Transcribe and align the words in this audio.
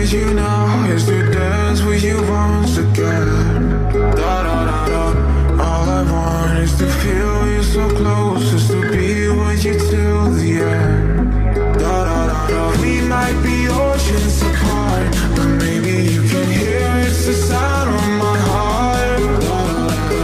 with 0.00 0.12
you 0.14 0.32
now 0.32 0.84
is 0.86 1.04
to 1.04 1.30
dance 1.30 1.82
with 1.82 2.02
you 2.02 2.16
once 2.22 2.78
again. 2.78 3.92
Da 3.92 4.32
da 4.46 4.56
da 4.68 4.78
da. 4.88 5.02
All 5.64 5.88
I 5.98 6.02
want 6.10 6.58
is 6.58 6.72
to 6.78 6.86
feel 7.02 7.46
you 7.52 7.62
so 7.62 7.84
close, 8.00 8.50
is 8.54 8.68
to 8.68 8.80
be 8.90 9.28
with 9.28 9.62
you 9.62 9.74
till 9.90 10.24
the 10.38 10.50
end. 10.62 11.32
Da 11.80 11.96
da 12.08 12.18
da 12.30 12.48
da. 12.48 12.80
We 12.80 13.02
might 13.14 13.38
be 13.42 13.68
oceans 13.68 14.40
apart, 14.48 15.08
but 15.36 15.48
maybe 15.64 15.92
you 16.14 16.22
can 16.32 16.48
hear 16.60 16.88
it's 17.06 17.26
the 17.26 17.34
sound 17.34 17.90
of 18.00 18.08
my 18.24 18.38
heart. 18.48 19.20
Da 19.44 19.58
da 19.68 19.86
da. 20.10 20.22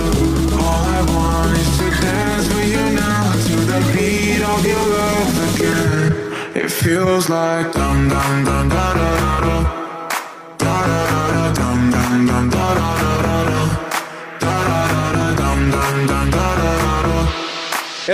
All 0.65 0.85
I 0.99 1.03
want 1.15 1.53
is 1.63 1.71
to 1.81 1.89
dance 2.07 2.49
with 2.55 2.69
you 2.77 2.87
now 3.05 3.25
to 3.49 3.57
the 3.73 3.81
beat 3.93 4.43
of 4.55 4.61
your 4.73 4.85
love 4.99 5.35
again. 5.49 6.27
It 6.63 6.71
feels 6.71 7.29
like 7.29 7.77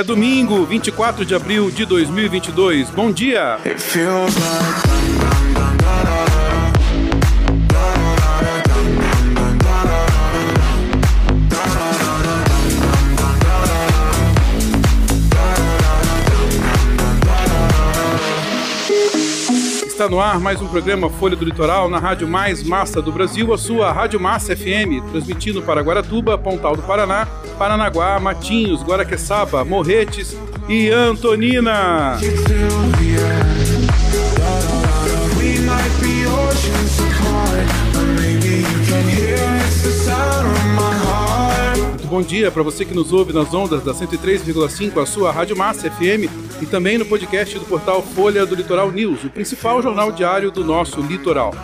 É 0.02 0.04
domingo, 0.04 0.66
24 0.66 1.24
de 1.24 1.32
abril 1.32 1.70
de 1.70 1.84
2022. 1.84 2.90
Bom 2.90 3.12
dia! 3.12 3.60
It 3.64 3.80
feels 3.80 4.34
like 4.34 4.91
Está 20.02 20.10
no 20.10 20.20
ar 20.20 20.40
mais 20.40 20.60
um 20.60 20.66
programa 20.66 21.08
Folha 21.08 21.36
do 21.36 21.44
Litoral 21.44 21.88
na 21.88 22.00
Rádio 22.00 22.26
Mais 22.26 22.60
Massa 22.60 23.00
do 23.00 23.12
Brasil, 23.12 23.54
a 23.54 23.56
sua 23.56 23.92
Rádio 23.92 24.18
Massa 24.18 24.56
FM, 24.56 25.00
transmitindo 25.12 25.62
para 25.62 25.80
Guaratuba, 25.80 26.36
Pontal 26.36 26.74
do 26.74 26.82
Paraná, 26.82 27.24
Paranaguá, 27.56 28.18
Matinhos, 28.18 28.82
Guaraqueçaba, 28.82 29.64
Morretes 29.64 30.36
e 30.68 30.90
Antonina. 30.90 32.18
Bom 42.12 42.20
dia 42.20 42.50
para 42.50 42.62
você 42.62 42.84
que 42.84 42.92
nos 42.92 43.10
ouve 43.10 43.32
nas 43.32 43.54
ondas 43.54 43.82
da 43.82 43.94
103,5, 43.94 45.02
a 45.02 45.06
sua 45.06 45.32
Rádio 45.32 45.56
Massa 45.56 45.90
FM, 45.90 46.28
e 46.60 46.66
também 46.66 46.98
no 46.98 47.06
podcast 47.06 47.58
do 47.58 47.64
portal 47.64 48.02
Folha 48.02 48.44
do 48.44 48.54
Litoral 48.54 48.92
News, 48.92 49.24
o 49.24 49.30
principal 49.30 49.80
jornal 49.80 50.12
diário 50.12 50.50
do 50.50 50.62
nosso 50.62 51.00
litoral. 51.00 51.54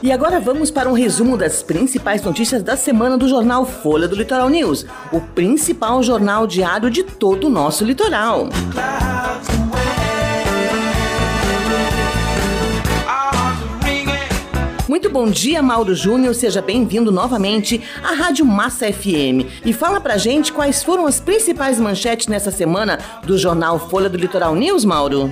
E 0.03 0.11
agora 0.11 0.37
vamos 0.37 0.69
para 0.69 0.89
um 0.89 0.91
resumo 0.91 1.37
das 1.37 1.63
principais 1.63 2.21
notícias 2.21 2.61
da 2.61 2.75
semana 2.75 3.17
do 3.17 3.25
jornal 3.25 3.65
Folha 3.65 4.05
do 4.05 4.17
Litoral 4.17 4.49
News, 4.49 4.85
o 5.13 5.21
principal 5.21 6.03
jornal 6.03 6.45
diário 6.45 6.89
de 6.89 7.03
todo 7.03 7.47
o 7.47 7.49
nosso 7.49 7.85
litoral. 7.85 8.49
Muito 14.89 15.09
bom 15.09 15.29
dia, 15.29 15.63
Mauro 15.63 15.95
Júnior. 15.95 16.35
Seja 16.35 16.61
bem-vindo 16.61 17.09
novamente 17.09 17.81
à 18.03 18.13
Rádio 18.13 18.45
Massa 18.45 18.91
FM. 18.91 19.47
E 19.63 19.71
fala 19.71 20.01
pra 20.01 20.17
gente 20.17 20.51
quais 20.51 20.83
foram 20.83 21.07
as 21.07 21.21
principais 21.21 21.79
manchetes 21.79 22.27
nessa 22.27 22.51
semana 22.51 22.99
do 23.23 23.37
jornal 23.37 23.79
Folha 23.79 24.09
do 24.09 24.17
Litoral 24.17 24.53
News, 24.53 24.83
Mauro. 24.83 25.31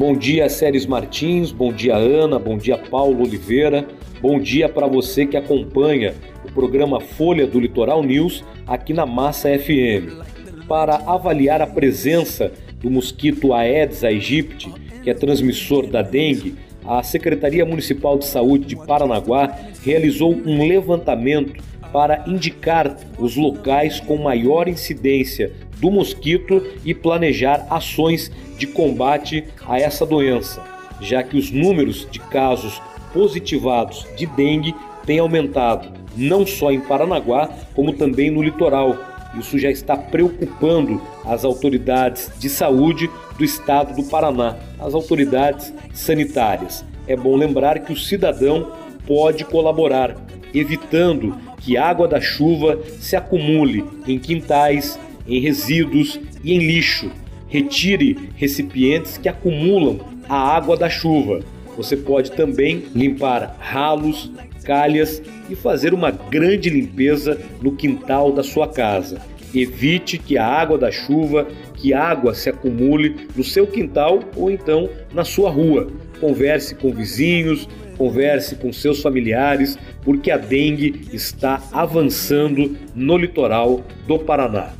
Bom 0.00 0.16
dia, 0.16 0.48
Séries 0.48 0.86
Martins, 0.86 1.52
bom 1.52 1.70
dia, 1.70 1.94
Ana, 1.94 2.38
bom 2.38 2.56
dia, 2.56 2.78
Paulo 2.78 3.22
Oliveira, 3.22 3.86
bom 4.18 4.40
dia 4.40 4.66
para 4.66 4.86
você 4.86 5.26
que 5.26 5.36
acompanha 5.36 6.14
o 6.42 6.50
programa 6.50 7.02
Folha 7.02 7.46
do 7.46 7.60
Litoral 7.60 8.02
News 8.02 8.42
aqui 8.66 8.94
na 8.94 9.04
Massa 9.04 9.50
FM. 9.58 10.24
Para 10.66 11.02
avaliar 11.06 11.60
a 11.60 11.66
presença 11.66 12.50
do 12.80 12.90
mosquito 12.90 13.52
Aedes 13.52 14.02
aegypti, 14.02 14.72
que 15.02 15.10
é 15.10 15.12
transmissor 15.12 15.86
da 15.86 16.00
dengue, 16.00 16.54
a 16.82 17.02
Secretaria 17.02 17.66
Municipal 17.66 18.18
de 18.18 18.24
Saúde 18.24 18.64
de 18.64 18.76
Paranaguá 18.76 19.54
realizou 19.84 20.32
um 20.32 20.66
levantamento 20.66 21.62
para 21.92 22.24
indicar 22.26 22.96
os 23.18 23.36
locais 23.36 24.00
com 24.00 24.16
maior 24.16 24.66
incidência 24.66 25.52
do 25.80 25.90
mosquito 25.90 26.62
e 26.84 26.94
planejar 26.94 27.66
ações 27.70 28.30
de 28.58 28.66
combate 28.66 29.44
a 29.66 29.78
essa 29.78 30.04
doença, 30.04 30.62
já 31.00 31.22
que 31.22 31.36
os 31.36 31.50
números 31.50 32.06
de 32.10 32.18
casos 32.18 32.80
positivados 33.12 34.06
de 34.16 34.26
dengue 34.26 34.74
têm 35.06 35.18
aumentado, 35.18 35.88
não 36.16 36.46
só 36.46 36.70
em 36.70 36.80
Paranaguá, 36.80 37.48
como 37.74 37.92
também 37.92 38.30
no 38.30 38.42
litoral. 38.42 38.96
Isso 39.38 39.58
já 39.58 39.70
está 39.70 39.96
preocupando 39.96 41.00
as 41.24 41.44
autoridades 41.44 42.30
de 42.38 42.48
saúde 42.48 43.08
do 43.38 43.44
estado 43.44 43.94
do 43.94 44.08
Paraná, 44.08 44.56
as 44.78 44.92
autoridades 44.92 45.72
sanitárias. 45.94 46.84
É 47.06 47.16
bom 47.16 47.36
lembrar 47.36 47.78
que 47.78 47.92
o 47.92 47.96
cidadão 47.96 48.72
pode 49.06 49.44
colaborar, 49.44 50.16
evitando 50.52 51.36
que 51.58 51.76
água 51.76 52.08
da 52.08 52.20
chuva 52.20 52.78
se 52.98 53.14
acumule 53.14 53.84
em 54.06 54.18
quintais, 54.18 54.98
em 55.26 55.40
resíduos 55.40 56.20
e 56.42 56.52
em 56.54 56.58
lixo. 56.58 57.10
Retire 57.48 58.16
recipientes 58.36 59.18
que 59.18 59.28
acumulam 59.28 59.98
a 60.28 60.36
água 60.36 60.76
da 60.76 60.88
chuva. 60.88 61.40
Você 61.76 61.96
pode 61.96 62.32
também 62.32 62.84
limpar 62.94 63.56
ralos, 63.58 64.30
calhas 64.64 65.22
e 65.48 65.56
fazer 65.56 65.92
uma 65.92 66.10
grande 66.10 66.70
limpeza 66.70 67.40
no 67.60 67.72
quintal 67.72 68.32
da 68.32 68.42
sua 68.42 68.68
casa. 68.68 69.20
Evite 69.52 70.16
que 70.16 70.38
a 70.38 70.46
água 70.46 70.78
da 70.78 70.92
chuva, 70.92 71.48
que 71.74 71.92
água 71.92 72.34
se 72.34 72.48
acumule 72.48 73.26
no 73.34 73.42
seu 73.42 73.66
quintal 73.66 74.20
ou 74.36 74.50
então 74.50 74.88
na 75.12 75.24
sua 75.24 75.50
rua. 75.50 75.88
Converse 76.20 76.74
com 76.74 76.92
vizinhos, 76.92 77.68
converse 77.96 78.54
com 78.54 78.72
seus 78.72 79.02
familiares, 79.02 79.76
porque 80.02 80.30
a 80.30 80.36
dengue 80.36 81.08
está 81.12 81.62
avançando 81.72 82.76
no 82.94 83.16
litoral 83.16 83.82
do 84.06 84.18
Paraná. 84.18 84.79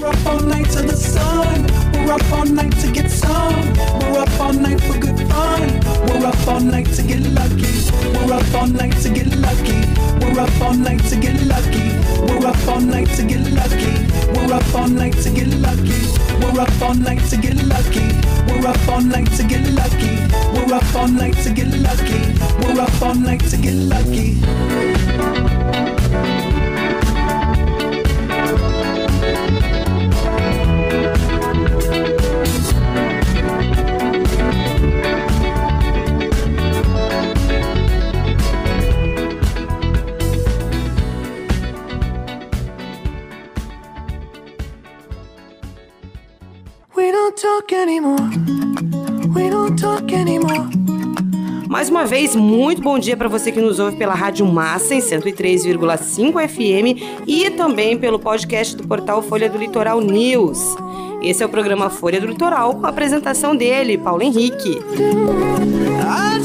We're 18.46 18.68
up 18.68 18.88
all 18.88 19.00
night 19.00 19.30
to 19.36 19.48
get 19.48 19.66
lucky. 19.74 20.23
We're 20.74 20.80
up 20.80 20.94
all 20.96 21.06
night 21.06 21.36
to 21.44 21.52
get 21.52 21.68
lucky. 21.68 22.34
We're 22.58 22.80
up 22.80 23.00
all 23.00 23.14
night 23.14 23.42
to 23.42 23.56
get 23.56 23.74
lucky. 23.74 24.40
We're 46.96 47.28
up 47.28 47.44
all 47.44 47.62
night 47.62 48.23
Mais 51.84 51.90
uma 51.90 52.06
vez, 52.06 52.34
muito 52.34 52.80
bom 52.80 52.98
dia 52.98 53.14
para 53.14 53.28
você 53.28 53.52
que 53.52 53.60
nos 53.60 53.78
ouve 53.78 53.98
pela 53.98 54.14
Rádio 54.14 54.46
Massa 54.46 54.94
em 54.94 55.00
103,5 55.00 56.48
FM 56.48 57.26
e 57.26 57.50
também 57.50 57.98
pelo 57.98 58.18
podcast 58.18 58.74
do 58.74 58.88
portal 58.88 59.20
Folha 59.20 59.50
do 59.50 59.58
Litoral 59.58 60.00
News. 60.00 60.58
Esse 61.20 61.42
é 61.42 61.46
o 61.46 61.48
programa 61.50 61.90
Folha 61.90 62.18
do 62.18 62.26
Litoral 62.26 62.76
com 62.76 62.86
a 62.86 62.88
apresentação 62.88 63.54
dele, 63.54 63.98
Paulo 63.98 64.22
Henrique. 64.22 64.78
I 66.00 66.40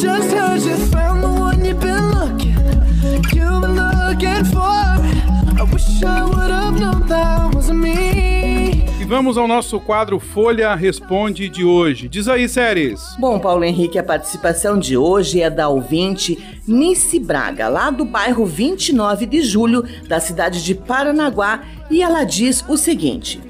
vamos 9.09 9.39
ao 9.39 9.47
nosso 9.47 9.79
quadro 9.79 10.19
Folha 10.19 10.75
Responde 10.75 11.50
de 11.50 11.65
hoje. 11.65 12.07
Diz 12.07 12.27
aí, 12.27 12.47
Séries. 12.47 13.01
Bom, 13.17 13.39
Paulo 13.39 13.63
Henrique, 13.63 13.97
a 13.97 14.03
participação 14.03 14.77
de 14.77 14.95
hoje 14.95 15.41
é 15.41 15.50
da 15.50 15.67
ouvinte 15.67 16.38
Nice 16.67 17.19
Braga, 17.19 17.67
lá 17.69 17.89
do 17.89 18.06
bairro 18.06 18.45
29 18.45 19.25
de 19.25 19.41
Julho, 19.41 19.83
da 20.07 20.19
cidade 20.19 20.63
de 20.63 20.75
Paranaguá, 20.75 21.63
e 21.89 22.03
ela 22.03 22.23
diz 22.23 22.63
o 22.69 22.77
seguinte: 22.77 23.41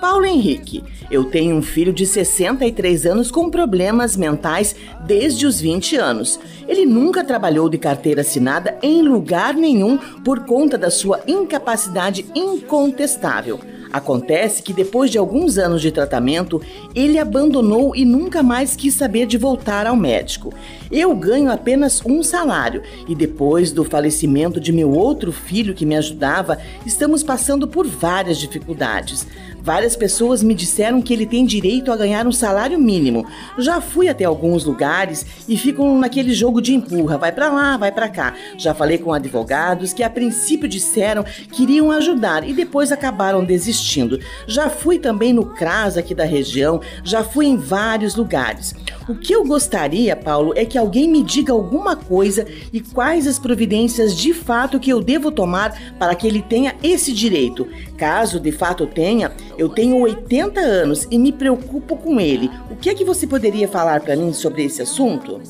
Paulo 0.00 0.24
Henrique, 0.24 0.84
eu 1.10 1.24
tenho 1.24 1.56
um 1.56 1.62
filho 1.62 1.92
de 1.92 2.06
63 2.06 3.04
anos 3.04 3.28
com 3.28 3.50
problemas 3.50 4.16
mentais 4.16 4.76
desde 5.04 5.46
os 5.46 5.60
20 5.60 5.96
anos. 5.96 6.38
Ele 6.68 6.86
nunca 6.86 7.24
trabalhou 7.24 7.68
de 7.68 7.76
carteira 7.76 8.20
assinada 8.20 8.78
em 8.80 9.02
lugar 9.02 9.54
nenhum 9.54 9.98
por 10.24 10.44
conta 10.44 10.78
da 10.78 10.92
sua 10.92 11.20
incapacidade 11.26 12.24
incontestável. 12.36 13.58
Acontece 13.92 14.62
que 14.62 14.72
depois 14.72 15.10
de 15.10 15.18
alguns 15.18 15.58
anos 15.58 15.80
de 15.80 15.90
tratamento, 15.90 16.60
ele 16.94 17.18
abandonou 17.18 17.96
e 17.96 18.04
nunca 18.04 18.42
mais 18.42 18.76
quis 18.76 18.94
saber 18.94 19.26
de 19.26 19.38
voltar 19.38 19.86
ao 19.86 19.96
médico. 19.96 20.52
Eu 20.90 21.14
ganho 21.14 21.50
apenas 21.50 22.02
um 22.04 22.22
salário 22.22 22.82
e 23.08 23.14
depois 23.14 23.72
do 23.72 23.84
falecimento 23.84 24.60
de 24.60 24.72
meu 24.72 24.90
outro 24.90 25.32
filho 25.32 25.74
que 25.74 25.86
me 25.86 25.96
ajudava, 25.96 26.58
estamos 26.84 27.22
passando 27.22 27.66
por 27.66 27.86
várias 27.86 28.38
dificuldades. 28.38 29.26
Várias 29.68 29.94
pessoas 29.94 30.42
me 30.42 30.54
disseram 30.54 31.02
que 31.02 31.12
ele 31.12 31.26
tem 31.26 31.44
direito 31.44 31.92
a 31.92 31.96
ganhar 31.96 32.26
um 32.26 32.32
salário 32.32 32.80
mínimo. 32.80 33.26
Já 33.58 33.82
fui 33.82 34.08
até 34.08 34.24
alguns 34.24 34.64
lugares 34.64 35.26
e 35.46 35.58
ficam 35.58 35.98
naquele 35.98 36.32
jogo 36.32 36.62
de 36.62 36.74
empurra, 36.74 37.18
vai 37.18 37.30
para 37.30 37.52
lá, 37.52 37.76
vai 37.76 37.92
para 37.92 38.08
cá. 38.08 38.34
Já 38.56 38.72
falei 38.72 38.96
com 38.96 39.12
advogados 39.12 39.92
que 39.92 40.02
a 40.02 40.08
princípio 40.08 40.66
disseram 40.66 41.22
que 41.22 41.64
iriam 41.64 41.90
ajudar 41.90 42.48
e 42.48 42.54
depois 42.54 42.90
acabaram 42.90 43.44
desistindo. 43.44 44.18
Já 44.46 44.70
fui 44.70 44.98
também 44.98 45.34
no 45.34 45.44
CRAS 45.44 45.98
aqui 45.98 46.14
da 46.14 46.24
região, 46.24 46.80
já 47.04 47.22
fui 47.22 47.44
em 47.44 47.58
vários 47.58 48.14
lugares. 48.14 48.74
O 49.08 49.14
que 49.14 49.34
eu 49.34 49.42
gostaria, 49.42 50.14
Paulo, 50.14 50.52
é 50.54 50.66
que 50.66 50.76
alguém 50.76 51.08
me 51.08 51.22
diga 51.22 51.50
alguma 51.50 51.96
coisa 51.96 52.46
e 52.70 52.78
quais 52.78 53.26
as 53.26 53.38
providências 53.38 54.14
de 54.14 54.34
fato 54.34 54.78
que 54.78 54.90
eu 54.90 55.02
devo 55.02 55.30
tomar 55.30 55.94
para 55.98 56.14
que 56.14 56.26
ele 56.26 56.42
tenha 56.42 56.74
esse 56.82 57.10
direito. 57.10 57.66
Caso 57.96 58.38
de 58.38 58.52
fato 58.52 58.86
tenha, 58.86 59.32
eu 59.58 59.68
tenho 59.68 59.98
80 59.98 60.60
anos 60.60 61.06
e 61.10 61.18
me 61.18 61.32
preocupo 61.32 61.96
com 61.96 62.20
ele. 62.20 62.48
O 62.70 62.76
que 62.76 62.88
é 62.88 62.94
que 62.94 63.04
você 63.04 63.26
poderia 63.26 63.66
falar 63.66 64.00
para 64.00 64.14
mim 64.14 64.32
sobre 64.32 64.64
esse 64.64 64.80
assunto? 64.80 65.40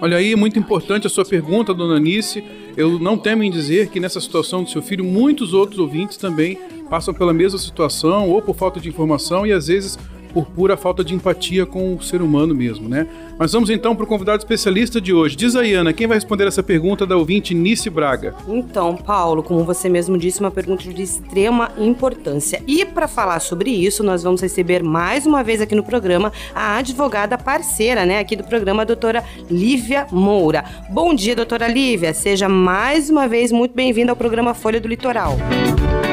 Olha 0.00 0.18
aí, 0.18 0.36
muito 0.36 0.58
importante 0.58 1.06
a 1.06 1.10
sua 1.10 1.24
pergunta, 1.24 1.72
dona 1.72 1.98
Nice. 1.98 2.44
Eu 2.76 2.98
não 2.98 3.16
temo 3.16 3.42
em 3.42 3.50
dizer 3.50 3.88
que 3.88 3.98
nessa 3.98 4.20
situação 4.20 4.62
do 4.62 4.68
seu 4.68 4.82
filho, 4.82 5.02
muitos 5.02 5.54
outros 5.54 5.78
ouvintes 5.78 6.18
também 6.18 6.58
passam 6.90 7.14
pela 7.14 7.32
mesma 7.32 7.58
situação, 7.58 8.28
ou 8.28 8.42
por 8.42 8.54
falta 8.54 8.78
de 8.78 8.90
informação, 8.90 9.46
e 9.46 9.52
às 9.52 9.68
vezes 9.68 9.98
por 10.32 10.46
pura 10.46 10.76
falta 10.76 11.04
de 11.04 11.14
empatia 11.14 11.64
com 11.66 11.94
o 11.94 12.02
ser 12.02 12.22
humano 12.22 12.54
mesmo, 12.54 12.88
né? 12.88 13.06
Mas 13.38 13.52
vamos 13.52 13.68
então 13.68 13.94
para 13.94 14.04
o 14.04 14.06
convidado 14.06 14.38
especialista 14.38 15.00
de 15.00 15.12
hoje. 15.12 15.36
Diz 15.36 15.54
aí, 15.56 15.74
Ana, 15.74 15.92
quem 15.92 16.06
vai 16.06 16.16
responder 16.16 16.46
essa 16.46 16.62
pergunta 16.62 17.06
da 17.06 17.16
ouvinte 17.16 17.54
Nice 17.54 17.88
Braga? 17.90 18.34
Então, 18.48 18.96
Paulo, 18.96 19.42
como 19.42 19.64
você 19.64 19.88
mesmo 19.88 20.16
disse, 20.16 20.40
uma 20.40 20.50
pergunta 20.50 20.82
de 20.82 21.02
extrema 21.02 21.70
importância. 21.76 22.62
E 22.66 22.84
para 22.84 23.06
falar 23.06 23.40
sobre 23.40 23.70
isso, 23.70 24.02
nós 24.02 24.22
vamos 24.22 24.40
receber 24.40 24.82
mais 24.82 25.26
uma 25.26 25.42
vez 25.42 25.60
aqui 25.60 25.74
no 25.74 25.84
programa 25.84 26.32
a 26.54 26.78
advogada 26.78 27.36
parceira, 27.36 28.06
né, 28.06 28.18
aqui 28.18 28.36
do 28.36 28.44
programa, 28.44 28.82
a 28.82 28.86
doutora 28.86 29.22
Lívia 29.50 30.06
Moura. 30.10 30.64
Bom 30.90 31.14
dia, 31.14 31.36
doutora 31.36 31.68
Lívia. 31.68 32.14
Seja 32.14 32.48
mais 32.48 33.10
uma 33.10 33.28
vez 33.28 33.52
muito 33.52 33.74
bem-vinda 33.74 34.12
ao 34.12 34.16
programa 34.16 34.54
Folha 34.54 34.80
do 34.80 34.88
Litoral. 34.88 35.36
Bom 35.36 36.05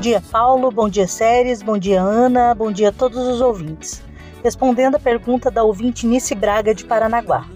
dia, 0.00 0.22
Paulo. 0.32 0.70
Bom 0.70 0.88
dia, 0.88 1.06
Séries. 1.06 1.62
Bom 1.62 1.76
dia, 1.76 2.00
Ana. 2.00 2.54
Bom 2.54 2.72
dia 2.72 2.88
a 2.88 2.92
todos 2.92 3.18
os 3.18 3.42
ouvintes. 3.42 4.02
Respondendo 4.42 4.94
a 4.94 4.98
pergunta 4.98 5.50
da 5.50 5.62
ouvinte 5.62 6.06
Nice 6.06 6.34
Braga 6.34 6.74
de 6.74 6.86
Paranaguá. 6.86 7.46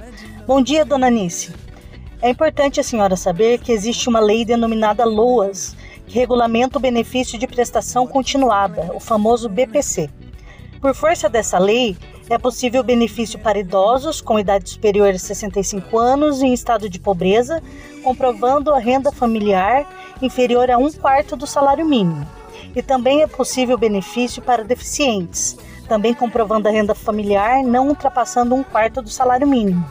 Bom 0.46 0.60
dia, 0.60 0.84
dona 0.84 1.08
Nice. 1.08 1.54
É 2.20 2.28
importante 2.28 2.78
a 2.78 2.84
senhora 2.84 3.16
saber 3.16 3.60
que 3.60 3.72
existe 3.72 4.10
uma 4.10 4.20
lei 4.20 4.44
denominada 4.44 5.06
LOAS, 5.06 5.74
que 6.06 6.18
regulamenta 6.18 6.76
o 6.76 6.80
benefício 6.80 7.38
de 7.38 7.46
prestação 7.46 8.06
continuada, 8.06 8.92
o 8.94 9.00
famoso 9.00 9.48
BPC. 9.48 10.10
Por 10.82 10.94
força 10.94 11.30
dessa 11.30 11.58
lei, 11.58 11.96
É 12.30 12.38
possível 12.38 12.82
benefício 12.82 13.38
para 13.38 13.58
idosos 13.58 14.22
com 14.22 14.38
idade 14.38 14.70
superior 14.70 15.10
a 15.10 15.18
65 15.18 15.98
anos 15.98 16.40
em 16.40 16.54
estado 16.54 16.88
de 16.88 16.98
pobreza, 16.98 17.62
comprovando 18.02 18.72
a 18.72 18.78
renda 18.78 19.12
familiar 19.12 19.86
inferior 20.25 20.71
a 20.71 20.78
um 20.78 20.90
quarto 20.90 21.37
do 21.37 21.47
salário 21.47 21.87
mínimo. 21.87 22.26
E 22.75 22.83
também 22.83 23.23
é 23.23 23.26
possível 23.26 23.78
benefício 23.78 24.43
para 24.43 24.64
deficientes, 24.64 25.57
também 25.88 26.14
comprovando 26.14 26.69
a 26.69 26.71
renda 26.71 26.95
familiar 26.95 27.62
não 27.62 27.88
ultrapassando 27.88 28.54
um 28.54 28.62
quarto 28.62 29.02
do 29.02 29.11
salário 29.11 29.47
mínimo. 29.47 29.85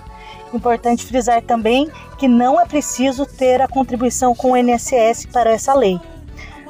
Importante 0.54 1.06
frisar 1.06 1.42
também 1.42 1.90
que 2.18 2.28
não 2.28 2.60
é 2.60 2.66
preciso 2.66 3.26
ter 3.26 3.62
a 3.62 3.68
contribuição 3.68 4.36
com 4.36 4.52
o 4.52 4.58
INSS 4.58 5.26
para 5.26 5.52
essa 5.52 5.74
lei. 5.74 6.00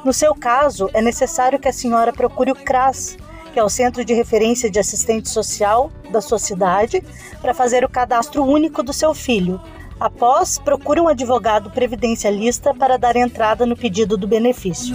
No 0.06 0.14
seu 0.14 0.34
caso, 0.36 0.90
é 0.94 1.02
necessário 1.02 1.60
que 1.60 1.68
a 1.68 1.74
senhora 1.74 2.12
procure 2.12 2.52
o 2.52 2.56
CRAS, 2.56 3.18
que 3.54 3.60
é 3.60 3.64
o 3.64 3.70
Centro 3.70 4.04
de 4.04 4.14
Referência 4.14 4.70
de 4.70 4.80
Assistente 4.80 5.30
Social 5.30 5.92
da 6.10 6.22
sua 6.22 6.40
cidade, 6.40 7.04
para 7.42 7.54
fazer 7.54 7.86
o 7.86 7.90
cadastro 7.90 8.44
único 8.44 8.82
do 8.82 8.92
seu 8.92 9.14
filho. 9.14 9.62
Após, 10.04 10.60
procure 10.60 11.00
um 11.00 11.08
advogado 11.08 11.70
previdencialista 11.70 12.74
para 12.74 12.98
dar 12.98 13.16
entrada 13.16 13.66
no 13.66 13.74
pedido 13.74 14.18
do 14.18 14.28
benefício. 14.28 14.94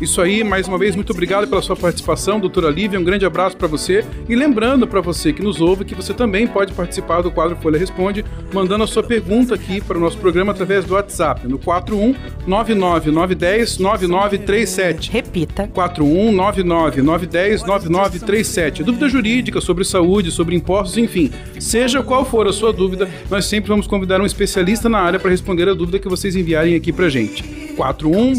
Isso 0.00 0.20
aí, 0.20 0.44
mais 0.44 0.68
uma 0.68 0.76
vez, 0.76 0.94
muito 0.94 1.10
obrigado 1.10 1.48
pela 1.48 1.62
sua 1.62 1.74
participação, 1.74 2.38
doutora 2.38 2.70
Lívia. 2.70 3.00
Um 3.00 3.04
grande 3.04 3.24
abraço 3.24 3.56
para 3.56 3.66
você. 3.66 4.04
E 4.28 4.34
lembrando 4.34 4.86
para 4.86 5.00
você 5.00 5.32
que 5.32 5.42
nos 5.42 5.60
ouve 5.60 5.84
que 5.84 5.94
você 5.94 6.12
também 6.12 6.46
pode 6.46 6.74
participar 6.74 7.22
do 7.22 7.30
quadro 7.30 7.56
Folha 7.56 7.78
Responde, 7.78 8.24
mandando 8.52 8.84
a 8.84 8.86
sua 8.86 9.02
pergunta 9.02 9.54
aqui 9.54 9.80
para 9.80 9.96
o 9.96 10.00
nosso 10.00 10.18
programa 10.18 10.52
através 10.52 10.84
do 10.84 10.94
WhatsApp, 10.94 11.46
no 11.48 11.58
41 11.58 12.14
99910 12.46 13.78
9937. 13.78 15.10
Repita. 15.10 15.68
41 15.68 16.32
99910 16.32 17.62
9937. 17.62 18.84
Dúvida 18.84 19.08
jurídica 19.08 19.60
sobre 19.66 19.84
saúde, 19.84 20.30
sobre 20.30 20.54
impostos, 20.54 20.96
enfim. 20.96 21.30
Seja 21.58 22.02
qual 22.02 22.24
for 22.24 22.46
a 22.46 22.52
sua 22.52 22.72
dúvida, 22.72 23.08
nós 23.28 23.44
sempre 23.46 23.68
vamos 23.68 23.86
convidar 23.86 24.20
um 24.20 24.26
especialista 24.26 24.88
na 24.88 25.00
área 25.00 25.18
para 25.18 25.30
responder 25.30 25.68
a 25.68 25.74
dúvida 25.74 25.98
que 25.98 26.08
vocês 26.08 26.36
enviarem 26.36 26.74
aqui 26.74 26.92
para 26.92 27.08
gente. 27.08 27.42
41 27.76 28.34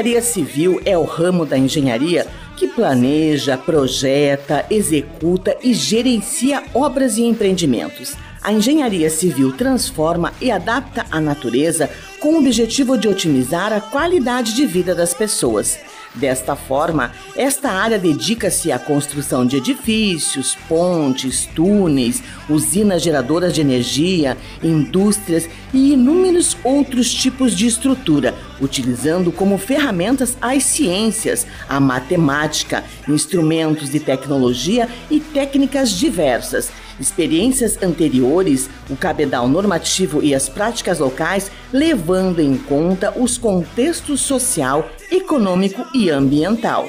engenharia 0.00 0.22
civil 0.22 0.80
é 0.86 0.96
o 0.96 1.04
ramo 1.04 1.44
da 1.44 1.58
engenharia 1.58 2.26
que 2.56 2.66
planeja, 2.66 3.58
projeta, 3.58 4.64
executa 4.70 5.54
e 5.62 5.74
gerencia 5.74 6.62
obras 6.72 7.18
e 7.18 7.22
empreendimentos. 7.22 8.14
A 8.42 8.50
engenharia 8.50 9.10
civil 9.10 9.52
transforma 9.52 10.32
e 10.40 10.50
adapta 10.50 11.04
a 11.10 11.20
natureza 11.20 11.90
com 12.18 12.32
o 12.32 12.38
objetivo 12.38 12.96
de 12.96 13.08
otimizar 13.08 13.74
a 13.74 13.80
qualidade 13.80 14.54
de 14.54 14.64
vida 14.64 14.94
das 14.94 15.12
pessoas. 15.12 15.78
Desta 16.14 16.56
forma, 16.56 17.12
esta 17.36 17.70
área 17.70 17.98
dedica-se 17.98 18.72
à 18.72 18.78
construção 18.78 19.46
de 19.46 19.58
edifícios, 19.58 20.56
pontes, 20.66 21.46
túneis, 21.54 22.22
usinas 22.48 23.02
geradoras 23.02 23.52
de 23.52 23.60
energia, 23.60 24.36
indústrias 24.62 25.48
e 25.72 25.92
inúmeros 25.92 26.56
outros 26.64 27.12
tipos 27.12 27.54
de 27.54 27.66
estrutura, 27.66 28.34
utilizando 28.60 29.32
como 29.32 29.58
ferramentas 29.58 30.36
as 30.40 30.64
ciências, 30.64 31.46
a 31.68 31.80
matemática, 31.80 32.84
instrumentos 33.08 33.90
de 33.90 34.00
tecnologia 34.00 34.88
e 35.10 35.20
técnicas 35.20 35.90
diversas 35.90 36.70
experiências 37.00 37.82
anteriores, 37.82 38.68
o 38.88 38.94
cabedal 38.94 39.48
normativo 39.48 40.22
e 40.22 40.34
as 40.34 40.48
práticas 40.48 40.98
locais, 40.98 41.50
levando 41.72 42.40
em 42.40 42.56
conta 42.56 43.12
os 43.18 43.38
contextos 43.38 44.20
social, 44.20 44.88
econômico 45.10 45.84
e 45.94 46.10
ambiental. 46.10 46.88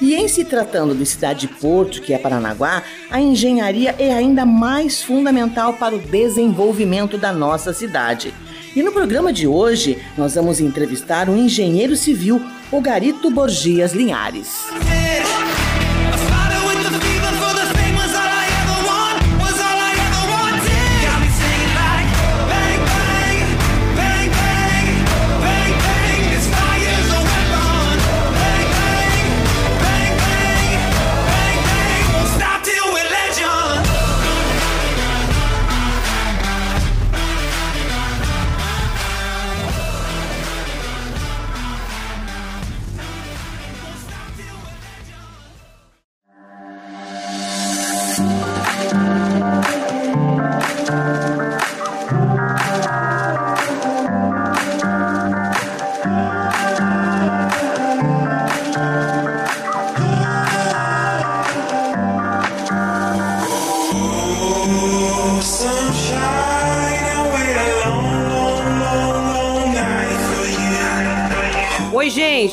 E 0.00 0.14
em 0.14 0.26
se 0.26 0.44
tratando 0.44 0.94
de 0.94 1.06
cidade-porto, 1.06 2.02
que 2.02 2.12
é 2.12 2.18
Paranaguá, 2.18 2.82
a 3.10 3.20
engenharia 3.20 3.94
é 3.98 4.12
ainda 4.12 4.44
mais 4.44 5.02
fundamental 5.02 5.74
para 5.74 5.94
o 5.94 6.00
desenvolvimento 6.00 7.16
da 7.16 7.32
nossa 7.32 7.72
cidade. 7.72 8.34
E 8.74 8.82
no 8.82 8.90
programa 8.90 9.32
de 9.32 9.46
hoje, 9.46 9.98
nós 10.18 10.34
vamos 10.34 10.58
entrevistar 10.58 11.28
um 11.28 11.36
engenheiro 11.36 11.94
civil, 11.94 12.42
o 12.72 12.80
Garito 12.80 13.30
Borgias 13.30 13.92
Linhares. 13.92 14.66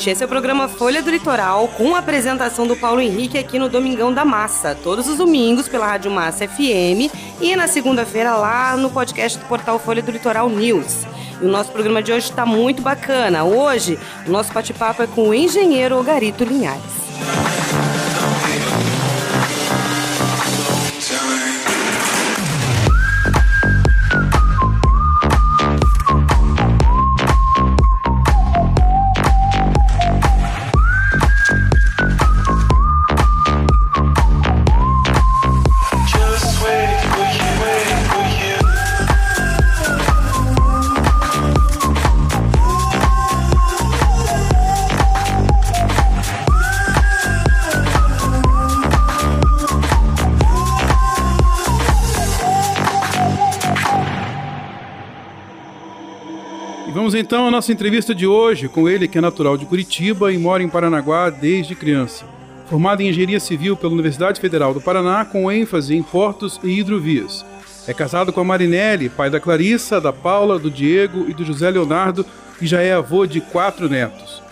Gente, 0.02 0.10
esse 0.10 0.22
é 0.22 0.26
o 0.26 0.28
programa 0.28 0.66
Folha 0.66 1.00
do 1.00 1.10
Litoral 1.10 1.68
com 1.68 1.94
a 1.94 2.00
apresentação 2.00 2.66
do 2.66 2.74
Paulo 2.74 3.00
Henrique 3.00 3.38
aqui 3.38 3.56
no 3.56 3.68
Domingão 3.68 4.12
da 4.12 4.24
Massa, 4.24 4.74
todos 4.74 5.06
os 5.06 5.16
domingos 5.16 5.68
pela 5.68 5.86
Rádio 5.86 6.10
Massa 6.10 6.48
FM 6.48 7.12
e 7.40 7.54
na 7.54 7.68
segunda-feira 7.68 8.34
lá 8.34 8.76
no 8.76 8.90
podcast 8.90 9.38
do 9.38 9.44
portal 9.44 9.78
Folha 9.78 10.02
do 10.02 10.10
Litoral 10.10 10.48
News. 10.48 11.04
E 11.40 11.44
o 11.44 11.48
nosso 11.48 11.70
programa 11.70 12.02
de 12.02 12.12
hoje 12.12 12.30
está 12.30 12.44
muito 12.44 12.82
bacana. 12.82 13.44
Hoje, 13.44 13.96
o 14.26 14.30
nosso 14.30 14.52
bate-papo 14.52 15.02
é 15.02 15.06
com 15.06 15.28
o 15.28 15.34
engenheiro 15.34 15.96
Ogarito 15.96 16.42
Linhares. 16.42 16.91
Então 57.22 57.46
à 57.46 57.50
nossa 57.52 57.70
entrevista 57.70 58.12
de 58.12 58.26
hoje 58.26 58.68
com 58.68 58.88
ele, 58.88 59.06
que 59.06 59.16
é 59.16 59.20
natural 59.20 59.56
de 59.56 59.64
Curitiba 59.64 60.32
e 60.32 60.36
mora 60.36 60.60
em 60.60 60.68
Paranaguá 60.68 61.30
desde 61.30 61.76
criança. 61.76 62.24
Formado 62.66 63.00
em 63.00 63.08
Engenharia 63.08 63.38
Civil 63.38 63.76
pela 63.76 63.92
Universidade 63.92 64.40
Federal 64.40 64.74
do 64.74 64.80
Paraná, 64.80 65.24
com 65.24 65.50
ênfase 65.50 65.94
em 65.94 66.02
portos 66.02 66.58
e 66.64 66.80
hidrovias. 66.80 67.46
É 67.86 67.94
casado 67.94 68.32
com 68.32 68.40
a 68.40 68.44
Marinelli, 68.44 69.08
pai 69.08 69.30
da 69.30 69.38
Clarissa, 69.38 70.00
da 70.00 70.12
Paula, 70.12 70.58
do 70.58 70.68
Diego 70.68 71.24
e 71.28 71.32
do 71.32 71.44
José 71.44 71.70
Leonardo, 71.70 72.26
e 72.60 72.66
já 72.66 72.82
é 72.82 72.92
avô 72.92 73.24
de 73.24 73.40
quatro 73.40 73.88
netos. 73.88 74.42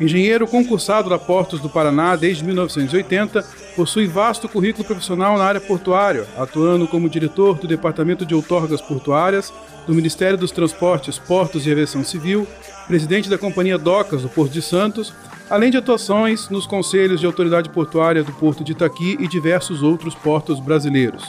Engenheiro 0.00 0.46
concursado 0.46 1.10
da 1.10 1.18
Portos 1.18 1.58
do 1.58 1.68
Paraná 1.68 2.14
desde 2.14 2.44
1980, 2.44 3.44
possui 3.76 4.06
vasto 4.06 4.48
currículo 4.48 4.84
profissional 4.84 5.38
na 5.38 5.44
área 5.44 5.60
portuária, 5.60 6.26
atuando 6.36 6.86
como 6.86 7.08
diretor 7.08 7.58
do 7.58 7.66
Departamento 7.66 8.26
de 8.26 8.34
Outorgas 8.34 8.80
Portuárias, 8.80 9.52
do 9.86 9.94
Ministério 9.94 10.36
dos 10.38 10.50
Transportes, 10.50 11.18
Portos 11.18 11.66
e 11.66 11.72
Aviação 11.72 12.04
Civil, 12.04 12.46
presidente 12.86 13.28
da 13.28 13.38
Companhia 13.38 13.78
Docas 13.78 14.22
do 14.22 14.28
Porto 14.28 14.52
de 14.52 14.62
Santos, 14.62 15.12
além 15.48 15.70
de 15.70 15.76
atuações 15.76 16.48
nos 16.48 16.66
conselhos 16.66 17.20
de 17.20 17.26
autoridade 17.26 17.68
portuária 17.70 18.22
do 18.22 18.32
Porto 18.32 18.62
de 18.62 18.72
Itaqui 18.72 19.16
e 19.18 19.26
diversos 19.26 19.82
outros 19.82 20.14
portos 20.14 20.60
brasileiros. 20.60 21.24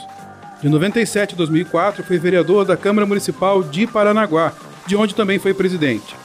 De 0.61 0.69
97 0.69 1.33
a 1.33 1.37
2004, 1.37 2.03
foi 2.03 2.19
vereador 2.19 2.65
da 2.65 2.77
Câmara 2.77 3.07
Municipal 3.07 3.63
de 3.63 3.87
Paranaguá, 3.87 4.53
de 4.85 4.95
onde 4.95 5.15
também 5.15 5.39
foi 5.39 5.53
presidente. 5.53 6.20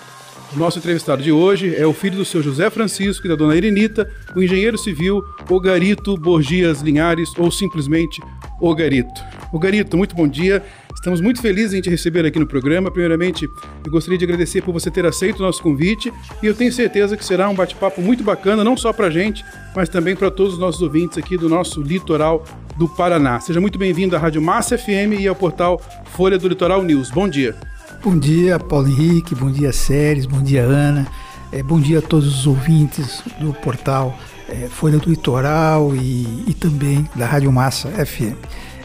Nosso 0.57 0.79
entrevistado 0.79 1.23
de 1.23 1.31
hoje 1.31 1.77
é 1.77 1.87
o 1.87 1.93
filho 1.93 2.17
do 2.17 2.25
seu 2.25 2.43
José 2.43 2.71
Francisco 2.71 3.27
e 3.27 3.29
da 3.29 3.37
dona 3.37 3.55
Irenita, 3.55 4.11
o 4.35 4.43
engenheiro 4.43 4.79
civil 4.79 5.23
Ogarito 5.51 6.17
Borgias 6.17 6.81
Linhares, 6.81 7.31
ou 7.37 7.51
simplesmente 7.51 8.23
Ogarito. 8.59 9.23
Ogarito, 9.53 9.99
muito 9.99 10.17
bom 10.17 10.27
dia. 10.27 10.65
Estamos 10.95 11.21
muito 11.21 11.43
felizes 11.43 11.75
em 11.75 11.83
te 11.83 11.91
receber 11.91 12.25
aqui 12.25 12.39
no 12.39 12.47
programa. 12.47 12.91
Primeiramente, 12.91 13.47
eu 13.85 13.93
gostaria 13.93 14.17
de 14.17 14.25
agradecer 14.25 14.63
por 14.63 14.73
você 14.73 14.91
ter 14.91 15.05
aceito 15.05 15.41
o 15.41 15.43
nosso 15.43 15.63
convite 15.63 16.11
e 16.43 16.47
eu 16.47 16.55
tenho 16.55 16.73
certeza 16.73 17.19
que 17.19 17.25
será 17.25 17.51
um 17.51 17.55
bate-papo 17.55 18.01
muito 18.01 18.25
bacana, 18.25 18.65
não 18.65 18.79
só 18.79 18.95
para 18.95 19.09
a 19.09 19.11
gente, 19.11 19.45
mas 19.75 19.91
também 19.91 20.17
para 20.17 20.31
todos 20.31 20.55
os 20.55 20.59
nossos 20.59 20.81
ouvintes 20.81 21.19
aqui 21.19 21.37
do 21.37 21.51
nosso 21.51 21.83
litoral 21.83 22.43
do 22.79 22.89
Paraná. 22.89 23.39
Seja 23.41 23.61
muito 23.61 23.79
bem-vindo 23.79 24.17
à 24.17 24.19
Rádio 24.19 24.41
Massa 24.41 24.79
FM 24.79 25.21
e 25.21 25.29
ao 25.29 25.35
portal 25.35 25.83
Folha 26.17 26.39
do 26.39 26.49
Litoral 26.49 26.83
News. 26.83 27.11
Bom 27.11 27.29
dia. 27.29 27.55
Bom 28.03 28.17
dia, 28.19 28.59
Paulo 28.59 28.89
Henrique, 28.89 29.35
bom 29.35 29.51
dia, 29.51 29.73
Séries, 29.73 30.27
bom 30.27 30.43
dia, 30.43 30.63
Ana. 30.63 31.07
É, 31.53 31.63
bom 31.63 31.81
dia 31.81 31.99
a 31.99 32.03
todos 32.03 32.41
os 32.41 32.47
ouvintes 32.47 33.23
do 33.41 33.53
portal 33.55 34.17
é, 34.49 34.69
Folha 34.69 34.99
do 34.99 35.11
Litoral 35.11 35.95
e, 35.95 36.45
e, 36.47 36.55
também 36.55 37.09
da 37.15 37.27
Rádio 37.27 37.51
Massa 37.51 37.89
FM. 37.89 38.37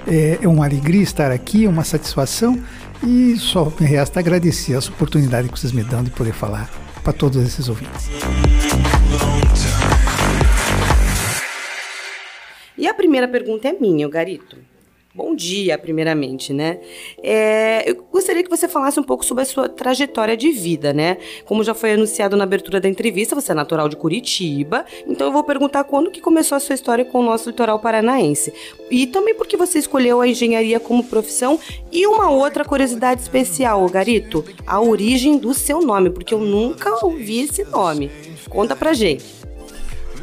É, 0.07 0.39
é 0.41 0.47
uma 0.47 0.65
alegria 0.65 1.03
estar 1.03 1.31
aqui, 1.31 1.65
é 1.65 1.69
uma 1.69 1.83
satisfação 1.83 2.59
e 3.03 3.37
só 3.37 3.71
me 3.79 3.85
resta 3.85 4.19
agradecer 4.19 4.73
essa 4.73 4.89
oportunidade 4.89 5.49
que 5.49 5.59
vocês 5.59 5.71
me 5.71 5.83
dão 5.83 6.03
de 6.03 6.09
poder 6.09 6.33
falar 6.33 6.69
para 7.03 7.13
todos 7.13 7.43
esses 7.43 7.69
ouvintes. 7.69 8.09
E 12.77 12.87
a 12.87 12.93
primeira 12.93 13.27
pergunta 13.27 13.67
é 13.67 13.73
minha, 13.73 14.09
Garito. 14.09 14.70
Bom 15.13 15.35
dia, 15.35 15.77
primeiramente, 15.77 16.53
né? 16.53 16.79
É, 17.21 17.89
eu 17.89 18.01
gostaria 18.09 18.41
que 18.41 18.49
você 18.49 18.65
falasse 18.65 18.97
um 18.97 19.03
pouco 19.03 19.25
sobre 19.25 19.43
a 19.43 19.45
sua 19.45 19.67
trajetória 19.67 20.37
de 20.37 20.51
vida, 20.51 20.93
né? 20.93 21.17
Como 21.43 21.65
já 21.65 21.73
foi 21.73 21.91
anunciado 21.91 22.37
na 22.37 22.45
abertura 22.45 22.79
da 22.79 22.87
entrevista, 22.87 23.35
você 23.35 23.51
é 23.51 23.55
natural 23.55 23.89
de 23.89 23.97
Curitiba, 23.97 24.85
então 25.05 25.27
eu 25.27 25.33
vou 25.33 25.43
perguntar 25.43 25.83
quando 25.83 26.09
que 26.09 26.21
começou 26.21 26.55
a 26.55 26.61
sua 26.61 26.75
história 26.75 27.03
com 27.03 27.19
o 27.19 27.23
nosso 27.23 27.49
litoral 27.49 27.77
paranaense. 27.77 28.53
E 28.89 29.05
também 29.05 29.35
porque 29.35 29.57
você 29.57 29.79
escolheu 29.79 30.21
a 30.21 30.27
engenharia 30.29 30.79
como 30.79 31.03
profissão 31.03 31.59
e 31.91 32.07
uma 32.07 32.29
outra 32.29 32.63
curiosidade 32.63 33.19
especial, 33.19 33.85
Garito, 33.89 34.45
a 34.65 34.79
origem 34.79 35.37
do 35.37 35.53
seu 35.53 35.81
nome, 35.81 36.09
porque 36.09 36.33
eu 36.33 36.39
nunca 36.39 37.05
ouvi 37.05 37.41
esse 37.41 37.65
nome. 37.65 38.09
Conta 38.47 38.77
pra 38.77 38.93
gente. 38.93 39.25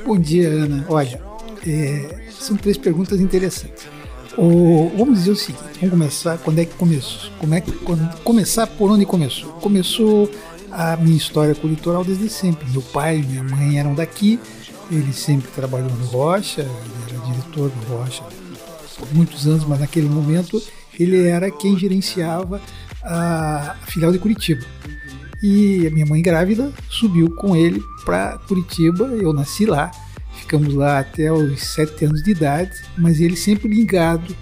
Bom 0.03 0.17
dia, 0.17 0.49
Ana. 0.49 0.87
Olha, 0.89 1.21
é, 1.67 2.23
são 2.31 2.57
três 2.57 2.79
perguntas 2.79 3.21
interessantes. 3.21 3.98
O, 4.41 4.89
vamos 4.97 5.19
dizer 5.19 5.33
o 5.33 5.37
seguinte, 5.37 5.65
vamos 5.81 5.91
começar 5.91 6.39
quando 6.39 6.61
é 6.61 6.65
que 6.65 6.75
começou? 6.77 7.29
Como 7.41 7.55
é 7.55 7.61
que 7.61 7.73
quando, 7.73 8.23
começar 8.23 8.69
por 8.69 8.89
onde 8.89 9.05
começou? 9.05 9.51
Começou 9.55 10.31
a 10.71 10.97
minha 10.97 11.17
história 11.17 11.57
com 11.57 11.67
o 11.67 11.71
litoral 11.71 12.05
desde 12.05 12.29
sempre. 12.29 12.71
Meu 12.71 12.81
pai 12.81 13.19
e 13.19 13.23
minha 13.23 13.43
mãe 13.43 13.81
eram 13.81 13.97
daqui, 13.97 14.39
ele 14.93 15.13
sempre 15.13 15.51
trabalhou 15.51 15.91
no 15.91 16.07
Rocha, 16.07 16.61
ele 16.61 17.17
era 17.17 17.27
diretor 17.27 17.69
do 17.69 17.93
Rocha 17.93 18.23
por 18.97 19.13
muitos 19.13 19.45
anos, 19.49 19.65
mas 19.65 19.81
naquele 19.81 20.09
momento 20.09 20.63
ele 20.97 21.27
era 21.27 21.51
quem 21.51 21.77
gerenciava 21.77 22.61
a, 23.03 23.75
filial 23.87 24.13
de 24.13 24.21
Curitiba. 24.21 24.65
E 25.43 25.85
a 25.85 25.91
minha 25.91 26.07
mãe 26.07 26.23
grávida 26.23 26.73
subiu 26.89 27.29
com 27.35 27.57
ele 27.57 27.83
para 28.05 28.39
Curitiba, 28.47 29.07
eu 29.07 29.33
nasci 29.33 29.67
lá 29.67 29.91
Ficamos 30.49 30.73
lá 30.73 31.01
até 31.01 31.31
os 31.31 31.63
sete 31.63 32.07
anos 32.07 32.23
de 32.23 32.31
idade, 32.31 32.73
mas 32.97 33.21
ele 33.21 33.37
sempre 33.37 33.69
ligado 33.69 34.35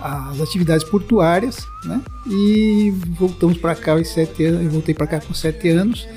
às 0.00 0.40
atividades 0.40 0.88
portuárias, 0.88 1.58
né? 1.84 2.00
E 2.26 2.94
voltamos 3.18 3.58
para 3.58 3.74
cá 3.74 3.92
aos 3.92 4.08
sete 4.08 4.42
anos, 4.42 4.64
eu 4.64 4.70
voltei 4.70 4.94
para 4.94 5.06
cá 5.06 5.20
com 5.20 5.34
sete 5.34 5.68
anos 5.68 6.08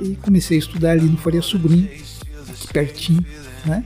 e 0.00 0.16
comecei 0.16 0.56
a 0.56 0.58
estudar 0.58 0.90
ali 0.90 1.04
no 1.04 1.16
Faria 1.16 1.40
Sobrinho, 1.40 1.88
aqui 2.48 2.66
pertinho, 2.72 3.24
né? 3.64 3.84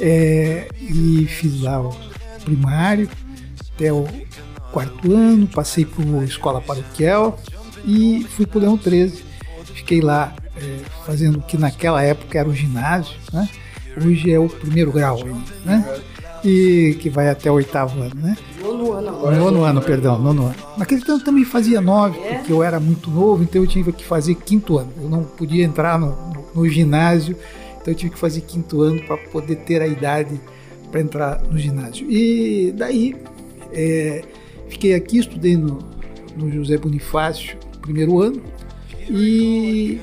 É, 0.00 0.68
e 0.80 1.26
fiz 1.26 1.60
lá 1.60 1.78
o 1.78 1.94
primário 2.42 3.10
até 3.74 3.92
o 3.92 4.08
quarto 4.72 5.12
ano, 5.12 5.46
passei 5.48 5.84
por 5.84 6.02
escola 6.24 6.62
paroquial 6.62 7.38
e 7.84 8.26
fui 8.30 8.46
para 8.46 8.56
o 8.56 8.60
Leão 8.62 8.78
13. 8.78 9.22
Fiquei 9.74 10.00
lá 10.00 10.34
é, 10.56 10.78
fazendo 11.04 11.40
o 11.40 11.42
que 11.42 11.58
naquela 11.58 12.02
época 12.02 12.38
era 12.38 12.48
o 12.48 12.54
ginásio, 12.54 13.14
né? 13.30 13.46
Hoje 14.04 14.30
é 14.30 14.38
o 14.38 14.48
primeiro 14.48 14.92
grau 14.92 15.18
né? 15.64 16.00
E 16.44 16.96
que 17.00 17.10
vai 17.10 17.28
até 17.28 17.50
o 17.50 17.54
oitavo 17.54 18.00
ano, 18.00 18.14
né? 18.14 18.36
Nono 18.60 18.92
ano 18.92 19.08
agora. 19.08 19.36
Nono 19.36 19.64
ano, 19.64 19.82
perdão, 19.82 20.18
nono 20.18 20.46
ano. 20.46 20.54
Naquele 20.76 21.00
tempo 21.00 21.24
também 21.24 21.44
fazia 21.44 21.80
nove, 21.80 22.18
é? 22.20 22.34
porque 22.34 22.52
eu 22.52 22.62
era 22.62 22.78
muito 22.78 23.10
novo, 23.10 23.42
então 23.42 23.62
eu 23.62 23.66
tinha 23.66 23.84
que 23.84 24.04
fazer 24.04 24.34
quinto 24.34 24.78
ano. 24.78 24.92
Eu 25.00 25.08
não 25.08 25.24
podia 25.24 25.64
entrar 25.64 25.98
no, 25.98 26.10
no, 26.10 26.46
no 26.54 26.68
ginásio, 26.68 27.36
então 27.80 27.92
eu 27.92 27.94
tive 27.94 28.12
que 28.12 28.18
fazer 28.18 28.42
quinto 28.42 28.82
ano 28.82 29.02
para 29.02 29.16
poder 29.16 29.56
ter 29.56 29.82
a 29.82 29.86
idade 29.86 30.40
para 30.90 31.00
entrar 31.00 31.42
no 31.50 31.58
ginásio. 31.58 32.08
E 32.08 32.72
daí 32.76 33.16
é, 33.72 34.22
fiquei 34.68 34.94
aqui, 34.94 35.18
estudei 35.18 35.56
no, 35.56 35.78
no 36.36 36.50
José 36.50 36.76
Bonifácio, 36.76 37.56
primeiro 37.80 38.20
ano, 38.20 38.40
e 39.08 40.00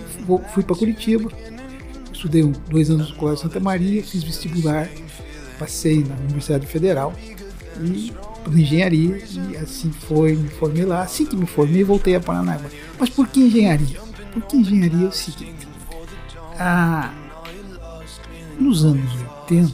fui 0.54 0.64
para 0.64 0.76
Curitiba 0.76 1.32
estudei 2.24 2.44
dois 2.70 2.90
anos 2.90 3.10
no 3.10 3.16
Colégio 3.16 3.44
Santa 3.44 3.60
Maria, 3.60 4.02
fiz 4.02 4.24
vestibular, 4.24 4.90
passei 5.60 6.04
na 6.04 6.16
Universidade 6.16 6.66
Federal 6.66 7.14
e 7.82 8.14
por 8.44 8.58
engenharia 8.58 9.22
e 9.52 9.58
assim 9.58 9.92
foi, 9.92 10.34
me 10.34 10.50
formei 10.50 10.86
lá. 10.86 11.02
Assim 11.02 11.26
que 11.26 11.36
me 11.36 11.46
formei, 11.46 11.84
voltei 11.84 12.16
a 12.16 12.22
Paranaguá. 12.22 12.70
Mas 12.98 13.10
por 13.10 13.28
que 13.28 13.42
engenharia? 13.42 14.00
Porque 14.32 14.56
engenharia 14.56 15.06
é 15.06 15.10
o 15.10 15.12
seguinte: 15.12 15.68
nos 18.58 18.86
anos 18.86 19.12
80, 19.50 19.74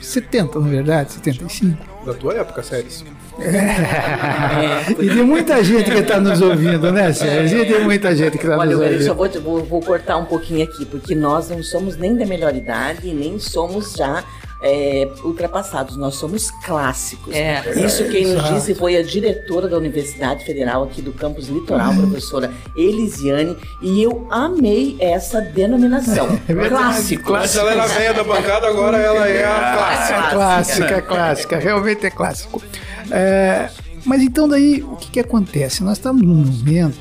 70 0.00 0.60
na 0.60 0.68
verdade, 0.68 1.12
75. 1.12 2.04
Da 2.04 2.14
tua 2.14 2.34
época, 2.34 2.62
Séries. 2.62 3.04
É. 3.38 4.92
E 4.92 5.08
tem 5.08 5.22
muita 5.22 5.62
gente 5.62 5.90
que 5.90 5.98
está 5.98 6.18
nos 6.18 6.40
ouvindo, 6.40 6.90
né, 6.90 7.12
Sérgio? 7.12 7.62
E 7.62 7.66
tem 7.66 7.84
muita 7.84 8.14
gente 8.16 8.38
que 8.38 8.44
está 8.46 8.56
nos 8.56 8.74
ouvindo. 8.74 8.82
Olha, 8.82 8.94
eu 8.94 9.02
só 9.02 9.14
vou, 9.14 9.28
vou, 9.28 9.64
vou, 9.64 9.80
cortar 9.80 10.16
um 10.16 10.24
pouquinho 10.24 10.64
aqui, 10.64 10.84
porque 10.86 11.14
nós 11.14 11.50
não 11.50 11.62
somos 11.62 11.96
nem 11.96 12.16
da 12.16 12.24
melhor 12.24 12.54
idade, 12.54 13.12
nem 13.12 13.38
somos 13.38 13.92
já 13.92 14.24
é, 14.62 15.08
ultrapassados, 15.22 15.96
nós 15.96 16.14
somos 16.14 16.50
clássicos. 16.50 17.34
É. 17.34 17.62
Isso 17.76 18.04
quem 18.04 18.24
nos 18.26 18.36
Exato. 18.36 18.54
disse 18.54 18.74
foi 18.74 18.96
a 18.96 19.02
diretora 19.02 19.68
da 19.68 19.76
Universidade 19.76 20.44
Federal 20.44 20.84
aqui 20.84 21.02
do 21.02 21.12
campus 21.12 21.48
Litoral, 21.48 21.92
uhum. 21.92 22.08
professora 22.10 22.50
Elisiane, 22.74 23.56
e 23.82 24.02
eu 24.02 24.26
amei 24.30 24.96
essa 24.98 25.40
denominação. 25.40 26.26
É 26.48 26.68
clássicos. 26.68 27.56
Ela 27.56 27.72
era 27.72 27.86
velha 27.86 28.14
da 28.14 28.24
bancada, 28.24 28.68
agora 28.68 28.96
ela 28.96 29.28
é 29.28 29.44
a 29.44 29.72
clássica. 29.72 30.16
É 30.16 30.30
clássica, 30.30 31.02
clássica, 31.02 31.58
realmente 31.58 32.06
é 32.06 32.10
clássico. 32.10 32.62
É, 33.10 33.70
mas 34.04 34.22
então 34.22 34.48
daí 34.48 34.82
o 34.82 34.96
que, 34.96 35.10
que 35.10 35.20
acontece? 35.20 35.82
Nós 35.82 35.98
estamos 35.98 36.22
num 36.22 36.44
momento 36.44 36.98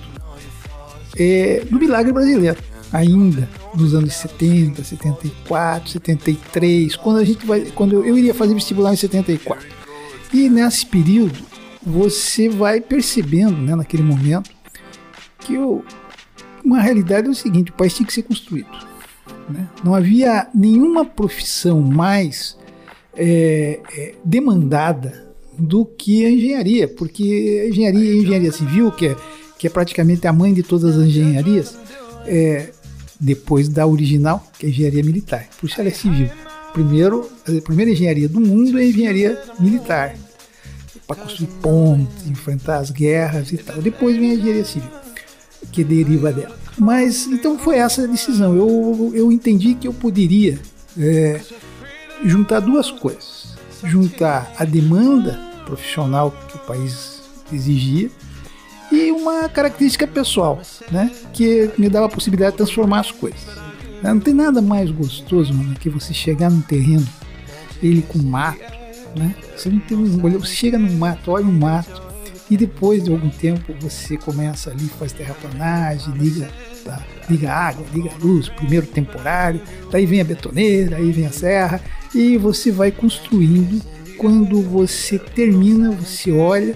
é, 1.17 1.63
do 1.69 1.79
milagre 1.79 2.11
brasileiro, 2.11 2.57
ainda 2.91 3.47
nos 3.73 3.93
anos 3.93 4.13
70, 4.13 4.83
74, 4.83 5.89
73, 5.89 6.95
quando 6.95 7.17
a 7.17 7.23
gente 7.23 7.45
vai, 7.45 7.61
quando 7.75 8.03
eu 8.03 8.17
iria 8.17 8.33
fazer 8.33 8.53
vestibular 8.53 8.93
em 8.93 8.97
74. 8.97 9.65
E 10.33 10.49
nesse 10.49 10.85
período 10.85 11.39
você 11.85 12.49
vai 12.49 12.81
percebendo, 12.81 13.57
né, 13.57 13.75
naquele 13.75 14.03
momento, 14.03 14.49
que 15.39 15.57
o, 15.57 15.83
uma 16.63 16.81
realidade 16.81 17.27
é 17.27 17.29
o 17.29 17.35
seguinte: 17.35 17.71
o 17.71 17.75
país 17.75 17.93
tinha 17.93 18.07
que 18.07 18.13
ser 18.13 18.23
construído. 18.23 18.69
Né? 19.49 19.67
Não 19.83 19.93
havia 19.93 20.47
nenhuma 20.53 21.05
profissão 21.05 21.81
mais 21.81 22.57
é, 23.15 23.79
é, 23.95 24.15
demandada 24.23 25.24
do 25.57 25.85
que 25.85 26.25
a 26.25 26.31
engenharia, 26.31 26.87
porque 26.87 27.63
a 27.65 27.69
engenharia, 27.69 28.11
a 28.11 28.15
engenharia 28.15 28.51
civil, 28.51 28.91
que 28.91 29.07
é, 29.07 29.15
que 29.57 29.67
é 29.67 29.69
praticamente 29.69 30.27
a 30.27 30.33
mãe 30.33 30.53
de 30.53 30.63
todas 30.63 30.97
as 30.97 31.05
engenharias, 31.05 31.77
é, 32.25 32.69
depois 33.19 33.67
da 33.69 33.85
original, 33.87 34.45
que 34.57 34.65
é 34.65 34.69
a 34.69 34.71
engenharia 34.71 35.03
militar. 35.03 35.47
Por 35.59 35.67
isso 35.67 35.79
ela 35.79 35.89
é 35.89 35.93
civil. 35.93 36.29
Primeiro, 36.73 37.29
a 37.47 37.61
primeira 37.61 37.91
engenharia 37.91 38.27
do 38.27 38.41
mundo 38.41 38.77
é 38.77 38.81
a 38.81 38.85
engenharia 38.85 39.41
militar, 39.59 40.15
para 41.07 41.15
construir 41.15 41.49
pontes, 41.61 42.27
enfrentar 42.27 42.79
as 42.79 42.91
guerras 42.91 43.51
e 43.51 43.57
tal. 43.57 43.81
Depois 43.81 44.17
vem 44.17 44.31
a 44.31 44.33
engenharia 44.33 44.65
civil, 44.65 44.89
que 45.71 45.83
deriva 45.83 46.33
dela. 46.33 46.57
Mas 46.77 47.25
então 47.27 47.57
foi 47.57 47.77
essa 47.77 48.03
a 48.03 48.07
decisão. 48.07 48.55
Eu, 48.55 49.11
eu 49.15 49.31
entendi 49.31 49.75
que 49.75 49.87
eu 49.87 49.93
poderia 49.93 50.59
é, 50.97 51.39
juntar 52.23 52.59
duas 52.59 52.91
coisas 52.91 53.44
juntar 53.87 54.51
a 54.57 54.65
demanda 54.65 55.39
profissional 55.65 56.31
que 56.47 56.55
o 56.55 56.59
país 56.59 57.21
exigia 57.51 58.09
e 58.91 59.11
uma 59.11 59.49
característica 59.49 60.07
pessoal, 60.07 60.61
né? 60.91 61.11
Que 61.33 61.71
me 61.77 61.89
dava 61.89 62.05
a 62.05 62.09
possibilidade 62.09 62.51
de 62.51 62.57
transformar 62.57 62.99
as 63.01 63.11
coisas. 63.11 63.45
Não 64.03 64.19
tem 64.19 64.33
nada 64.33 64.61
mais 64.61 64.91
gostoso, 64.91 65.53
mano, 65.53 65.73
que 65.75 65.89
você 65.89 66.13
chegar 66.13 66.51
num 66.51 66.61
terreno, 66.61 67.07
ele 67.81 68.03
com 68.03 68.19
mato, 68.19 68.59
né? 69.17 69.35
Você 69.55 69.69
não 69.69 69.79
tem 69.79 69.97
um 69.97 70.19
você 70.39 70.53
chega 70.53 70.77
no 70.77 70.91
mato, 70.93 71.31
olha 71.31 71.45
o 71.45 71.51
mato, 71.51 72.03
e 72.49 72.55
depois 72.55 73.03
de 73.03 73.11
algum 73.11 73.29
tempo 73.29 73.73
você 73.79 74.17
começa 74.17 74.69
ali, 74.69 74.87
faz 74.99 75.11
terraplanagem, 75.11 76.13
liga, 76.13 76.49
liga 77.29 77.51
água, 77.51 77.85
liga 77.93 78.11
luz, 78.21 78.49
primeiro 78.49 78.85
temporário, 78.85 79.61
daí 79.91 80.05
vem 80.05 80.21
a 80.21 80.23
betoneira, 80.23 80.97
aí 80.97 81.11
vem 81.11 81.25
a 81.25 81.31
serra, 81.31 81.81
e 82.13 82.37
você 82.37 82.71
vai 82.71 82.91
construindo. 82.91 83.81
Quando 84.17 84.61
você 84.61 85.19
termina, 85.19 85.91
você 85.91 86.31
olha, 86.31 86.75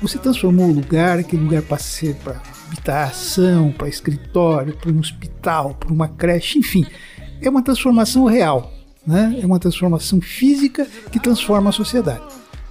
você 0.00 0.18
transformou 0.18 0.68
o 0.68 0.72
lugar, 0.72 1.18
aquele 1.18 1.42
lugar 1.42 1.62
passa 1.62 1.84
a 1.84 2.00
ser 2.00 2.14
para 2.16 2.40
habitação, 2.66 3.72
para 3.72 3.88
escritório, 3.88 4.76
para 4.76 4.92
um 4.92 4.98
hospital, 4.98 5.74
para 5.74 5.92
uma 5.92 6.08
creche, 6.08 6.58
enfim, 6.58 6.86
é 7.40 7.48
uma 7.48 7.62
transformação 7.62 8.26
real, 8.26 8.72
né? 9.06 9.38
é 9.42 9.46
uma 9.46 9.58
transformação 9.58 10.20
física 10.20 10.86
que 11.10 11.18
transforma 11.18 11.70
a 11.70 11.72
sociedade. 11.72 12.22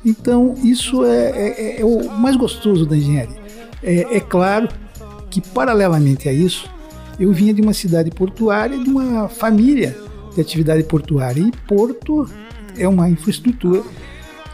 Então, 0.06 0.54
isso 0.64 1.04
é, 1.04 1.32
é, 1.32 1.82
é 1.82 1.86
o 1.86 2.10
mais 2.12 2.36
gostoso 2.36 2.86
da 2.86 2.96
engenharia. 2.96 3.42
É, 3.84 4.18
é, 4.18 4.20
claro 4.20 4.70
que, 5.40 5.50
paralelamente 5.50 6.28
a 6.28 6.34
isso, 6.34 6.68
eu 7.20 7.32
vinha 7.32 7.54
de 7.54 7.62
uma 7.62 7.74
cidade 7.74 8.10
portuária, 8.10 8.78
de 8.78 8.90
uma 8.90 9.30
família 9.30 9.96
de 10.34 10.42
atividade 10.42 10.84
portuária. 10.84 11.42
E 11.42 11.52
Porto 11.68 12.28
é 12.76 12.88
uma 12.88 13.08
infraestrutura 13.08 13.84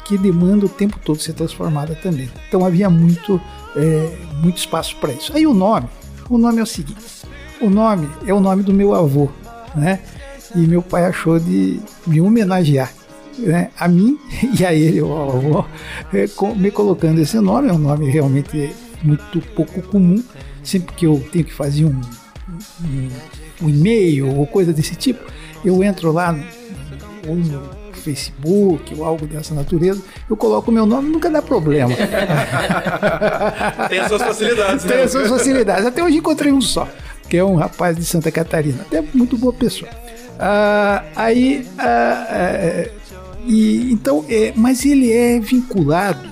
que 0.06 0.18
demanda 0.18 0.66
o 0.66 0.70
tempo 0.70 1.00
todo 1.04 1.22
ser 1.22 1.34
transformada 1.34 1.96
também. 1.96 2.30
Então, 2.48 2.66
havia 2.66 2.90
muito, 2.90 3.40
é, 3.76 4.14
muito 4.42 4.58
espaço 4.58 4.98
para 4.98 5.14
isso. 5.14 5.32
Aí, 5.34 5.48
o 5.48 5.54
nome: 5.54 5.88
o 6.30 6.38
nome 6.38 6.60
é 6.60 6.64
o 6.64 6.68
seguinte: 6.68 7.02
o 7.62 7.70
nome 7.70 8.10
é 8.28 8.34
o 8.34 8.42
nome 8.42 8.64
do 8.64 8.74
meu 8.74 8.94
avô, 8.94 9.30
né? 9.74 10.02
E 10.54 10.60
meu 10.60 10.82
pai 10.82 11.06
achou 11.06 11.40
de 11.40 11.80
me 12.06 12.22
homenagear 12.22 12.94
né, 13.40 13.72
a 13.80 13.88
mim 13.88 14.20
e 14.60 14.64
a 14.64 14.74
ele, 14.74 15.02
o 15.02 15.12
avô, 15.14 15.66
é, 16.14 16.28
me 16.56 16.70
colocando 16.70 17.20
esse 17.20 17.40
nome. 17.40 17.70
É 17.70 17.74
um 17.74 17.78
nome 17.78 18.10
realmente 18.10 18.76
muito 19.04 19.42
pouco 19.54 19.82
comum. 19.84 20.24
Sempre 20.64 20.96
que 20.96 21.06
eu 21.06 21.24
tenho 21.32 21.46
que 21.46 21.54
fazer 21.54 21.86
um, 21.86 22.02
um, 22.84 23.10
um 23.62 23.70
e-mail 23.70 24.36
ou 24.36 24.48
coisa 24.48 24.72
desse 24.74 24.96
tipo, 24.96 25.24
eu 25.64 25.84
entro 25.84 26.12
lá 26.12 26.32
no, 26.32 26.44
ou 27.28 27.36
no 27.36 27.84
Facebook 27.94 28.94
ou 28.96 29.06
algo 29.06 29.26
dessa 29.26 29.54
natureza, 29.54 30.02
eu 30.30 30.36
coloco 30.36 30.70
o 30.70 30.74
meu 30.74 30.86
nome, 30.86 31.10
nunca 31.10 31.30
dá 31.30 31.42
problema. 31.42 31.94
Tem 33.90 34.00
as 34.00 34.08
suas 34.08 34.22
facilidades, 34.22 34.86
né? 34.86 34.92
Tem 34.92 35.04
as 35.04 35.12
suas 35.12 35.30
facilidades. 35.30 35.86
Até 35.86 36.04
hoje 36.04 36.18
encontrei 36.18 36.52
um 36.52 36.62
só, 36.62 36.88
que 37.30 37.38
é 37.38 37.44
um 37.44 37.56
rapaz 37.56 37.96
de 37.96 38.04
Santa 38.04 38.32
Catarina. 38.32 38.82
Até 38.82 39.02
muito 39.14 39.38
boa 39.38 39.54
pessoa. 39.54 39.90
Ah, 40.40 41.04
aí 41.16 41.66
ah, 41.78 42.86
e, 43.46 43.92
então, 43.92 44.26
é, 44.30 44.54
mas 44.56 44.86
ele 44.86 45.12
é 45.12 45.40
vinculado 45.40 46.32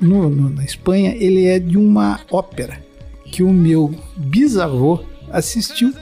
no, 0.00 0.28
no, 0.28 0.50
na 0.50 0.64
Espanha, 0.64 1.14
ele 1.16 1.46
é 1.46 1.58
de 1.58 1.76
uma 1.76 2.20
ópera 2.30 2.87
que 3.30 3.42
o 3.42 3.52
meu 3.52 3.94
bisavô 4.16 5.00
assistiu 5.30 5.92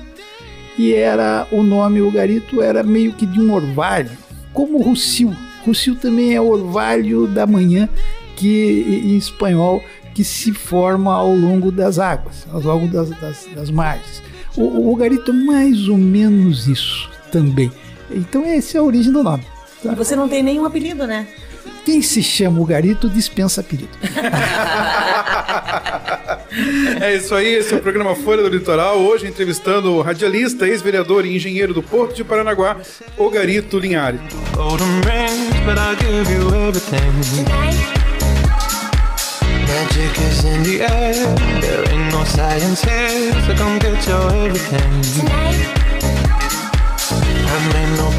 e 0.78 0.92
era 0.92 1.46
o 1.50 1.62
nome 1.62 2.00
o 2.00 2.10
garito 2.10 2.60
era 2.60 2.82
meio 2.82 3.12
que 3.12 3.24
de 3.24 3.40
um 3.40 3.52
orvalho, 3.52 4.10
como 4.52 4.82
Russil. 4.82 5.34
Russil 5.64 5.96
também 5.96 6.34
é 6.34 6.40
orvalho 6.40 7.26
da 7.26 7.46
manhã 7.46 7.88
que 8.36 9.02
em 9.04 9.16
espanhol 9.16 9.82
que 10.14 10.22
se 10.22 10.52
forma 10.52 11.12
ao 11.12 11.34
longo 11.34 11.70
das 11.72 11.98
águas, 11.98 12.46
ao 12.52 12.60
longo 12.60 12.86
das, 12.88 13.10
das, 13.10 13.46
das 13.54 13.70
margens. 13.70 14.22
O, 14.56 14.90
o 14.90 14.96
garito 14.96 15.30
é 15.30 15.34
mais 15.34 15.88
ou 15.88 15.98
menos 15.98 16.66
isso 16.66 17.10
também. 17.30 17.70
Então 18.10 18.44
essa 18.44 18.78
é 18.78 18.80
a 18.80 18.84
origem 18.84 19.12
do 19.12 19.22
nome. 19.22 19.44
E 19.84 19.94
você 19.94 20.16
não 20.16 20.28
tem 20.28 20.42
nenhum 20.42 20.64
apelido, 20.64 21.06
né? 21.06 21.26
Quem 21.86 22.02
se 22.02 22.20
chama 22.20 22.60
o 22.60 22.64
Garito 22.66 23.08
dispensa 23.08 23.60
apelido. 23.60 23.96
é 27.00 27.14
isso 27.14 27.32
aí, 27.32 27.54
esse 27.54 27.72
é 27.72 27.76
o 27.76 27.80
programa 27.80 28.16
Folha 28.16 28.42
do 28.42 28.48
Litoral. 28.48 28.98
Hoje 28.98 29.28
entrevistando 29.28 29.92
o 29.92 30.02
radialista, 30.02 30.66
ex-vereador 30.66 31.24
e 31.24 31.36
engenheiro 31.36 31.72
do 31.72 31.84
Porto 31.84 32.16
de 32.16 32.24
Paranaguá, 32.24 32.76
o 33.16 33.30
Garito 33.30 33.78
Linhares. 33.78 34.20
Magic 39.68 40.20
is 40.20 40.44
in 40.44 40.62
the 40.64 40.82
air, 40.82 41.14
there 41.60 41.84
ain't 41.92 42.12
no 42.12 42.24
science 42.24 42.82
here, 42.82 43.32
so 43.46 43.54
come 43.54 43.78
get 43.78 44.06
your 44.08 44.32
everything. 44.32 45.02
Tonight. 45.20 45.75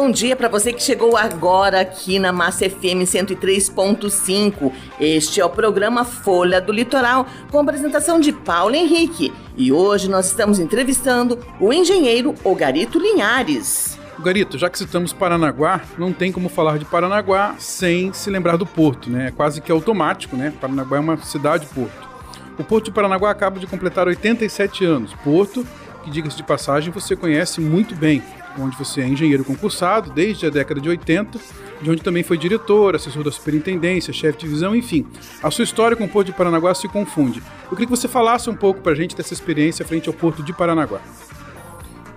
Bom 0.00 0.12
dia 0.12 0.36
para 0.36 0.46
você 0.46 0.72
que 0.72 0.80
chegou 0.80 1.16
agora 1.16 1.80
aqui 1.80 2.20
na 2.20 2.30
Massa 2.30 2.70
FM 2.70 3.02
103.5. 3.02 4.72
Este 5.00 5.40
é 5.40 5.44
o 5.44 5.50
programa 5.50 6.04
Folha 6.04 6.60
do 6.60 6.72
Litoral, 6.72 7.26
com 7.50 7.58
apresentação 7.58 8.20
de 8.20 8.32
Paulo 8.32 8.76
Henrique. 8.76 9.32
E 9.56 9.72
hoje 9.72 10.08
nós 10.08 10.26
estamos 10.26 10.60
entrevistando 10.60 11.36
o 11.58 11.72
engenheiro 11.72 12.32
Ogarito 12.44 12.96
Linhares. 12.96 13.98
Garito, 14.20 14.56
já 14.56 14.70
que 14.70 14.78
citamos 14.78 15.12
Paranaguá, 15.12 15.80
não 15.98 16.12
tem 16.12 16.30
como 16.30 16.48
falar 16.48 16.78
de 16.78 16.84
Paranaguá 16.84 17.56
sem 17.58 18.12
se 18.12 18.30
lembrar 18.30 18.56
do 18.56 18.64
porto, 18.64 19.10
né? 19.10 19.26
É 19.26 19.30
quase 19.32 19.60
que 19.60 19.72
automático, 19.72 20.36
né? 20.36 20.52
Paranaguá 20.60 20.98
é 20.98 21.00
uma 21.00 21.16
cidade-porto. 21.16 22.08
O 22.56 22.62
Porto 22.62 22.84
de 22.84 22.92
Paranaguá 22.92 23.32
acaba 23.32 23.58
de 23.58 23.66
completar 23.66 24.06
87 24.06 24.84
anos. 24.84 25.12
Porto, 25.24 25.66
que 26.04 26.10
diga-se 26.10 26.36
de 26.36 26.44
passagem, 26.44 26.92
você 26.92 27.16
conhece 27.16 27.60
muito 27.60 27.96
bem 27.96 28.22
onde 28.60 28.76
você 28.76 29.00
é 29.00 29.08
engenheiro 29.08 29.44
concursado 29.44 30.10
desde 30.12 30.46
a 30.46 30.50
década 30.50 30.80
de 30.80 30.88
80, 30.88 31.38
de 31.80 31.90
onde 31.90 32.02
também 32.02 32.22
foi 32.22 32.36
diretor, 32.36 32.96
assessor 32.96 33.22
da 33.22 33.30
superintendência, 33.30 34.12
chefe 34.12 34.38
de 34.38 34.46
divisão, 34.46 34.74
enfim. 34.74 35.06
A 35.42 35.50
sua 35.50 35.64
história 35.64 35.96
com 35.96 36.04
o 36.04 36.08
Porto 36.08 36.26
de 36.28 36.32
Paranaguá 36.32 36.74
se 36.74 36.88
confunde. 36.88 37.42
Eu 37.64 37.70
queria 37.70 37.86
que 37.86 37.90
você 37.90 38.08
falasse 38.08 38.50
um 38.50 38.54
pouco 38.54 38.80
para 38.80 38.92
a 38.92 38.94
gente 38.94 39.16
dessa 39.16 39.32
experiência 39.32 39.84
frente 39.84 40.08
ao 40.08 40.14
Porto 40.14 40.42
de 40.42 40.52
Paranaguá. 40.52 41.00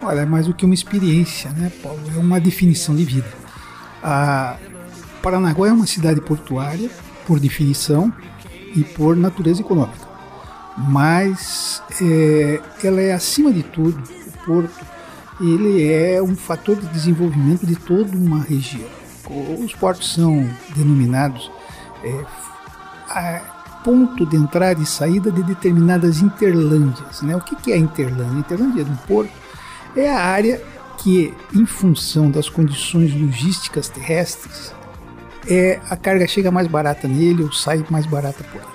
Olha, 0.02 0.22
é 0.22 0.26
mais 0.26 0.48
do 0.48 0.54
que 0.54 0.66
uma 0.66 0.74
experiência, 0.74 1.52
né, 1.52 1.72
Paulo? 1.84 2.02
É 2.16 2.18
uma 2.18 2.40
definição 2.40 2.96
de 2.96 3.04
vida. 3.04 3.32
A 4.02 4.58
Paranaguá 5.22 5.68
é 5.68 5.72
uma 5.72 5.86
cidade 5.86 6.20
portuária, 6.22 6.90
por 7.28 7.40
definição, 7.40 8.12
e 8.76 8.84
por 8.84 9.16
natureza 9.16 9.62
econômica. 9.62 10.08
Mas 10.78 11.84
é, 12.02 12.62
ela 12.84 13.02
é, 13.02 13.14
acima 13.14 13.52
de 13.52 13.64
tudo, 13.64 14.02
o 14.02 14.46
porto 14.46 14.91
ele 15.42 15.92
é 15.92 16.22
um 16.22 16.36
fator 16.36 16.76
de 16.76 16.88
desenvolvimento 16.88 17.66
de 17.66 17.76
toda 17.76 18.16
uma 18.16 18.42
região. 18.42 18.90
Os 19.64 19.74
portos 19.74 20.14
são 20.14 20.48
denominados 20.76 21.50
é, 22.04 23.42
ponto 23.84 24.26
de 24.26 24.36
entrada 24.36 24.82
e 24.82 24.86
saída 24.86 25.32
de 25.32 25.44
determinadas 25.44 26.22
interlândias. 26.22 27.22
Né? 27.22 27.36
O 27.36 27.42
que, 27.42 27.72
é 27.72 27.78
interlândia? 27.78 28.40
Interlândia 28.40 28.84
de 28.84 28.92
um 28.92 28.96
porto 28.96 29.32
é 29.96 30.10
a 30.10 30.20
área 30.20 30.62
que, 30.98 31.34
em 31.54 31.66
função 31.66 32.30
das 32.30 32.48
condições 32.48 33.14
logísticas 33.14 33.90
terrestres, 33.90 34.74
é, 35.50 35.80
a 35.90 35.96
carga 35.96 36.28
chega 36.28 36.52
mais 36.52 36.68
barata 36.68 37.08
nele 37.08 37.44
ou 37.44 37.52
sai 37.52 37.84
mais 37.90 38.06
barata 38.06 38.44
por 38.44 38.62
ele. 38.62 38.71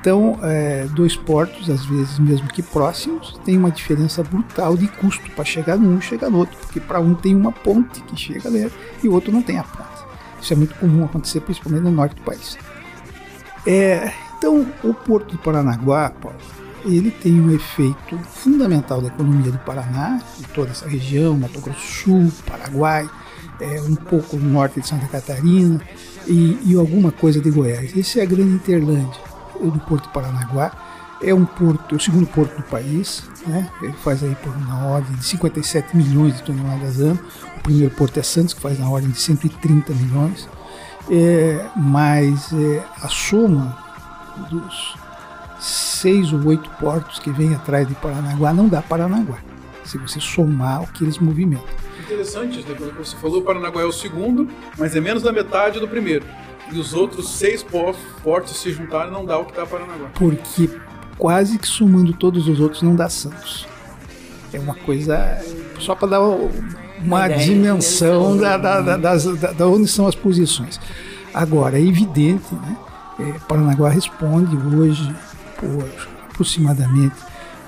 Então, 0.00 0.38
é, 0.42 0.86
dois 0.94 1.14
portos, 1.14 1.68
às 1.68 1.84
vezes 1.84 2.18
mesmo 2.18 2.48
que 2.48 2.62
próximos, 2.62 3.38
tem 3.44 3.58
uma 3.58 3.70
diferença 3.70 4.22
brutal 4.22 4.74
de 4.74 4.88
custo 4.88 5.30
para 5.32 5.44
chegar 5.44 5.76
num 5.76 5.98
e 5.98 6.02
chegar 6.02 6.30
no 6.30 6.38
outro, 6.38 6.56
porque 6.58 6.80
para 6.80 7.00
um 7.00 7.14
tem 7.14 7.34
uma 7.34 7.52
ponte 7.52 8.00
que 8.02 8.16
chega 8.16 8.48
ali 8.48 8.72
e 9.02 9.08
o 9.08 9.12
outro 9.12 9.30
não 9.30 9.42
tem 9.42 9.58
a 9.58 9.62
ponte. 9.62 10.00
Isso 10.40 10.54
é 10.54 10.56
muito 10.56 10.74
comum 10.76 11.04
acontecer, 11.04 11.40
principalmente 11.40 11.82
no 11.82 11.90
norte 11.90 12.16
do 12.16 12.22
país. 12.22 12.56
É, 13.66 14.10
então, 14.38 14.66
o 14.82 14.94
porto 14.94 15.32
de 15.32 15.38
Paranaguá, 15.38 16.08
Paulo, 16.08 16.38
ele 16.82 17.10
tem 17.10 17.38
um 17.38 17.54
efeito 17.54 18.16
fundamental 18.20 19.02
da 19.02 19.08
economia 19.08 19.52
do 19.52 19.58
Paraná, 19.58 20.22
de 20.38 20.46
toda 20.48 20.70
essa 20.70 20.88
região, 20.88 21.36
Mato 21.36 21.60
Grosso 21.60 21.78
do 21.78 21.84
Sul, 21.84 22.32
Paraguai, 22.46 23.06
é, 23.60 23.82
um 23.82 23.94
pouco 23.94 24.38
no 24.38 24.48
norte 24.48 24.80
de 24.80 24.88
Santa 24.88 25.06
Catarina 25.08 25.78
e, 26.26 26.58
e 26.64 26.74
alguma 26.74 27.12
coisa 27.12 27.38
de 27.38 27.50
Goiás. 27.50 27.94
Esse 27.94 28.18
é 28.18 28.22
a 28.22 28.26
grande 28.26 28.54
Interlândia, 28.54 29.20
do 29.68 29.80
Porto 29.80 30.08
Paranaguá. 30.10 30.72
É 31.22 31.34
um 31.34 31.44
porto, 31.44 31.94
é 31.94 31.96
o 31.96 32.00
segundo 32.00 32.26
porto 32.26 32.56
do 32.56 32.62
país, 32.62 33.28
né? 33.46 33.68
ele 33.82 33.92
faz 33.92 34.24
aí 34.24 34.34
por 34.36 34.56
na 34.58 34.86
ordem 34.86 35.14
de 35.16 35.24
57 35.24 35.94
milhões 35.94 36.36
de 36.36 36.42
toneladas 36.44 36.98
ano. 36.98 37.20
O 37.58 37.60
primeiro 37.60 37.94
porto 37.94 38.18
é 38.18 38.22
Santos, 38.22 38.54
que 38.54 38.60
faz 38.60 38.78
na 38.78 38.88
ordem 38.88 39.10
de 39.10 39.20
130 39.20 39.92
milhões. 39.92 40.48
É, 41.10 41.66
mas 41.76 42.52
é, 42.54 42.82
a 43.02 43.08
soma 43.08 43.76
dos 44.48 44.96
seis 45.60 46.32
ou 46.32 46.46
oito 46.46 46.70
portos 46.80 47.18
que 47.18 47.30
vêm 47.30 47.54
atrás 47.54 47.86
de 47.86 47.94
Paranaguá 47.94 48.52
não 48.52 48.68
dá 48.68 48.80
Paranaguá, 48.80 49.38
se 49.84 49.98
você 49.98 50.18
somar 50.18 50.82
o 50.82 50.86
que 50.86 51.04
eles 51.04 51.18
movimentam. 51.18 51.68
Interessante, 52.00 52.58
né? 52.66 52.74
Quando 52.76 52.96
você 52.96 53.16
falou, 53.16 53.42
Paranaguá 53.42 53.82
é 53.82 53.84
o 53.84 53.92
segundo, 53.92 54.48
mas 54.78 54.96
é 54.96 55.00
menos 55.00 55.22
da 55.22 55.32
metade 55.32 55.78
do 55.78 55.86
primeiro. 55.86 56.24
E 56.72 56.78
os 56.78 56.94
outros 56.94 57.30
seis 57.30 57.64
portos 57.64 58.56
se 58.56 58.72
juntarem 58.72 59.12
não 59.12 59.24
dá 59.24 59.38
o 59.38 59.44
que 59.44 59.56
dá 59.56 59.66
Paranaguá. 59.66 60.08
Porque 60.14 60.70
quase 61.18 61.58
que 61.58 61.66
somando 61.66 62.12
todos 62.12 62.46
os 62.48 62.60
outros 62.60 62.82
não 62.82 62.94
dá 62.94 63.08
Santos. 63.08 63.66
É 64.52 64.58
uma 64.58 64.74
coisa 64.74 65.40
só 65.78 65.94
para 65.94 66.08
dar 66.08 66.20
uma 66.20 67.28
dimensão 67.28 68.36
da, 68.36 68.56
da, 68.56 68.80
da, 68.80 68.96
das, 68.96 69.24
da, 69.24 69.52
da 69.52 69.66
onde 69.66 69.88
são 69.88 70.06
as 70.06 70.14
posições. 70.14 70.80
Agora, 71.32 71.78
é 71.78 71.82
evidente, 71.82 72.54
né? 72.54 72.76
É, 73.20 73.38
Paranaguá 73.46 73.90
responde 73.90 74.56
hoje 74.56 75.14
por 75.58 75.88
aproximadamente 76.30 77.14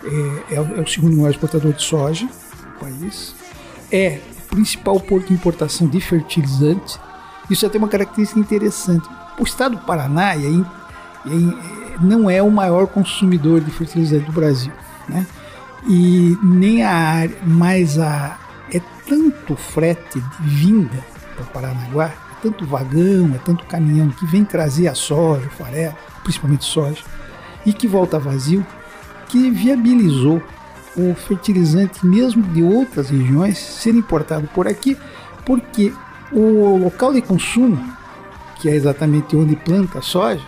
é, 0.04 0.54
é, 0.54 0.60
o, 0.60 0.78
é, 0.78 0.80
o, 0.80 0.86
segundo 0.86 1.16
maior 1.16 1.30
exportador 1.30 1.72
de 1.72 1.82
soja 1.82 2.26
do 2.26 2.78
país, 2.80 3.34
é 3.90 4.18
o 4.44 4.54
principal 4.54 4.98
porto 4.98 5.28
de 5.28 5.34
importação 5.34 5.86
de 5.86 6.00
fertilizante. 6.00 6.98
Isso 7.50 7.68
tem 7.68 7.78
uma 7.78 7.88
característica 7.88 8.40
interessante. 8.40 9.08
O 9.38 9.42
estado 9.42 9.76
do 9.76 9.82
Paraná 9.82 10.28
aí, 10.28 10.64
aí, 11.26 11.56
não 12.00 12.28
é 12.28 12.42
o 12.42 12.50
maior 12.50 12.86
consumidor 12.86 13.60
de 13.60 13.70
fertilizante 13.70 14.26
do 14.26 14.32
Brasil, 14.32 14.72
né? 15.08 15.26
E 15.86 16.38
nem 16.42 16.82
a 16.82 16.92
área, 16.92 17.36
mas 17.44 17.98
a 17.98 18.38
é 18.72 18.80
tanto 19.06 19.56
frete 19.56 20.20
de 20.40 20.48
vinda 20.48 21.04
para 21.34 21.44
Paranaguá, 21.46 22.06
é 22.06 22.42
tanto 22.42 22.64
vagão, 22.64 23.34
é 23.34 23.38
tanto 23.38 23.66
caminhão 23.66 24.08
que 24.08 24.24
vem 24.24 24.44
trazer 24.44 24.88
a 24.88 24.94
soja, 24.94 25.46
o 25.46 25.50
farelo, 25.50 25.94
principalmente 26.22 26.64
soja, 26.64 27.02
e 27.66 27.72
que 27.72 27.86
volta 27.86 28.18
vazio, 28.18 28.66
que 29.28 29.50
viabilizou 29.50 30.42
o 30.96 31.14
fertilizante 31.14 32.04
mesmo 32.06 32.42
de 32.42 32.62
outras 32.62 33.10
regiões 33.10 33.58
ser 33.58 33.94
importado 33.94 34.48
por 34.48 34.68
aqui, 34.68 34.96
porque 35.44 35.92
o 36.32 36.76
local 36.76 37.12
de 37.12 37.20
consumo, 37.20 37.78
que 38.60 38.68
é 38.68 38.74
exatamente 38.74 39.36
onde 39.36 39.56
planta 39.56 39.98
a 39.98 40.02
soja, 40.02 40.42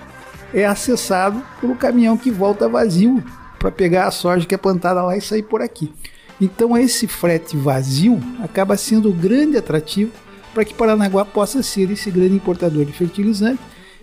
é 0.52 0.64
acessado 0.64 1.42
pelo 1.60 1.74
caminhão 1.74 2.16
que 2.16 2.30
volta 2.30 2.68
vazio 2.68 3.22
para 3.58 3.70
pegar 3.70 4.06
a 4.06 4.10
soja 4.10 4.46
que 4.46 4.54
é 4.54 4.58
plantada 4.58 5.02
lá 5.02 5.16
e 5.16 5.20
sair 5.20 5.42
por 5.42 5.60
aqui. 5.60 5.92
Então 6.40 6.76
esse 6.76 7.06
frete 7.06 7.56
vazio 7.56 8.20
acaba 8.42 8.76
sendo 8.76 9.10
o 9.10 9.12
grande 9.12 9.56
atrativo 9.56 10.12
para 10.52 10.64
que 10.64 10.74
Paranaguá 10.74 11.24
possa 11.24 11.62
ser 11.62 11.90
esse 11.90 12.10
grande 12.10 12.34
importador 12.34 12.84
de 12.84 12.92
fertilizante 12.92 13.60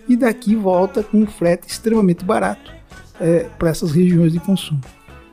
e 0.08 0.16
daqui 0.16 0.54
volta 0.54 1.02
com 1.02 1.22
um 1.22 1.26
frete 1.26 1.68
extremamente 1.68 2.24
barato 2.24 2.72
é, 3.20 3.46
para 3.58 3.70
essas 3.70 3.92
regiões 3.92 4.32
de 4.32 4.40
consumo. 4.40 4.80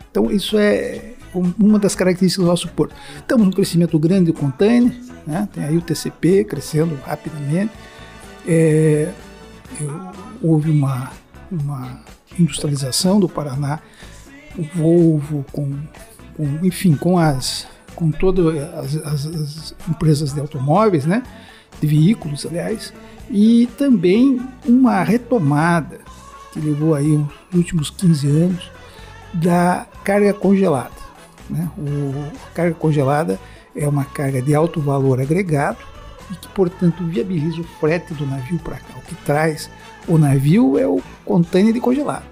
Então 0.09 0.31
isso 0.31 0.57
é 0.57 1.13
uma 1.33 1.79
das 1.79 1.95
características 1.95 2.43
do 2.43 2.49
nosso 2.49 2.67
porto. 2.69 2.95
Estamos 3.17 3.45
num 3.45 3.51
crescimento 3.51 3.97
grande 3.99 4.31
do 4.31 4.33
container, 4.33 4.93
né? 5.25 5.47
tem 5.53 5.63
aí 5.63 5.77
o 5.77 5.81
TCP 5.81 6.43
crescendo 6.43 6.97
rapidamente. 7.05 7.71
É, 8.47 9.11
houve 10.41 10.71
uma, 10.71 11.11
uma 11.51 11.99
industrialização 12.37 13.19
do 13.19 13.29
Paraná, 13.29 13.79
o 14.57 14.63
Volvo 14.75 15.45
com, 15.51 15.75
com 16.35 16.65
enfim, 16.65 16.95
com 16.95 17.17
as 17.17 17.67
com 17.99 18.11
todas 18.11 18.55
as, 18.75 18.95
as, 18.95 19.25
as, 19.25 19.75
empresas 19.89 20.31
de 20.31 20.39
automóveis, 20.39 21.05
né, 21.05 21.21
de 21.81 21.85
veículos, 21.85 22.45
aliás, 22.45 22.93
e 23.29 23.67
também 23.77 24.39
uma 24.65 25.03
retomada 25.03 25.99
que 26.53 26.61
levou 26.61 26.95
aí 26.95 27.11
os 27.51 27.57
últimos 27.57 27.89
15 27.89 28.27
anos 28.27 28.71
da 29.33 29.85
carga 30.05 30.33
congelada. 30.33 31.08
Né? 31.49 31.69
O, 31.77 32.47
a 32.47 32.53
carga 32.53 32.75
congelada 32.75 33.39
é 33.75 33.87
uma 33.87 34.05
carga 34.05 34.41
de 34.41 34.53
alto 34.53 34.79
valor 34.79 35.19
agregado 35.19 35.77
e 36.31 36.35
que, 36.35 36.47
portanto, 36.49 37.03
viabiliza 37.03 37.61
o 37.61 37.63
frete 37.63 38.13
do 38.13 38.25
navio 38.25 38.59
para 38.59 38.75
cá. 38.75 38.97
O 38.97 39.01
que 39.01 39.15
traz 39.15 39.69
o 40.07 40.17
navio 40.17 40.77
é 40.77 40.87
o 40.87 41.01
container 41.25 41.73
de 41.73 41.79
congelado, 41.79 42.25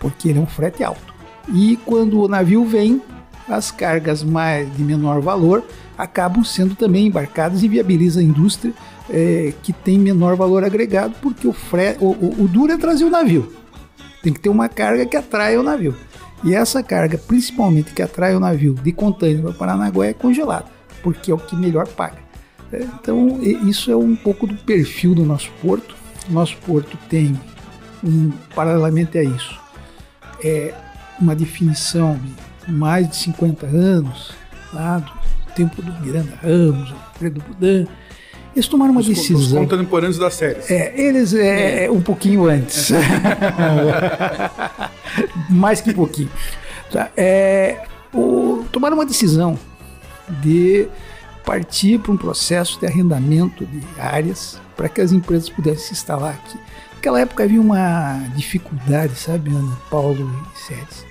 porque 0.00 0.28
ele 0.28 0.38
é 0.38 0.42
um 0.42 0.46
frete 0.46 0.82
alto. 0.82 1.14
E 1.52 1.76
quando 1.84 2.20
o 2.20 2.28
navio 2.28 2.64
vem, 2.64 3.02
as 3.48 3.70
cargas 3.70 4.22
mais 4.22 4.74
de 4.74 4.82
menor 4.82 5.20
valor 5.20 5.64
acabam 5.96 6.42
sendo 6.42 6.74
também 6.74 7.06
embarcadas 7.06 7.62
e 7.62 7.68
viabiliza 7.68 8.20
a 8.20 8.22
indústria 8.22 8.72
é, 9.10 9.52
que 9.62 9.72
tem 9.72 9.98
menor 9.98 10.36
valor 10.36 10.64
agregado, 10.64 11.14
porque 11.20 11.46
o, 11.46 11.52
fre 11.52 11.96
o, 12.00 12.06
o, 12.06 12.44
o 12.44 12.48
duro 12.48 12.72
é 12.72 12.78
trazer 12.78 13.04
o 13.04 13.10
navio. 13.10 13.52
Tem 14.22 14.32
que 14.32 14.40
ter 14.40 14.48
uma 14.48 14.68
carga 14.68 15.04
que 15.04 15.16
atrai 15.16 15.56
o 15.58 15.62
navio. 15.62 15.94
E 16.42 16.54
essa 16.54 16.82
carga, 16.82 17.16
principalmente 17.16 17.92
que 17.92 18.02
atrai 18.02 18.34
o 18.34 18.40
navio 18.40 18.74
de 18.74 18.92
container 18.92 19.42
para 19.42 19.52
Paranaguá, 19.52 20.06
é 20.06 20.12
congelada, 20.12 20.66
porque 21.02 21.30
é 21.30 21.34
o 21.34 21.38
que 21.38 21.56
melhor 21.56 21.86
paga. 21.88 22.18
É, 22.72 22.82
então, 22.82 23.40
isso 23.42 23.90
é 23.90 23.96
um 23.96 24.16
pouco 24.16 24.46
do 24.46 24.56
perfil 24.56 25.14
do 25.14 25.24
nosso 25.24 25.50
porto. 25.62 25.94
Nosso 26.28 26.56
porto 26.58 26.98
tem, 27.08 27.38
um, 28.02 28.30
paralelamente 28.54 29.16
a 29.18 29.22
isso, 29.22 29.58
é 30.42 30.74
uma 31.20 31.34
definição 31.34 32.18
de 32.66 32.72
mais 32.72 33.08
de 33.08 33.16
50 33.16 33.66
anos, 33.66 34.32
lá 34.72 34.98
do 34.98 35.52
tempo 35.54 35.80
do 35.82 35.92
Miranda 36.00 36.34
Ramos, 36.42 36.92
Alfredo 36.92 37.42
Budan, 37.46 37.86
eles 38.54 38.68
tomaram 38.68 38.92
uma 38.92 39.00
os, 39.00 39.06
decisão. 39.06 39.62
Os 39.62 39.68
contemporâneos 39.68 40.18
da 40.18 40.30
série. 40.30 40.60
É, 40.72 40.92
eles 41.00 41.34
é, 41.34 41.84
é. 41.84 41.90
um 41.90 42.00
pouquinho 42.00 42.46
antes. 42.46 42.90
Mais 45.50 45.80
que 45.80 45.90
um 45.90 45.94
pouquinho. 45.94 46.30
Tá, 46.90 47.10
é, 47.16 47.84
o, 48.12 48.64
tomaram 48.70 48.96
uma 48.96 49.06
decisão 49.06 49.58
de 50.40 50.86
partir 51.44 51.98
para 51.98 52.12
um 52.12 52.16
processo 52.16 52.78
de 52.78 52.86
arrendamento 52.86 53.66
de 53.66 53.82
áreas 53.98 54.60
para 54.76 54.88
que 54.88 55.00
as 55.00 55.12
empresas 55.12 55.48
pudessem 55.48 55.86
se 55.86 55.92
instalar 55.92 56.34
aqui. 56.34 56.58
Naquela 56.94 57.20
época 57.20 57.44
havia 57.44 57.60
uma 57.60 58.18
dificuldade, 58.34 59.14
sabe, 59.16 59.50
Ana, 59.50 59.76
Paulo 59.90 60.30
e 60.54 60.58
Séries, 60.58 61.04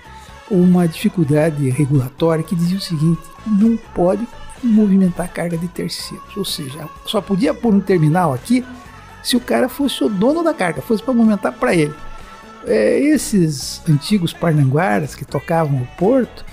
uma 0.50 0.88
dificuldade 0.88 1.70
regulatória 1.70 2.44
que 2.44 2.56
dizia 2.56 2.78
o 2.78 2.82
seguinte: 2.82 3.22
não 3.46 3.78
pode 3.94 4.28
movimentar 4.64 5.32
carga 5.32 5.58
de 5.58 5.68
terceiros. 5.68 6.36
Ou 6.36 6.46
seja, 6.46 6.88
só 7.06 7.22
podia 7.22 7.54
pôr 7.54 7.74
um 7.74 7.80
terminal 7.80 8.34
aqui 8.34 8.66
se 9.22 9.38
o 9.38 9.40
cara 9.40 9.70
fosse 9.70 10.04
o 10.04 10.10
dono 10.10 10.44
da 10.44 10.54
carga, 10.54 10.82
fosse 10.82 11.02
para 11.02 11.14
movimentar 11.14 11.54
para 11.54 11.74
ele. 11.74 11.94
É, 12.66 13.00
esses 13.00 13.82
antigos 13.90 14.34
parnanguaras 14.34 15.16
que 15.16 15.26
tocavam 15.26 15.82
o 15.82 15.88
porto, 15.98 16.46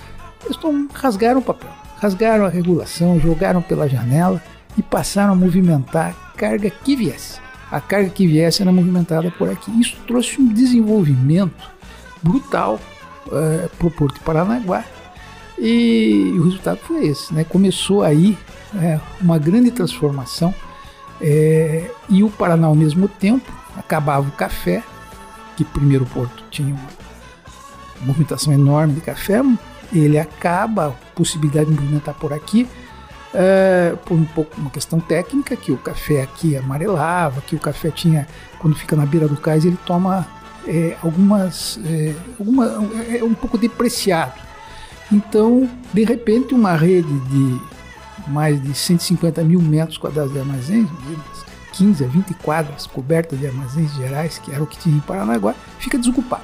eles 0.45 0.57
tom, 0.57 0.87
rasgaram 0.93 1.41
o 1.41 1.43
papel, 1.43 1.71
rasgaram 1.99 2.45
a 2.45 2.49
regulação, 2.49 3.21
jogaram 3.21 3.61
pela 3.61 3.89
janela 3.89 4.43
e 4.77 4.83
passaram 4.83 5.33
a 5.33 5.37
movimentar 5.37 6.15
carga 6.37 6.71
que 6.71 6.97
viesse. 6.97 7.41
A 7.71 7.81
carga 7.81 8.11
que 8.11 8.27
viesse 8.27 8.63
era 8.63 8.73
movimentada 8.73 9.31
por 9.31 9.49
aqui. 9.49 9.71
Isso 9.81 9.97
trouxe 10.07 10.41
um 10.41 10.53
desenvolvimento 10.53 11.71
brutal 12.21 12.81
é, 13.31 13.69
para 13.69 13.87
o 13.87 13.91
Porto 13.91 14.15
de 14.15 14.21
Paranaguá 14.21 14.85
e 15.61 16.35
o 16.39 16.45
resultado 16.45 16.79
foi 16.79 17.07
esse, 17.07 17.35
né? 17.35 17.45
Começou 17.45 18.03
aí 18.03 18.37
é, 18.75 18.99
uma 19.21 19.39
grande 19.39 19.71
transformação 19.71 20.55
é, 21.21 21.91
e 22.09 22.25
o 22.25 22.31
Paraná 22.31 22.67
ao 22.67 22.75
mesmo 22.75 23.07
tempo 23.07 23.53
acabava 23.77 24.27
o 24.27 24.33
café, 24.33 24.83
que 25.57 25.65
primeiro 25.65 26.07
Porto 26.07 26.43
tinha 26.51 26.75
uma 26.75 26.89
movimentação 28.01 28.53
enorme 28.55 28.95
de 28.95 29.03
café, 29.03 29.43
ele 29.93 30.19
acaba 30.19 30.87
a 30.87 30.91
possibilidade 31.15 31.67
de 31.67 31.77
movimentar 31.79 32.15
por 32.15 32.33
aqui 32.33 32.67
é, 33.35 33.95
por 34.07 34.15
um 34.15 34.25
pouco 34.25 34.59
uma 34.59 34.71
questão 34.71 34.99
técnica 34.99 35.55
que 35.57 35.71
o 35.71 35.77
café 35.77 36.23
aqui 36.23 36.57
amarelava, 36.57 37.43
que 37.43 37.55
o 37.55 37.59
café 37.59 37.91
tinha 37.91 38.27
quando 38.59 38.75
fica 38.75 38.97
na 38.97 39.05
beira 39.05 39.29
do 39.29 39.37
cais 39.37 39.65
ele 39.65 39.79
toma 39.85 40.27
é, 40.67 40.97
algumas 41.03 41.79
é, 41.85 42.15
alguma, 42.39 42.67
é 43.15 43.23
um 43.23 43.35
pouco 43.35 43.59
depreciado 43.59 44.50
então, 45.13 45.69
de 45.93 46.05
repente, 46.05 46.55
uma 46.55 46.75
rede 46.75 47.13
de 47.29 47.61
mais 48.29 48.63
de 48.63 48.75
150 48.75 49.43
mil 49.43 49.61
metros 49.61 49.99
quadrados 49.99 50.33
de 50.33 50.39
armazéns, 50.39 50.89
15 51.73 52.05
a 52.05 52.07
20 52.07 52.35
quadras 52.35 52.87
cobertas 52.87 53.39
de 53.39 53.47
armazéns 53.47 53.93
gerais, 53.95 54.39
que 54.39 54.53
era 54.53 54.63
o 54.63 54.67
que 54.67 54.79
tinha 54.79 54.97
em 54.97 55.01
Paranaguá, 55.01 55.55
fica 55.79 55.99
desocupada. 55.99 56.43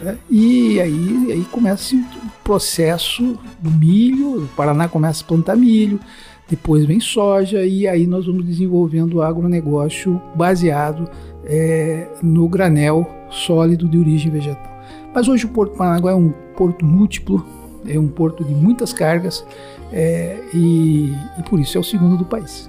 Né? 0.00 0.18
E 0.28 0.80
aí, 0.80 1.32
aí 1.32 1.44
começa 1.50 1.94
o 1.94 2.04
processo 2.42 3.38
do 3.60 3.70
milho, 3.70 4.44
o 4.44 4.48
Paraná 4.48 4.88
começa 4.88 5.22
a 5.22 5.26
plantar 5.26 5.56
milho, 5.56 6.00
depois 6.48 6.84
vem 6.84 7.00
soja, 7.00 7.64
e 7.64 7.86
aí 7.86 8.06
nós 8.06 8.26
vamos 8.26 8.44
desenvolvendo 8.44 9.14
o 9.14 9.22
agronegócio 9.22 10.20
baseado 10.34 11.08
é, 11.44 12.08
no 12.22 12.48
granel 12.48 13.08
sólido 13.30 13.88
de 13.88 13.98
origem 13.98 14.30
vegetal. 14.30 14.72
Mas 15.14 15.28
hoje 15.28 15.46
o 15.46 15.48
Porto 15.48 15.76
Paranaguá 15.76 16.10
é 16.10 16.14
um 16.14 16.30
porto 16.56 16.84
múltiplo, 16.84 17.46
é 17.86 17.98
um 17.98 18.08
porto 18.08 18.44
de 18.44 18.54
muitas 18.54 18.92
cargas 18.92 19.44
é, 19.92 20.38
e, 20.52 21.12
e 21.38 21.42
por 21.48 21.60
isso 21.60 21.76
é 21.76 21.80
o 21.80 21.84
segundo 21.84 22.16
do 22.16 22.24
país. 22.24 22.68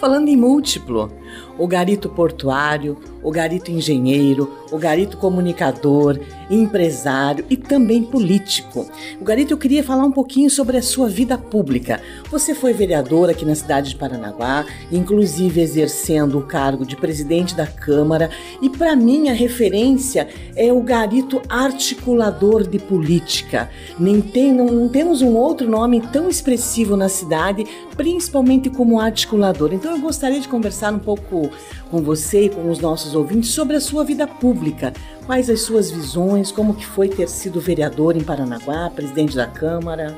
Falando 0.00 0.28
em 0.28 0.36
múltiplo, 0.36 1.10
o 1.58 1.66
garito 1.66 2.08
portuário, 2.08 2.96
o 3.22 3.30
garito 3.30 3.70
engenheiro, 3.70 4.52
o 4.70 4.78
garito 4.78 5.16
comunicador, 5.16 6.18
empresário 6.50 7.44
e 7.50 7.56
também 7.56 8.02
político. 8.02 8.86
O 9.20 9.24
garito, 9.24 9.52
eu 9.52 9.58
queria 9.58 9.82
falar 9.82 10.04
um 10.04 10.12
pouquinho 10.12 10.48
sobre 10.48 10.76
a 10.76 10.82
sua 10.82 11.08
vida 11.08 11.36
pública. 11.36 12.00
Você 12.30 12.54
foi 12.54 12.72
vereador 12.72 13.28
aqui 13.28 13.44
na 13.44 13.54
cidade 13.54 13.90
de 13.90 13.96
Paranaguá, 13.96 14.64
inclusive 14.90 15.60
exercendo 15.60 16.38
o 16.38 16.42
cargo 16.42 16.86
de 16.86 16.96
presidente 16.96 17.54
da 17.54 17.66
Câmara, 17.66 18.30
e 18.62 18.70
para 18.70 18.94
mim 18.94 19.28
a 19.28 19.32
referência 19.32 20.28
é 20.54 20.72
o 20.72 20.80
garito 20.80 21.42
articulador 21.48 22.66
de 22.66 22.78
política. 22.78 23.70
Nem 23.98 24.20
tem, 24.20 24.52
não, 24.52 24.66
não 24.66 24.88
temos 24.88 25.22
um 25.22 25.34
outro 25.34 25.68
nome 25.68 26.00
tão 26.12 26.28
expressivo 26.28 26.96
na 26.96 27.08
cidade, 27.08 27.66
principalmente 27.96 28.70
como 28.70 29.00
articulador. 29.00 29.72
Então 29.72 29.92
eu 29.92 30.00
gostaria 30.00 30.40
de 30.40 30.48
conversar 30.48 30.92
um 30.92 30.98
pouco 30.98 31.17
com 31.18 32.02
você 32.02 32.46
e 32.46 32.48
com 32.48 32.70
os 32.70 32.78
nossos 32.78 33.14
ouvintes 33.14 33.50
sobre 33.50 33.76
a 33.76 33.80
sua 33.80 34.04
vida 34.04 34.26
pública. 34.26 34.92
Quais 35.26 35.50
as 35.50 35.60
suas 35.60 35.90
visões, 35.90 36.50
como 36.50 36.74
que 36.74 36.86
foi 36.86 37.08
ter 37.08 37.28
sido 37.28 37.60
vereador 37.60 38.16
em 38.16 38.22
Paranaguá, 38.22 38.90
presidente 38.90 39.36
da 39.36 39.46
Câmara? 39.46 40.16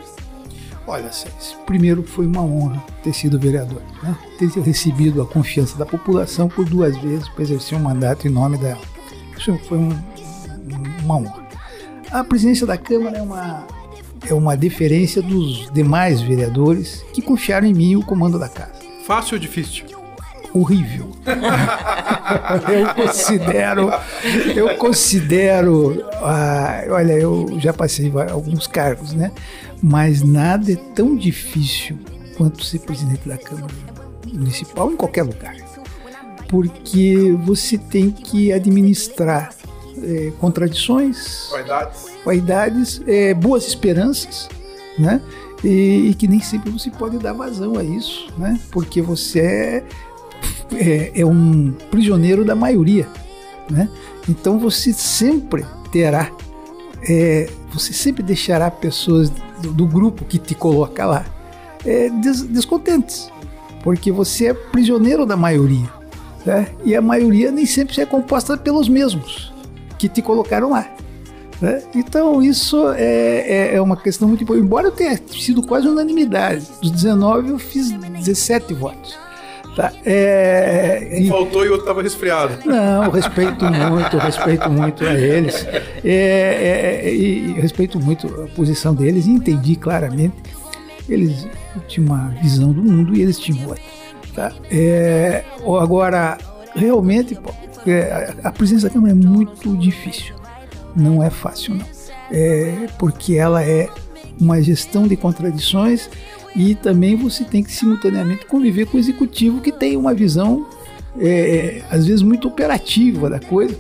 Olha, 0.87 1.13
César, 1.13 1.57
primeiro 1.67 2.03
foi 2.03 2.27
uma 2.27 2.43
honra 2.43 2.83
ter 3.03 3.13
sido 3.13 3.39
vereador, 3.39 3.83
né? 4.03 4.17
ter 4.39 4.49
recebido 4.61 5.23
a 5.23 5.27
confiança 5.27 5.77
da 5.77 5.87
população 5.87 6.49
por 6.49 6.65
duas 6.65 6.97
vezes 6.97 7.29
para 7.29 7.43
exercer 7.45 7.79
um 7.79 7.83
mandato 7.83 8.27
em 8.27 8.31
nome 8.31 8.59
dela. 8.59 8.81
Isso 9.37 9.57
foi 9.69 9.79
um, 9.79 9.97
uma 11.05 11.17
honra. 11.17 11.49
A 12.11 12.25
presidência 12.25 12.67
da 12.67 12.77
Câmara 12.77 13.19
é 13.19 13.23
uma, 13.23 13.67
é 14.29 14.35
uma 14.35 14.57
deferência 14.57 15.23
dos 15.23 15.71
demais 15.71 16.21
vereadores 16.21 17.05
que 17.13 17.23
confiaram 17.23 17.69
em 17.69 17.75
mim 17.75 17.95
o 17.95 18.05
comando 18.05 18.39
da 18.39 18.49
casa. 18.49 18.81
Fácil 19.07 19.35
ou 19.35 19.41
difícil? 19.41 20.00
Horrível. 20.53 21.11
eu 22.73 22.95
considero, 22.95 23.91
eu 24.55 24.77
considero, 24.77 26.05
ah, 26.17 26.83
olha, 26.91 27.13
eu 27.13 27.47
já 27.59 27.73
passei 27.73 28.13
alguns 28.31 28.67
cargos, 28.67 29.13
né? 29.13 29.31
Mas 29.83 30.23
nada 30.23 30.73
é 30.73 30.77
tão 30.95 31.17
difícil 31.17 31.99
quanto 32.37 32.65
ser 32.65 32.81
presidente 32.81 33.29
da 33.29 33.37
Câmara 33.37 33.73
Municipal 34.33 34.91
em 34.91 34.97
qualquer 34.97 35.23
lugar, 35.23 35.55
porque 36.49 37.37
você 37.45 37.77
tem 37.79 38.11
que 38.11 38.53
administrar 38.53 39.51
é, 40.03 40.33
contradições, 40.39 41.49
vaidades, 41.51 42.07
vaidades 42.25 43.03
é, 43.07 43.35
boas 43.35 43.67
esperanças, 43.67 44.49
né? 44.99 45.21
E, 45.63 46.09
e, 46.09 46.15
que 46.15 46.27
nem 46.27 46.41
sempre 46.41 46.71
você 46.71 46.91
pode 46.91 47.19
dar 47.19 47.35
vazão 47.35 47.77
a 47.77 47.85
isso, 47.85 48.33
né? 48.39 48.59
Porque 48.71 49.03
você 49.03 49.41
é 49.41 49.85
é, 50.75 51.21
é 51.21 51.27
um 51.27 51.73
prisioneiro 51.91 52.45
da 52.45 52.55
maioria, 52.55 53.09
né? 53.71 53.89
Então 54.29 54.59
você 54.59 54.93
sempre 54.93 55.65
terá, 55.91 56.31
é, 57.09 57.49
você 57.73 57.93
sempre 57.93 58.23
deixará 58.23 58.71
pessoas 58.71 59.31
do, 59.61 59.73
do, 59.73 59.87
grupo 59.87 60.25
que 60.25 60.39
te 60.39 60.55
coloca 60.55 61.05
lá 61.05 61.25
é, 61.85 62.09
des, 62.09 62.43
descontentes, 62.43 63.31
porque 63.83 64.13
você 64.13 64.49
é 64.49 64.55
prisioneiro 64.55 65.27
da 65.27 65.37
maioria, 65.37 65.89
né? 66.45 66.69
E 66.85 66.95
a 66.95 67.03
maioria 67.03 67.51
nem 67.51 67.67
sempre 67.67 68.01
é 68.01 68.07
composta 68.07 68.57
pelos 68.57 68.89
mesmos 68.89 69.53
que 69.99 70.09
te 70.09 70.23
colocaram 70.23 70.71
lá. 70.71 70.91
Né? 71.61 71.83
Então, 71.95 72.43
isso 72.43 72.89
é, 72.93 73.03
é, 73.03 73.75
é, 73.75 73.83
uma 73.83 73.97
questão 73.97 74.27
muito 74.27 74.43
importante. 74.43 74.65
Embora 74.65 74.87
eu 74.87 74.93
tenha 74.93 75.21
sido 75.29 75.63
quase 75.63 75.87
unanimidade, 75.87 76.67
dos 76.81 76.91
19 76.91 77.51
eu 77.51 77.59
fiz 77.59 77.91
17 77.91 78.73
votos. 78.73 79.19
Tá, 79.77 79.93
é, 80.05 81.21
um 81.23 81.29
faltou 81.29 81.65
e 81.65 81.69
o 81.69 81.73
outro 81.73 81.85
estava 81.85 82.03
resfriado. 82.03 82.59
Não, 82.67 83.09
respeito 83.11 83.65
muito, 83.65 84.19
respeito 84.19 84.71
muito 84.71 85.05
a 85.05 85.15
eles. 85.15 85.67
É, 86.05 87.03
é, 87.05 87.15
e 87.15 87.53
respeito 87.53 88.01
muito 88.01 88.27
a 88.43 88.49
posição 88.49 88.95
deles 88.95 89.27
e 89.27 89.31
entendi 89.31 89.77
claramente. 89.77 90.35
Eles 91.09 91.47
tinham 91.87 92.07
uma 92.09 92.29
visão 92.43 92.73
do 92.73 92.83
mundo 92.83 93.15
e 93.17 93.23
eles 93.23 93.39
tinham 93.39 93.69
outra. 93.69 93.83
Tá? 94.35 94.53
É, 94.71 95.45
agora, 95.81 96.39
realmente, 96.75 97.39
é, 97.87 98.35
a 98.43 98.51
presença 98.51 98.89
da 98.89 98.95
Câmara 98.95 99.13
é 99.13 99.17
muito 99.17 99.77
difícil. 99.77 100.35
Não 100.97 101.23
é 101.23 101.31
fácil, 101.31 101.75
não. 101.75 101.87
É, 102.33 102.87
porque 102.99 103.35
ela 103.35 103.63
é 103.63 103.89
uma 104.41 104.61
gestão 104.63 105.07
de 105.07 105.17
contradições 105.17 106.09
e 106.55 106.75
também 106.75 107.17
você 107.17 107.45
tem 107.45 107.63
que 107.63 107.73
simultaneamente 107.73 108.47
conviver 108.47 108.87
com 108.87 108.97
o 108.97 109.01
executivo 109.01 109.61
que 109.61 109.71
tem 109.71 109.97
uma 109.97 110.13
visão 110.13 110.67
é, 111.19 111.29
é, 111.29 111.85
às 111.91 112.07
vezes 112.07 112.23
muito 112.23 112.49
operativa 112.49 113.29
da 113.29 113.41
coisa 113.41 113.77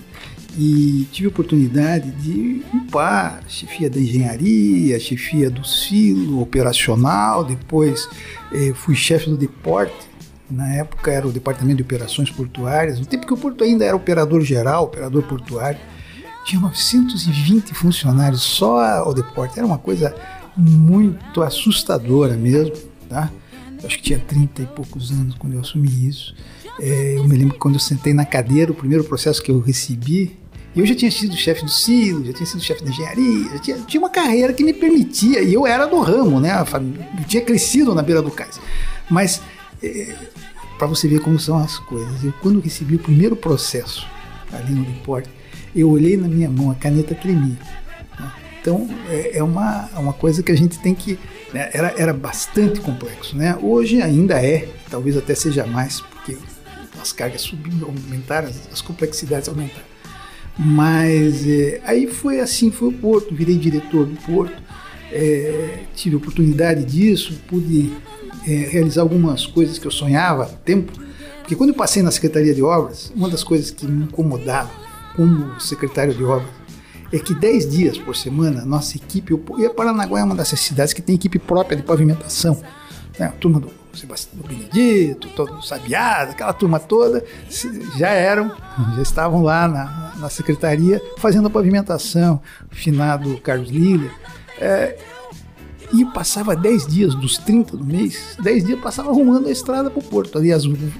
E 0.56 1.06
tive 1.10 1.28
oportunidade 1.28 2.10
de 2.10 2.62
ocupar 2.74 3.42
a 3.44 3.48
chefia 3.48 3.88
da 3.88 3.98
engenharia, 3.98 4.96
a 4.96 5.00
chefia 5.00 5.50
do 5.50 5.64
silo 5.64 6.42
operacional, 6.42 7.44
depois 7.44 8.08
eh, 8.52 8.72
fui 8.74 8.94
chefe 8.94 9.30
do 9.30 9.36
deporte 9.36 9.94
Na 10.50 10.74
época 10.74 11.10
era 11.10 11.26
o 11.26 11.32
Departamento 11.32 11.76
de 11.76 11.82
Operações 11.82 12.30
Portuárias, 12.30 12.98
no 12.98 13.06
tempo 13.06 13.26
que 13.26 13.32
o 13.32 13.36
Porto 13.36 13.64
ainda 13.64 13.84
era 13.84 13.96
operador 13.96 14.42
geral, 14.42 14.84
operador 14.84 15.22
portuário. 15.22 15.80
Tinha 16.44 16.60
920 16.60 17.72
funcionários 17.72 18.42
só 18.42 18.80
ao 18.80 19.14
deporte. 19.14 19.56
Era 19.56 19.66
uma 19.66 19.78
coisa 19.78 20.14
muito 20.54 21.40
assustadora 21.42 22.36
mesmo, 22.36 22.74
tá? 23.08 23.30
acho 23.84 23.96
que 23.96 24.02
tinha 24.02 24.18
30 24.18 24.62
e 24.62 24.66
poucos 24.66 25.10
anos 25.10 25.34
quando 25.36 25.54
eu 25.54 25.60
assumi 25.60 25.88
isso. 26.06 26.34
É, 26.80 27.16
eu 27.16 27.24
me 27.24 27.36
lembro 27.36 27.54
que 27.54 27.60
quando 27.60 27.74
eu 27.74 27.80
sentei 27.80 28.12
na 28.14 28.24
cadeira, 28.24 28.72
o 28.72 28.74
primeiro 28.74 29.04
processo 29.04 29.42
que 29.42 29.50
eu 29.50 29.60
recebi, 29.60 30.38
eu 30.74 30.86
já 30.86 30.94
tinha 30.94 31.10
sido 31.10 31.36
chefe 31.36 31.64
do 31.64 31.70
silo, 31.70 32.24
já 32.24 32.32
tinha 32.32 32.46
sido 32.46 32.62
chefe 32.62 32.82
de 32.82 32.90
engenharia, 32.90 33.50
já 33.50 33.58
tinha, 33.58 33.78
tinha, 33.78 34.00
uma 34.00 34.10
carreira 34.10 34.52
que 34.52 34.64
me 34.64 34.72
permitia, 34.72 35.42
e 35.42 35.52
eu 35.52 35.66
era 35.66 35.86
do 35.86 36.00
ramo, 36.00 36.40
né? 36.40 36.50
Eu 36.60 37.24
tinha 37.26 37.42
crescido 37.42 37.94
na 37.94 38.02
beira 38.02 38.22
do 38.22 38.30
cais. 38.30 38.58
Mas, 39.10 39.42
é, 39.82 40.14
para 40.78 40.86
você 40.86 41.06
ver 41.06 41.20
como 41.20 41.38
são 41.38 41.58
as 41.58 41.78
coisas, 41.78 42.24
eu 42.24 42.32
quando 42.40 42.60
recebi 42.60 42.96
o 42.96 42.98
primeiro 42.98 43.36
processo 43.36 44.06
ali 44.52 44.72
no 44.72 44.84
deporte, 44.84 45.28
eu 45.74 45.90
olhei 45.90 46.16
na 46.16 46.28
minha 46.28 46.48
mão, 46.48 46.70
a 46.70 46.74
caneta 46.74 47.14
tremia. 47.14 47.56
Né? 48.18 48.32
Então, 48.60 48.88
é, 49.08 49.38
é 49.38 49.42
uma, 49.42 49.88
é 49.94 49.98
uma 49.98 50.12
coisa 50.12 50.42
que 50.42 50.52
a 50.52 50.56
gente 50.56 50.78
tem 50.78 50.94
que. 50.94 51.18
Né? 51.52 51.70
Era, 51.72 51.94
era 51.96 52.12
bastante 52.12 52.80
complexo. 52.80 53.36
Né? 53.36 53.56
Hoje 53.60 54.00
ainda 54.00 54.42
é, 54.42 54.68
talvez 54.90 55.16
até 55.16 55.34
seja 55.34 55.66
mais, 55.66 56.00
porque 56.00 56.36
as 57.00 57.12
cargas 57.12 57.42
subiram, 57.42 57.88
aumentaram, 57.88 58.48
as, 58.72 58.80
complexidades 58.80 59.48
aumentaram. 59.48 59.91
Mas 60.58 61.46
é, 61.46 61.80
aí 61.84 62.06
foi 62.06 62.40
assim, 62.40 62.70
foi 62.70 62.88
o 62.88 62.92
Porto, 62.92 63.34
virei 63.34 63.56
diretor 63.56 64.04
do 64.06 64.16
Porto, 64.20 64.62
é, 65.10 65.84
tive 65.94 66.16
oportunidade 66.16 66.84
disso, 66.84 67.40
pude 67.48 67.92
é, 68.46 68.68
realizar 68.70 69.02
algumas 69.02 69.46
coisas 69.46 69.78
que 69.78 69.86
eu 69.86 69.90
sonhava 69.90 70.44
há 70.44 70.46
tempo, 70.46 70.92
porque 71.40 71.56
quando 71.56 71.70
eu 71.70 71.76
passei 71.76 72.02
na 72.02 72.10
Secretaria 72.10 72.54
de 72.54 72.62
Obras, 72.62 73.12
uma 73.16 73.28
das 73.28 73.42
coisas 73.42 73.70
que 73.70 73.86
me 73.86 74.04
incomodava 74.04 74.70
como 75.16 75.58
secretário 75.60 76.14
de 76.14 76.22
Obras 76.22 76.50
é 77.12 77.18
que 77.18 77.34
10 77.34 77.70
dias 77.70 77.98
por 77.98 78.16
semana, 78.16 78.64
nossa 78.64 78.96
equipe, 78.96 79.34
e 79.58 79.68
Paranaguá 79.68 80.20
é 80.20 80.24
uma 80.24 80.34
dessas 80.34 80.60
cidades 80.60 80.94
que 80.94 81.02
tem 81.02 81.14
equipe 81.14 81.38
própria 81.38 81.76
de 81.76 81.82
pavimentação, 81.82 82.62
né, 83.18 83.26
a 83.26 83.32
turma 83.32 83.60
do 83.60 83.81
Sebastião 83.94 84.42
Benedito, 84.46 85.28
todo 85.36 85.62
Sabiá, 85.62 86.22
aquela 86.22 86.52
turma 86.52 86.80
toda, 86.80 87.24
já 87.96 88.08
eram, 88.08 88.54
já 88.96 89.02
estavam 89.02 89.42
lá 89.42 89.68
na, 89.68 90.12
na 90.16 90.28
secretaria 90.28 91.00
fazendo 91.18 91.46
a 91.46 91.50
pavimentação, 91.50 92.40
o 92.70 92.74
finado 92.74 93.38
Carlos 93.38 93.70
Lilla. 93.70 94.10
É, 94.58 94.96
e 95.92 96.04
passava 96.06 96.56
10 96.56 96.86
dias 96.86 97.14
dos 97.14 97.36
30 97.36 97.76
do 97.76 97.84
mês, 97.84 98.36
10 98.42 98.64
dias 98.64 98.80
passava 98.80 99.10
arrumando 99.10 99.48
a 99.48 99.50
estrada 99.50 99.90
para 99.90 100.00
o 100.00 100.02
porto, 100.02 100.38
ali 100.38 100.50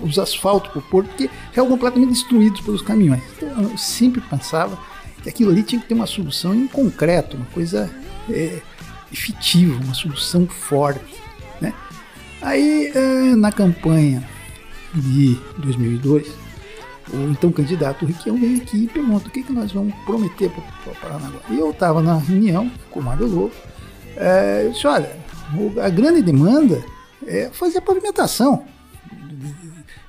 os 0.03 0.19
asfaltos 0.19 0.71
para 0.71 0.79
o 0.81 0.83
porto, 0.83 1.09
que 1.17 1.31
eram 1.55 1.69
completamente 1.69 2.11
destruídos 2.11 2.61
pelos 2.61 2.83
caminhões. 2.83 3.23
Então 3.37 3.63
eu 3.63 3.79
sempre 3.79 4.21
pensava 4.21 4.79
que 5.23 5.29
aquilo 5.29 5.51
ali 5.51 5.63
tinha 5.63 5.81
que 5.81 5.89
ter 5.89 5.95
uma 5.95 6.07
solução 6.07 6.55
em 6.55 6.67
concreto, 6.67 7.37
uma 7.37 7.47
coisa 7.47 7.91
é, 8.29 8.61
efetiva, 9.11 9.83
uma 9.83 9.95
solução 9.95 10.47
forte. 10.47 11.22
Aí, 12.43 12.93
é, 12.95 13.37
na 13.37 13.53
campanha 13.53 14.29
de 14.95 15.39
2002, 15.59 16.29
o 17.13 17.31
então 17.31 17.53
candidato 17.53 18.05
Riquião 18.05 18.37
vem 18.37 18.57
aqui 18.57 18.85
e 18.85 18.89
pergunta 18.89 19.29
o 19.29 19.31
que, 19.31 19.43
que 19.43 19.53
nós 19.53 19.73
vamos 19.73 19.95
prometer 20.05 20.51
para 20.51 20.93
o 20.93 20.97
Paranaguá. 20.97 21.41
E 21.49 21.59
eu 21.59 21.71
estava 21.71 22.03
na 22.03 22.17
reunião 22.17 22.71
com 22.91 23.01
o 23.01 23.03
Mário 23.03 23.27
Lobo, 23.27 23.53
é, 24.17 24.65
eu 24.67 24.73
disse, 24.73 24.87
olha, 24.87 25.17
a 25.83 25.89
grande 25.89 26.23
demanda 26.23 26.83
é 27.27 27.49
fazer 27.53 27.79
a 27.79 27.83
pavimentação, 27.83 28.65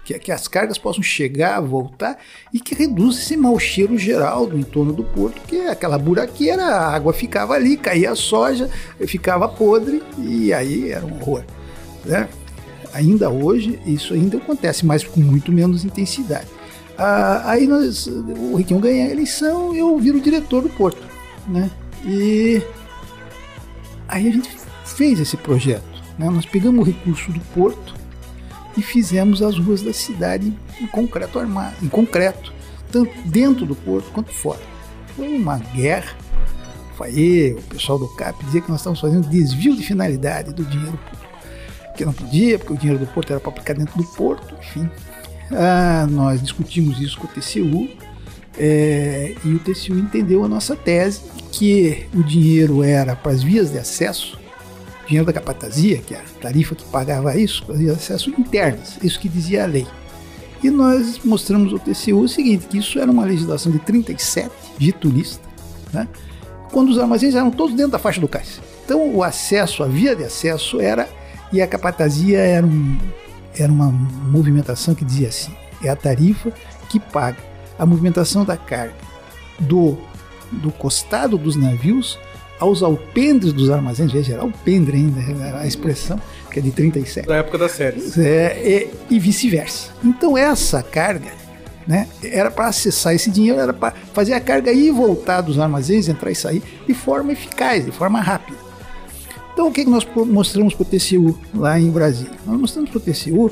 que, 0.03 0.17
que 0.19 0.31
as 0.31 0.47
cargas 0.47 0.77
possam 0.77 1.03
chegar, 1.03 1.61
voltar 1.61 2.17
e 2.51 2.59
que 2.59 2.75
reduza 2.75 3.19
esse 3.19 3.38
mau 3.38 3.57
cheiro 3.59 3.97
geral 3.97 4.45
do 4.45 4.57
entorno 4.57 4.91
do 4.91 5.03
porto, 5.03 5.39
que 5.47 5.57
é 5.57 5.69
aquela 5.69 5.97
buraqueira, 5.97 6.65
a 6.65 6.95
água 6.95 7.13
ficava 7.13 7.53
ali, 7.53 7.77
caía 7.77 8.11
a 8.11 8.15
soja, 8.15 8.69
ficava 9.07 9.47
podre 9.47 10.01
e 10.17 10.51
aí 10.51 10.91
era 10.91 11.05
um 11.05 11.15
horror. 11.15 11.43
Né? 12.06 12.28
Ainda 12.93 13.30
hoje, 13.30 13.80
isso 13.86 14.14
ainda 14.14 14.38
acontece, 14.38 14.86
mas 14.86 15.04
com 15.04 15.20
muito 15.20 15.51
menos 15.51 15.84
intensidade. 15.84 16.47
Ah, 16.97 17.51
aí 17.51 17.66
nós, 17.66 18.08
o 18.08 18.56
Riquinho 18.56 18.80
ganha 18.80 19.08
a 19.08 19.10
eleição 19.10 19.76
eu 19.76 19.97
viro 19.97 20.22
diretor 20.22 20.62
do 20.62 20.70
Porto. 20.70 21.04
Né? 21.47 21.70
E 22.06 22.62
aí 24.08 24.28
a 24.28 24.32
gente 24.32 24.49
fez 24.86 25.20
esse 25.20 25.36
projeto. 25.38 25.84
Né? 26.18 26.30
Nós 26.30 26.45
pegamos 26.45 26.82
o 26.82 26.84
recurso 26.84 27.32
do 27.32 27.39
Porto 27.54 27.95
e 28.78 28.82
fizemos 28.82 29.41
as 29.41 29.58
ruas 29.58 29.82
da 29.82 29.93
cidade 29.93 30.54
em 30.80 30.88
concreto 30.88 31.39
armado, 31.39 31.76
em 31.82 31.89
concreto, 31.89 32.54
tanto 32.91 33.12
dentro 33.26 33.66
do 33.66 33.76
Porto 33.76 34.12
quanto 34.12 34.32
fora. 34.32 34.62
Foi 35.16 35.28
uma 35.28 35.58
guerra. 35.58 36.16
Faê, 36.95 37.54
o 37.54 37.62
pessoal 37.64 37.97
do 37.97 38.08
CAP 38.10 38.43
dizia 38.45 38.62
que 38.62 38.70
nós 38.70 38.80
estávamos 38.80 39.01
fazendo 39.01 39.28
desvio 39.28 39.76
de 39.76 39.84
finalidade 39.84 40.54
do 40.54 40.64
dinheiro 40.64 40.99
que 41.95 42.05
não 42.05 42.13
podia, 42.13 42.57
porque 42.57 42.73
o 42.73 42.77
dinheiro 42.77 42.99
do 42.99 43.11
porto 43.11 43.31
era 43.31 43.39
para 43.39 43.49
aplicar 43.49 43.73
dentro 43.73 43.97
do 43.97 44.03
porto, 44.03 44.55
enfim. 44.59 44.89
Ah, 45.51 46.07
nós 46.09 46.41
discutimos 46.41 46.99
isso 46.99 47.17
com 47.17 47.27
o 47.27 47.29
TCU 47.29 47.89
é, 48.57 49.35
e 49.43 49.49
o 49.49 49.59
TCU 49.59 49.95
entendeu 49.95 50.43
a 50.43 50.47
nossa 50.47 50.75
tese 50.75 51.21
que 51.51 52.07
o 52.13 52.23
dinheiro 52.23 52.83
era 52.83 53.15
para 53.15 53.31
as 53.31 53.43
vias 53.43 53.71
de 53.71 53.77
acesso, 53.77 54.37
dinheiro 55.07 55.25
da 55.25 55.33
capatazia, 55.33 55.97
que 55.97 56.13
é 56.13 56.17
a 56.17 56.41
tarifa 56.41 56.75
que 56.75 56.83
pagava 56.85 57.35
isso, 57.37 57.63
para 57.65 57.75
as 57.75 57.81
vias 57.81 57.97
de 57.97 58.01
acesso 58.01 58.29
internas, 58.31 58.97
isso 59.03 59.19
que 59.19 59.29
dizia 59.29 59.63
a 59.63 59.67
lei. 59.67 59.87
E 60.63 60.69
nós 60.69 61.19
mostramos 61.23 61.73
ao 61.73 61.79
TCU 61.79 62.21
o 62.21 62.27
seguinte, 62.27 62.67
que 62.67 62.77
isso 62.77 62.97
era 62.97 63.11
uma 63.11 63.25
legislação 63.25 63.71
de 63.71 63.79
37, 63.79 64.49
getulista, 64.79 65.43
né? 65.91 66.07
quando 66.71 66.89
os 66.89 66.97
armazéns 66.97 67.35
eram 67.35 67.51
todos 67.51 67.75
dentro 67.75 67.91
da 67.91 67.99
faixa 67.99 68.21
do 68.21 68.27
cais. 68.27 68.61
Então 68.85 69.13
o 69.13 69.23
acesso, 69.23 69.83
a 69.83 69.87
via 69.87 70.15
de 70.15 70.23
acesso 70.23 70.79
era 70.79 71.07
e 71.54 71.62
a 71.62 71.68
capatazia 71.68 72.39
era, 72.39 72.66
um, 72.66 72.97
era 73.58 73.72
uma 73.72 73.89
movimentação 73.91 74.95
que 74.95 75.06
dizia 75.06 75.30
assim: 75.30 75.56
é 75.84 75.89
a 75.89 75.95
tarifa 75.95 76.51
que 76.89 76.99
paga 76.99 77.38
a 77.78 77.86
movimentação 77.86 78.43
da 78.43 78.58
carga 78.58 78.95
do, 79.60 79.97
do 80.51 80.72
costado 80.72 81.38
dos 81.38 81.56
navios 81.56 82.20
aos 82.60 82.82
alpendres 82.82 83.51
dos 83.51 83.70
armazéns, 83.70 84.12
veja, 84.12 84.34
era 84.34 84.41
alpendre 84.41 84.97
ainda, 84.97 85.60
a 85.60 85.68
expressão, 85.68 86.20
que 86.49 86.60
é 86.60 86.62
de 86.62 86.72
37. 86.72 87.28
Da 87.28 87.38
época 87.38 87.58
das 87.58 87.74
séries. 87.74 88.18
É, 88.18 88.88
e 89.10 89.20
vice-versa. 89.20 89.89
Então 90.04 90.38
essa 90.38 90.82
carga 90.82 91.32
né, 91.86 92.08
era 92.24 92.49
para 92.49 92.68
acessar 92.68 93.14
esse 93.14 93.30
dinheiro, 93.30 93.60
era 93.60 93.74
para 93.74 93.93
fazer 94.14 94.34
a 94.34 94.39
carga 94.39 94.72
ir 94.72 94.88
e 94.88 94.91
voltar 94.91 95.41
dos 95.41 95.60
armazéns, 95.60 96.08
entrar 96.08 96.32
e 96.32 96.36
sair 96.36 96.64
de 96.88 96.93
forma 96.93 97.34
eficaz, 97.34 97.86
de 97.86 97.91
forma 97.91 98.22
rápida. 98.22 98.58
Então, 99.54 99.68
o 99.68 99.72
que, 99.72 99.86
que 99.86 99.89
nós 99.89 100.06
mostramos 100.16 100.74
para 100.74 100.82
o 100.82 100.86
TCU 100.86 101.39
lá 101.54 101.80
em 101.80 101.89
Brasília? 101.91 102.34
Nós 102.45 102.60
mostramos 102.60 102.89
para 102.89 102.97
o 102.97 103.01
TCU 103.01 103.51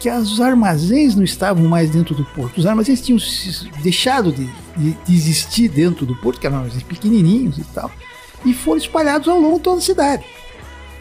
que 0.00 0.10
os 0.10 0.40
armazéns 0.40 1.14
não 1.14 1.22
estavam 1.22 1.64
mais 1.64 1.90
dentro 1.90 2.14
do 2.14 2.24
porto. 2.24 2.58
Os 2.58 2.66
armazéns 2.66 3.00
tinham 3.00 3.18
deixado 3.82 4.32
de, 4.32 4.46
de, 4.76 4.92
de 4.92 5.14
existir 5.14 5.68
dentro 5.68 6.04
do 6.04 6.16
porto, 6.16 6.40
que 6.40 6.46
eram 6.46 6.58
armazéns 6.58 6.82
pequenininhos 6.82 7.58
e 7.58 7.64
tal, 7.64 7.90
e 8.44 8.52
foram 8.52 8.78
espalhados 8.78 9.28
ao 9.28 9.38
longo 9.38 9.56
de 9.56 9.62
toda 9.62 9.78
a 9.78 9.82
cidade. 9.82 10.24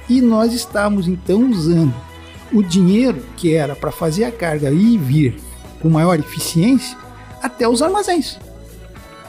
E 0.10 0.22
nós 0.22 0.54
estávamos 0.54 1.08
então 1.08 1.50
usando 1.50 1.94
o 2.52 2.62
dinheiro 2.62 3.26
que 3.38 3.54
era 3.54 3.76
para 3.76 3.92
fazer 3.92 4.26
a 4.26 4.32
carga 4.32 4.70
ir 4.72 4.94
e 4.94 4.98
vir 4.98 5.38
com 5.82 5.90
maior 5.90 6.20
eficiência 6.20 6.98
até 7.42 7.68
os 7.68 7.82
armazéns, 7.82 8.40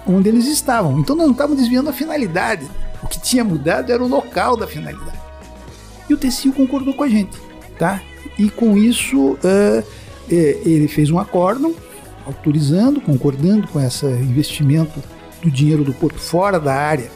onde 0.07 0.29
eles 0.29 0.47
estavam. 0.47 0.99
Então 0.99 1.17
nós 1.17 1.27
não 1.27 1.33
estávamos 1.33 1.61
desviando 1.61 1.91
a 1.91 1.93
finalidade 1.93 2.69
o 3.05 3.07
que 3.07 3.20
tinha 3.20 3.44
mudado 3.44 3.92
era 3.92 4.02
o 4.02 4.09
local 4.09 4.57
da 4.57 4.66
finalidade. 4.66 5.18
E 6.09 6.14
o 6.14 6.16
TCU 6.16 6.52
concordou 6.52 6.94
com 6.94 7.02
a 7.05 7.09
gente, 7.09 7.38
tá? 7.78 8.00
E 8.38 8.48
com 8.48 8.76
isso 8.76 9.32
uh, 9.32 9.84
ele 10.28 10.88
fez 10.88 11.11
um 11.11 11.18
acórdão 11.18 11.74
autorizando, 12.26 13.00
concordando 13.00 13.68
com 13.68 13.78
esse 13.78 14.07
investimento 14.07 15.02
do 15.42 15.50
dinheiro 15.50 15.84
do 15.84 15.92
porto 15.92 16.18
fora 16.18 16.59
da 16.59 16.74
área 16.74 17.11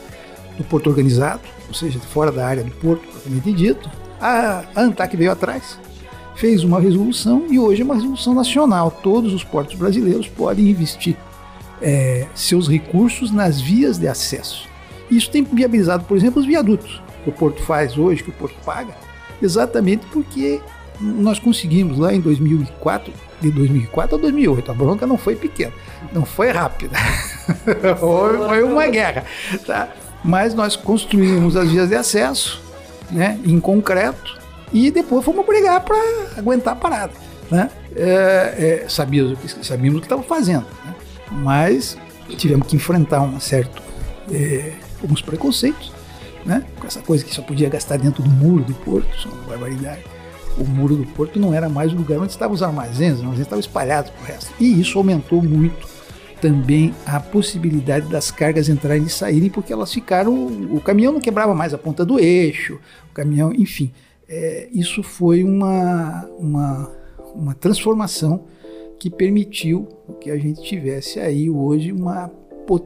do 0.59 0.64
porto 0.64 0.89
organizado, 0.89 1.41
ou 1.66 1.74
seja, 1.74 1.99
fora 1.99 2.30
da 2.30 2.47
área 2.47 2.62
do 2.62 2.70
porto 2.72 3.07
propriamente 3.09 3.53
dito. 3.53 3.91
A, 4.20 4.64
a 4.74 4.82
ANTAC 4.82 5.16
veio 5.16 5.32
atrás, 5.32 5.78
fez 6.34 6.64
uma 6.64 6.80
resolução 6.80 7.47
e 7.49 7.59
hoje 7.59 7.80
é 7.80 7.84
uma 7.84 7.95
resolução 7.95 8.34
nacional. 8.34 8.91
Todos 8.91 9.32
os 9.32 9.43
portos 9.43 9.76
brasileiros 9.76 10.28
podem 10.28 10.68
investir 10.68 11.16
é, 11.80 12.26
seus 12.34 12.68
recursos 12.68 13.30
nas 13.30 13.59
vias 13.59 13.97
de 13.97 14.07
acesso 14.07 14.68
isso 15.11 15.31
tem 15.31 15.43
viabilizado, 15.43 16.05
por 16.05 16.17
exemplo, 16.17 16.41
os 16.41 16.47
viadutos 16.47 17.03
que 17.23 17.31
o 17.31 17.33
Porto 17.33 17.63
faz 17.63 17.97
hoje, 17.97 18.23
que 18.23 18.31
o 18.31 18.33
Porto 18.33 18.57
paga, 18.65 18.95
exatamente 19.43 20.07
porque 20.07 20.61
nós 21.01 21.39
conseguimos 21.39 21.99
lá 21.99 22.13
em 22.13 22.21
2004, 22.21 23.13
de 23.41 23.51
2004 23.51 24.17
a 24.17 24.21
2008, 24.21 24.71
a 24.71 24.75
bronca 24.75 25.07
não 25.07 25.17
foi 25.17 25.37
pequena, 25.37 25.73
não 26.13 26.25
foi 26.25 26.51
rápida, 26.51 26.97
foi, 27.99 28.63
uma 28.63 28.87
guerra, 28.89 29.25
tá? 29.65 29.89
Mas 30.25 30.55
nós 30.55 30.75
construímos 30.75 31.57
as 31.57 31.71
vias 31.71 31.89
de 31.89 31.95
acesso, 31.95 32.61
né, 33.11 33.39
em 33.45 33.61
concreto, 33.61 34.39
e 34.73 34.91
depois 34.91 35.25
fomos 35.25 35.47
brigar 35.47 35.81
para 35.81 35.97
aguentar 36.37 36.75
a 36.75 36.77
parada, 36.77 37.13
né? 37.51 37.71
é, 37.99 38.83
é, 38.85 38.89
sabíamos, 38.89 39.39
sabíamos 39.63 39.99
o 39.99 40.01
que 40.01 40.07
estava 40.07 40.23
fazendo, 40.23 40.67
né? 40.85 40.95
mas 41.31 41.97
tivemos 42.37 42.67
que 42.67 42.77
enfrentar 42.77 43.21
um 43.21 43.41
certo, 43.41 43.83
é, 44.33 44.73
alguns 45.03 45.23
preconceitos, 45.23 45.93
né? 46.45 46.65
com 46.79 46.87
essa 46.87 47.01
coisa 47.01 47.25
que 47.25 47.35
só 47.35 47.43
podia 47.43 47.69
gastar 47.69 47.97
dentro 47.99 48.23
do 48.23 48.31
muro 48.31 48.65
do 48.65 48.75
porto, 48.75 49.09
isso 49.17 49.29
é 49.29 49.33
uma 49.33 49.43
barbaridade. 49.45 50.05
O 50.57 50.65
muro 50.65 50.97
do 50.97 51.07
porto 51.07 51.39
não 51.39 51.55
era 51.55 51.69
mais 51.69 51.93
o 51.93 51.97
lugar 51.97 52.19
onde 52.19 52.33
estavam 52.33 52.55
os 52.55 52.63
armazéns, 52.63 53.15
os 53.15 53.21
armazéns 53.21 53.43
estavam 53.43 53.61
espalhados 53.61 54.13
o 54.21 54.25
resto. 54.25 54.53
E 54.59 54.81
isso 54.81 54.99
aumentou 54.99 55.43
muito 55.43 55.87
também 56.41 56.95
a 57.05 57.21
possibilidade 57.21 58.09
das 58.09 58.31
cargas 58.31 58.69
entrarem 58.69 59.05
e 59.05 59.11
saírem, 59.11 59.51
porque 59.51 59.73
elas 59.73 59.93
ficaram. 59.93 60.47
O 60.71 60.81
caminhão 60.81 61.13
não 61.13 61.21
quebrava 61.21 61.55
mais 61.55 61.75
a 61.75 61.79
ponta 61.79 62.05
do 62.05 62.19
eixo, 62.19 62.79
o 63.11 63.15
caminhão, 63.15 63.53
enfim. 63.53 63.93
É, 64.29 64.69
isso 64.73 65.03
foi 65.03 65.43
uma, 65.43 66.29
uma, 66.39 66.93
uma 67.35 67.55
transformação 67.55 68.45
que 68.99 69.09
permitiu 69.09 69.89
que 70.21 70.31
a 70.31 70.37
gente 70.37 70.63
tivesse 70.63 71.21
aí 71.21 71.49
hoje 71.49 71.93
uma, 71.93 72.31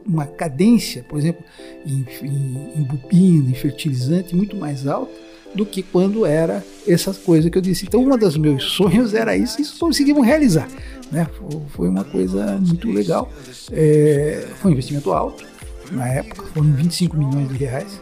uma 0.06 0.26
cadência, 0.26 1.04
por 1.08 1.18
exemplo, 1.18 1.44
em, 1.86 2.06
em, 2.22 2.72
em 2.76 2.82
bobina, 2.82 3.50
em 3.50 3.54
fertilizante, 3.54 4.34
muito 4.34 4.56
mais 4.56 4.86
alta 4.86 5.12
do 5.54 5.66
que 5.66 5.82
quando 5.82 6.24
era 6.24 6.64
essas 6.86 7.18
coisas 7.18 7.50
que 7.50 7.58
eu 7.58 7.62
disse. 7.62 7.84
Então, 7.84 8.02
um 8.02 8.16
dos 8.16 8.36
meus 8.36 8.64
sonhos 8.64 9.14
era 9.14 9.36
isso 9.36 9.60
e 9.60 9.78
conseguimos 9.78 10.26
realizar. 10.26 10.68
Né? 11.10 11.26
Foi 11.68 11.88
uma 11.88 12.04
coisa 12.04 12.58
muito 12.58 12.90
legal. 12.90 13.30
É, 13.70 14.48
foi 14.60 14.70
um 14.70 14.72
investimento 14.72 15.12
alto 15.12 15.44
na 15.90 16.08
época, 16.08 16.46
foram 16.54 16.72
25 16.72 17.16
milhões 17.16 17.48
de 17.48 17.56
reais, 17.56 18.00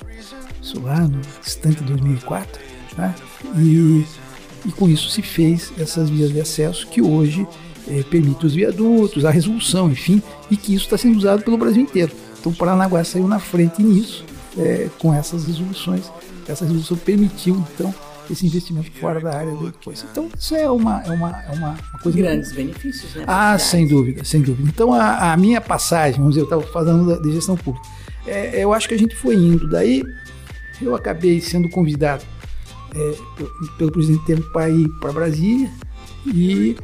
isso 0.62 0.80
lá 0.80 1.00
no 1.00 1.20
distante 1.42 1.82
2004. 1.82 2.60
Né? 2.96 3.14
E, 3.56 4.04
e 4.64 4.72
com 4.72 4.88
isso 4.88 5.10
se 5.10 5.22
fez 5.22 5.72
essas 5.78 6.08
vias 6.08 6.32
de 6.32 6.40
acesso 6.40 6.86
que 6.86 7.02
hoje 7.02 7.46
é, 7.90 8.02
permite 8.04 8.46
os 8.46 8.54
viadutos, 8.54 9.24
a 9.24 9.30
resolução, 9.30 9.90
enfim, 9.90 10.22
e 10.50 10.56
que 10.56 10.74
isso 10.74 10.84
está 10.84 10.96
sendo 10.96 11.18
usado 11.18 11.42
pelo 11.42 11.58
Brasil 11.58 11.82
inteiro. 11.82 12.12
Então, 12.38 12.52
o 12.52 12.54
Paranaguá 12.54 13.02
saiu 13.02 13.26
na 13.26 13.40
frente 13.40 13.82
nisso, 13.82 14.24
é, 14.56 14.88
com 14.98 15.12
essas 15.12 15.44
resoluções. 15.44 16.10
Essa 16.48 16.64
resolução 16.64 16.96
permitiu, 16.96 17.62
então, 17.74 17.94
esse 18.30 18.46
investimento 18.46 18.90
fora 18.92 19.20
da 19.20 19.36
área 19.36 19.54
depois. 19.56 20.04
Então, 20.10 20.28
isso 20.38 20.54
é 20.54 20.70
uma, 20.70 21.02
é 21.02 21.10
uma, 21.10 21.42
é 21.42 21.52
uma, 21.52 21.76
coisa. 22.02 22.16
Grandes 22.16 22.52
benefícios, 22.52 23.14
né? 23.14 23.24
Ah, 23.26 23.58
sem 23.58 23.88
dúvida, 23.88 24.24
sem 24.24 24.40
dúvida. 24.40 24.68
Então, 24.68 24.92
a, 24.92 25.32
a 25.32 25.36
minha 25.36 25.60
passagem, 25.60 26.18
vamos 26.18 26.34
dizer, 26.34 26.42
eu 26.42 26.44
estava 26.44 26.62
falando 26.62 27.20
de 27.20 27.32
gestão 27.32 27.56
pública. 27.56 27.86
É, 28.26 28.62
eu 28.62 28.72
acho 28.72 28.88
que 28.88 28.94
a 28.94 28.98
gente 28.98 29.16
foi 29.16 29.34
indo. 29.34 29.68
Daí, 29.68 30.04
eu 30.80 30.94
acabei 30.94 31.40
sendo 31.40 31.68
convidado 31.68 32.24
é, 32.94 33.14
pelo 33.76 33.90
presidente 33.90 34.24
Temer 34.24 34.44
para 34.52 34.70
ir 34.70 34.88
para 35.00 35.12
Brasília 35.12 35.70
e 36.26 36.76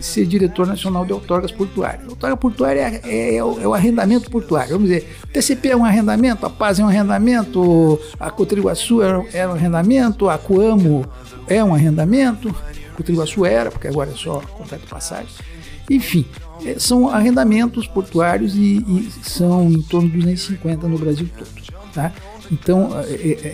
ser 0.00 0.26
diretor 0.26 0.66
nacional 0.66 1.04
de 1.04 1.12
outorgas 1.12 1.52
portuárias. 1.52 2.08
Outorga 2.08 2.36
portuária 2.36 2.80
é, 2.80 3.00
é, 3.04 3.36
é, 3.36 3.44
o, 3.44 3.60
é, 3.60 3.66
o, 3.66 3.74
arrendamento 3.74 4.30
portuário. 4.30 4.72
Vamos 4.72 4.88
dizer, 4.88 5.08
o 5.24 5.26
TCP 5.28 5.70
é 5.70 5.76
um 5.76 5.84
arrendamento, 5.84 6.44
a 6.44 6.50
Paz 6.50 6.78
é 6.78 6.84
um 6.84 6.88
arrendamento, 6.88 7.98
a 8.18 8.30
Cotriguaçu 8.30 9.02
é, 9.02 9.26
é 9.32 9.48
um 9.48 9.52
arrendamento, 9.52 10.28
a 10.28 10.38
Coamo 10.38 11.06
é 11.46 11.62
um 11.62 11.74
arrendamento, 11.74 12.54
Cotriguaçu 12.96 13.44
era, 13.44 13.70
porque 13.70 13.88
agora 13.88 14.10
é 14.10 14.14
só 14.14 14.40
contrato 14.40 14.86
passagem. 14.88 15.32
Enfim, 15.90 16.26
é, 16.64 16.78
são 16.78 17.08
arrendamentos 17.08 17.86
portuários 17.86 18.54
e, 18.56 18.78
e, 18.78 19.10
são 19.22 19.70
em 19.70 19.82
torno 19.82 20.08
de 20.08 20.18
250 20.18 20.88
no 20.88 20.98
Brasil 20.98 21.28
todo. 21.36 21.48
Tá? 21.92 22.12
Então, 22.50 22.90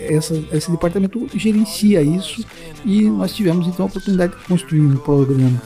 essa, 0.09 0.33
esse 0.51 0.69
departamento 0.69 1.27
gerencia 1.33 2.01
isso 2.01 2.43
e 2.83 3.03
nós 3.03 3.33
tivemos 3.33 3.67
então 3.67 3.85
a 3.85 3.87
oportunidade 3.87 4.35
de 4.35 4.43
construir 4.43 4.81
um 4.81 4.97
programa 4.97 5.61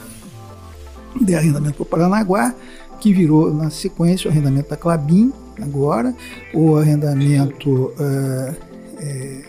de 1.24 1.34
arrendamento 1.34 1.74
para 1.74 1.82
o 1.82 1.86
Paranaguá, 1.86 2.54
que 3.00 3.12
virou 3.12 3.52
na 3.52 3.70
sequência 3.70 4.28
o 4.28 4.32
arrendamento 4.32 4.70
da 4.70 4.76
Clabin, 4.76 5.32
agora, 5.60 6.14
o 6.54 6.76
arrendamento 6.76 7.70
uh, 7.70 8.54
é, 8.98 9.40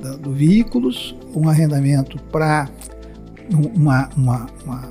da, 0.00 0.16
do 0.16 0.32
veículos, 0.32 1.14
um 1.34 1.48
arrendamento 1.48 2.18
para 2.30 2.68
uma, 3.50 4.08
uma, 4.16 4.46
uma, 4.64 4.88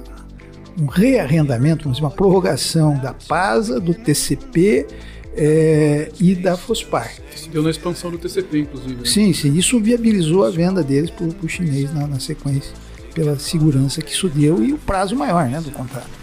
um 0.80 0.86
rearrendamento, 0.86 1.90
uma 1.90 2.12
prorrogação 2.12 2.98
da 2.98 3.14
PASA, 3.14 3.80
do 3.80 3.94
TCP 3.94 4.88
é, 5.36 6.12
e 6.20 6.36
da 6.36 6.58
FOSPAR. 6.58 7.14
Deu 7.52 7.64
na 7.64 7.70
expansão 7.70 8.12
do 8.12 8.18
TCP, 8.18 8.60
inclusive. 8.60 8.96
Né? 8.96 9.06
Sim, 9.06 9.34
sim. 9.34 9.56
Isso 9.58 9.80
viabilizou 9.80 10.46
a 10.46 10.50
venda 10.50 10.84
deles 10.84 11.10
para 11.10 11.26
o 11.26 11.50
chinês 11.50 11.94
na, 11.94 12.08
na, 12.08 12.20
sequência, 12.20 12.74
pela 13.14 13.38
segurança 13.38 14.02
que 14.02 14.12
isso 14.12 14.30
deu 14.30 14.64
e 14.64 14.74
o 14.74 14.78
prazo 14.78 15.16
maior 15.16 15.48
né, 15.48 15.60
do 15.60 15.72
contrato. 15.72 16.21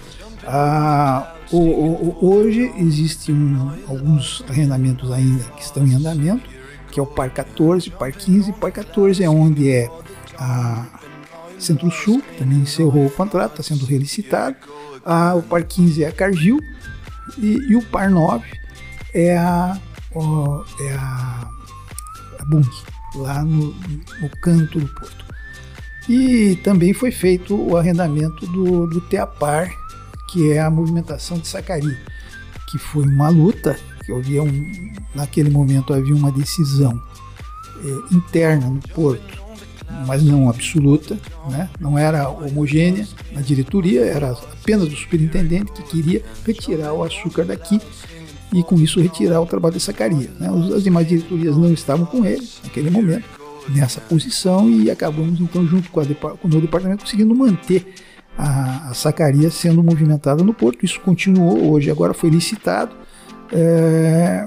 Ah, 0.51 1.35
o, 1.53 1.59
o, 1.59 2.19
hoje 2.23 2.73
existem 2.79 3.35
um, 3.35 3.71
alguns 3.87 4.43
arrendamentos 4.49 5.13
ainda 5.13 5.45
que 5.45 5.63
estão 5.63 5.87
em 5.87 5.95
andamento, 5.95 6.49
que 6.91 6.99
é 6.99 7.03
o 7.03 7.07
Par 7.07 7.31
14, 7.31 7.91
Par 7.91 8.11
15. 8.11 8.53
Par 8.55 8.73
14 8.73 9.23
é 9.23 9.29
onde 9.29 9.71
é 9.71 9.91
a 10.39 10.87
Centro-Sul, 11.59 12.23
também 12.39 12.61
encerrou 12.61 13.07
o 13.07 13.11
contrato, 13.11 13.61
está 13.61 13.63
sendo 13.63 13.85
relicitado. 13.85 14.57
Ah, 15.05 15.35
o 15.35 15.43
Par 15.43 15.63
15 15.63 16.03
é 16.03 16.09
a 16.09 16.13
Cargill 16.13 16.59
e, 17.37 17.59
e 17.69 17.77
o 17.77 17.83
Par 17.83 18.11
9 18.11 18.47
é 19.13 19.37
a, 19.37 19.79
o, 20.15 20.65
é 20.81 20.95
a, 20.95 21.49
a 22.39 22.45
Bung, 22.47 22.67
lá 23.17 23.45
no, 23.45 23.75
no 24.23 24.31
canto 24.41 24.81
do 24.81 24.89
porto. 24.89 25.27
E 26.09 26.57
também 26.65 26.95
foi 26.95 27.11
feito 27.11 27.55
o 27.55 27.77
arrendamento 27.77 28.47
do, 28.47 28.87
do 28.87 29.01
Teapar, 29.03 29.71
que 30.29 30.53
é 30.53 30.61
a 30.61 30.71
movimentação 30.71 31.39
de 31.39 31.49
Sacari, 31.49 31.97
que 32.71 32.79
foi 32.79 33.05
uma 33.05 33.29
luta, 33.29 33.79
que 34.05 34.13
havia 34.13 34.43
um, 34.43 34.93
naquele 35.15 35.51
momento 35.51 35.93
havia 35.93 36.15
uma 36.15 36.31
decisão 36.31 37.03
é, 37.83 38.15
interna 38.15 38.69
no 38.69 38.81
porto, 38.95 39.43
mas 40.07 40.23
não 40.23 40.51
absoluta, 40.51 41.19
né? 41.51 41.69
não 41.81 41.99
era 41.99 42.29
homogênea 42.29 43.07
na 43.33 43.41
diretoria, 43.41 44.05
era 44.05 44.33
apenas 44.33 44.89
do 44.89 44.97
superintendente 44.97 45.73
que 45.73 45.83
queria 45.83 46.23
retirar 46.47 46.93
o 46.93 47.03
açúcar 47.03 47.45
daqui 47.45 47.81
e 48.53 48.63
com 48.63 48.77
isso 48.77 49.01
retirar 49.01 49.41
o 49.41 49.47
trabalho 49.47 49.75
de 49.75 49.81
Sacaria. 49.81 50.31
Né? 50.39 50.49
As 50.75 50.83
demais 50.83 51.09
diretorias 51.09 51.57
não 51.57 51.73
estavam 51.73 52.07
com 52.07 52.25
ele 52.25 52.47
naquele 52.65 52.91
momento, 52.91 53.25
nessa 53.71 54.01
posição, 54.01 54.71
e 54.71 54.91
acabamos 54.91 55.41
então, 55.41 55.67
junto 55.67 55.91
com, 55.91 56.01
a, 56.01 56.05
com 56.05 56.49
o 56.49 56.61
departamento, 56.61 57.05
conseguindo 57.05 57.35
manter 57.35 57.95
a, 58.39 58.91
a 58.91 58.95
sacaria 58.95 59.51
sendo 59.51 59.83
movimentada 59.83 60.45
no 60.45 60.55
porto. 60.55 60.85
Isso 60.85 61.01
continuou 61.01 61.73
hoje, 61.73 61.91
agora 61.91 62.15
foi 62.15 62.31
licitado. 62.31 62.95
É, 63.53 64.47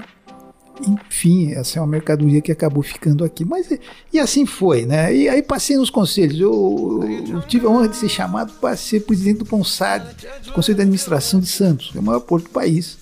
enfim, 0.88 1.52
essa 1.52 1.78
é 1.78 1.82
uma 1.82 1.88
mercadoria 1.88 2.40
que 2.40 2.50
acabou 2.50 2.82
ficando 2.82 3.24
aqui. 3.24 3.44
Mas 3.44 3.68
e 4.12 4.18
assim 4.18 4.46
foi, 4.46 4.86
né? 4.86 5.14
E 5.14 5.28
aí 5.28 5.42
passei 5.42 5.76
nos 5.76 5.90
conselhos. 5.90 6.40
Eu, 6.40 7.00
eu 7.28 7.40
tive 7.42 7.66
a 7.66 7.68
honra 7.68 7.88
de 7.88 7.96
ser 7.96 8.08
chamado 8.08 8.52
para 8.54 8.74
ser 8.76 9.00
presidente 9.00 9.38
do 9.38 9.44
CONSAD, 9.44 10.06
do 10.46 10.52
Conselho 10.52 10.76
de 10.76 10.82
Administração 10.82 11.38
de 11.38 11.48
Santos, 11.48 11.90
que 11.90 11.98
é 11.98 12.00
o 12.00 12.04
maior 12.04 12.20
porto 12.20 12.44
do 12.44 12.50
país. 12.50 12.98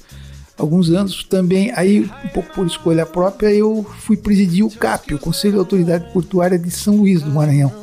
Alguns 0.58 0.90
anos 0.90 1.24
também, 1.24 1.72
aí 1.74 2.00
um 2.22 2.28
pouco 2.28 2.52
por 2.52 2.66
escolha 2.66 3.06
própria, 3.06 3.50
eu 3.50 3.86
fui 4.00 4.14
presidir 4.14 4.62
o 4.62 4.70
CAP, 4.70 5.14
o 5.14 5.18
Conselho 5.18 5.54
de 5.54 5.58
Autoridade 5.58 6.12
Portuária 6.12 6.58
de 6.58 6.70
São 6.70 6.96
Luís 6.96 7.22
do 7.22 7.30
Maranhão. 7.30 7.79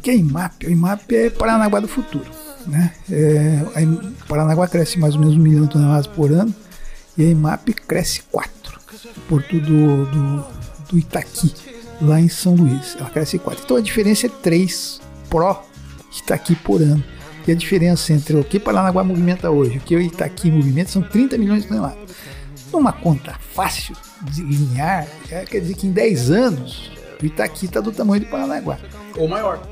Porque 0.00 0.12
a 0.12 0.14
IMAP, 0.14 0.66
a 0.66 0.70
IMAP 0.70 1.12
é 1.12 1.28
Paranaguá 1.28 1.78
do 1.78 1.86
futuro. 1.86 2.24
Né? 2.66 2.90
É, 3.10 3.58
Paranaguá 4.26 4.66
cresce 4.66 4.98
mais 4.98 5.14
ou 5.14 5.20
menos 5.20 5.36
um 5.36 5.38
milhão 5.38 5.64
de 5.66 5.72
toneladas 5.72 6.06
por 6.06 6.32
ano 6.32 6.54
e 7.18 7.24
a 7.26 7.28
IMAP 7.28 7.74
cresce 7.86 8.22
quatro. 8.32 8.80
O 9.14 9.20
porto 9.28 9.60
do, 9.60 10.06
do, 10.06 10.98
Itaqui, 10.98 11.54
lá 12.00 12.18
em 12.18 12.30
São 12.30 12.54
Luís, 12.54 12.96
ela 12.98 13.10
cresce 13.10 13.38
quatro. 13.38 13.62
Então 13.62 13.76
a 13.76 13.80
diferença 13.82 14.26
é 14.26 14.30
três 14.30 15.02
pró 15.28 15.66
Itaqui 16.18 16.56
por 16.56 16.80
ano. 16.80 17.04
E 17.46 17.52
a 17.52 17.54
diferença 17.54 18.14
entre 18.14 18.36
o 18.36 18.44
que 18.44 18.58
Paranaguá 18.58 19.04
movimenta 19.04 19.50
hoje 19.50 19.74
e 19.74 19.78
o 19.78 19.80
que 19.82 19.96
o 19.96 20.00
Itaqui 20.00 20.50
movimenta 20.50 20.90
são 20.90 21.02
30 21.02 21.36
milhões 21.36 21.62
de 21.62 21.68
toneladas. 21.68 21.98
Numa 22.72 22.92
conta 22.92 23.38
fácil 23.54 23.94
de 24.22 24.42
linear, 24.42 25.06
é, 25.30 25.44
quer 25.44 25.60
dizer 25.60 25.74
que 25.74 25.86
em 25.86 25.92
10 25.92 26.30
anos 26.30 26.90
o 27.22 27.26
Itaqui 27.26 27.66
está 27.66 27.80
do 27.80 27.92
tamanho 27.92 28.24
do 28.24 28.30
Paranaguá. 28.30 28.78
Ou 29.16 29.28
maior. 29.28 29.66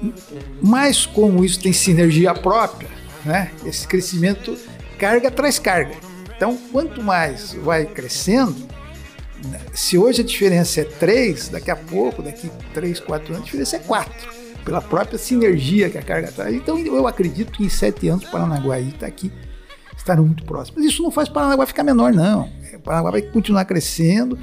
Mas 0.63 1.07
como 1.07 1.45
isso 1.45 1.61
tem 1.61 1.73
sinergia 1.73 2.35
própria, 2.35 2.89
né? 3.25 3.51
esse 3.65 3.87
crescimento 3.87 4.57
carga 4.99 5.31
traz 5.31 5.59
carga. 5.59 5.95
Então, 6.37 6.57
quanto 6.73 7.03
mais 7.03 7.53
vai 7.55 7.85
crescendo, 7.87 8.57
né? 9.45 9.61
se 9.73 9.99
hoje 9.99 10.23
a 10.23 10.25
diferença 10.25 10.81
é 10.81 10.85
3, 10.85 11.49
daqui 11.49 11.71
a 11.71 11.77
pouco, 11.77 12.23
daqui 12.23 12.51
3, 12.75 13.01
4 13.01 13.27
anos, 13.29 13.43
a 13.43 13.45
diferença 13.45 13.77
é 13.77 13.81
4, 13.81 14.13
pela 14.65 14.81
própria 14.81 15.19
sinergia 15.19 15.89
que 15.91 15.99
a 15.99 16.03
carga 16.03 16.31
traz. 16.31 16.55
Então, 16.55 16.79
eu 16.79 17.07
acredito 17.07 17.53
que 17.53 17.65
em 17.65 17.69
7 17.69 18.09
anos 18.09 18.25
o 18.25 18.31
Paranaguá 18.31 18.79
está 18.81 19.07
aqui, 19.07 19.33
estarão 19.97 20.27
muito 20.27 20.45
próximos. 20.45 20.83
Mas 20.83 20.93
isso 20.93 21.03
não 21.03 21.11
faz 21.11 21.29
Paranaguá 21.29 21.67
ficar 21.67 21.83
menor, 21.83 22.13
não. 22.13 22.51
O 22.75 22.81
Paranaguá 22.81 23.11
vai 23.13 23.23
continuar 23.23 23.65
crescendo. 23.65 24.39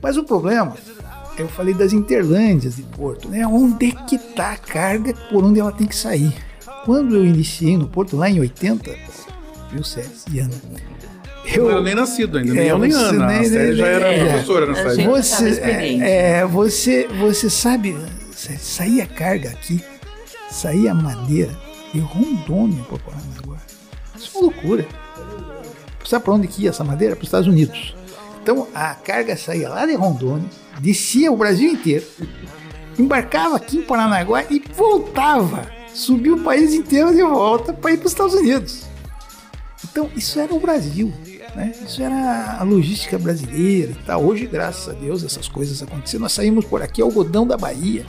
Mas 0.00 0.16
o 0.16 0.24
problema 0.24 0.76
eu 1.38 1.48
falei 1.48 1.74
das 1.74 1.92
interlândias 1.92 2.76
de 2.76 2.82
Porto, 2.82 3.28
né? 3.28 3.46
Onde 3.46 3.86
é 3.86 3.90
que 4.06 4.16
está 4.16 4.52
a 4.52 4.56
carga 4.56 5.14
por 5.30 5.44
onde 5.44 5.60
ela 5.60 5.72
tem 5.72 5.86
que 5.86 5.96
sair? 5.96 6.32
quando 6.84 7.16
eu 7.16 7.24
iniciei 7.24 7.76
no 7.76 7.88
Porto, 7.88 8.16
lá 8.16 8.28
em 8.28 8.40
80, 8.40 8.90
viu, 9.70 9.84
Sérgio 9.84 10.12
e 10.32 10.40
Ana? 10.40 10.54
Eu 11.44 11.64
não 11.64 11.70
era 11.70 11.82
nem 11.82 11.94
nascido 11.94 12.38
ainda, 12.38 12.54
nem 12.54 12.62
é, 12.62 12.70
eu 12.70 12.78
nem 12.78 12.92
Ana. 12.92 13.26
Nem, 13.26 13.38
a 13.38 13.44
Sérgio 13.44 13.76
já 13.76 13.86
era 13.86 14.06
é, 14.12 14.24
professora 14.24 14.66
na 14.66 14.74
cidade. 14.74 15.04
Você, 15.04 15.60
é, 15.60 16.46
você, 16.46 17.08
você 17.08 17.50
sabe, 17.50 17.96
saía 18.32 19.06
carga 19.06 19.50
aqui, 19.50 19.82
saía 20.50 20.94
madeira 20.94 21.52
de 21.92 22.00
Rondônia 22.00 22.82
para 22.84 22.98
Paranaguá. 22.98 23.58
Isso 24.16 24.30
é 24.34 24.38
uma 24.38 24.42
loucura. 24.46 24.86
Sabe 26.04 26.24
para 26.24 26.34
onde 26.34 26.48
que 26.48 26.62
ia 26.62 26.70
essa 26.70 26.84
madeira? 26.84 27.14
Para 27.16 27.22
os 27.22 27.28
Estados 27.28 27.48
Unidos. 27.48 27.94
Então 28.42 28.66
a 28.74 28.94
carga 28.94 29.36
saía 29.36 29.68
lá 29.68 29.86
de 29.86 29.94
Rondônia, 29.94 30.48
descia 30.80 31.30
o 31.30 31.36
Brasil 31.36 31.70
inteiro, 31.70 32.04
embarcava 32.98 33.56
aqui 33.56 33.78
em 33.78 33.82
Paranaguá 33.82 34.44
e 34.50 34.62
voltava. 34.74 35.66
Subiu 35.94 36.36
o 36.36 36.42
país 36.42 36.72
inteiro 36.72 37.14
de 37.14 37.22
volta 37.22 37.72
para 37.72 37.92
ir 37.92 37.98
para 37.98 38.06
os 38.06 38.12
Estados 38.12 38.34
Unidos. 38.34 38.86
Então 39.84 40.10
isso 40.16 40.40
era 40.40 40.54
o 40.54 40.60
Brasil. 40.60 41.12
Né? 41.54 41.72
Isso 41.84 42.02
era 42.02 42.56
a 42.58 42.62
logística 42.62 43.18
brasileira 43.18 43.92
e 43.92 44.04
tal. 44.06 44.24
Hoje, 44.24 44.46
graças 44.46 44.88
a 44.88 44.92
Deus, 44.98 45.22
essas 45.22 45.48
coisas 45.48 45.82
aconteceram. 45.82 46.22
Nós 46.22 46.32
saímos 46.32 46.64
por 46.64 46.82
aqui, 46.82 47.02
algodão 47.02 47.46
da 47.46 47.56
Bahia. 47.56 48.06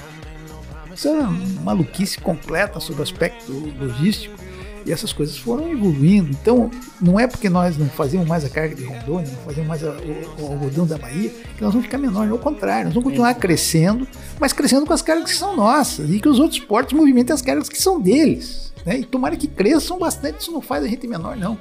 Isso 0.93 1.07
era 1.07 1.21
uma 1.21 1.61
maluquice 1.61 2.19
completa 2.19 2.79
sobre 2.79 3.01
o 3.01 3.03
aspecto 3.03 3.51
logístico. 3.79 4.42
E 4.85 4.91
essas 4.91 5.13
coisas 5.13 5.37
foram 5.37 5.71
evoluindo. 5.71 6.29
Então, 6.31 6.69
não 7.01 7.19
é 7.19 7.25
porque 7.25 7.49
nós 7.49 7.77
não 7.77 7.87
fazemos 7.87 8.27
mais 8.27 8.43
a 8.43 8.49
carga 8.49 8.75
de 8.75 8.83
Rondônia, 8.83 9.31
não 9.31 9.43
fazemos 9.43 9.67
mais 9.67 9.83
a, 9.83 9.91
o, 9.91 10.41
o, 10.41 10.51
algodão 10.51 10.85
da 10.85 10.97
Bahia, 10.97 11.29
que 11.29 11.61
nós 11.61 11.71
vamos 11.71 11.85
ficar 11.85 11.97
menores. 11.97 12.31
Ao 12.31 12.37
contrário, 12.37 12.85
nós 12.85 12.93
vamos 12.93 13.09
continuar 13.09 13.33
crescendo, 13.35 14.07
mas 14.39 14.51
crescendo 14.51 14.85
com 14.85 14.93
as 14.93 15.01
cargas 15.01 15.31
que 15.31 15.37
são 15.37 15.55
nossas 15.55 16.09
e 16.09 16.19
que 16.19 16.27
os 16.27 16.39
outros 16.39 16.59
portos 16.59 16.93
movimentem 16.93 17.33
as 17.33 17.41
cargas 17.41 17.69
que 17.69 17.81
são 17.81 17.99
deles. 17.99 18.73
Né? 18.85 18.99
E 18.99 19.05
tomara 19.05 19.37
que 19.37 19.47
cresçam 19.47 19.97
bastante, 19.97 20.41
isso 20.41 20.51
não 20.51 20.61
faz 20.61 20.83
a 20.83 20.87
gente 20.87 21.07
menor, 21.07 21.37
não. 21.37 21.57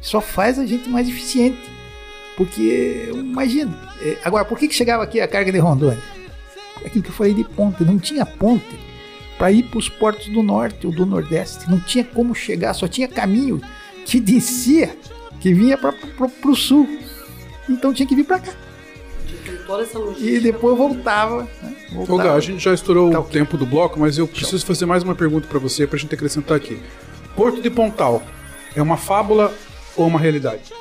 Só 0.00 0.20
faz 0.20 0.58
a 0.58 0.66
gente 0.66 0.88
mais 0.88 1.08
eficiente. 1.08 1.58
Porque, 2.36 3.10
imagina. 3.12 3.76
É, 4.00 4.16
agora, 4.24 4.44
por 4.44 4.56
que, 4.56 4.68
que 4.68 4.74
chegava 4.74 5.02
aqui 5.02 5.20
a 5.20 5.26
carga 5.26 5.50
de 5.50 5.58
Rondônia? 5.58 5.98
Aquilo 6.84 7.02
que 7.02 7.10
eu 7.10 7.14
falei 7.14 7.34
de 7.34 7.42
ponte. 7.42 7.84
Não 7.84 7.98
tinha 7.98 8.24
ponte 8.24 8.87
para 9.38 9.52
ir 9.52 9.62
para 9.62 9.78
os 9.78 9.88
portos 9.88 10.26
do 10.28 10.42
norte 10.42 10.86
ou 10.86 10.92
do 10.92 11.06
nordeste. 11.06 11.70
Não 11.70 11.78
tinha 11.78 12.04
como 12.04 12.34
chegar, 12.34 12.74
só 12.74 12.88
tinha 12.88 13.06
caminho 13.06 13.62
que 14.04 14.18
descia, 14.18 14.96
que 15.40 15.54
vinha 15.54 15.78
para 15.78 15.94
o 16.44 16.56
sul. 16.56 16.88
Então 17.68 17.94
tinha 17.94 18.06
que 18.06 18.16
vir 18.16 18.24
para 18.24 18.40
cá. 18.40 18.52
E 20.18 20.40
depois 20.40 20.76
voltava. 20.76 21.48
Né? 21.62 21.76
voltava. 21.92 22.34
a 22.34 22.40
gente 22.40 22.62
já 22.62 22.74
estourou 22.74 23.10
tá, 23.10 23.20
o 23.20 23.24
tempo 23.24 23.56
do 23.56 23.64
bloco, 23.64 24.00
mas 24.00 24.18
eu 24.18 24.26
preciso 24.26 24.64
fazer 24.64 24.86
mais 24.86 25.02
uma 25.02 25.14
pergunta 25.14 25.46
para 25.46 25.58
você 25.58 25.86
para 25.86 25.96
a 25.96 25.98
gente 25.98 26.14
acrescentar 26.14 26.56
aqui. 26.56 26.80
Porto 27.36 27.62
de 27.62 27.70
Pontal 27.70 28.22
é 28.74 28.82
uma 28.82 28.96
fábula 28.96 29.54
ou 29.96 30.06
uma 30.06 30.18
realidade? 30.18 30.72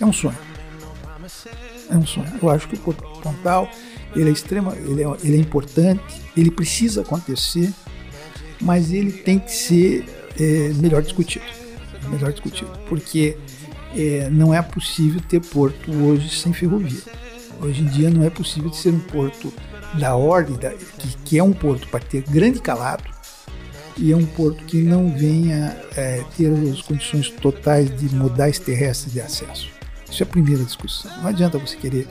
É 0.00 0.04
um 0.04 0.12
sonho. 0.12 0.38
É 1.88 1.96
um 1.96 2.06
sonho. 2.06 2.26
Eu 2.42 2.50
acho 2.50 2.68
que 2.68 2.74
o 2.74 2.78
Porto 2.78 3.00
de 3.00 3.22
Pontal 3.22 3.70
ele 4.14 4.28
é 4.28 4.32
extrema, 4.32 4.74
ele 4.76 5.02
é, 5.02 5.06
ele 5.24 5.36
é 5.36 5.40
importante, 5.40 6.21
ele 6.36 6.50
precisa 6.50 7.02
acontecer, 7.02 7.72
mas 8.60 8.92
ele 8.92 9.12
tem 9.12 9.38
que 9.38 9.52
ser 9.52 10.04
é, 10.38 10.72
melhor 10.74 11.02
discutido, 11.02 11.44
melhor 12.08 12.32
discutido, 12.32 12.70
porque 12.88 13.36
é, 13.96 14.28
não 14.30 14.54
é 14.54 14.62
possível 14.62 15.20
ter 15.20 15.40
porto 15.40 15.92
hoje 15.92 16.28
sem 16.30 16.52
ferrovia. 16.52 17.02
Hoje 17.60 17.82
em 17.82 17.86
dia 17.86 18.10
não 18.10 18.24
é 18.24 18.30
possível 18.30 18.72
ser 18.72 18.90
um 18.90 18.98
porto 18.98 19.52
da 19.94 20.16
ordem, 20.16 20.56
da, 20.56 20.70
que, 20.70 21.16
que 21.24 21.38
é 21.38 21.42
um 21.42 21.52
porto 21.52 21.86
para 21.88 22.00
ter 22.00 22.22
grande 22.22 22.60
calado, 22.60 23.04
e 23.96 24.10
é 24.10 24.16
um 24.16 24.24
porto 24.24 24.64
que 24.64 24.78
não 24.78 25.14
venha 25.14 25.76
é, 25.94 26.24
ter 26.36 26.50
as 26.70 26.80
condições 26.80 27.28
totais 27.28 27.94
de 27.94 28.14
modais 28.14 28.58
terrestres 28.58 29.12
de 29.12 29.20
acesso. 29.20 29.68
Isso 30.10 30.22
é 30.22 30.24
a 30.24 30.28
primeira 30.28 30.64
discussão. 30.64 31.10
Não 31.18 31.28
adianta 31.28 31.58
você 31.58 31.76
querer 31.76 32.08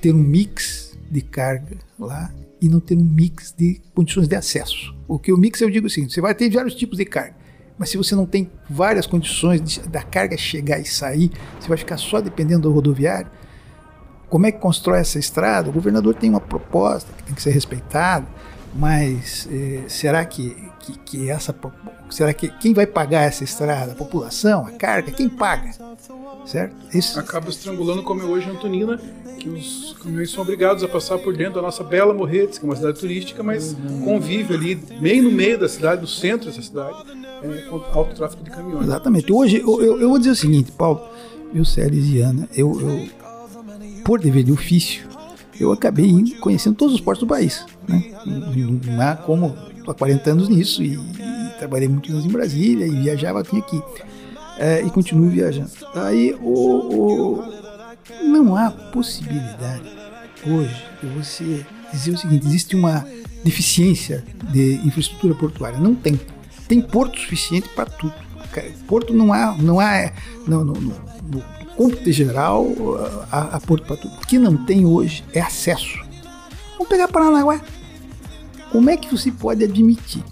ter 0.00 0.12
um 0.12 0.18
mix 0.18 0.96
de 1.10 1.20
carga 1.20 1.76
lá 1.98 2.32
e 2.60 2.68
não 2.68 2.80
ter 2.80 2.96
um 2.96 3.04
mix 3.04 3.54
de 3.56 3.80
condições 3.94 4.28
de 4.28 4.34
acesso. 4.34 4.94
O 5.06 5.18
que 5.18 5.32
o 5.32 5.36
mix 5.36 5.60
eu 5.60 5.70
digo 5.70 5.86
assim, 5.86 6.08
você 6.08 6.20
vai 6.20 6.34
ter 6.34 6.50
vários 6.50 6.74
tipos 6.74 6.98
de 6.98 7.04
carga, 7.04 7.36
mas 7.78 7.90
se 7.90 7.96
você 7.96 8.14
não 8.14 8.26
tem 8.26 8.50
várias 8.68 9.06
condições 9.06 9.60
de, 9.60 9.80
da 9.88 10.02
carga 10.02 10.36
chegar 10.36 10.78
e 10.78 10.84
sair, 10.84 11.30
você 11.60 11.68
vai 11.68 11.76
ficar 11.76 11.96
só 11.96 12.20
dependendo 12.20 12.62
do 12.62 12.72
rodoviário. 12.72 13.30
Como 14.28 14.46
é 14.46 14.52
que 14.52 14.58
constrói 14.58 15.00
essa 15.00 15.18
estrada? 15.18 15.68
O 15.68 15.72
governador 15.72 16.14
tem 16.14 16.30
uma 16.30 16.40
proposta 16.40 17.12
que 17.12 17.22
tem 17.22 17.34
que 17.34 17.42
ser 17.42 17.50
respeitada, 17.50 18.26
mas 18.74 19.46
eh, 19.50 19.84
será 19.88 20.24
que, 20.24 20.56
que, 20.80 20.98
que 20.98 21.30
essa 21.30 21.54
será 22.10 22.34
que 22.34 22.48
quem 22.48 22.74
vai 22.74 22.86
pagar 22.86 23.22
essa 23.22 23.44
estrada? 23.44 23.92
A 23.92 23.94
população, 23.94 24.66
a 24.66 24.72
carga, 24.72 25.12
quem 25.12 25.28
paga? 25.28 25.70
certo? 26.46 26.74
Isso. 26.96 27.18
Acaba 27.18 27.48
estrangulando 27.50 28.02
como 28.02 28.22
é 28.22 28.24
hoje 28.24 28.48
Antonina, 28.48 28.98
que 29.46 29.58
os 29.58 29.96
caminhões 30.02 30.30
são 30.30 30.42
obrigados 30.42 30.82
a 30.82 30.88
passar 30.88 31.18
por 31.18 31.36
dentro 31.36 31.54
da 31.54 31.62
nossa 31.62 31.84
bela 31.84 32.12
Morretes, 32.12 32.58
que 32.58 32.64
é 32.64 32.68
uma 32.68 32.76
cidade 32.76 32.98
turística, 32.98 33.42
mas 33.42 33.72
uhum. 33.74 34.02
convive 34.02 34.54
ali, 34.54 34.74
bem 34.74 35.22
no 35.22 35.30
meio 35.30 35.58
da 35.58 35.68
cidade, 35.68 36.00
no 36.00 36.08
centro 36.08 36.46
dessa 36.48 36.62
cidade, 36.62 36.96
é, 37.42 37.62
com 37.68 37.76
alto 37.92 38.14
tráfego 38.14 38.42
de 38.42 38.50
caminhões. 38.50 38.84
Exatamente. 38.84 39.32
Hoje, 39.32 39.60
eu, 39.60 39.82
eu, 39.82 40.00
eu 40.00 40.08
vou 40.08 40.18
dizer 40.18 40.30
o 40.30 40.36
seguinte, 40.36 40.72
Paulo, 40.72 41.00
meu 41.52 41.64
Séries 41.64 42.08
e 42.08 42.20
Ana, 42.20 42.48
eu, 42.54 42.80
eu, 42.80 43.08
por 44.04 44.20
dever 44.20 44.42
de 44.42 44.52
ofício, 44.52 45.06
eu 45.58 45.72
acabei 45.72 46.12
conhecendo 46.40 46.76
todos 46.76 46.94
os 46.94 47.00
portos 47.00 47.20
do 47.20 47.28
país. 47.28 47.64
Né? 47.88 48.12
Não 48.26 49.00
há 49.00 49.16
como, 49.16 49.56
estou 49.76 49.92
há 49.92 49.94
40 49.94 50.30
anos 50.30 50.48
nisso 50.48 50.82
e, 50.82 50.94
e 50.94 51.58
trabalhei 51.58 51.88
muitos 51.88 52.10
anos 52.10 52.26
em 52.26 52.28
Brasília 52.28 52.86
e 52.86 52.90
viajava 52.90 53.40
aqui 53.40 53.58
aqui 53.58 53.80
é, 54.58 54.82
e 54.82 54.90
continuo 54.90 55.28
viajando. 55.28 55.70
Aí 55.94 56.34
o, 56.40 56.50
o, 56.50 57.55
não 58.22 58.56
há 58.56 58.70
possibilidade 58.70 59.90
hoje 60.46 60.84
de 61.02 61.08
você 61.08 61.66
dizer 61.92 62.12
o 62.12 62.18
seguinte: 62.18 62.46
existe 62.46 62.76
uma 62.76 63.06
deficiência 63.44 64.24
de 64.50 64.80
infraestrutura 64.84 65.34
portuária. 65.34 65.78
Não 65.78 65.94
tem. 65.94 66.20
Tem 66.68 66.80
porto 66.80 67.18
suficiente 67.20 67.68
para 67.70 67.86
tudo. 67.86 68.14
Porto 68.88 69.12
não 69.12 69.32
há, 69.32 69.54
não 69.56 69.78
há 69.78 70.12
no, 70.46 70.64
no, 70.64 70.72
no, 70.72 70.94
no 71.30 71.42
cômputo 71.76 72.10
geral 72.10 72.66
há, 73.30 73.56
há 73.56 73.60
porto 73.60 73.86
para 73.86 73.96
tudo. 73.96 74.14
O 74.16 74.26
que 74.26 74.38
não 74.38 74.56
tem 74.64 74.84
hoje 74.84 75.22
é 75.32 75.40
acesso. 75.40 76.02
Vamos 76.72 76.88
pegar 76.88 77.08
Paranaguá. 77.08 77.60
Como 78.72 78.90
é 78.90 78.96
que 78.96 79.10
você 79.10 79.30
pode 79.30 79.62
admitir, 79.62 80.24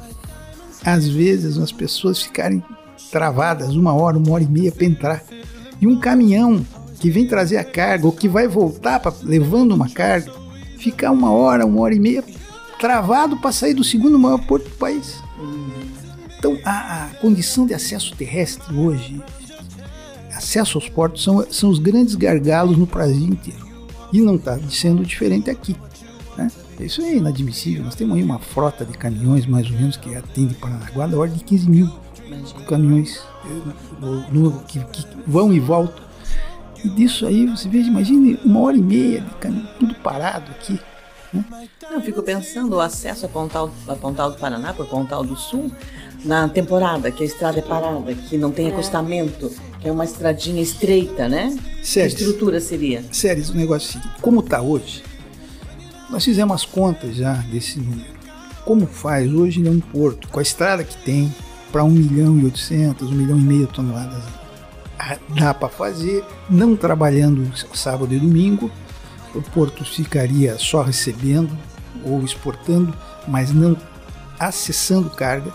às 0.85 1.07
vezes, 1.07 1.57
as 1.57 1.71
pessoas 1.71 2.21
ficarem 2.21 2.63
travadas, 3.11 3.77
uma 3.77 3.93
hora, 3.95 4.19
uma 4.19 4.33
hora 4.33 4.43
e 4.43 4.49
meia 4.49 4.73
para 4.73 4.85
entrar. 4.85 5.23
E 5.81 5.87
um 5.87 6.01
caminhão 6.01 6.65
que 7.01 7.11
vem 7.11 7.27
trazer 7.27 7.57
a 7.57 7.65
carga 7.65 8.07
ou 8.07 8.13
que 8.13 8.29
vai 8.29 8.49
voltar 8.49 9.01
pra, 9.01 9.13
levando 9.23 9.73
uma 9.73 9.89
carga, 9.89 10.33
ficar 10.79 11.11
uma 11.11 11.31
hora, 11.31 11.67
uma 11.67 11.81
hora 11.81 11.95
e 11.95 12.01
meia 12.01 12.25
travado 12.79 13.37
para 13.37 13.53
sair 13.53 13.75
do 13.75 13.85
segundo 13.85 14.19
maior 14.19 14.39
porto 14.45 14.65
do 14.65 14.77
país. 14.77 15.23
Então, 16.39 16.59
a, 16.65 17.05
a, 17.05 17.09
condição 17.21 17.67
de 17.67 17.73
acesso 17.73 18.15
terrestre 18.15 18.75
hoje, 18.77 19.23
acesso 20.35 20.77
aos 20.77 20.89
portos, 20.89 21.23
são, 21.23 21.47
são 21.51 21.71
os 21.71 21.79
grandes 21.79 22.15
gargalos 22.15 22.77
no 22.77 22.85
Brasil 22.85 23.27
inteiro. 23.27 23.65
E 24.13 24.21
não 24.21 24.37
está 24.37 24.59
sendo 24.69 25.03
diferente 25.05 25.49
aqui. 25.49 25.75
Né? 26.37 26.51
Isso 26.79 27.01
é 27.01 27.17
inadmissível. 27.17 27.85
Nós 27.85 27.95
temos 27.95 28.17
aí 28.17 28.23
uma 28.23 28.39
frota 28.39 28.85
de 28.85 28.93
caminhões, 28.99 29.47
mais 29.47 29.71
ou 29.71 29.77
menos, 29.77 29.97
que 29.97 30.15
atende 30.15 30.55
Paranaguá, 30.55 31.07
da 31.07 31.17
ordem 31.17 31.39
de 31.39 31.45
15 31.45 31.71
mil 31.71 31.91
caminhões 32.69 33.23
no, 34.01 34.31
no, 34.31 34.61
que, 34.65 34.81
que, 34.81 35.07
vão 35.27 35.53
e 35.53 35.61
voltam. 35.61 36.05
E 36.85 36.89
disso 36.91 37.27
aí 37.27 37.47
você 37.47 37.69
veja, 37.69 37.89
imagine 37.89 38.39
uma 38.45 38.61
hora 38.61 38.77
e 38.77 38.83
meia 38.83 39.21
de 39.21 39.35
caminho, 39.37 39.67
tudo 39.81 39.95
parado 39.97 40.51
aqui. 40.51 40.79
Né? 41.33 41.45
Eu 41.91 42.01
fico 42.03 42.23
pensando 42.23 42.77
o 42.77 42.81
acesso 42.81 43.25
a 43.25 43.29
Pontal, 43.29 43.71
a 43.89 43.95
Pontal 43.95 44.33
do 44.33 44.39
Paraná, 44.39 44.73
para 44.73 44.85
Pontal 44.85 45.25
do 45.25 45.35
Sul, 45.35 45.73
na 46.25 46.49
temporada, 46.49 47.11
que 47.11 47.23
a 47.23 47.27
estrada 47.27 47.59
é 47.59 47.63
parada, 47.63 48.15
que 48.15 48.37
não 48.37 48.51
tem 48.51 48.69
acostamento, 48.69 49.51
que 49.81 49.89
é 49.89 49.93
uma 49.93 50.05
estradinha 50.05 50.63
estreita, 50.63 51.29
né? 51.29 51.57
Sério. 51.83 52.15
Que 52.15 52.23
estrutura 52.23 52.61
seria? 52.61 53.03
Sério, 53.11 53.45
o 53.51 53.55
negócio 53.55 53.97
é 53.97 54.01
assim, 54.01 54.09
como 54.21 54.41
está 54.41 54.61
hoje, 54.61 55.03
nós 56.11 56.25
fizemos 56.25 56.55
as 56.55 56.65
contas 56.65 57.17
já 57.17 57.35
desse 57.51 57.81
número. 57.81 58.15
Como 58.65 58.87
faz 58.87 59.33
hoje 59.33 59.61
em 59.61 59.69
um 59.69 59.81
porto, 59.81 60.29
com 60.29 60.39
a 60.39 60.43
estrada 60.43 60.85
que 60.85 60.97
tem, 60.99 61.35
para 61.73 61.83
1 61.83 61.91
milhão 61.91 62.39
e 62.39 62.45
800, 62.45 63.11
1 63.11 63.13
milhão 63.13 63.39
e 63.39 63.43
meio 63.43 63.67
toneladas. 63.67 64.44
Dá 65.29 65.53
para 65.53 65.69
fazer, 65.69 66.25
não 66.49 66.77
trabalhando 66.77 67.51
sábado 67.75 68.15
e 68.15 68.19
domingo, 68.19 68.71
o 69.35 69.43
porto 69.43 69.85
ficaria 69.85 70.59
só 70.59 70.83
recebendo 70.83 71.51
ou 72.05 72.23
exportando, 72.23 72.95
mas 73.27 73.53
não 73.53 73.77
acessando 74.39 75.11
carga. 75.11 75.53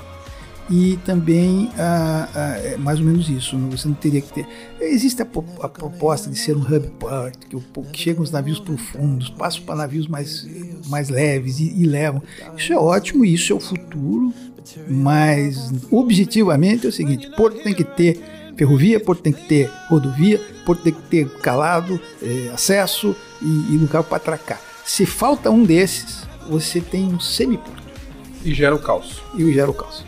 E 0.72 0.98
também 1.04 1.72
ah, 1.80 2.30
ah, 2.36 2.58
é 2.60 2.78
mais 2.78 3.00
ou 3.00 3.06
menos 3.06 3.28
isso, 3.28 3.58
né? 3.58 3.76
você 3.76 3.88
não 3.88 3.96
teria 3.96 4.22
que 4.22 4.32
ter. 4.32 4.48
Existe 4.80 5.20
a, 5.20 5.28
a 5.64 5.68
proposta 5.68 6.30
de 6.30 6.38
ser 6.38 6.56
um 6.56 6.62
hub 6.62 6.88
port, 7.00 7.36
que, 7.50 7.58
que 7.92 8.00
chegam 8.00 8.22
os 8.22 8.30
navios 8.30 8.60
profundos, 8.60 9.32
passam 9.32 9.64
para 9.64 9.74
navios 9.74 10.08
mais, 10.08 10.48
mais 10.88 11.10
leves 11.10 11.60
e, 11.60 11.74
e 11.76 11.88
levam. 11.88 12.22
Isso 12.56 12.72
é 12.72 12.78
ótimo, 12.78 13.26
isso 13.26 13.52
é 13.52 13.56
o 13.56 13.60
futuro, 13.60 14.32
Mas 14.88 15.72
objetivamente 15.90 16.86
é 16.86 16.90
o 16.90 16.94
seguinte: 16.94 17.32
Porto 17.36 17.64
tem 17.64 17.74
que 17.74 17.84
ter 17.84 18.22
ferrovia, 18.60 19.00
Porto 19.00 19.22
tem 19.22 19.32
que 19.32 19.48
ter 19.48 19.72
rodovia, 19.88 20.38
Porto 20.66 20.84
tem 20.84 20.92
que 20.92 21.02
ter 21.04 21.30
calado, 21.40 22.00
é, 22.22 22.52
acesso 22.54 23.16
e, 23.42 23.74
e 23.74 23.78
lugar 23.78 24.04
para 24.04 24.18
atracar. 24.18 24.60
Se 24.84 25.06
falta 25.06 25.50
um 25.50 25.64
desses, 25.64 26.28
você 26.50 26.82
tem 26.82 27.06
um 27.06 27.20
semiporto. 27.22 27.82
E 28.44 28.54
gera 28.54 28.76
o 28.76 28.80
caos. 28.80 29.22
E 29.34 29.54
gera 29.54 29.72
o 29.72 29.74
caos. 29.74 30.04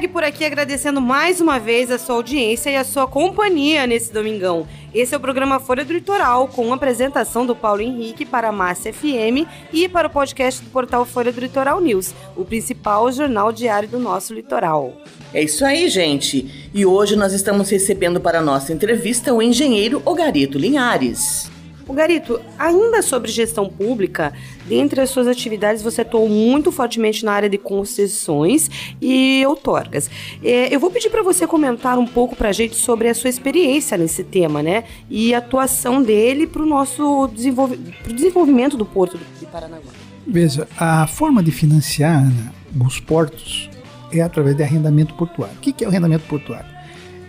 Segue 0.00 0.08
por 0.08 0.24
aqui 0.24 0.46
agradecendo 0.46 0.98
mais 0.98 1.42
uma 1.42 1.58
vez 1.58 1.90
a 1.90 1.98
sua 1.98 2.14
audiência 2.14 2.70
e 2.70 2.76
a 2.76 2.84
sua 2.84 3.06
companhia 3.06 3.86
nesse 3.86 4.10
domingão. 4.10 4.66
Esse 4.94 5.14
é 5.14 5.18
o 5.18 5.20
programa 5.20 5.60
Folha 5.60 5.84
do 5.84 5.92
Litoral, 5.92 6.48
com 6.48 6.72
apresentação 6.72 7.44
do 7.44 7.54
Paulo 7.54 7.82
Henrique 7.82 8.24
para 8.24 8.48
a 8.48 8.52
Massa 8.52 8.90
FM 8.90 9.46
e 9.70 9.90
para 9.90 10.08
o 10.08 10.10
podcast 10.10 10.64
do 10.64 10.70
portal 10.70 11.04
Folha 11.04 11.30
do 11.30 11.38
Litoral 11.38 11.82
News, 11.82 12.14
o 12.34 12.46
principal 12.46 13.12
jornal 13.12 13.52
diário 13.52 13.90
do 13.90 13.98
nosso 13.98 14.32
litoral. 14.32 14.96
É 15.34 15.42
isso 15.42 15.66
aí, 15.66 15.86
gente. 15.90 16.70
E 16.72 16.86
hoje 16.86 17.14
nós 17.14 17.34
estamos 17.34 17.68
recebendo 17.68 18.22
para 18.22 18.38
a 18.38 18.42
nossa 18.42 18.72
entrevista 18.72 19.34
o 19.34 19.42
engenheiro 19.42 20.00
Ogarito 20.06 20.56
Linhares. 20.56 21.50
O 21.90 21.92
Garito, 21.92 22.40
ainda 22.56 23.02
sobre 23.02 23.32
gestão 23.32 23.68
pública, 23.68 24.32
dentre 24.68 25.00
as 25.00 25.10
suas 25.10 25.26
atividades 25.26 25.82
você 25.82 26.02
atuou 26.02 26.28
muito 26.28 26.70
fortemente 26.70 27.24
na 27.24 27.32
área 27.32 27.48
de 27.48 27.58
concessões 27.58 28.70
e 29.02 29.44
outorgas. 29.44 30.08
É, 30.40 30.72
eu 30.72 30.78
vou 30.78 30.88
pedir 30.92 31.10
para 31.10 31.20
você 31.20 31.48
comentar 31.48 31.98
um 31.98 32.06
pouco 32.06 32.36
para 32.36 32.50
a 32.50 32.52
gente 32.52 32.76
sobre 32.76 33.08
a 33.08 33.14
sua 33.14 33.28
experiência 33.28 33.98
nesse 33.98 34.22
tema, 34.22 34.62
né? 34.62 34.84
E 35.10 35.34
a 35.34 35.38
atuação 35.38 36.00
dele 36.00 36.46
para 36.46 36.62
o 36.62 36.66
nosso 36.66 37.26
desenvolv 37.34 37.76
desenvolvimento 38.06 38.76
do 38.76 38.86
Porto 38.86 39.18
de 39.40 39.46
Paranaguá. 39.46 39.90
Veja, 40.24 40.68
a 40.78 41.08
forma 41.08 41.42
de 41.42 41.50
financiar 41.50 42.22
Ana, 42.22 42.54
os 42.86 43.00
portos 43.00 43.68
é 44.12 44.20
através 44.20 44.56
de 44.56 44.62
arrendamento 44.62 45.12
portuário. 45.14 45.56
O 45.56 45.60
que 45.60 45.82
é 45.82 45.88
o 45.88 45.90
arrendamento 45.90 46.24
portuário? 46.28 46.70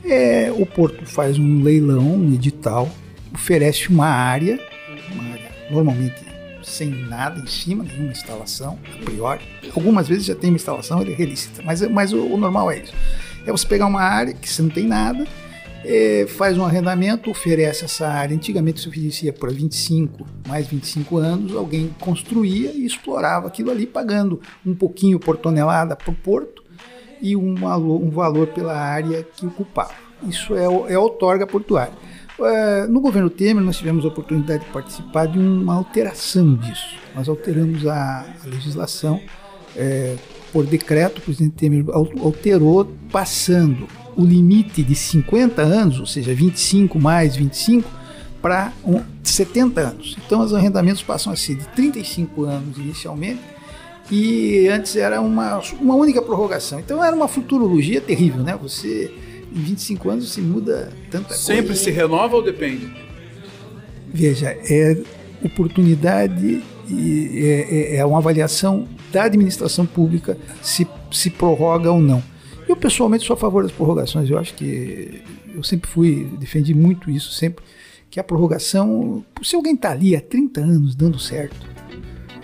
É, 0.05 0.53
o 0.55 0.67
porto 0.67 1.03
faz 1.03 1.39
um 1.39 1.63
leilão, 1.63 2.13
um 2.13 2.31
edital, 2.31 2.87
oferece 3.33 3.89
uma 3.89 4.07
área, 4.07 4.59
uma 5.13 5.33
área 5.33 5.51
normalmente 5.69 6.31
sem 6.63 6.89
nada 6.89 7.39
em 7.39 7.47
cima, 7.47 7.83
nenhuma 7.83 8.11
instalação, 8.11 8.77
a 8.93 9.03
priori. 9.03 9.41
Algumas 9.75 10.07
vezes 10.07 10.25
já 10.25 10.35
tem 10.35 10.49
uma 10.49 10.55
instalação, 10.55 11.01
ele 11.01 11.13
relicita, 11.13 11.61
mas, 11.63 11.81
mas 11.89 12.13
o, 12.13 12.25
o, 12.25 12.37
normal 12.37 12.71
é 12.71 12.79
isso. 12.79 12.93
É 13.45 13.51
você 13.51 13.67
pegar 13.67 13.87
uma 13.87 14.01
área 14.01 14.33
que 14.33 14.47
você 14.47 14.61
não 14.61 14.69
tem 14.69 14.85
nada, 14.85 15.25
é, 15.83 16.25
faz 16.27 16.57
um 16.57 16.63
arrendamento, 16.63 17.29
oferece 17.29 17.85
essa 17.85 18.07
área. 18.07 18.35
Antigamente 18.35 18.81
se 18.81 18.87
oferecia 18.87 19.33
por 19.33 19.51
25, 19.51 20.27
mais 20.47 20.67
25 20.67 21.17
anos, 21.17 21.55
alguém 21.55 21.93
construía 21.99 22.71
e 22.71 22.85
explorava 22.85 23.47
aquilo 23.47 23.71
ali, 23.71 23.87
pagando 23.87 24.39
um 24.65 24.75
pouquinho 24.75 25.19
por 25.19 25.37
tonelada 25.37 25.95
para 25.95 26.11
o 26.11 26.15
porto 26.15 26.63
e 27.21 27.35
um 27.35 27.55
valor, 27.55 28.01
um 28.01 28.09
valor 28.09 28.47
pela 28.47 28.77
área 28.77 29.23
que 29.23 29.45
ocupava. 29.45 29.93
Isso 30.27 30.55
é, 30.55 30.65
é 30.65 30.97
outorga 30.97 31.47
portuária. 31.47 31.93
É, 32.43 32.87
no 32.87 32.99
governo 32.99 33.29
Temer, 33.29 33.63
nós 33.63 33.77
tivemos 33.77 34.05
a 34.05 34.07
oportunidade 34.07 34.65
de 34.65 34.71
participar 34.71 35.27
de 35.27 35.37
uma 35.37 35.75
alteração 35.75 36.55
disso. 36.55 36.95
Nós 37.15 37.27
alteramos 37.29 37.85
a, 37.85 38.25
a 38.43 38.47
legislação 38.47 39.19
é, 39.75 40.15
por 40.51 40.65
decreto, 40.65 41.19
o 41.19 41.21
presidente 41.21 41.53
Temer 41.53 41.85
alterou, 41.89 42.91
passando 43.11 43.87
o 44.17 44.25
limite 44.25 44.83
de 44.83 44.95
50 44.95 45.61
anos, 45.61 45.99
ou 45.99 46.05
seja, 46.05 46.33
25 46.33 46.99
mais 46.99 47.35
25, 47.35 47.89
para 48.41 48.73
70 49.23 49.79
anos. 49.79 50.17
Então, 50.25 50.41
os 50.41 50.53
arrendamentos 50.53 51.01
passam 51.01 51.31
a 51.31 51.35
ser 51.35 51.55
de 51.55 51.67
35 51.69 52.43
anos 52.43 52.77
inicialmente, 52.77 53.39
e 54.09 54.67
antes 54.67 54.95
era 54.97 55.21
uma, 55.21 55.61
uma 55.79 55.95
única 55.95 56.21
prorrogação. 56.21 56.79
Então, 56.79 57.03
era 57.03 57.15
uma 57.15 57.29
futurologia 57.29 58.01
terrível, 58.01 58.43
né? 58.43 58.57
Você 58.61 59.13
em 59.53 59.61
25 59.61 60.09
anos 60.09 60.31
se 60.31 60.41
muda 60.41 60.91
tanta 61.09 61.33
Sempre 61.33 61.35
coisa. 61.35 61.43
Sempre 61.43 61.75
se 61.75 61.91
renova 61.91 62.35
ou 62.35 62.43
depende? 62.43 62.91
Veja, 64.13 64.49
é 64.49 64.97
oportunidade 65.43 66.61
e 66.89 67.39
é, 67.43 67.95
é, 67.95 67.95
é 67.97 68.05
uma 68.05 68.17
avaliação 68.17 68.87
da 69.11 69.23
administração 69.23 69.85
pública 69.85 70.37
se, 70.61 70.87
se 71.11 71.29
prorroga 71.29 71.91
ou 71.91 71.99
não. 71.99 72.21
Eu 72.67 72.75
pessoalmente 72.75 73.25
sou 73.25 73.33
a 73.33 73.37
favor 73.37 73.63
das 73.63 73.71
prorrogações. 73.71 74.29
Eu 74.29 74.37
acho 74.37 74.53
que 74.53 75.21
eu 75.53 75.63
sempre 75.63 75.89
fui, 75.89 76.29
defendi 76.39 76.73
muito 76.73 77.09
isso, 77.09 77.31
sempre, 77.31 77.63
que 78.09 78.19
a 78.19 78.23
prorrogação, 78.23 79.23
se 79.41 79.55
alguém 79.55 79.73
está 79.73 79.91
ali 79.91 80.15
há 80.15 80.21
30 80.21 80.61
anos 80.61 80.95
dando 80.95 81.19
certo, 81.19 81.69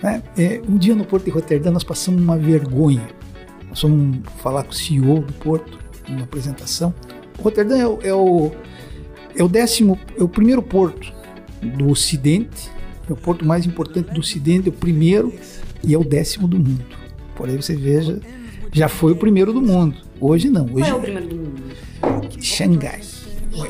né? 0.02 0.22
É, 0.36 0.60
um 0.68 0.76
dia 0.76 0.94
no 0.94 1.04
Porto 1.04 1.24
de 1.24 1.30
Roterdã 1.30 1.70
nós 1.70 1.84
passamos 1.84 2.22
uma 2.22 2.38
vergonha. 2.38 3.08
Nós 3.68 3.80
fomos 3.80 4.18
falar 4.38 4.64
com 4.64 4.70
o 4.70 4.74
CEO 4.74 5.20
do 5.20 5.32
Porto, 5.34 5.78
uma 6.08 6.22
apresentação. 6.22 6.94
Roterdã 7.38 7.76
é 7.76 7.86
o, 7.86 7.98
é 8.02 8.14
o, 8.14 8.52
é 9.36 9.44
o 9.44 9.48
décimo, 9.48 9.98
é 10.18 10.22
o 10.22 10.28
primeiro 10.28 10.62
porto 10.62 11.12
do 11.62 11.90
Ocidente, 11.90 12.70
é 13.08 13.12
o 13.12 13.16
porto 13.16 13.44
mais 13.44 13.66
importante 13.66 14.12
do 14.12 14.20
Ocidente, 14.20 14.68
é 14.68 14.70
o 14.70 14.74
primeiro 14.74 15.32
e 15.82 15.94
é 15.94 15.98
o 15.98 16.04
décimo 16.04 16.48
do 16.48 16.58
mundo. 16.58 16.84
Por 17.36 17.48
aí 17.48 17.56
você 17.56 17.76
veja, 17.76 18.20
já 18.72 18.88
foi 18.88 19.12
o 19.12 19.16
primeiro 19.16 19.52
do 19.52 19.62
mundo. 19.62 19.96
Hoje 20.20 20.50
não. 20.50 20.64
Hoje 20.64 20.74
Qual 20.74 20.90
é 20.90 20.94
o 20.94 21.00
primeiro 21.00 21.28
do 21.28 21.36
mundo? 21.36 21.62
Xangai. 22.40 23.00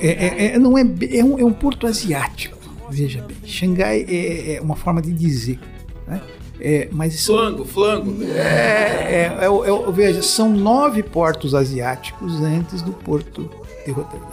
É, 0.01 0.09
é, 0.09 0.47
é, 0.55 0.59
não 0.59 0.77
é, 0.77 0.83
é, 0.83 1.25
um, 1.25 1.39
é 1.39 1.45
um 1.45 1.53
porto 1.53 1.87
asiático, 1.87 2.59
veja 2.91 3.23
bem. 3.23 3.37
Xangai 3.45 4.05
é, 4.09 4.55
é 4.55 4.61
uma 4.61 4.77
forma 4.77 5.01
de 5.01 5.13
dizer. 5.13 5.59
Né? 6.07 6.21
É, 6.61 6.89
mas 6.91 7.25
flango, 7.25 7.65
flango. 7.65 8.23
É, 8.25 9.37
é, 9.41 9.45
é, 9.45 9.93
veja, 9.93 10.23
são 10.23 10.51
nove 10.51 11.03
portos 11.03 11.55
asiáticos 11.55 12.41
antes 12.41 12.83
do 12.83 12.93
porto 12.93 13.49
de 13.85 13.93
Roterdã, 13.93 14.27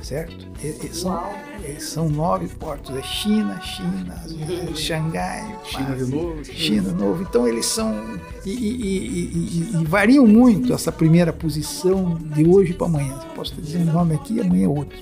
certo? 0.00 0.46
E, 0.62 0.86
e 0.86 0.94
são, 0.94 1.20
são 1.80 2.08
nove 2.08 2.46
portos, 2.46 2.94
é 2.96 3.02
China, 3.02 3.60
China. 3.60 4.22
Xangai, 4.74 5.58
China 5.64 5.96
de 5.96 6.04
novo, 6.04 6.44
China 6.44 6.90
de 6.90 6.94
novo. 6.94 7.22
Então 7.22 7.48
eles 7.48 7.66
são 7.66 8.20
e, 8.46 8.50
e, 8.50 9.80
e, 9.80 9.84
variam 9.84 10.26
muito 10.26 10.72
essa 10.72 10.92
primeira 10.92 11.32
posição 11.32 12.18
de 12.34 12.46
hoje 12.46 12.72
para 12.72 12.86
amanhã. 12.86 13.18
Posso 13.34 13.60
dizer 13.60 13.78
um 13.78 13.92
nome 13.92 14.14
aqui, 14.14 14.40
amanhã 14.40 14.66
é 14.66 14.68
outro, 14.68 14.98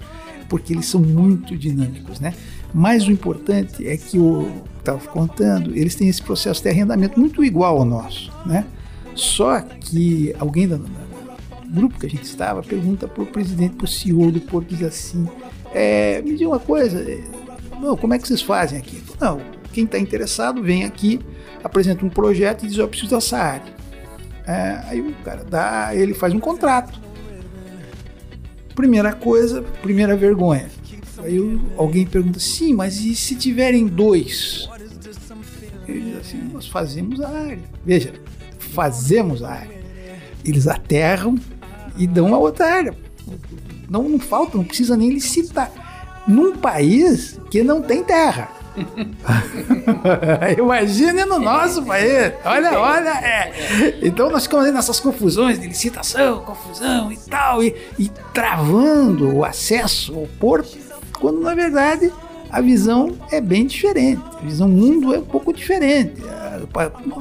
porque 0.48 0.72
eles 0.72 0.86
são 0.86 1.02
muito 1.02 1.54
dinâmicos, 1.54 2.18
né? 2.18 2.34
Mas 2.72 3.06
o 3.06 3.10
importante 3.10 3.86
é 3.86 3.96
que 3.96 4.18
o 4.18 4.62
estava 4.80 4.98
contando, 5.08 5.76
eles 5.76 5.94
têm 5.94 6.08
esse 6.08 6.22
processo 6.22 6.62
de 6.62 6.68
arrendamento 6.68 7.18
muito 7.18 7.44
igual 7.44 7.78
ao 7.78 7.84
nosso, 7.84 8.32
né? 8.44 8.66
Só 9.14 9.60
que 9.60 10.34
alguém 10.38 10.66
do 10.66 10.80
grupo 11.68 11.98
que 11.98 12.06
a 12.06 12.10
gente 12.10 12.24
estava 12.24 12.62
pergunta 12.62 13.06
para 13.06 13.22
o 13.22 13.26
presidente, 13.26 13.76
para 13.76 13.84
o 13.84 13.88
CEO 13.88 14.30
do 14.30 14.40
Porto, 14.40 14.68
diz 14.68 14.82
assim: 14.82 15.28
é, 15.72 16.20
me 16.22 16.36
diga 16.36 16.50
uma 16.50 16.58
coisa, 16.58 16.98
é, 16.98 17.22
não, 17.80 17.96
como 17.96 18.14
é 18.14 18.18
que 18.18 18.26
vocês 18.26 18.42
fazem 18.42 18.78
aqui? 18.78 19.02
Não, 19.20 19.40
quem 19.72 19.84
está 19.84 19.98
interessado 19.98 20.62
vem 20.62 20.84
aqui, 20.84 21.20
apresenta 21.62 22.04
um 22.04 22.10
projeto 22.10 22.64
e 22.64 22.68
diz: 22.68 22.78
eu 22.78 22.88
preciso 22.88 23.14
dessa 23.14 23.38
área. 23.38 23.80
É, 24.46 24.80
aí 24.88 25.00
o 25.00 25.14
cara 25.24 25.44
dá, 25.44 25.94
ele 25.94 26.14
faz 26.14 26.34
um 26.34 26.40
contrato. 26.40 26.98
Primeira 28.74 29.12
coisa, 29.12 29.62
primeira 29.82 30.16
vergonha 30.16 30.79
Aí 31.22 31.36
eu- 31.36 31.60
alguém 31.76 32.06
pergunta, 32.06 32.38
sim, 32.40 32.72
mas 32.74 32.98
e 33.00 33.14
se 33.14 33.34
tiverem 33.34 33.86
dois? 33.86 34.68
Ele 35.88 36.00
diz 36.12 36.18
assim, 36.18 36.38
nós 36.52 36.66
fazemos 36.68 37.20
a 37.20 37.28
área. 37.28 37.58
Veja, 37.84 38.12
fazemos 38.58 39.42
a 39.42 39.50
área. 39.50 39.80
Eles 40.44 40.66
aterram 40.66 41.36
e 41.96 42.06
dão 42.06 42.34
a 42.34 42.38
outra 42.38 42.66
área. 42.74 42.94
Não, 43.88 44.08
não 44.08 44.18
falta, 44.20 44.56
não 44.56 44.64
precisa 44.64 44.96
nem 44.96 45.10
licitar. 45.10 45.70
Num 46.28 46.56
país 46.56 47.38
que 47.50 47.62
não 47.62 47.82
tem 47.82 48.04
terra. 48.04 48.48
Imagine 50.58 51.24
no 51.24 51.38
nosso 51.38 51.84
país. 51.84 52.32
Olha, 52.44 52.78
olha. 52.78 53.10
é. 53.10 53.98
Então 54.02 54.30
nós 54.30 54.44
ficamos 54.44 54.72
nessas 54.72 55.00
confusões 55.00 55.58
de 55.58 55.66
licitação, 55.66 56.40
confusão 56.44 57.10
e 57.12 57.16
tal, 57.16 57.62
e, 57.62 57.74
e 57.98 58.08
travando 58.32 59.34
o 59.36 59.44
acesso 59.44 60.14
ao 60.14 60.26
porto, 60.38 60.78
quando 61.20 61.40
na 61.40 61.54
verdade 61.54 62.12
a 62.50 62.60
visão 62.60 63.16
é 63.30 63.40
bem 63.40 63.66
diferente. 63.66 64.22
A 64.38 64.40
visão 64.40 64.68
mundo 64.68 65.14
é 65.14 65.18
um 65.18 65.24
pouco 65.24 65.52
diferente. 65.52 66.20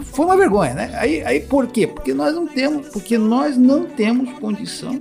Foi 0.06 0.26
uma 0.26 0.36
vergonha, 0.36 0.74
né? 0.74 0.91
Aí, 0.95 1.24
aí 1.24 1.39
por 1.41 1.68
quê? 1.68 1.86
Porque 1.86 2.14
nós 2.14 2.34
não 2.34 2.47
temos, 2.47 2.89
porque 2.89 3.18
nós 3.18 3.56
não 3.56 3.86
temos 3.86 4.32
condição 4.39 5.00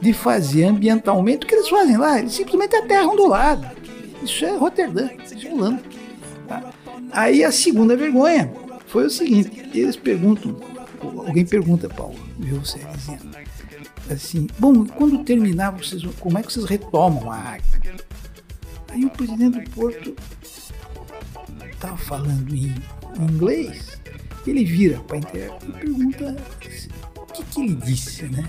de 0.00 0.12
fazer 0.14 0.64
ambientalmente 0.64 1.44
o 1.44 1.48
que 1.48 1.54
eles 1.54 1.68
fazem 1.68 1.96
lá. 1.98 2.18
Eles 2.18 2.32
simplesmente 2.32 2.74
aterram 2.74 3.14
do 3.14 3.26
lado. 3.26 3.68
Isso 4.22 4.44
é 4.44 4.56
Roterdã, 4.56 5.10
isso 5.24 5.46
é 5.46 5.78
tá? 6.48 6.72
Aí 7.12 7.44
a 7.44 7.52
segunda 7.52 7.96
vergonha 7.96 8.50
foi 8.86 9.06
o 9.06 9.10
seguinte: 9.10 9.70
eles 9.74 9.96
perguntam, 9.96 10.56
alguém 11.02 11.44
pergunta, 11.44 11.88
Paulo, 11.88 12.18
viu 12.38 12.60
você 12.60 12.78
dizendo, 12.94 13.30
assim, 14.10 14.46
bom, 14.58 14.86
quando 14.86 15.22
terminar, 15.24 15.70
vocês, 15.70 16.02
como 16.18 16.38
é 16.38 16.42
que 16.42 16.52
vocês 16.52 16.64
retomam 16.64 17.30
a 17.30 17.36
área? 17.36 17.64
Aí 18.90 19.04
o 19.04 19.10
presidente 19.10 19.60
do 19.60 19.70
Porto 19.70 20.14
estava 21.72 21.96
falando 21.96 22.54
em 22.54 22.74
inglês, 23.20 23.98
ele 24.46 24.64
vira 24.64 24.98
para 25.06 25.16
a 25.16 25.18
internet 25.18 25.54
e 25.68 25.72
pergunta 25.72 26.36
o 27.16 27.26
que, 27.32 27.42
que 27.44 27.60
ele 27.60 27.74
disse, 27.74 28.24
né? 28.24 28.44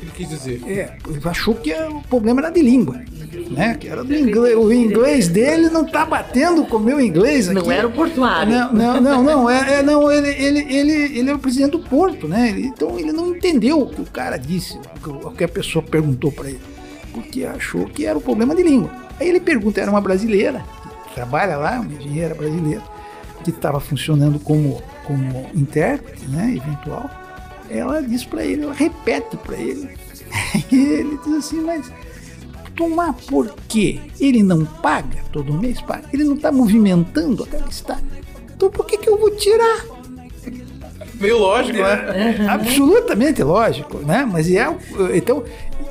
Ele 0.00 0.10
quis 0.14 0.28
dizer. 0.28 0.62
É, 0.66 0.96
ele 1.08 1.20
achou 1.24 1.54
que 1.54 1.72
o 1.74 2.00
problema 2.02 2.40
era 2.40 2.50
de 2.50 2.62
língua, 2.62 3.02
né? 3.50 3.74
Que 3.74 3.88
era 3.88 4.02
do 4.02 4.14
inglês. 4.14 4.56
O 4.56 4.72
inglês 4.72 5.28
dele 5.28 5.68
não 5.68 5.84
tá 5.84 6.06
batendo 6.06 6.64
com 6.64 6.76
o 6.78 6.80
meu 6.80 6.98
inglês 7.00 7.48
aqui. 7.48 7.58
Não 7.60 7.70
era 7.70 7.86
o 7.86 7.92
portuário. 7.92 8.50
Não, 8.50 8.72
não, 8.72 9.00
não, 9.00 9.22
não, 9.22 9.50
é, 9.50 9.74
é, 9.74 9.82
não 9.82 10.10
ele, 10.10 10.28
ele, 10.28 10.60
ele, 10.74 11.18
ele 11.18 11.30
é 11.30 11.34
o 11.34 11.38
presidente 11.38 11.72
do 11.72 11.80
Porto, 11.80 12.26
né? 12.26 12.50
Então 12.58 12.98
ele 12.98 13.12
não 13.12 13.34
entendeu 13.36 13.80
o 13.80 13.90
que 13.90 14.00
o 14.00 14.06
cara 14.06 14.38
disse, 14.38 14.78
o 14.78 15.00
que- 15.00 15.26
o 15.26 15.30
que 15.32 15.44
a 15.44 15.48
pessoa 15.48 15.82
perguntou 15.84 16.32
para 16.32 16.48
ele, 16.48 16.60
porque 17.12 17.44
achou 17.44 17.84
que 17.86 18.06
era 18.06 18.16
o 18.16 18.22
problema 18.22 18.54
de 18.54 18.62
língua. 18.62 19.09
Aí 19.20 19.28
ele 19.28 19.38
pergunta, 19.40 19.80
era 19.80 19.90
uma 19.90 20.00
brasileira, 20.00 20.64
que 21.08 21.14
trabalha 21.14 21.56
lá, 21.56 21.78
uma 21.80 21.92
engenheira 21.92 22.34
brasileira, 22.34 22.82
que 23.44 23.50
estava 23.50 23.78
funcionando 23.78 24.38
como, 24.40 24.82
como 25.04 25.46
intérprete, 25.54 26.26
né, 26.26 26.54
eventual. 26.56 27.08
Ela 27.68 28.02
diz 28.02 28.24
para 28.24 28.42
ele, 28.44 28.64
ela 28.64 28.74
repete 28.74 29.36
para 29.36 29.56
ele. 29.56 29.88
E 30.72 30.76
ele 30.76 31.18
diz 31.24 31.34
assim, 31.34 31.60
mas 31.60 31.90
tomar 32.76 33.12
por 33.12 33.52
quê? 33.68 34.00
Ele 34.20 34.42
não 34.42 34.64
paga 34.64 35.18
todo 35.32 35.52
mês? 35.52 35.80
Paga. 35.80 36.04
Ele 36.12 36.22
não 36.24 36.34
está 36.34 36.50
movimentando 36.52 37.42
aquela 37.44 37.68
está. 37.68 37.98
Então 38.54 38.70
por 38.70 38.86
que, 38.86 38.96
que 38.96 39.08
eu 39.08 39.18
vou 39.18 39.30
tirar? 39.32 39.84
Meio 41.20 41.38
lógico, 41.38 41.78
né? 41.78 42.36
É 42.40 42.46
absolutamente 42.48 43.42
lógico, 43.42 43.98
né? 43.98 44.26
Mas 44.30 44.50
é, 44.50 44.68
o- 44.68 44.78
então 45.14 45.42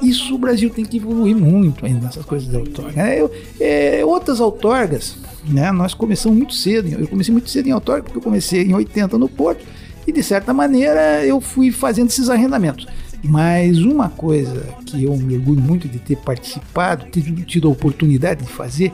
isso 0.02 0.36
o 0.36 0.38
Brasil 0.38 0.70
tem 0.70 0.86
que 0.86 0.98
evoluir 0.98 1.36
muito 1.36 1.86
ainda 1.86 2.06
nessas 2.06 2.26
coisas 2.26 2.50
de 2.50 2.56
outorga. 2.56 2.92
né? 2.92 3.18
É, 3.60 4.04
outras 4.06 4.40
outorgas, 4.40 5.18
né? 5.46 5.72
Nós 5.72 5.94
começamos 5.94 6.38
muito 6.38 6.54
cedo. 6.54 6.88
Eu 6.88 7.08
comecei 7.08 7.32
muito 7.32 7.50
cedo 7.50 7.68
em 7.68 7.74
outorga 7.74 8.04
porque 8.04 8.18
eu 8.18 8.22
comecei 8.22 8.64
em 8.64 8.74
80 8.74 9.18
no 9.18 9.28
Porto 9.28 9.66
e 10.08 10.12
de 10.12 10.24
certa 10.24 10.54
maneira 10.54 11.26
eu 11.26 11.40
fui 11.42 11.72
fazendo 11.72 12.10
esses 12.10 12.30
arrendamentos. 12.30 12.88
Mas 13.24 13.80
uma 13.80 14.10
coisa 14.10 14.74
que 14.86 15.04
eu 15.04 15.16
me 15.18 15.36
orgulho 15.36 15.62
muito 15.62 15.88
de 15.88 16.00
ter 16.00 16.16
participado, 16.18 17.06
ter 17.08 17.22
tido 17.46 17.68
a 17.68 17.72
oportunidade 17.72 18.46
de 18.46 18.50
fazer, 18.50 18.94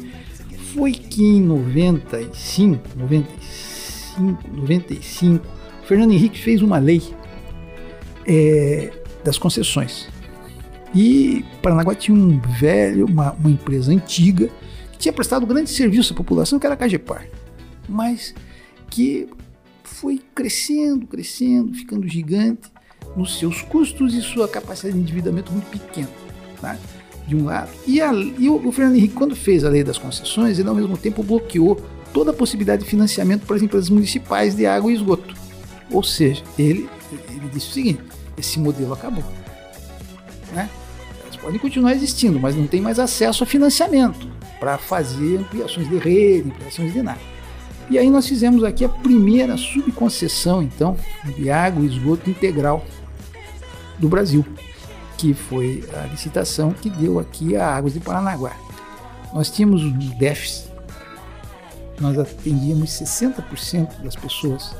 foi 0.73 0.91
que 0.91 1.23
em 1.23 1.41
95, 1.41 2.81
95, 2.97 4.43
95, 4.51 5.45
o 5.83 5.87
Fernando 5.87 6.11
Henrique 6.11 6.39
fez 6.39 6.61
uma 6.63 6.79
lei 6.79 7.01
é, 8.27 8.91
das 9.23 9.37
concessões. 9.37 10.07
E 10.95 11.43
Paranaguá 11.61 11.93
tinha 11.93 12.17
um 12.17 12.39
velho, 12.39 13.05
uma, 13.05 13.33
uma 13.33 13.51
empresa 13.51 13.91
antiga, 13.91 14.49
que 14.93 14.97
tinha 14.97 15.13
prestado 15.13 15.45
grande 15.45 15.69
serviço 15.69 16.13
à 16.13 16.15
população, 16.15 16.57
que 16.57 16.65
era 16.65 16.73
a 16.73 16.77
Cagepar. 16.77 17.27
Mas 17.87 18.33
que 18.89 19.27
foi 19.83 20.21
crescendo, 20.33 21.05
crescendo, 21.05 21.73
ficando 21.73 22.07
gigante 22.07 22.71
nos 23.15 23.37
seus 23.37 23.61
custos 23.61 24.13
e 24.13 24.21
sua 24.21 24.47
capacidade 24.47 24.95
de 24.95 25.01
endividamento 25.01 25.51
muito 25.51 25.65
pequena. 25.69 26.09
Tá? 26.61 26.77
De 27.27 27.35
um 27.35 27.43
lado. 27.45 27.69
E, 27.85 27.99
a- 28.01 28.13
e 28.13 28.47
o, 28.47 28.67
o 28.67 28.71
Fernando 28.71 28.95
Henrique, 28.95 29.13
quando 29.15 29.35
fez 29.35 29.63
a 29.65 29.69
lei 29.69 29.83
das 29.83 29.97
concessões, 29.97 30.59
ele 30.59 30.69
ao 30.69 30.75
mesmo 30.75 30.95
tempo 30.97 31.21
bloqueou 31.23 31.75
toda 32.13 32.31
a 32.31 32.33
possibilidade 32.33 32.83
de 32.83 32.89
financiamento 32.89 33.45
para 33.45 33.57
as 33.57 33.61
empresas 33.61 33.89
municipais 33.89 34.55
de 34.55 34.65
água 34.65 34.89
e 34.91 34.95
esgoto. 34.95 35.35
Ou 35.91 36.01
seja, 36.03 36.41
ele, 36.57 36.89
ele 37.29 37.49
disse 37.53 37.69
o 37.69 37.73
seguinte: 37.73 38.01
esse 38.37 38.57
modelo 38.59 38.93
acabou. 38.93 39.23
Né? 40.53 40.69
Podem 41.45 41.59
continuar 41.59 41.93
existindo, 41.93 42.39
mas 42.39 42.55
não 42.55 42.65
tem 42.65 42.81
mais 42.81 42.97
acesso 42.97 43.43
a 43.43 43.45
financiamento 43.45 44.27
para 44.59 44.79
fazer 44.79 45.37
ampliações 45.37 45.87
de 45.87 45.95
rede, 45.99 46.49
ampliações 46.49 46.91
de 46.91 47.03
nada. 47.03 47.19
E 47.87 47.99
aí 47.99 48.09
nós 48.09 48.27
fizemos 48.27 48.63
aqui 48.63 48.83
a 48.83 48.89
primeira 48.89 49.55
subconcessão, 49.55 50.63
então, 50.63 50.97
de 51.37 51.51
água 51.51 51.83
e 51.83 51.85
esgoto 51.85 52.31
integral 52.31 52.83
do 53.99 54.09
Brasil, 54.09 54.43
que 55.19 55.35
foi 55.35 55.87
a 55.93 56.07
licitação 56.07 56.71
que 56.71 56.89
deu 56.89 57.19
aqui 57.19 57.55
a 57.55 57.75
Águas 57.75 57.93
de 57.93 57.99
Paranaguá. 57.99 58.53
Nós 59.31 59.51
tínhamos 59.51 59.83
um 59.83 59.95
déficit, 60.17 60.71
nós 62.01 62.17
atendíamos 62.17 62.89
60% 62.89 64.01
das 64.01 64.15
pessoas 64.15 64.75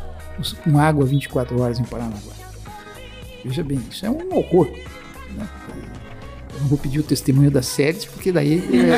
com 0.63 0.80
água 0.80 1.05
24 1.05 1.61
horas 1.61 1.78
em 1.78 1.84
Paranaguá. 1.84 2.34
Veja 3.43 3.63
bem, 3.63 3.80
isso 3.88 4.03
é 4.03 4.09
um 4.09 4.36
horror. 4.36 4.68
né? 5.36 5.47
Não 6.59 6.67
vou 6.67 6.77
pedir 6.77 6.99
o 6.99 7.03
testemunho 7.03 7.51
das 7.51 7.65
séries, 7.65 8.05
porque 8.05 8.31
daí. 8.31 8.53
Ele 8.71 8.91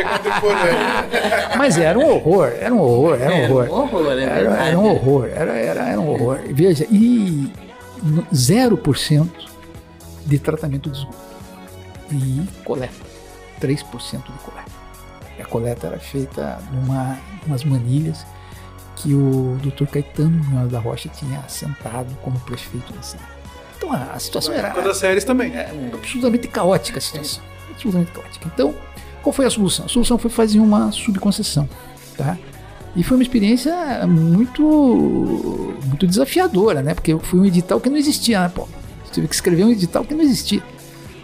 é 0.00 0.04
contemporâneo. 0.04 1.56
Mas 1.56 1.78
era 1.78 1.98
um 1.98 2.06
horror, 2.10 2.52
era 2.60 2.74
um 2.74 2.80
horror, 2.80 3.20
era 3.20 3.34
um 3.34 3.42
horror. 3.52 3.70
horror, 3.70 4.06
é 4.12 4.22
Era, 4.22 4.34
verdade. 4.34 4.68
era 4.68 4.78
um 4.78 4.86
horror, 4.86 5.24
era, 5.34 5.52
era, 5.52 5.82
era 5.90 6.00
um 6.00 6.08
horror. 6.10 6.38
Veja, 6.50 6.86
e 6.90 7.52
no- 8.02 8.24
0% 8.32 9.28
de 10.26 10.38
tratamento 10.38 10.90
de 10.90 10.98
esgoto. 10.98 11.18
E 12.12 12.42
coleta, 12.64 12.92
3% 13.60 14.22
de 14.22 14.38
coleta. 14.44 14.70
E 15.38 15.42
a 15.42 15.44
coleta 15.44 15.86
era 15.88 15.98
feita 15.98 16.58
numa 16.72 17.18
umas 17.46 17.64
manilhas 17.64 18.26
que 18.96 19.14
o 19.14 19.56
Dr. 19.62 19.86
Caetano 19.86 20.42
Munhoz 20.44 20.70
da 20.72 20.78
Rocha 20.80 21.08
tinha 21.08 21.38
assentado 21.40 22.14
como 22.22 22.38
prefeito 22.40 22.92
da 22.92 23.00
cidade. 23.02 23.37
Então 23.78 23.92
a, 23.92 24.12
a 24.12 24.18
situação 24.18 24.52
era 24.52 24.70
Todas 24.70 24.90
as 24.90 24.96
séries 24.98 25.24
também. 25.24 25.54
é, 25.54 25.70
absolutamente 25.94 26.48
caótica 26.48 26.98
a 26.98 27.00
situação. 27.00 27.42
Absolutamente 27.70 28.12
caótica. 28.12 28.50
Então, 28.52 28.74
qual 29.22 29.32
foi 29.32 29.46
a 29.46 29.50
solução? 29.50 29.86
A 29.86 29.88
solução 29.88 30.18
foi 30.18 30.30
fazer 30.30 30.58
uma 30.58 30.92
subconcessão. 30.92 31.68
Tá? 32.16 32.36
E 32.96 33.02
foi 33.04 33.16
uma 33.16 33.22
experiência 33.22 33.72
muito, 34.06 34.62
muito 35.86 36.06
desafiadora, 36.06 36.82
né? 36.82 36.94
Porque 36.94 37.16
foi 37.20 37.38
um 37.38 37.44
edital 37.44 37.80
que 37.80 37.88
não 37.88 37.96
existia, 37.96 38.40
né, 38.40 38.48
Paulo? 38.52 38.70
Você 39.04 39.12
teve 39.14 39.28
que 39.28 39.34
escrever 39.34 39.64
um 39.64 39.70
edital 39.70 40.04
que 40.04 40.14
não 40.14 40.22
existia. 40.22 40.62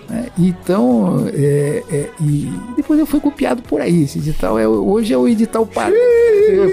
Né? 0.08 0.28
Então, 0.38 1.26
é, 1.32 1.82
é, 1.90 2.10
e 2.20 2.52
depois 2.76 2.98
eu 3.00 3.06
fui 3.06 3.20
copiado 3.20 3.62
por 3.62 3.80
aí. 3.80 4.02
Esse 4.04 4.18
edital 4.18 4.58
é, 4.58 4.66
hoje 4.68 5.12
é 5.12 5.18
o 5.18 5.26
edital 5.28 5.66
pa- 5.66 5.90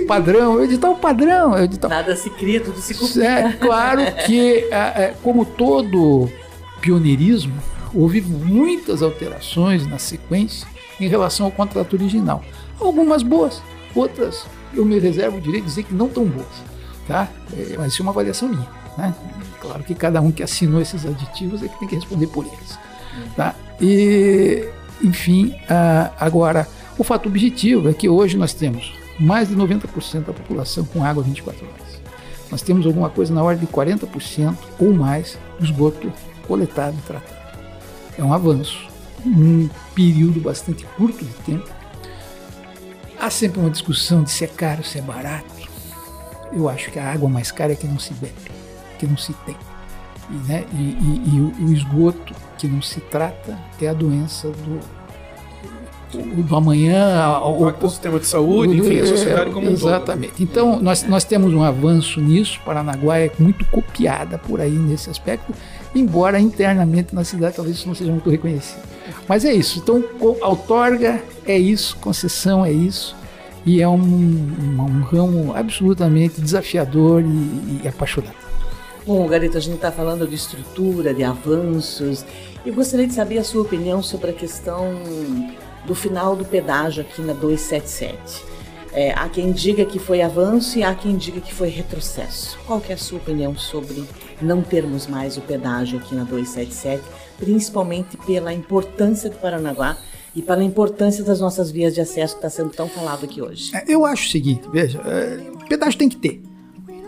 padrão, 0.08 0.54
é 0.54 0.58
o 0.58 0.64
edital 0.64 0.96
padrão, 0.96 1.56
é 1.58 1.62
o 1.62 1.64
edital 1.64 1.90
Nada 1.90 2.16
se 2.16 2.30
cria, 2.30 2.60
tudo 2.62 2.80
se 2.80 2.94
copia. 2.94 3.24
é 3.24 3.52
claro 3.54 4.02
que, 4.26 4.68
é, 4.72 4.76
é, 5.04 5.16
como 5.24 5.46
todo 5.46 6.30
pioneirismo, 6.82 7.54
houve 7.94 8.22
muitas 8.22 9.02
alterações 9.02 9.86
na 9.88 9.98
sequência 9.98 10.68
em 11.00 11.08
relação 11.08 11.46
ao 11.46 11.52
contrato 11.52 11.94
original. 11.94 12.44
Algumas 12.80 13.22
boas, 13.24 13.62
outras 13.96 14.46
eu 14.74 14.86
me 14.86 14.98
reservo 15.00 15.38
o 15.38 15.42
direito 15.42 15.64
de 15.64 15.70
dizer 15.70 15.84
que 15.84 15.94
não 15.94 16.08
tão 16.08 16.26
boas. 16.26 16.48
Tá? 17.08 17.28
É, 17.58 17.76
mas 17.78 17.92
isso 17.94 18.02
é 18.02 18.04
uma 18.04 18.12
avaliação 18.12 18.48
minha. 18.48 18.68
Né? 18.98 19.14
Claro 19.60 19.84
que 19.84 19.94
cada 19.94 20.22
um 20.22 20.32
que 20.32 20.42
assinou 20.44 20.82
esses 20.82 21.06
aditivos 21.06 21.62
é 21.62 21.68
que 21.68 21.78
tem 21.80 21.88
que 21.88 21.96
responder 21.96 22.28
por 22.28 22.46
eles. 22.46 22.78
Tá? 23.36 23.56
E, 23.80 24.68
enfim, 25.04 25.56
agora, 26.20 26.68
o 26.98 27.04
fato 27.04 27.28
objetivo 27.28 27.90
é 27.90 27.94
que 27.94 28.08
hoje 28.08 28.38
nós 28.38 28.54
temos 28.54 28.94
mais 29.20 29.50
de 29.50 29.56
90% 29.56 30.26
da 30.26 30.34
população 30.34 30.84
com 30.86 31.04
água 31.04 31.24
24 31.24 31.66
horas 31.66 31.92
nós 32.52 32.62
temos 32.62 32.86
alguma 32.86 33.10
coisa 33.10 33.34
na 33.34 33.42
ordem 33.42 33.66
de 33.66 33.72
40% 33.72 34.58
ou 34.78 34.94
mais 34.94 35.38
do 35.58 35.64
esgoto 35.64 36.12
coletado 36.46 36.98
e 36.98 37.02
tratado. 37.02 37.42
É 38.18 38.24
um 38.24 38.34
avanço, 38.34 38.90
num 39.26 39.70
período 39.96 40.42
bastante 40.42 40.86
curto 40.98 41.24
de 41.24 41.34
tempo. 41.46 41.70
Há 43.18 43.30
sempre 43.30 43.62
uma 43.62 43.70
discussão 43.70 44.22
de 44.24 44.32
se 44.32 44.44
é 44.44 44.48
caro, 44.48 44.84
se 44.84 45.00
é 45.00 45.02
barato. 45.02 45.46
Eu 46.52 46.68
acho 46.68 46.92
que 46.92 47.00
a 47.00 47.10
água 47.10 47.30
mais 47.30 47.52
cara 47.52 47.72
é 47.72 47.76
que 47.76 47.88
não 47.88 47.98
se 47.98 48.14
bebe, 48.16 48.34
que 49.00 49.08
não 49.08 49.16
se 49.16 49.32
tem. 49.46 49.56
E, 50.32 50.48
né, 50.48 50.64
e, 50.72 50.76
e, 50.78 51.36
e 51.36 51.66
o, 51.66 51.74
esgoto 51.74 52.34
que 52.58 52.66
não 52.66 52.82
se 52.82 53.02
trata 53.02 53.60
é 53.82 53.88
a 53.88 53.94
doença 53.94 54.48
do, 54.50 54.80
do 56.44 56.56
amanhã, 56.56 57.38
o, 57.40 57.68
o, 57.68 57.90
sistema 57.90 58.18
de 58.18 58.28
saúde, 58.28 58.78
enfim, 58.78 59.00
a 59.00 59.08
sociedade 59.08 59.52
como 59.52 59.68
um 59.68 59.72
Exatamente. 59.72 60.34
Todo. 60.34 60.44
Então, 60.44 60.80
nós, 60.82 61.04
nós 61.04 61.26
temos 61.26 61.54
um 61.54 61.64
avanço 61.64 62.22
nisso. 62.22 62.60
Paranaguá 62.66 63.20
é 63.20 63.30
muito 63.38 63.66
copiada 63.66 64.38
por 64.38 64.62
aí 64.62 64.72
nesse 64.72 65.10
aspecto, 65.10 65.54
embora 65.94 66.40
internamente 66.40 67.14
na 67.14 67.26
cidade 67.26 67.56
talvez 67.56 67.78
isso 67.78 67.88
não 67.88 67.96
seja 67.96 68.12
muito 68.12 68.30
reconhecido. 68.30 68.82
Mas 69.28 69.44
é 69.44 69.54
isso. 69.54 69.80
Então, 69.80 70.04
outorga 70.42 71.22
é 71.46 71.58
isso, 71.58 71.98
concessão 71.98 72.66
é 72.66 72.72
isso. 72.72 73.16
E 73.66 73.82
é 73.82 73.88
um, 73.88 73.96
um, 73.96 74.82
um 74.82 75.02
ramo 75.02 75.54
absolutamente 75.56 76.42
desafiador 76.42 77.22
e, 77.22 77.82
e 77.84 77.88
apaixonante. 77.88 78.41
Bom, 79.06 79.28
Garita, 79.28 79.58
a 79.58 79.62
gente 79.62 79.76
está 79.76 79.92
falando 79.92 80.28
de 80.28 80.36
estrutura, 80.36 81.12
de 81.12 81.24
avanços. 81.24 82.24
Eu 82.64 82.74
gostaria 82.74 83.08
de 83.08 83.14
saber 83.14 83.40
a 83.40 83.44
sua 83.44 83.64
opinião 83.64 84.04
sobre 84.04 84.30
a 84.30 84.34
questão 84.34 84.94
do 85.86 85.96
final 85.96 86.36
do 86.36 86.46
pedágio 86.46 87.02
aqui 87.02 87.20
na 87.22 87.34
277. 87.34 88.44
É, 88.94 89.12
há 89.14 89.28
quem 89.28 89.52
diga 89.52 89.86
que 89.86 89.98
foi 89.98 90.22
avanço 90.22 90.78
e 90.78 90.84
há 90.84 90.94
quem 90.94 91.18
diga 91.18 91.42
que 91.42 91.52
foi 91.52 91.70
retrocesso. 91.70 92.60
Qual 92.68 92.80
é 92.88 92.94
a 92.94 92.98
sua 92.98 93.18
opinião 93.18 93.58
sobre 93.58 94.04
não 94.40 94.62
termos 94.62 95.08
mais 95.08 95.36
o 95.36 95.42
pedágio 95.42 95.98
aqui 95.98 96.14
na 96.14 96.24
277, 96.24 97.02
principalmente 97.40 98.18
pela 98.18 98.54
importância 98.54 99.32
do 99.32 99.38
Paranaguá 99.38 99.98
e 100.36 100.44
pela 100.44 100.64
importância 100.64 101.24
das 101.24 101.40
nossas 101.40 101.72
vias 101.72 101.96
de 101.96 102.02
acesso 102.02 102.36
que 102.36 102.46
está 102.46 102.50
sendo 102.52 102.70
tão 102.70 102.88
falado 102.88 103.24
aqui 103.24 103.42
hoje? 103.42 103.76
É, 103.76 103.84
eu 103.88 104.06
acho 104.06 104.28
o 104.28 104.32
seguinte, 104.32 104.70
veja, 104.72 105.02
é, 105.06 105.40
pedágio 105.68 105.98
tem 105.98 106.10
que 106.10 106.18
ter. 106.18 106.51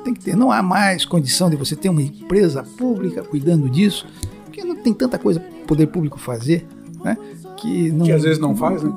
Tem 0.03 0.13
que 0.13 0.19
ter. 0.19 0.35
Não 0.35 0.51
há 0.51 0.61
mais 0.61 1.05
condição 1.05 1.49
de 1.49 1.55
você 1.55 1.75
ter 1.75 1.89
uma 1.89 2.01
empresa 2.01 2.63
pública 2.77 3.23
cuidando 3.23 3.69
disso, 3.69 4.05
porque 4.45 4.63
não 4.63 4.75
tem 4.75 4.93
tanta 4.93 5.17
coisa 5.17 5.39
para 5.39 5.49
o 5.49 5.65
poder 5.65 5.87
público 5.87 6.19
fazer, 6.19 6.65
né? 7.03 7.17
que 7.63 7.91
não. 7.91 8.05
Que 8.05 8.11
às 8.11 8.23
vezes 8.23 8.39
não 8.39 8.55
faz, 8.55 8.83
né? 8.83 8.93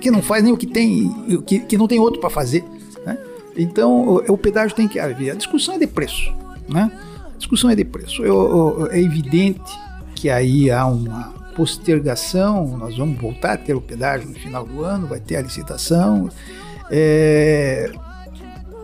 Que 0.00 0.10
não 0.10 0.20
faz 0.20 0.42
nem 0.44 0.52
o 0.52 0.56
que 0.56 0.66
tem, 0.66 1.42
que, 1.46 1.60
que 1.60 1.78
não 1.78 1.88
tem 1.88 1.98
outro 1.98 2.20
para 2.20 2.28
fazer. 2.28 2.64
Né? 3.04 3.18
Então, 3.56 4.06
o, 4.06 4.32
o, 4.32 4.38
pedágio 4.38 4.76
tem 4.76 4.86
que 4.86 4.98
haver. 4.98 5.30
A 5.30 5.34
discussão 5.34 5.74
é 5.74 5.78
de 5.78 5.86
preço. 5.86 6.32
Né? 6.68 6.90
A 7.34 7.36
discussão 7.38 7.70
é 7.70 7.74
de 7.74 7.84
preço. 7.84 8.22
Eu, 8.22 8.78
eu, 8.80 8.86
é 8.90 9.00
evidente 9.00 9.72
que 10.14 10.28
aí 10.28 10.70
há 10.70 10.86
uma 10.86 11.32
postergação, 11.56 12.76
nós 12.76 12.96
vamos 12.96 13.18
voltar 13.18 13.54
a 13.54 13.56
ter 13.56 13.74
o 13.74 13.80
pedágio 13.80 14.28
no 14.28 14.34
final 14.34 14.64
do 14.64 14.84
ano, 14.84 15.06
vai 15.06 15.20
ter 15.20 15.36
a 15.36 15.42
licitação. 15.42 16.28
É, 16.90 17.90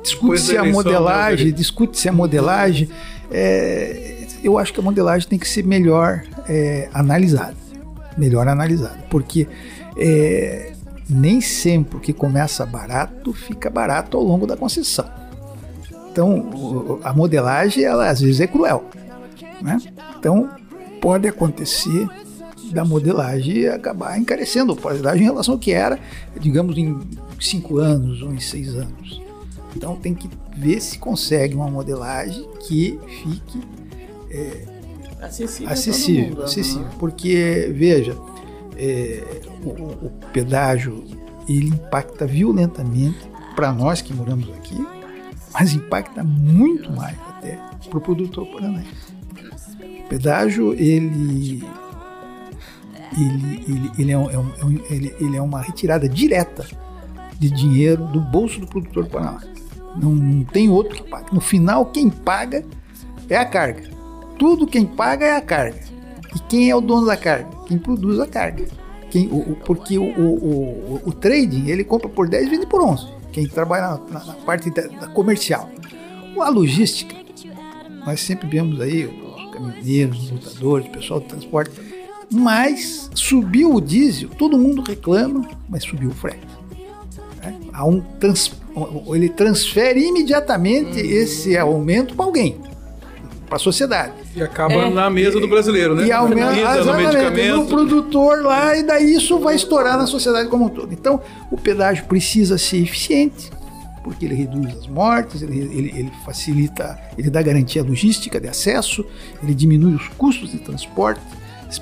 discute-se 0.05 0.57
a 0.57 0.65
modelagem, 0.65 1.53
discute-se 1.53 2.09
a 2.09 2.13
modelagem. 2.13 2.89
É, 3.33 4.27
eu 4.43 4.57
acho 4.57 4.73
que 4.73 4.79
a 4.79 4.83
modelagem 4.83 5.29
tem 5.29 5.39
que 5.39 5.49
ser 5.49 5.65
melhor 5.65 6.23
é, 6.49 6.89
analisada 6.93 7.65
melhor 8.17 8.49
analisado, 8.49 8.99
porque 9.11 9.47
é, 9.97 10.73
nem 11.09 11.41
sempre 11.41 11.97
o 11.97 12.01
que 12.01 12.13
começa 12.13 12.65
barato 12.65 13.33
fica 13.33 13.69
barato 13.69 14.17
ao 14.17 14.23
longo 14.23 14.47
da 14.47 14.57
concessão. 14.57 15.09
Então, 16.11 17.01
a 17.03 17.13
modelagem, 17.13 17.85
ela 17.85 18.09
às 18.09 18.21
vezes 18.21 18.41
é 18.41 18.47
cruel. 18.47 18.85
Né? 19.61 19.79
Então, 20.19 20.49
pode 21.01 21.27
acontecer 21.27 22.09
da 22.73 22.85
modelagem 22.85 23.69
acabar 23.69 24.19
encarecendo 24.19 24.73
a 24.73 24.77
modelagem 24.77 25.23
em 25.23 25.25
relação 25.25 25.55
ao 25.55 25.61
que 25.61 25.73
era, 25.73 25.99
digamos, 26.39 26.79
em 26.79 26.99
cinco 27.41 27.79
anos 27.79 28.23
ou 28.23 28.33
em 28.33 28.41
seis 28.41 28.75
anos. 28.75 29.24
Então, 29.77 29.97
tem 29.97 30.15
que 30.15 30.29
ver 30.57 30.81
se 30.81 30.99
consegue 30.99 31.55
uma 31.55 31.69
modelagem 31.69 32.49
que 32.61 32.99
fique 33.23 33.61
é, 34.31 34.65
acessível. 35.21 35.73
Acessível, 35.73 36.29
mundo, 36.29 36.43
acessível. 36.43 36.85
Uhum. 36.85 36.99
Porque, 36.99 37.73
veja, 37.75 38.17
é, 38.77 39.41
o, 39.63 39.69
o, 40.07 40.13
pedágio 40.33 41.05
ele 41.49 41.69
impacta 41.69 42.27
violentamente 42.27 43.19
para 43.55 43.73
nós 43.73 44.01
que 44.01 44.13
moramos 44.15 44.49
aqui, 44.51 44.87
mas 45.53 45.75
impacta 45.75 46.25
muito 46.25 46.91
mais 46.93 47.17
até 47.29 47.59
para 47.89 47.99
o 47.99 48.01
produtor 48.01 48.47
paranaense. 48.47 49.15
O 50.05 50.09
pedágio 50.09 50.73
ele 50.75 51.63
ele, 53.17 53.65
ele, 53.69 53.91
ele, 53.99 54.13
é, 54.13 54.19
um, 54.19 54.31
é, 54.31 54.39
um, 54.39 54.49
é 54.91 54.95
ele, 54.95 55.15
ele 55.21 55.37
é 55.37 55.43
uma 55.43 55.61
retirada 55.61 56.09
direta 56.09 56.67
de 57.39 57.49
dinheiro 57.51 58.05
do 58.07 58.21
bolso 58.21 58.61
do 58.61 58.67
produtor 58.67 59.07
Paraná. 59.07 59.41
Não, 59.97 60.15
não 60.15 60.45
tem 60.45 60.69
outro 60.69 60.97
que 60.97 61.09
pague. 61.09 61.33
No 61.33 61.41
final, 61.41 61.87
quem 61.87 62.11
paga 62.11 62.65
é 63.29 63.37
a 63.37 63.45
carga 63.45 63.95
tudo 64.39 64.67
quem 64.67 64.85
paga 64.85 65.25
é 65.25 65.37
a 65.37 65.41
carga. 65.41 65.81
E 66.35 66.39
quem 66.49 66.71
é 66.71 66.77
o 66.77 66.81
dono 66.81 67.07
da 67.07 67.17
carga? 67.17 67.49
Quem 67.67 67.79
produz 67.79 68.19
a 68.21 68.27
carga. 68.27 68.67
Quem, 69.11 69.29
o, 69.29 69.53
o, 69.53 69.57
porque 69.65 69.97
o, 69.97 70.05
o, 70.05 71.01
o, 71.05 71.13
trading 71.13 71.69
ele 71.69 71.85
compra 71.85 72.09
por 72.09 72.29
10 72.29 72.47
e 72.47 72.51
vende 72.51 72.67
por 72.67 72.83
11. 72.83 73.07
Quem 73.33 73.47
trabalha 73.47 74.01
na, 74.11 74.19
na, 74.19 74.25
na 74.27 74.33
parte 74.35 74.71
da, 74.71 74.83
da, 74.83 75.07
comercial. 75.07 75.71
A 76.41 76.49
logística, 76.49 77.15
nós 78.05 78.21
sempre 78.21 78.49
vemos 78.49 78.81
aí 78.81 79.07
os 79.07 79.53
caminhoneiros, 79.53 80.25
os 80.25 80.31
lutadores, 80.33 80.89
o 80.89 80.91
pessoal 80.91 81.21
do 81.21 81.27
transporte. 81.27 81.71
Mas 82.33 83.09
subiu 83.15 83.73
o 83.73 83.81
diesel, 83.81 84.29
todo 84.31 84.59
mundo 84.59 84.83
reclama, 84.83 85.49
mas 85.69 85.85
subiu 85.85 86.11
o 86.11 86.15
frete. 86.15 86.45
Né? 87.41 87.57
Há 87.73 87.87
um 87.87 88.01
trans, 88.19 88.53
ele 89.15 89.29
transfere 89.29 90.05
imediatamente 90.05 91.01
uhum. 91.01 91.11
esse 91.11 91.57
aumento 91.57 92.15
para 92.15 92.25
alguém 92.25 92.57
para 93.47 93.57
a 93.57 93.59
sociedade. 93.59 94.13
E 94.35 94.43
acaba 94.43 94.75
é. 94.75 94.91
na 94.91 95.09
mesa 95.09 95.39
do 95.39 95.47
brasileiro, 95.47 95.95
né? 95.95 96.07
E 96.07 96.13
aumenta 96.13 96.85
no 96.85 96.95
medicamento. 96.95 97.57
no 97.57 97.67
produtor 97.67 98.43
lá, 98.43 98.77
e 98.77 98.83
daí 98.83 99.15
isso 99.15 99.39
vai 99.39 99.55
estourar 99.55 99.97
na 99.97 100.07
sociedade 100.07 100.49
como 100.49 100.65
um 100.67 100.69
todo. 100.69 100.93
Então, 100.93 101.21
o 101.51 101.57
pedágio 101.57 102.05
precisa 102.07 102.59
ser 102.59 102.79
eficiente, 102.79 103.51
porque 104.03 104.25
ele 104.25 104.35
reduz 104.35 104.77
as 104.77 104.87
mortes, 104.87 105.43
ele, 105.43 105.59
ele, 105.59 105.93
ele 105.97 106.13
facilita, 106.25 106.99
ele 107.17 107.31
dá 107.31 107.41
garantia 107.43 107.83
logística 107.83 108.41
de 108.41 108.49
acesso, 108.49 109.05
ele 109.43 109.55
diminui 109.55 109.95
os 109.95 110.09
custos 110.09 110.51
de 110.51 110.59
transporte 110.59 111.21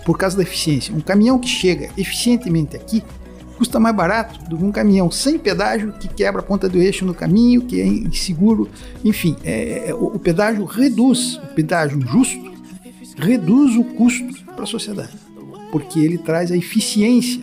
por 0.05 0.18
causa 0.18 0.36
da 0.36 0.43
eficiência. 0.43 0.95
Um 0.95 1.01
caminhão 1.01 1.38
que 1.38 1.49
chega 1.49 1.90
eficientemente 1.97 2.76
aqui 2.76 3.03
custa 3.53 3.78
mais 3.78 3.94
barato 3.94 4.38
do 4.48 4.57
que 4.57 4.64
um 4.64 4.72
caminhão 4.72 5.11
sem 5.11 5.38
pedágio 5.38 5.92
que 5.92 6.09
quebra 6.09 6.40
a 6.40 6.44
ponta 6.44 6.68
do 6.68 6.78
eixo 6.78 7.05
no 7.05 7.14
caminho, 7.14 7.62
que 7.62 7.80
é 7.80 7.86
inseguro. 7.86 8.68
Enfim, 9.05 9.36
é, 9.44 9.90
é, 9.90 9.94
o, 9.94 10.07
o 10.07 10.18
pedágio 10.18 10.64
reduz, 10.64 11.36
o 11.36 11.55
pedágio 11.55 12.00
justo 12.00 12.53
reduz 13.16 13.76
o 13.76 13.84
custo 13.84 14.44
para 14.55 14.64
a 14.64 14.66
sociedade, 14.66 15.12
porque 15.70 16.00
ele 16.00 16.18
traz 16.18 16.50
a 16.50 16.57
eficiência 16.57 17.42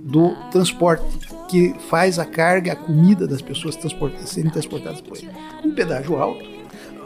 do 0.00 0.34
transporte 0.50 1.04
que 1.48 1.74
faz 1.88 2.18
a 2.18 2.24
carga, 2.24 2.72
a 2.72 2.76
comida 2.76 3.26
das 3.26 3.42
pessoas 3.42 3.76
transportadas, 3.76 4.30
serem 4.30 4.50
transportadas 4.50 5.00
por 5.00 5.18
ele. 5.18 5.28
Um 5.64 5.74
pedágio 5.74 6.16
alto 6.16 6.44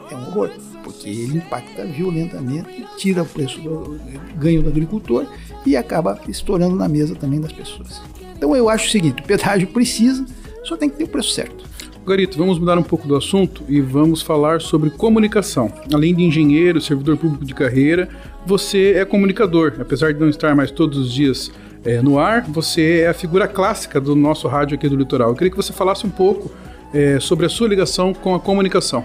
é 0.09 0.15
um 0.15 0.27
horror, 0.27 0.51
porque 0.83 1.09
ele 1.09 1.37
impacta 1.37 1.85
violentamente, 1.85 2.87
tira 2.97 3.23
o 3.23 3.25
preço 3.25 3.59
do 3.59 3.99
ganho 4.37 4.63
do 4.63 4.69
agricultor 4.69 5.27
e 5.65 5.75
acaba 5.75 6.19
estourando 6.27 6.75
na 6.75 6.87
mesa 6.87 7.13
também 7.13 7.41
das 7.41 7.51
pessoas. 7.51 8.01
Então 8.37 8.55
eu 8.55 8.69
acho 8.69 8.87
o 8.87 8.91
seguinte: 8.91 9.21
o 9.21 9.25
pedágio 9.25 9.67
precisa, 9.67 10.25
só 10.63 10.77
tem 10.77 10.89
que 10.89 10.97
ter 10.97 11.03
o 11.03 11.07
preço 11.07 11.31
certo. 11.31 11.65
Garito, 12.05 12.37
vamos 12.37 12.57
mudar 12.57 12.77
um 12.77 12.83
pouco 12.83 13.05
do 13.05 13.17
assunto 13.17 13.65
e 13.67 13.81
vamos 13.81 14.21
falar 14.21 14.61
sobre 14.61 14.89
comunicação. 14.89 15.69
Além 15.93 16.15
de 16.15 16.23
engenheiro, 16.23 16.79
servidor 16.79 17.17
público 17.17 17.43
de 17.43 17.53
carreira, 17.53 18.07
você 18.45 18.93
é 18.93 19.03
comunicador. 19.03 19.73
Apesar 19.77 20.13
de 20.13 20.19
não 20.19 20.29
estar 20.29 20.55
mais 20.55 20.71
todos 20.71 20.97
os 20.97 21.11
dias 21.11 21.51
é, 21.83 22.01
no 22.01 22.17
ar, 22.17 22.43
você 22.43 23.01
é 23.01 23.09
a 23.09 23.13
figura 23.13 23.45
clássica 23.45 23.99
do 23.99 24.15
nosso 24.15 24.47
rádio 24.47 24.75
aqui 24.75 24.87
do 24.87 24.95
Litoral. 24.95 25.31
Eu 25.31 25.35
queria 25.35 25.51
que 25.51 25.57
você 25.57 25.73
falasse 25.73 26.07
um 26.07 26.09
pouco 26.09 26.49
é, 26.93 27.19
sobre 27.19 27.45
a 27.45 27.49
sua 27.49 27.67
ligação 27.67 28.13
com 28.13 28.33
a 28.33 28.39
comunicação. 28.39 29.03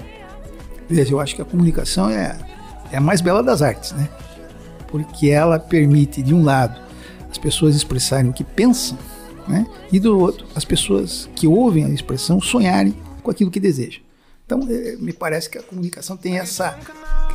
Veja, 0.88 1.12
eu 1.12 1.18
acho 1.18 1.34
que 1.34 1.42
a 1.42 1.44
comunicação 1.44 2.08
é, 2.08 2.38
é 2.92 2.98
a 2.98 3.00
mais 3.00 3.20
bela 3.20 3.42
das 3.42 3.62
artes, 3.62 3.90
né? 3.92 4.08
Porque 4.86 5.28
ela 5.28 5.58
permite, 5.58 6.22
de 6.22 6.32
um 6.32 6.44
lado, 6.44 6.80
as 7.28 7.38
pessoas 7.38 7.74
expressarem 7.74 8.30
o 8.30 8.32
que 8.32 8.44
pensam 8.44 8.96
né? 9.48 9.66
e 9.90 9.98
do 9.98 10.18
outro, 10.18 10.46
as 10.54 10.64
pessoas 10.64 11.28
que 11.34 11.46
ouvem 11.46 11.84
a 11.84 11.88
expressão 11.88 12.40
sonharem 12.40 12.94
com 13.22 13.30
aquilo 13.30 13.50
que 13.50 13.60
desejam. 13.60 14.02
Então, 14.44 14.60
é, 14.68 14.96
me 14.96 15.12
parece 15.12 15.48
que 15.48 15.58
a 15.58 15.62
comunicação 15.62 16.16
tem 16.16 16.38
essa, 16.38 16.78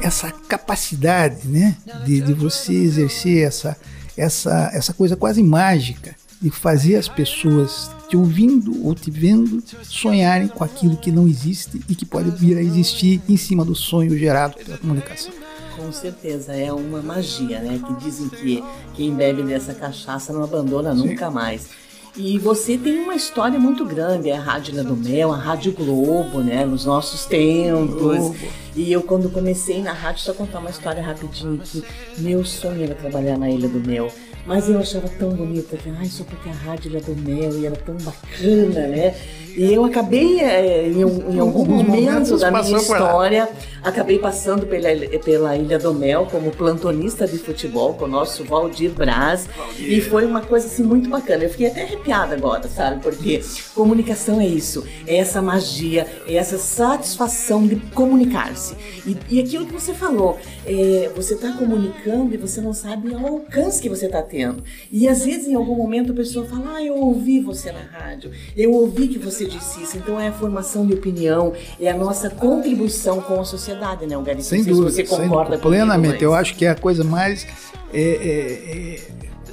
essa 0.02 0.32
capacidade 0.32 1.48
né? 1.48 1.76
de, 2.06 2.22
de 2.22 2.34
você 2.34 2.74
exercer 2.74 3.46
essa, 3.46 3.78
essa, 4.16 4.70
essa 4.74 4.94
coisa 4.94 5.16
quase 5.16 5.42
mágica 5.42 6.16
de 6.42 6.52
fazer 6.52 6.96
as 6.96 7.08
pessoas 7.08 7.90
te 8.08 8.16
ouvindo 8.16 8.86
ou 8.86 8.94
te 8.94 9.10
vendo 9.10 9.64
sonharem 9.84 10.48
com 10.48 10.64
aquilo 10.64 10.96
que 10.98 11.12
não 11.12 11.28
existe 11.28 11.82
e 11.90 11.96
que 11.96 12.06
pode 12.06 12.30
vir 12.32 12.58
a 12.58 12.62
existir 12.62 13.22
em 13.28 13.36
cima 13.38 13.66
do 13.66 13.74
sonho 13.74 14.18
gerado 14.18 14.56
pela 14.64 14.78
comunicação. 14.78 15.34
Com 15.76 15.92
certeza, 15.92 16.54
é 16.54 16.72
uma 16.72 17.02
magia, 17.02 17.60
né? 17.60 17.80
Que 17.86 18.04
dizem 18.04 18.30
que 18.30 18.64
quem 18.96 19.14
bebe 19.14 19.44
dessa 19.44 19.74
cachaça 19.74 20.34
não 20.34 20.44
abandona 20.44 20.96
Sim. 20.96 21.08
nunca 21.08 21.30
mais. 21.30 21.70
E 22.18 22.40
você 22.40 22.80
tem 22.80 23.00
uma 23.00 23.14
história 23.14 23.60
muito 23.60 23.86
grande, 23.86 24.30
é 24.30 24.36
a 24.36 24.40
Rádio 24.40 24.74
Ilha 24.74 24.84
do 24.84 24.96
Mel, 24.96 25.32
a 25.32 25.38
Rádio 25.38 25.72
Globo, 25.72 26.40
né? 26.40 26.66
Nos 26.66 26.84
nossos 26.84 27.26
tempos. 27.26 27.94
Globo. 27.94 28.36
E 28.76 28.92
eu, 28.92 29.04
quando 29.04 29.30
comecei 29.30 29.84
na 29.84 29.94
rádio, 29.94 30.22
só 30.22 30.34
contar 30.34 30.58
uma 30.58 30.72
história 30.72 31.02
rapidinho 31.02 31.60
que 31.60 31.84
meu 32.18 32.44
sonho 32.44 32.84
era 32.84 32.96
trabalhar 32.96 33.38
na 33.38 33.48
Ilha 33.50 33.70
do 33.70 33.80
Mel. 33.80 34.12
Mas 34.48 34.68
eu 34.68 34.80
achava 34.80 35.08
tão 35.10 35.30
bonita 35.30 35.78
que, 35.78 35.90
ai, 35.90 36.06
só 36.06 36.24
porque 36.24 36.50
a 36.50 36.54
rádio 36.54 36.96
era 36.96 37.04
do 37.04 37.16
mel 37.22 37.60
e 37.60 37.66
era 37.66 37.76
tão 37.76 37.96
bacana, 37.98 38.88
né? 38.88 39.14
E 39.58 39.74
eu 39.74 39.84
acabei, 39.84 40.40
é, 40.40 40.88
em, 40.88 41.02
em 41.02 41.40
algum 41.40 41.66
momento 41.66 42.38
da 42.38 42.50
minha 42.52 42.78
história, 42.78 43.50
acabei 43.84 44.20
passando 44.20 44.66
pela, 44.66 44.90
pela 45.20 45.58
Ilha 45.58 45.78
do 45.78 45.94
Mel 45.94 46.28
como 46.32 46.52
plantonista 46.52 47.28
de 47.28 47.38
futebol 47.38 47.96
com 47.96 48.06
o 48.06 48.08
nosso 48.08 48.46
Valdir 48.46 48.92
Braz. 48.92 49.48
Valdir. 49.58 49.98
E 49.98 50.02
foi 50.02 50.26
uma 50.26 50.42
coisa 50.42 50.68
assim 50.68 50.84
muito 50.84 51.10
bacana. 51.10 51.44
Eu 51.44 51.50
fiquei 51.50 51.68
até 51.68 51.84
arrepiada 51.84 52.36
agora, 52.36 52.68
sabe? 52.70 53.02
Porque 53.02 53.42
comunicação 53.76 54.40
é 54.40 54.46
isso, 54.46 54.86
é 55.06 55.18
essa 55.18 55.42
magia, 55.42 56.08
é 56.26 56.36
essa 56.36 56.58
satisfação 56.58 57.68
de 57.68 57.76
comunicar-se. 57.94 58.76
E, 59.06 59.18
e 59.30 59.40
aquilo 59.40 59.66
que 59.66 59.74
você 59.74 59.94
falou, 59.94 60.38
é, 60.66 61.12
você 61.16 61.34
está 61.34 61.52
comunicando 61.54 62.34
e 62.34 62.38
você 62.38 62.62
não 62.62 62.74
sabe 62.74 63.10
o 63.10 63.28
alcance 63.28 63.82
que 63.82 63.90
você 63.90 64.06
está 64.06 64.22
tendo 64.22 64.38
tendo. 64.38 64.64
E 64.92 65.08
às 65.08 65.26
vezes, 65.26 65.48
em 65.48 65.56
algum 65.56 65.76
momento, 65.76 66.12
a 66.12 66.16
pessoa 66.16 66.46
fala: 66.46 66.76
Ah, 66.76 66.84
eu 66.84 66.96
ouvi 66.96 67.40
você 67.40 67.72
na 67.72 67.82
rádio, 67.82 68.32
eu 68.56 68.72
ouvi 68.72 69.08
que 69.08 69.18
você 69.18 69.47
disse 69.48 69.82
isso. 69.82 69.98
Então 69.98 70.20
é 70.20 70.28
a 70.28 70.34
formação 70.34 70.86
de 70.86 70.94
opinião, 70.94 71.54
é 71.80 71.90
a 71.90 71.98
nossa 71.98 72.30
contribuição 72.30 73.22
com 73.22 73.40
a 73.40 73.46
sociedade, 73.46 74.06
né, 74.06 74.16
Gary? 74.22 74.44
Sem 74.44 74.64
dúvida. 74.64 74.92
Se 74.92 75.04
você 75.04 75.04
concorda 75.04 75.58
com 75.58 75.70
Plenamente. 75.70 76.24
Eu 76.24 76.34
acho 76.34 76.56
que 76.56 76.66
é 76.66 76.70
a 76.70 76.76
coisa 76.76 77.04
mais 77.04 77.46
é, 77.94 78.02
é, 78.02 78.96
é, 78.96 79.00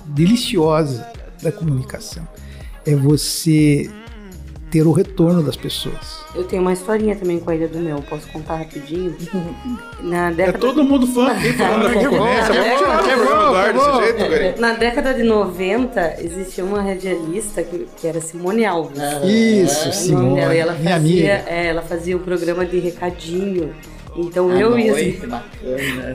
deliciosa 0.06 1.06
da 1.42 1.52
comunicação. 1.52 2.26
É 2.86 2.94
você 2.94 3.90
ter 4.74 4.88
o 4.88 4.90
retorno 4.90 5.40
das 5.40 5.54
pessoas. 5.54 6.24
Eu 6.34 6.42
tenho 6.42 6.60
uma 6.60 6.72
historinha 6.72 7.14
também 7.14 7.38
com 7.38 7.48
a 7.48 7.54
Ilha 7.54 7.68
do 7.68 7.78
Mel, 7.78 8.02
posso 8.10 8.26
contar 8.32 8.56
rapidinho? 8.56 9.14
Na 10.02 10.32
década... 10.32 10.58
É 10.58 10.60
todo 10.60 10.82
mundo 10.82 11.06
fã 11.06 11.28
aqui 11.28 11.52
falando 11.54 11.84
da 11.84 11.94
concorrência. 11.94 12.54
Vamos 12.54 12.78
tirar 12.80 13.72
do 13.72 13.78
desse 13.78 14.36
jeito, 14.36 14.60
Na 14.60 14.72
década 14.72 15.14
de 15.14 15.22
90, 15.22 16.16
existia 16.18 16.64
uma 16.64 16.82
radialista 16.82 17.62
que, 17.62 17.86
que 17.96 18.04
era 18.04 18.20
Simone 18.20 18.64
Alves. 18.64 18.98
Isso, 19.22 19.92
Simone. 19.92 20.40
Dela, 20.40 20.54
e 20.56 20.58
ela 20.58 20.74
fazia, 20.74 21.44
é, 21.46 21.66
ela 21.66 21.82
fazia 21.82 22.16
o 22.16 22.20
um 22.20 22.24
programa 22.24 22.66
de 22.66 22.80
recadinho. 22.80 23.72
Então 24.16 24.50
ah, 24.50 24.58
eu 24.58 24.76
e 24.76 24.90
as 24.90 25.18
bacana, 25.18 25.44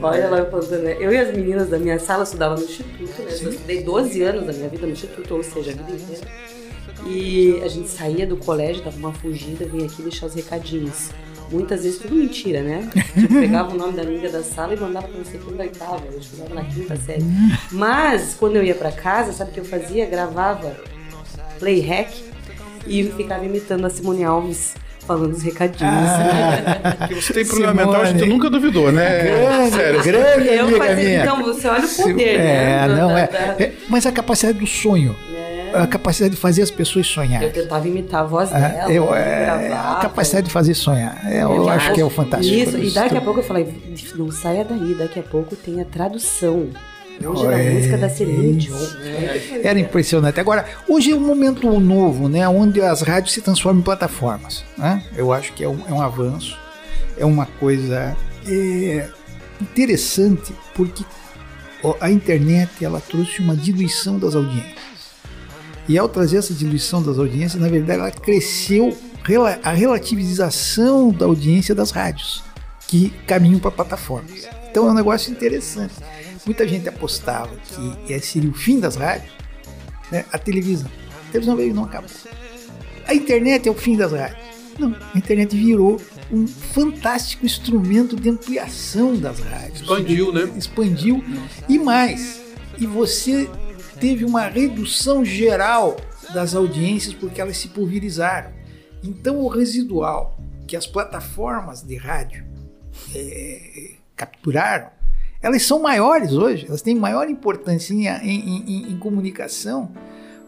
Olha 0.02 0.28
lá 0.28 0.38
eu 0.38 0.46
contando, 0.46 0.82
né? 0.82 0.96
Eu 1.00 1.12
e 1.12 1.18
as 1.18 1.34
meninas 1.34 1.68
da 1.70 1.78
minha 1.78 1.98
sala 1.98 2.24
estudavam 2.24 2.58
no 2.58 2.64
instituto, 2.64 3.22
né? 3.22 3.30
Eu 3.42 3.50
estudei 3.50 3.82
12 3.82 4.22
anos 4.22 4.46
da 4.46 4.52
minha 4.52 4.68
vida 4.68 4.86
no 4.86 4.92
instituto, 4.92 5.34
ou 5.34 5.42
seja, 5.42 5.70
a 5.70 5.74
vida 5.74 5.92
inteira. 5.92 6.59
E 7.06 7.60
a 7.64 7.68
gente 7.68 7.88
saía 7.88 8.26
do 8.26 8.36
colégio, 8.36 8.84
dava 8.84 8.96
uma 8.96 9.12
fugida, 9.12 9.64
vinha 9.64 9.86
aqui 9.86 10.02
deixar 10.02 10.26
os 10.26 10.34
recadinhos. 10.34 11.10
Muitas 11.50 11.82
vezes 11.82 11.98
tudo 11.98 12.14
mentira, 12.14 12.62
né? 12.62 12.88
Tipo, 12.94 13.34
pegava 13.34 13.74
o 13.74 13.76
nome 13.76 13.94
da 13.94 14.02
amiga 14.02 14.28
da 14.28 14.42
sala 14.42 14.72
e 14.74 14.78
mandava 14.78 15.08
pra 15.08 15.18
você 15.18 15.36
quando 15.38 15.58
oitava, 15.58 16.02
eu 16.12 16.18
estudava 16.18 16.54
na 16.54 16.64
quinta 16.64 16.94
série. 16.96 17.24
Mas, 17.72 18.36
quando 18.38 18.56
eu 18.56 18.62
ia 18.62 18.74
pra 18.74 18.92
casa, 18.92 19.32
sabe 19.32 19.50
o 19.50 19.54
que 19.54 19.60
eu 19.60 19.64
fazia? 19.64 20.06
Gravava 20.06 20.76
play 21.58 21.80
hack 21.80 22.12
e 22.86 23.04
ficava 23.04 23.44
imitando 23.44 23.84
a 23.84 23.90
Simone 23.90 24.24
Alves 24.24 24.74
falando 25.10 25.32
os 25.32 25.42
recadinhos. 25.42 25.92
Ah, 25.92 27.08
que 27.08 27.14
você 27.14 27.32
tem 27.32 27.44
problema 27.44 27.74
mental, 27.74 28.02
a 28.02 28.04
gente 28.04 28.26
nunca 28.26 28.48
duvidou, 28.48 28.92
né? 28.92 29.24
Grande, 29.24 29.74
Sério. 29.74 30.02
grande 30.04 30.48
eu 30.48 30.78
fazia, 30.78 30.94
minha. 30.94 31.22
Então, 31.22 31.42
você 31.42 31.68
olha 31.68 31.84
o 31.84 31.88
poder, 31.88 32.40
é, 32.40 32.86
né? 32.86 32.88
Não, 32.88 33.18
é, 33.18 33.24
é, 33.58 33.72
mas 33.88 34.06
a 34.06 34.12
capacidade 34.12 34.58
do 34.58 34.66
sonho 34.68 35.16
a 35.74 35.86
capacidade 35.86 36.34
de 36.34 36.40
fazer 36.40 36.62
as 36.62 36.70
pessoas 36.70 37.06
sonhar. 37.06 37.42
Eu 37.42 37.52
tentava 37.52 37.86
imitar 37.86 38.22
a 38.22 38.24
voz 38.24 38.52
é, 38.52 38.58
dela. 38.58 38.92
Eu, 38.92 39.14
é, 39.14 39.72
a 39.72 39.98
capacidade 40.02 40.46
de 40.46 40.52
fazer 40.52 40.74
sonhar. 40.74 41.20
É, 41.26 41.42
eu, 41.42 41.54
eu 41.54 41.68
acho 41.68 41.92
que 41.92 42.00
é 42.00 42.04
o 42.04 42.10
fantástico. 42.10 42.54
Isso, 42.54 42.78
e 42.78 42.90
daqui 42.90 43.16
a 43.16 43.20
pouco 43.20 43.40
eu 43.40 43.44
falei, 43.44 43.96
não 44.16 44.30
saia 44.30 44.64
daí, 44.64 44.94
daqui 44.94 45.18
a 45.18 45.22
pouco 45.22 45.56
tem 45.56 45.80
a 45.80 45.84
tradução. 45.84 46.68
Hoje 47.22 47.44
era 47.44 47.56
a 47.56 47.74
música 47.74 47.98
da 47.98 48.08
Celine 48.08 48.56
Dion. 48.56 48.78
Né? 48.78 49.60
Era 49.62 49.78
impressionante. 49.78 50.40
Agora, 50.40 50.64
hoje 50.88 51.12
é 51.12 51.14
um 51.14 51.20
momento 51.20 51.68
novo, 51.78 52.30
né? 52.30 52.48
Onde 52.48 52.80
as 52.80 53.02
rádios 53.02 53.34
se 53.34 53.42
transformam 53.42 53.80
em 53.80 53.84
plataformas. 53.84 54.64
Né? 54.78 55.02
Eu 55.14 55.30
acho 55.30 55.52
que 55.52 55.62
é 55.62 55.68
um, 55.68 55.86
é 55.86 55.92
um 55.92 56.00
avanço. 56.00 56.58
É 57.18 57.24
uma 57.26 57.44
coisa 57.44 58.16
é, 58.48 59.08
interessante, 59.60 60.54
porque 60.74 61.04
a 62.00 62.10
internet 62.10 62.82
ela 62.82 63.00
trouxe 63.00 63.40
uma 63.40 63.54
diluição 63.54 64.18
das 64.18 64.34
audiências. 64.34 64.89
E 65.90 65.98
ao 65.98 66.08
trazer 66.08 66.36
essa 66.36 66.54
diluição 66.54 67.02
das 67.02 67.18
audiências, 67.18 67.60
na 67.60 67.66
verdade, 67.66 67.98
ela 67.98 68.12
cresceu 68.12 68.96
a 69.64 69.72
relativização 69.72 71.10
da 71.10 71.26
audiência 71.26 71.74
das 71.74 71.90
rádios, 71.90 72.44
que 72.86 73.10
caminham 73.26 73.58
para 73.58 73.72
plataformas. 73.72 74.48
Então 74.70 74.86
é 74.86 74.92
um 74.92 74.94
negócio 74.94 75.32
interessante. 75.32 75.94
Muita 76.46 76.66
gente 76.68 76.88
apostava 76.88 77.50
que 78.06 78.20
seria 78.20 78.48
o 78.48 78.54
fim 78.54 78.78
das 78.78 78.94
rádios, 78.94 79.32
né? 80.12 80.24
a 80.30 80.38
televisão. 80.38 80.88
A 81.28 81.32
televisão 81.32 81.56
veio 81.56 81.70
e 81.70 81.72
não 81.72 81.82
acabou. 81.82 82.08
A 83.08 83.12
internet 83.12 83.68
é 83.68 83.72
o 83.72 83.74
fim 83.74 83.96
das 83.96 84.12
rádios. 84.12 84.38
Não, 84.78 84.94
a 85.12 85.18
internet 85.18 85.56
virou 85.56 86.00
um 86.30 86.46
fantástico 86.46 87.44
instrumento 87.44 88.14
de 88.14 88.28
ampliação 88.28 89.16
das 89.16 89.40
rádios. 89.40 89.80
Expandiu, 89.80 90.32
né? 90.32 90.52
Expandiu. 90.56 91.24
E 91.68 91.80
mais, 91.80 92.40
e 92.78 92.86
você 92.86 93.50
teve 94.00 94.24
uma 94.24 94.46
redução 94.48 95.24
geral 95.24 95.96
das 96.32 96.54
audiências 96.54 97.14
porque 97.14 97.40
elas 97.40 97.58
se 97.58 97.68
pulverizaram. 97.68 98.50
Então, 99.04 99.40
o 99.40 99.48
residual 99.48 100.38
que 100.66 100.76
as 100.76 100.86
plataformas 100.86 101.82
de 101.82 101.96
rádio 101.96 102.44
é, 103.14 103.90
capturaram, 104.16 104.88
elas 105.42 105.62
são 105.62 105.80
maiores 105.82 106.32
hoje, 106.32 106.66
elas 106.66 106.82
têm 106.82 106.94
maior 106.94 107.28
importância 107.28 107.92
em, 107.92 108.06
em, 108.06 108.64
em, 108.66 108.92
em 108.92 108.98
comunicação 108.98 109.92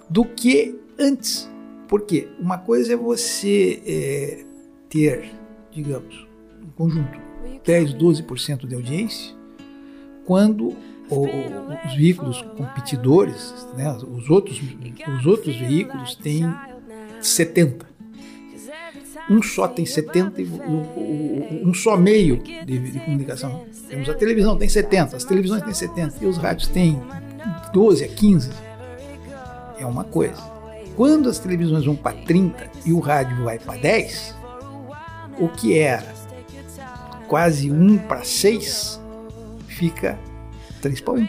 do 0.08 0.24
que 0.24 0.78
antes. 0.98 1.48
Por 1.88 2.02
quê? 2.02 2.28
Uma 2.38 2.58
coisa 2.58 2.92
é 2.92 2.96
você 2.96 3.82
é, 3.86 4.44
ter, 4.88 5.30
digamos, 5.70 6.26
um 6.62 6.70
conjunto 6.70 7.20
10, 7.64 7.94
12% 7.94 8.66
de 8.66 8.74
audiência, 8.74 9.34
quando 10.24 10.76
os 11.20 11.94
veículos 11.94 12.42
competidores, 12.56 13.54
né, 13.76 13.90
os, 13.92 14.30
outros, 14.30 14.60
os 15.18 15.26
outros 15.26 15.56
veículos 15.56 16.14
têm 16.14 16.52
70. 17.20 17.92
Um 19.30 19.40
só 19.42 19.68
tem 19.68 19.86
70 19.86 20.42
e 20.42 20.46
um 21.64 21.72
só 21.72 21.96
meio 21.96 22.38
de, 22.38 22.78
de 22.78 23.00
comunicação. 23.00 23.64
Temos 23.88 24.08
a 24.08 24.14
televisão, 24.14 24.56
tem 24.56 24.68
70, 24.68 25.16
as 25.16 25.24
televisões 25.24 25.62
têm 25.62 25.72
70 25.72 26.16
e 26.20 26.26
os 26.26 26.36
rádios 26.36 26.68
têm 26.68 27.00
12 27.72 28.04
a 28.04 28.08
15. 28.08 28.50
É 29.78 29.86
uma 29.86 30.04
coisa. 30.04 30.52
Quando 30.96 31.28
as 31.28 31.38
televisões 31.38 31.84
vão 31.84 31.96
para 31.96 32.16
30 32.16 32.70
e 32.84 32.92
o 32.92 32.98
rádio 32.98 33.44
vai 33.44 33.58
para 33.58 33.78
10, 33.78 34.36
o 35.38 35.48
que 35.48 35.78
era 35.78 36.12
quase 37.28 37.70
1 37.70 37.98
para 37.98 38.24
6 38.24 39.00
fica 39.66 40.18
3 40.82 41.00
para 41.00 41.14
1. 41.14 41.28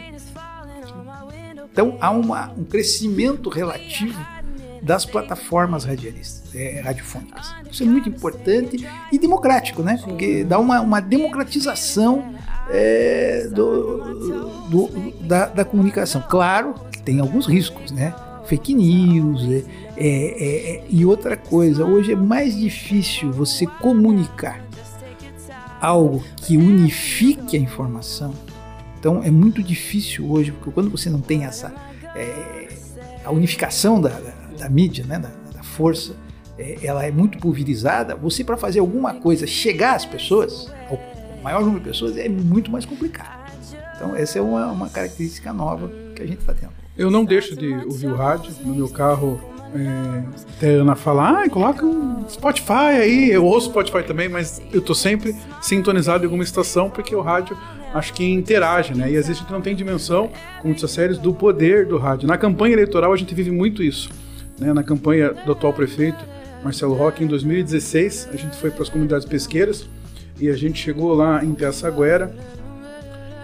Então 1.72 1.96
há 2.00 2.10
uma, 2.10 2.52
um 2.52 2.64
crescimento 2.64 3.48
relativo 3.48 4.18
das 4.82 5.06
plataformas 5.06 5.84
radialistas, 5.84 6.54
é, 6.54 6.80
radiofônicas. 6.80 7.54
Isso 7.70 7.82
é 7.82 7.86
muito 7.86 8.08
importante 8.08 8.86
e 9.10 9.18
democrático, 9.18 9.82
né? 9.82 9.98
Porque 10.04 10.44
dá 10.44 10.58
uma, 10.58 10.80
uma 10.80 11.00
democratização 11.00 12.34
é, 12.70 13.48
do, 13.50 14.68
do, 14.68 15.12
da, 15.22 15.46
da, 15.46 15.64
comunicação. 15.64 16.22
Claro 16.28 16.74
que 16.92 17.00
tem 17.00 17.18
alguns 17.18 17.46
riscos, 17.46 17.90
né? 17.90 18.14
Fake 18.46 18.74
news 18.74 19.42
é, 19.48 19.64
é, 19.96 20.76
é, 20.76 20.84
e 20.90 21.06
outra 21.06 21.34
coisa. 21.34 21.84
Hoje 21.86 22.12
é 22.12 22.16
mais 22.16 22.54
difícil 22.54 23.32
você 23.32 23.66
comunicar 23.66 24.62
algo 25.80 26.22
que 26.36 26.58
unifique 26.58 27.56
a 27.56 27.60
informação 27.60 28.34
então 29.04 29.22
é 29.22 29.30
muito 29.30 29.62
difícil 29.62 30.26
hoje, 30.30 30.50
porque 30.50 30.70
quando 30.70 30.88
você 30.88 31.10
não 31.10 31.20
tem 31.20 31.44
essa 31.44 31.70
é, 32.16 32.68
a 33.22 33.30
unificação 33.30 34.00
da, 34.00 34.08
da, 34.08 34.32
da 34.60 34.68
mídia, 34.70 35.04
né, 35.04 35.18
da, 35.18 35.28
da 35.54 35.62
força, 35.62 36.16
é, 36.58 36.78
ela 36.82 37.04
é 37.04 37.10
muito 37.10 37.36
pulverizada. 37.36 38.16
Você 38.16 38.42
para 38.42 38.56
fazer 38.56 38.80
alguma 38.80 39.12
coisa 39.12 39.46
chegar 39.46 39.94
às 39.94 40.06
pessoas, 40.06 40.72
ao 40.88 40.98
maior 41.42 41.60
número 41.60 41.80
de 41.80 41.90
pessoas, 41.90 42.16
é 42.16 42.30
muito 42.30 42.70
mais 42.70 42.86
complicado. 42.86 43.44
Então 43.94 44.16
essa 44.16 44.38
é 44.38 44.42
uma, 44.42 44.72
uma 44.72 44.88
característica 44.88 45.52
nova 45.52 45.92
que 46.16 46.22
a 46.22 46.26
gente 46.26 46.38
está 46.38 46.54
tendo. 46.54 46.72
Eu 46.96 47.10
não 47.10 47.26
deixo 47.26 47.54
de 47.54 47.74
ouvir 47.84 48.06
o 48.06 48.16
rádio 48.16 48.54
no 48.64 48.74
meu 48.74 48.88
carro. 48.88 49.38
É, 49.74 50.22
até 50.56 50.76
a 50.76 50.80
Ana 50.80 50.94
falar, 50.94 51.42
ah, 51.42 51.50
coloca 51.50 51.84
um 51.84 52.26
Spotify 52.26 52.72
aí. 52.72 53.30
Eu 53.30 53.44
ouço 53.44 53.68
Spotify 53.68 54.02
também, 54.02 54.30
mas 54.30 54.62
eu 54.72 54.80
tô 54.80 54.94
sempre 54.94 55.36
sintonizado 55.60 56.24
em 56.24 56.26
alguma 56.26 56.44
estação 56.44 56.88
porque 56.88 57.14
o 57.14 57.20
rádio 57.20 57.54
acho 57.94 58.12
que 58.12 58.28
interage, 58.28 58.92
né? 58.92 59.10
E 59.10 59.16
às 59.16 59.26
vezes 59.26 59.40
a 59.40 59.44
gente 59.44 59.52
não 59.52 59.60
tem 59.60 59.74
dimensão, 59.74 60.30
como 60.60 60.74
disse 60.74 60.84
a 60.84 60.88
séries, 60.88 61.16
do 61.16 61.32
poder 61.32 61.86
do 61.86 61.96
rádio. 61.96 62.26
Na 62.26 62.36
campanha 62.36 62.74
eleitoral 62.74 63.12
a 63.12 63.16
gente 63.16 63.34
vive 63.34 63.52
muito 63.52 63.82
isso. 63.82 64.10
Né? 64.58 64.72
Na 64.72 64.82
campanha 64.82 65.32
do 65.32 65.52
atual 65.52 65.72
prefeito, 65.72 66.24
Marcelo 66.62 66.94
Roque, 66.94 67.22
em 67.22 67.26
2016, 67.26 68.30
a 68.32 68.36
gente 68.36 68.56
foi 68.56 68.70
para 68.70 68.82
as 68.82 68.88
comunidades 68.88 69.26
pesqueiras 69.26 69.88
e 70.40 70.48
a 70.48 70.56
gente 70.56 70.82
chegou 70.82 71.14
lá 71.14 71.44
em 71.44 71.54
Piaçaguera 71.54 72.34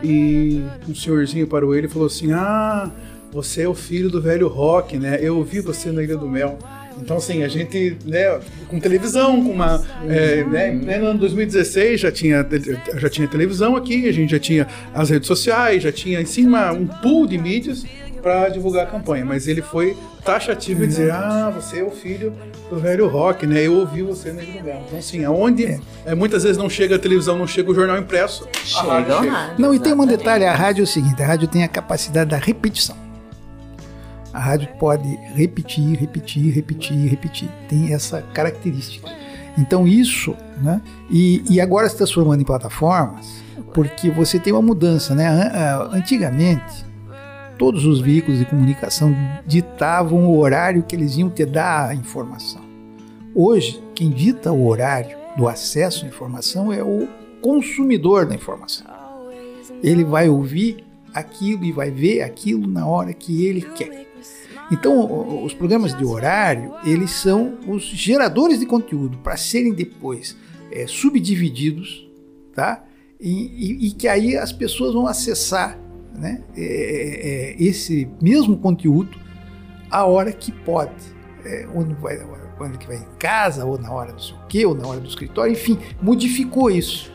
e 0.02 0.64
um 0.88 0.94
senhorzinho 0.94 1.46
parou 1.46 1.74
ele 1.74 1.86
e 1.86 1.90
falou 1.90 2.06
assim: 2.06 2.32
Ah, 2.32 2.90
você 3.30 3.62
é 3.62 3.68
o 3.68 3.74
filho 3.74 4.10
do 4.10 4.20
velho 4.20 4.48
Roque, 4.48 4.98
né? 4.98 5.18
Eu 5.20 5.36
ouvi 5.36 5.60
você 5.60 5.92
na 5.92 6.02
Ilha 6.02 6.16
do 6.16 6.28
Mel. 6.28 6.58
Então, 6.98 7.16
assim, 7.16 7.42
a 7.42 7.48
gente, 7.48 7.96
né, 8.04 8.40
com 8.68 8.78
televisão, 8.78 9.42
com 9.42 9.50
uma. 9.50 9.82
É, 10.08 10.44
né, 10.44 10.70
né, 10.72 10.98
no 10.98 11.06
ano 11.06 11.18
2016 11.18 12.00
já 12.00 12.12
tinha, 12.12 12.46
já 12.96 13.08
tinha 13.08 13.26
televisão 13.28 13.76
aqui, 13.76 14.08
a 14.08 14.12
gente 14.12 14.30
já 14.30 14.38
tinha 14.38 14.66
as 14.94 15.10
redes 15.10 15.26
sociais, 15.26 15.82
já 15.82 15.92
tinha 15.92 16.20
em 16.20 16.26
cima 16.26 16.72
um 16.72 16.86
pool 16.86 17.26
de 17.26 17.38
mídias 17.38 17.84
para 18.20 18.48
divulgar 18.48 18.84
a 18.84 18.90
campanha. 18.90 19.24
Mas 19.24 19.48
ele 19.48 19.62
foi 19.62 19.96
taxativo 20.24 20.84
e 20.84 20.86
dizer: 20.86 21.10
ah, 21.10 21.50
você 21.54 21.80
é 21.80 21.82
o 21.82 21.90
filho 21.90 22.32
do 22.68 22.78
velho 22.78 23.08
rock, 23.08 23.46
né? 23.46 23.66
Eu 23.66 23.74
ouvi 23.74 24.02
você 24.02 24.32
na 24.32 24.42
Ilha 24.42 24.80
Então, 24.86 24.98
assim, 24.98 25.24
aonde 25.24 25.66
é. 25.66 25.80
É, 26.04 26.14
muitas 26.14 26.42
vezes 26.42 26.58
não 26.58 26.68
chega 26.68 26.96
a 26.96 26.98
televisão, 26.98 27.36
não 27.36 27.46
chega 27.46 27.70
o 27.70 27.74
jornal 27.74 27.98
impresso, 27.98 28.46
chega. 28.64 29.20
chega. 29.22 29.54
Não, 29.58 29.74
e 29.74 29.78
tem 29.78 29.92
um 29.92 30.06
detalhe: 30.06 30.44
a 30.44 30.54
rádio 30.54 30.82
é 30.82 30.84
o 30.84 30.86
seguinte, 30.86 31.22
a 31.22 31.26
rádio 31.26 31.48
tem 31.48 31.64
a 31.64 31.68
capacidade 31.68 32.30
da 32.30 32.36
repetição. 32.36 33.09
A 34.32 34.38
rádio 34.38 34.68
pode 34.78 35.08
repetir, 35.34 35.98
repetir, 35.98 36.52
repetir, 36.52 37.08
repetir. 37.08 37.48
Tem 37.68 37.92
essa 37.92 38.22
característica. 38.34 39.08
Então 39.58 39.86
isso, 39.86 40.36
né? 40.62 40.80
E, 41.10 41.42
e 41.50 41.60
agora 41.60 41.88
se 41.88 41.96
transformando 41.96 42.40
em 42.40 42.44
plataformas, 42.44 43.42
porque 43.74 44.10
você 44.10 44.38
tem 44.38 44.52
uma 44.52 44.62
mudança, 44.62 45.14
né? 45.14 45.28
Antigamente, 45.92 46.84
todos 47.58 47.84
os 47.84 48.00
veículos 48.00 48.38
de 48.38 48.46
comunicação 48.46 49.14
ditavam 49.46 50.26
o 50.26 50.38
horário 50.38 50.82
que 50.82 50.94
eles 50.94 51.16
iam 51.16 51.28
te 51.28 51.44
dar 51.44 51.90
a 51.90 51.94
informação. 51.94 52.62
Hoje, 53.34 53.82
quem 53.94 54.10
dita 54.10 54.52
o 54.52 54.66
horário 54.66 55.16
do 55.36 55.48
acesso 55.48 56.04
à 56.04 56.08
informação 56.08 56.72
é 56.72 56.82
o 56.82 57.08
consumidor 57.42 58.26
da 58.26 58.34
informação. 58.34 58.86
Ele 59.82 60.04
vai 60.04 60.28
ouvir 60.28 60.84
aquilo 61.12 61.64
e 61.64 61.72
vai 61.72 61.90
ver 61.90 62.22
aquilo 62.22 62.66
na 62.66 62.86
hora 62.86 63.12
que 63.12 63.44
ele 63.44 63.62
quer. 63.62 64.09
Então, 64.70 65.44
os 65.44 65.52
programas 65.52 65.96
de 65.96 66.04
horário, 66.04 66.72
eles 66.84 67.10
são 67.10 67.58
os 67.66 67.82
geradores 67.82 68.60
de 68.60 68.66
conteúdo 68.66 69.18
para 69.18 69.36
serem 69.36 69.72
depois 69.72 70.36
é, 70.70 70.86
subdivididos, 70.86 72.08
tá? 72.54 72.84
E, 73.20 73.30
e, 73.30 73.88
e, 73.88 73.90
que 73.92 74.08
aí 74.08 74.36
as 74.36 74.52
pessoas 74.52 74.94
vão 74.94 75.06
acessar 75.06 75.78
né, 76.14 76.42
é, 76.56 76.62
é, 76.62 77.50
é 77.50 77.62
esse 77.62 78.08
mesmo 78.22 78.56
conteúdo 78.56 79.18
a 79.90 80.04
hora 80.04 80.32
que 80.32 80.52
pode. 80.52 81.20
É, 81.44 81.66
ou 81.74 81.84
vai, 82.00 82.18
quando 82.56 82.78
que 82.78 82.86
vai 82.86 82.96
em 82.96 83.06
casa, 83.18 83.64
ou 83.64 83.78
na 83.78 83.90
hora 83.90 84.12
do 84.12 84.22
sei 84.22 84.34
o 84.36 84.46
quê, 84.46 84.66
ou 84.66 84.74
na 84.74 84.86
hora 84.86 85.00
do 85.00 85.08
escritório, 85.08 85.52
enfim, 85.52 85.78
modificou 86.00 86.70
isso. 86.70 87.10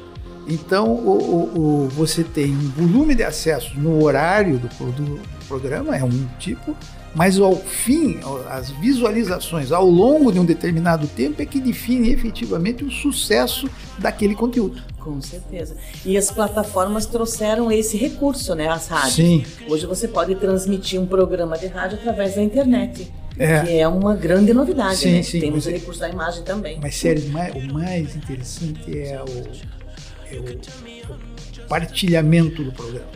Então, 0.48 0.92
o, 0.92 1.18
o, 1.18 1.60
o, 1.86 1.90
você 1.90 2.24
tem 2.24 2.52
um 2.52 2.70
volume 2.70 3.16
de 3.16 3.24
acessos 3.24 3.76
no 3.76 4.04
horário 4.04 4.60
do, 4.60 4.68
do 4.92 5.22
programa, 5.48 5.96
é 5.96 6.04
um 6.04 6.28
tipo, 6.38 6.76
mas 7.16 7.40
ao 7.40 7.56
fim, 7.56 8.20
as 8.50 8.70
visualizações 8.70 9.72
ao 9.72 9.90
longo 9.90 10.34
de 10.34 10.40
um 10.40 10.46
determinado 10.46 11.08
tempo 11.08 11.42
é 11.42 11.46
que 11.46 11.62
define 11.62 12.12
efetivamente 12.12 12.84
o 12.84 12.92
sucesso 12.92 13.70
daquele 13.98 14.36
conteúdo. 14.36 14.84
Com 15.00 15.22
certeza. 15.22 15.78
E 16.04 16.18
as 16.18 16.30
plataformas 16.30 17.06
trouxeram 17.06 17.72
esse 17.72 17.96
recurso, 17.96 18.54
né? 18.54 18.68
As 18.68 18.88
rádios. 18.88 19.14
Sim. 19.14 19.46
Hoje 19.70 19.86
você 19.86 20.08
pode 20.10 20.36
transmitir 20.36 21.00
um 21.00 21.06
programa 21.06 21.58
de 21.58 21.68
rádio 21.68 21.98
através 22.00 22.36
da 22.36 22.42
internet. 22.42 23.10
É. 23.38 23.62
Que 23.62 23.80
é 23.80 23.88
uma 23.88 24.16
grande 24.16 24.54
novidade, 24.54 24.98
sim, 24.98 25.12
né? 25.12 25.24
Sim, 25.24 25.40
Temos 25.40 25.66
o 25.66 25.70
recurso 25.70 26.00
da 26.00 26.10
imagem 26.10 26.44
também. 26.44 26.80
Mas 26.82 26.96
sério, 26.96 27.24
o 27.24 27.74
mais 27.74 28.16
interessante 28.16 28.98
é 28.98 29.22
o, 29.22 30.36
é 30.36 30.40
o 30.40 31.68
partilhamento 31.68 32.64
do 32.64 32.72
programa. 32.74 33.08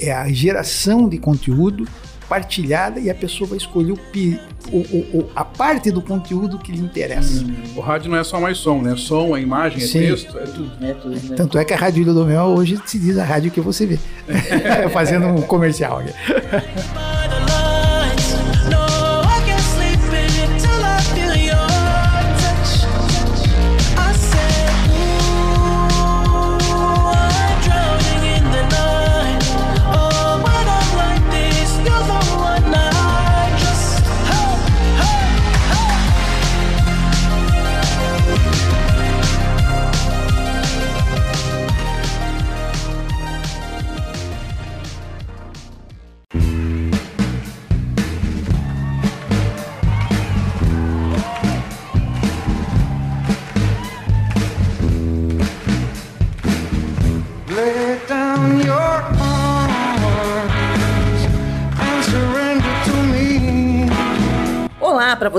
É 0.00 0.12
a 0.12 0.28
geração 0.32 1.08
de 1.08 1.18
conteúdo 1.18 1.86
partilhada 2.30 3.00
e 3.00 3.10
a 3.10 3.14
pessoa 3.14 3.50
vai 3.50 3.58
escolher 3.58 3.90
o, 3.90 3.98
o, 4.70 4.78
o, 5.18 5.30
a 5.34 5.44
parte 5.44 5.90
do 5.90 6.00
conteúdo 6.00 6.60
que 6.60 6.70
lhe 6.70 6.78
interessa. 6.78 7.42
Hum. 7.42 7.56
O 7.74 7.80
rádio 7.80 8.08
não 8.08 8.16
é 8.16 8.22
só 8.22 8.40
mais 8.40 8.56
som, 8.56 8.80
né? 8.80 8.94
Som, 8.96 9.34
a 9.34 9.40
imagem, 9.40 9.82
é 9.82 9.86
Sim. 9.86 9.98
texto, 9.98 10.38
é 10.38 10.44
tudo. 10.44 10.72
É 10.80 10.94
tudo 10.94 11.16
né? 11.16 11.36
Tanto 11.36 11.58
é 11.58 11.64
que 11.64 11.74
a 11.74 11.76
Rádio 11.76 12.02
Ilha 12.02 12.14
do 12.14 12.24
Mel 12.24 12.44
hoje 12.44 12.80
se 12.86 13.00
diz 13.00 13.18
a 13.18 13.24
rádio 13.24 13.50
que 13.50 13.60
você 13.60 13.84
vê. 13.84 13.98
Fazendo 14.94 15.26
um 15.26 15.42
comercial 15.42 15.98
aqui. 15.98 16.12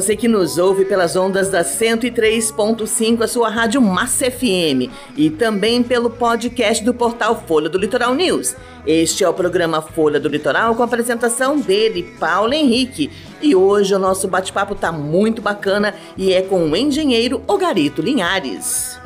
você 0.01 0.15
que 0.15 0.27
nos 0.27 0.57
ouve 0.57 0.83
pelas 0.83 1.15
ondas 1.15 1.49
da 1.49 1.63
103.5, 1.63 3.21
a 3.21 3.27
sua 3.27 3.49
rádio 3.49 3.79
Massa 3.79 4.31
FM, 4.31 4.89
e 5.15 5.29
também 5.29 5.83
pelo 5.83 6.09
podcast 6.09 6.83
do 6.83 6.91
portal 6.91 7.43
Folha 7.47 7.69
do 7.69 7.77
Litoral 7.77 8.15
News. 8.15 8.55
Este 8.83 9.23
é 9.23 9.29
o 9.29 9.33
programa 9.33 9.79
Folha 9.79 10.19
do 10.19 10.27
Litoral 10.27 10.73
com 10.73 10.81
a 10.81 10.85
apresentação 10.85 11.59
dele, 11.59 12.15
Paulo 12.19 12.51
Henrique. 12.51 13.11
E 13.43 13.55
hoje 13.55 13.93
o 13.93 13.99
nosso 13.99 14.27
bate-papo 14.27 14.73
tá 14.73 14.91
muito 14.91 15.39
bacana 15.39 15.93
e 16.17 16.33
é 16.33 16.41
com 16.41 16.67
o 16.67 16.75
engenheiro 16.75 17.43
Ogarito 17.45 18.01
Linhares. 18.01 18.99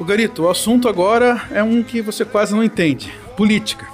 Ogarito, 0.00 0.44
o 0.44 0.48
assunto 0.48 0.88
agora 0.88 1.42
é 1.50 1.62
um 1.62 1.82
que 1.82 2.00
você 2.00 2.24
quase 2.24 2.54
não 2.54 2.64
entende: 2.64 3.12
política. 3.36 3.86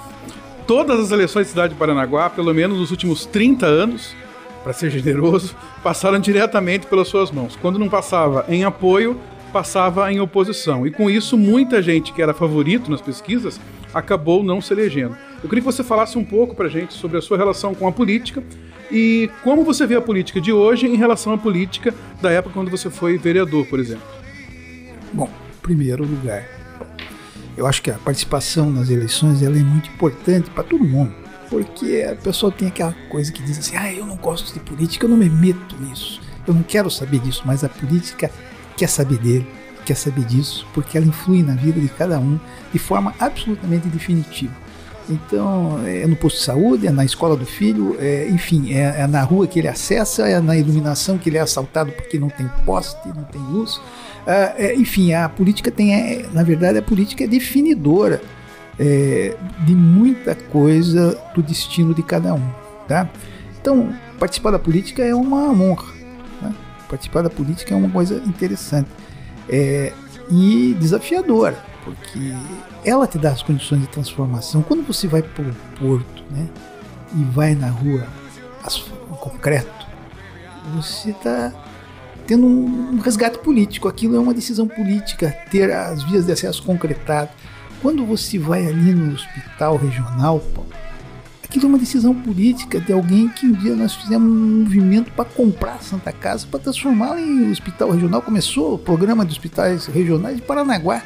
Todas 0.65 1.01
as 1.01 1.11
eleições 1.11 1.47
da 1.47 1.49
cidade 1.49 1.73
de 1.73 1.79
Paranaguá, 1.79 2.29
pelo 2.29 2.53
menos 2.53 2.77
nos 2.77 2.91
últimos 2.91 3.25
30 3.25 3.65
anos, 3.65 4.15
para 4.63 4.73
ser 4.73 4.89
generoso, 4.89 5.55
passaram 5.83 6.19
diretamente 6.19 6.87
pelas 6.87 7.07
suas 7.07 7.31
mãos. 7.31 7.55
Quando 7.55 7.79
não 7.79 7.89
passava 7.89 8.45
em 8.47 8.63
apoio, 8.63 9.19
passava 9.51 10.11
em 10.11 10.19
oposição. 10.19 10.85
E 10.85 10.91
com 10.91 11.09
isso, 11.09 11.37
muita 11.37 11.81
gente 11.81 12.13
que 12.13 12.21
era 12.21 12.33
favorito 12.33 12.89
nas 12.89 13.01
pesquisas 13.01 13.59
acabou 13.93 14.43
não 14.43 14.61
se 14.61 14.73
elegendo. 14.73 15.15
Eu 15.41 15.49
queria 15.49 15.61
que 15.61 15.71
você 15.71 15.83
falasse 15.83 16.17
um 16.17 16.23
pouco 16.23 16.55
para 16.55 16.65
a 16.65 16.69
gente 16.69 16.93
sobre 16.93 17.17
a 17.17 17.21
sua 17.21 17.37
relação 17.37 17.73
com 17.73 17.87
a 17.87 17.91
política 17.91 18.43
e 18.91 19.29
como 19.43 19.63
você 19.63 19.87
vê 19.87 19.95
a 19.95 20.01
política 20.01 20.39
de 20.41 20.51
hoje 20.51 20.87
em 20.87 20.95
relação 20.95 21.33
à 21.33 21.37
política 21.37 21.93
da 22.21 22.29
época 22.31 22.53
quando 22.53 22.69
você 22.69 22.89
foi 22.89 23.17
vereador, 23.17 23.65
por 23.67 23.79
exemplo. 23.79 24.03
Bom, 25.13 25.29
primeiro 25.61 26.03
lugar, 26.03 26.45
eu 27.57 27.65
acho 27.65 27.81
que 27.81 27.89
a 27.89 27.95
participação 27.95 28.69
nas 28.69 28.89
eleições 28.89 29.41
ela 29.41 29.57
é 29.57 29.63
muito 29.63 29.89
importante 29.89 30.49
para 30.49 30.63
todo 30.63 30.83
mundo 30.83 31.28
porque 31.49 32.07
a 32.09 32.15
pessoa 32.15 32.51
tem 32.51 32.67
aquela 32.67 32.95
coisa 33.09 33.31
que 33.31 33.41
diz 33.41 33.57
assim: 33.57 33.75
ah, 33.75 33.91
eu 33.91 34.05
não 34.05 34.15
gosto 34.15 34.53
de 34.53 34.59
política, 34.59 35.05
eu 35.05 35.09
não 35.09 35.17
me 35.17 35.29
meto 35.29 35.75
nisso, 35.79 36.21
eu 36.47 36.53
não 36.53 36.63
quero 36.63 36.89
saber 36.89 37.19
disso, 37.19 37.41
mas 37.45 37.63
a 37.63 37.69
política 37.69 38.31
quer 38.77 38.87
saber 38.87 39.17
dele, 39.17 39.47
quer 39.85 39.95
saber 39.95 40.25
disso, 40.25 40.65
porque 40.73 40.97
ela 40.97 41.07
influi 41.07 41.43
na 41.43 41.55
vida 41.55 41.79
de 41.79 41.89
cada 41.89 42.19
um 42.19 42.39
de 42.71 42.79
forma 42.79 43.13
absolutamente 43.19 43.87
definitiva. 43.87 44.53
Então, 45.09 45.79
é 45.87 46.05
no 46.05 46.15
posto 46.15 46.37
de 46.37 46.43
saúde, 46.43 46.85
é 46.85 46.91
na 46.91 47.03
escola 47.03 47.35
do 47.35 47.45
filho, 47.45 47.97
é, 47.99 48.27
enfim, 48.29 48.71
é, 48.73 49.01
é, 49.01 49.07
na 49.07 49.23
rua 49.23 49.47
que 49.47 49.57
ele 49.57 49.67
acessa, 49.67 50.27
é 50.29 50.39
na 50.39 50.55
iluminação 50.55 51.17
que 51.17 51.29
ele 51.29 51.37
é 51.37 51.41
assaltado 51.41 51.91
porque 51.91 52.19
não 52.19 52.29
tem 52.29 52.47
poste, 52.63 53.07
não 53.07 53.23
tem 53.23 53.41
luz. 53.41 53.81
É, 54.27 54.53
é 54.67 54.75
enfim, 54.75 55.13
a 55.13 55.27
política 55.27 55.71
tem, 55.71 55.95
é, 55.95 56.25
na 56.31 56.43
verdade, 56.43 56.77
a 56.77 56.81
política 56.83 57.23
é 57.23 57.27
definidora 57.27 58.21
é, 58.79 59.35
de 59.65 59.75
muita 59.75 60.33
coisa 60.33 61.19
do 61.35 61.43
destino 61.43 61.93
de 61.93 62.01
cada 62.01 62.33
um. 62.33 62.49
Tá? 62.87 63.09
Então, 63.59 63.93
participar 64.17 64.51
da 64.51 64.59
política 64.59 65.03
é 65.03 65.13
uma 65.13 65.51
honra. 65.51 65.93
Né? 66.41 66.55
Participar 66.89 67.21
da 67.21 67.29
política 67.29 67.73
é 67.73 67.77
uma 67.77 67.89
coisa 67.89 68.15
interessante 68.25 68.89
é, 69.49 69.91
e 70.31 70.75
desafiadora. 70.79 71.63
porque 71.83 72.33
ela 72.85 73.05
te 73.07 73.17
dá 73.17 73.31
as 73.31 73.41
condições 73.41 73.81
de 73.81 73.87
transformação. 73.87 74.61
Quando 74.61 74.85
você 74.85 75.07
vai 75.07 75.21
para 75.21 75.43
o 75.43 75.53
porto, 75.77 76.23
né, 76.31 76.47
e 77.15 77.23
vai 77.23 77.55
na 77.55 77.69
rua 77.69 78.07
em 79.11 79.15
concreto, 79.15 79.87
você 80.75 81.09
está 81.09 81.51
tendo 82.27 82.45
um 82.45 82.99
resgate 82.99 83.39
político. 83.39 83.87
Aquilo 83.87 84.15
é 84.15 84.19
uma 84.19 84.33
decisão 84.33 84.67
política, 84.67 85.35
ter 85.49 85.71
as 85.71 86.03
vias 86.03 86.25
de 86.25 86.31
acesso 86.31 86.61
concretadas. 86.63 87.31
Quando 87.81 88.05
você 88.05 88.37
vai 88.37 88.67
ali 88.67 88.93
no 88.93 89.13
hospital 89.13 89.77
regional, 89.77 90.43
aquilo 91.41 91.65
é 91.65 91.67
uma 91.69 91.77
decisão 91.77 92.13
política 92.13 92.77
de 92.77 92.91
alguém 92.91 93.29
que 93.29 93.45
um 93.45 93.53
dia 93.53 93.73
nós 93.73 93.95
fizemos 93.95 94.29
um 94.29 94.63
movimento 94.63 95.11
para 95.13 95.23
comprar 95.23 95.75
a 95.75 95.79
Santa 95.79 96.11
Casa 96.11 96.45
para 96.45 96.59
transformá-la 96.59 97.21
em 97.21 97.49
hospital 97.49 97.91
regional. 97.91 98.21
Começou 98.21 98.73
o 98.73 98.77
programa 98.77 99.25
de 99.25 99.31
hospitais 99.31 99.85
regionais 99.85 100.35
de 100.35 100.41
Paranaguá. 100.41 101.01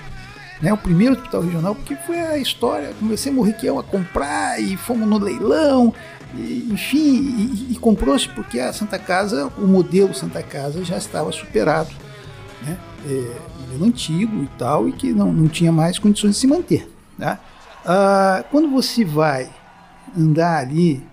Né, 0.62 0.72
o 0.72 0.78
primeiro 0.78 1.16
hospital 1.16 1.42
regional, 1.42 1.76
porque 1.76 1.96
foi 1.96 2.20
a 2.20 2.38
história. 2.38 2.94
Comecei 2.98 3.38
a 3.38 3.46
Riquel 3.46 3.78
a 3.80 3.84
comprar 3.84 4.62
e 4.62 4.78
fomos 4.78 5.08
no 5.08 5.20
leilão, 5.20 5.94
e, 6.36 6.70
enfim, 6.72 7.68
e, 7.70 7.74
e 7.74 7.76
comprou-se 7.76 8.30
porque 8.30 8.60
a 8.60 8.72
Santa 8.72 8.98
Casa, 8.98 9.52
o 9.58 9.68
modelo 9.68 10.14
Santa 10.14 10.42
Casa 10.42 10.84
já 10.86 10.98
estava 10.98 11.32
superado, 11.34 11.90
é, 13.06 13.42
modelo 13.60 13.86
antigo 13.86 14.44
e 14.44 14.48
tal, 14.58 14.88
e 14.88 14.92
que 14.92 15.14
não, 15.14 15.32
não 15.32 15.48
tinha 15.48 15.72
mais 15.72 16.00
condições 16.00 16.32
de 16.32 16.38
se 16.38 16.48
manter. 16.48 16.90
Tá? 17.18 17.40
Ah, 17.86 18.44
quando 18.52 18.70
você 18.70 19.04
vai 19.04 19.50
andar 20.18 20.60
ali 20.60 21.04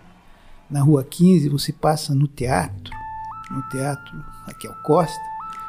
na 0.70 0.80
Rua 0.82 1.02
15, 1.02 1.48
você 1.48 1.72
passa 1.72 2.14
no 2.14 2.28
teatro, 2.28 2.92
no 3.50 3.62
teatro 3.70 4.24
Raquel 4.46 4.74
Costa, 4.84 5.20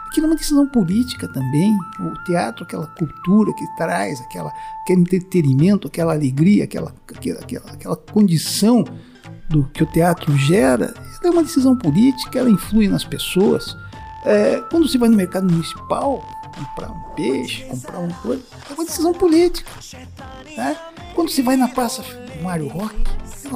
aquilo 0.07 0.27
é 0.27 0.29
uma 0.29 0.35
decisão 0.35 0.67
política 0.67 1.27
também. 1.27 1.75
O 1.99 2.23
teatro, 2.25 2.63
aquela 2.63 2.85
cultura 2.87 3.53
que 3.53 3.65
traz, 3.75 4.21
aquela, 4.21 4.51
aquele 4.83 5.01
entretenimento, 5.01 5.87
aquela 5.87 6.13
alegria, 6.13 6.65
aquela, 6.65 6.93
aquela, 7.07 7.39
aquela, 7.39 7.71
aquela 7.71 7.95
condição 7.95 8.83
do 9.49 9.63
que 9.65 9.83
o 9.83 9.87
teatro 9.87 10.35
gera, 10.37 10.93
é 11.23 11.29
uma 11.29 11.43
decisão 11.43 11.75
política, 11.75 12.39
ela 12.39 12.49
influi 12.49 12.87
nas 12.87 13.03
pessoas. 13.03 13.75
É, 14.25 14.61
quando 14.69 14.87
você 14.87 14.97
vai 14.97 15.09
no 15.09 15.15
mercado 15.15 15.51
municipal 15.51 16.23
comprar 16.55 16.91
um 16.91 16.99
peixe, 17.15 17.63
comprar 17.63 17.99
uma 17.99 18.13
coisa, 18.15 18.43
é 18.69 18.73
uma 18.73 18.85
decisão 18.85 19.13
política. 19.13 19.71
Né? 20.55 20.77
Quando 21.15 21.29
você 21.29 21.41
vai 21.41 21.55
na 21.55 21.67
Praça 21.67 22.03
Mário 22.41 22.67
Rock, 22.67 22.95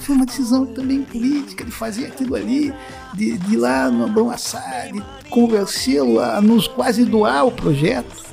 foi 0.02 0.16
uma 0.16 0.26
decisão 0.26 0.66
também 0.66 1.04
política 1.04 1.64
de 1.64 1.72
fazer 1.72 2.08
aquilo 2.08 2.36
ali, 2.36 2.74
de, 3.14 3.38
de 3.38 3.54
ir 3.54 3.58
lá 3.58 3.90
no 3.90 4.06
Abrão 4.06 4.30
Assar, 4.30 4.92
de 4.92 5.02
convencê-lo 5.30 6.20
a 6.20 6.42
nos 6.42 6.68
quase 6.68 7.06
doar 7.06 7.46
o 7.46 7.52
projeto 7.52 8.24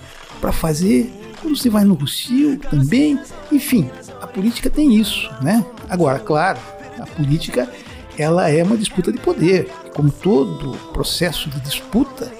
para 0.40 0.52
fazer. 0.52 1.12
Quando 1.40 1.56
você 1.56 1.70
vai 1.70 1.84
no 1.84 1.94
Rocio 1.94 2.58
também, 2.58 3.18
enfim, 3.50 3.90
a 4.20 4.26
política 4.26 4.70
tem 4.70 4.94
isso, 4.94 5.30
né? 5.40 5.64
Agora, 5.88 6.18
claro, 6.18 6.58
a 6.98 7.06
política 7.06 7.68
ela 8.16 8.48
é 8.48 8.62
uma 8.62 8.76
disputa 8.76 9.10
de 9.10 9.18
poder. 9.18 9.70
Como 9.94 10.10
todo 10.10 10.76
processo 10.92 11.48
de 11.50 11.60
disputa, 11.60 12.32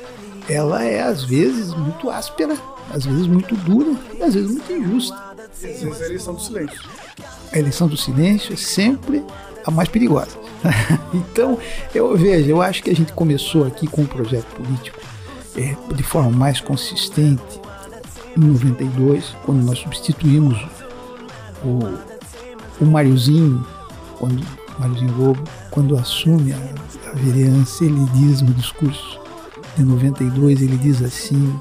ela 0.49 0.85
é 0.85 1.03
às 1.03 1.25
vezes 1.25 1.75
muito 1.75 2.11
áspera, 2.11 2.57
às 2.93 3.05
vezes 3.05 3.27
muito 3.27 3.55
dura 3.57 3.95
e 4.15 4.23
às 4.23 4.35
vezes 4.35 4.51
muito 4.51 4.73
injusta. 4.73 5.17
Essa 5.63 5.87
é 5.87 6.05
a 6.05 6.07
eleição 6.07 6.35
do 6.35 6.41
silêncio. 6.41 6.81
A 7.53 7.59
eleição 7.59 7.89
do 7.89 7.97
silêncio 7.97 8.53
é 8.53 8.57
sempre 8.57 9.25
a 9.65 9.71
mais 9.71 9.89
perigosa. 9.89 10.37
então, 11.15 11.59
eu 11.95 12.17
vejo, 12.17 12.49
eu 12.49 12.63
acho 12.63 12.83
que 12.83 12.91
a 12.91 12.95
gente 12.95 13.13
começou 13.13 13.67
aqui 13.67 13.87
com 13.87 14.03
um 14.03 14.07
projeto 14.07 14.47
político 14.55 14.99
é, 15.57 15.77
de 15.95 16.03
forma 16.03 16.31
mais 16.31 16.61
consistente 16.61 17.61
em 18.37 18.41
92, 18.41 19.37
quando 19.45 19.63
nós 19.63 19.79
substituímos 19.79 20.59
o, 21.63 22.83
o 22.83 22.87
Mariozinho 22.87 23.65
quando 24.23 24.47
Mariozinho 24.79 25.17
Lobo, 25.19 25.43
quando 25.69 25.99
assume 25.99 26.53
a, 26.53 26.59
a 27.13 27.17
vereança, 27.17 27.85
ele 27.85 28.05
diz 28.15 28.41
no 28.41 28.53
discurso 28.55 29.21
de 29.77 29.85
92, 29.85 30.63
ele 30.63 30.77
diz 30.79 31.03
assim, 31.03 31.59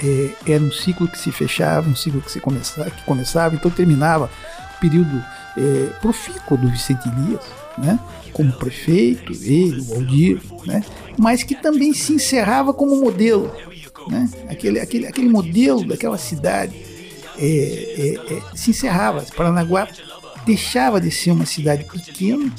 é, 0.00 0.30
era 0.46 0.62
um 0.62 0.72
ciclo 0.72 1.06
que 1.06 1.18
se 1.18 1.30
fechava, 1.30 1.88
um 1.88 1.96
ciclo 1.96 2.20
que, 2.20 2.30
se 2.30 2.40
começava, 2.40 2.90
que 2.90 3.04
começava, 3.04 3.54
então 3.54 3.70
terminava 3.70 4.30
o 4.76 4.80
período 4.80 5.22
é, 5.56 5.86
profícuo 6.00 6.56
do 6.56 6.68
Vicente 6.68 7.08
Elias, 7.08 7.42
né, 7.76 7.98
como 8.32 8.52
prefeito, 8.52 9.32
ele, 9.32 9.84
o 9.88 9.94
Aldir, 9.94 10.40
né, 10.64 10.82
mas 11.18 11.42
que 11.42 11.54
também 11.54 11.92
se 11.92 12.14
encerrava 12.14 12.72
como 12.72 12.96
modelo, 12.96 13.52
né, 14.08 14.28
aquele, 14.48 14.80
aquele, 14.80 15.06
aquele 15.06 15.28
modelo 15.28 15.86
daquela 15.86 16.16
cidade 16.16 16.74
é, 17.38 17.44
é, 17.46 18.34
é 18.34 18.42
se 18.56 18.70
encerrava. 18.70 19.24
Paranaguá 19.36 19.86
deixava 20.44 21.00
de 21.00 21.10
ser 21.10 21.30
uma 21.30 21.46
cidade 21.46 21.84
pequena 21.84 22.50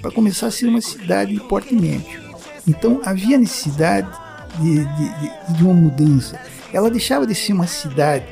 para 0.00 0.10
começar 0.10 0.46
a 0.46 0.50
ser 0.50 0.66
uma 0.66 0.80
cidade 0.80 1.34
de 1.34 1.40
porte 1.40 1.74
médio. 1.74 2.20
Então 2.66 3.00
havia 3.04 3.38
necessidade 3.38 4.08
de, 4.58 4.84
de, 4.84 5.56
de 5.56 5.64
uma 5.64 5.74
mudança. 5.74 6.40
Ela 6.72 6.90
deixava 6.90 7.26
de 7.26 7.34
ser 7.34 7.52
uma 7.52 7.66
cidade 7.66 8.24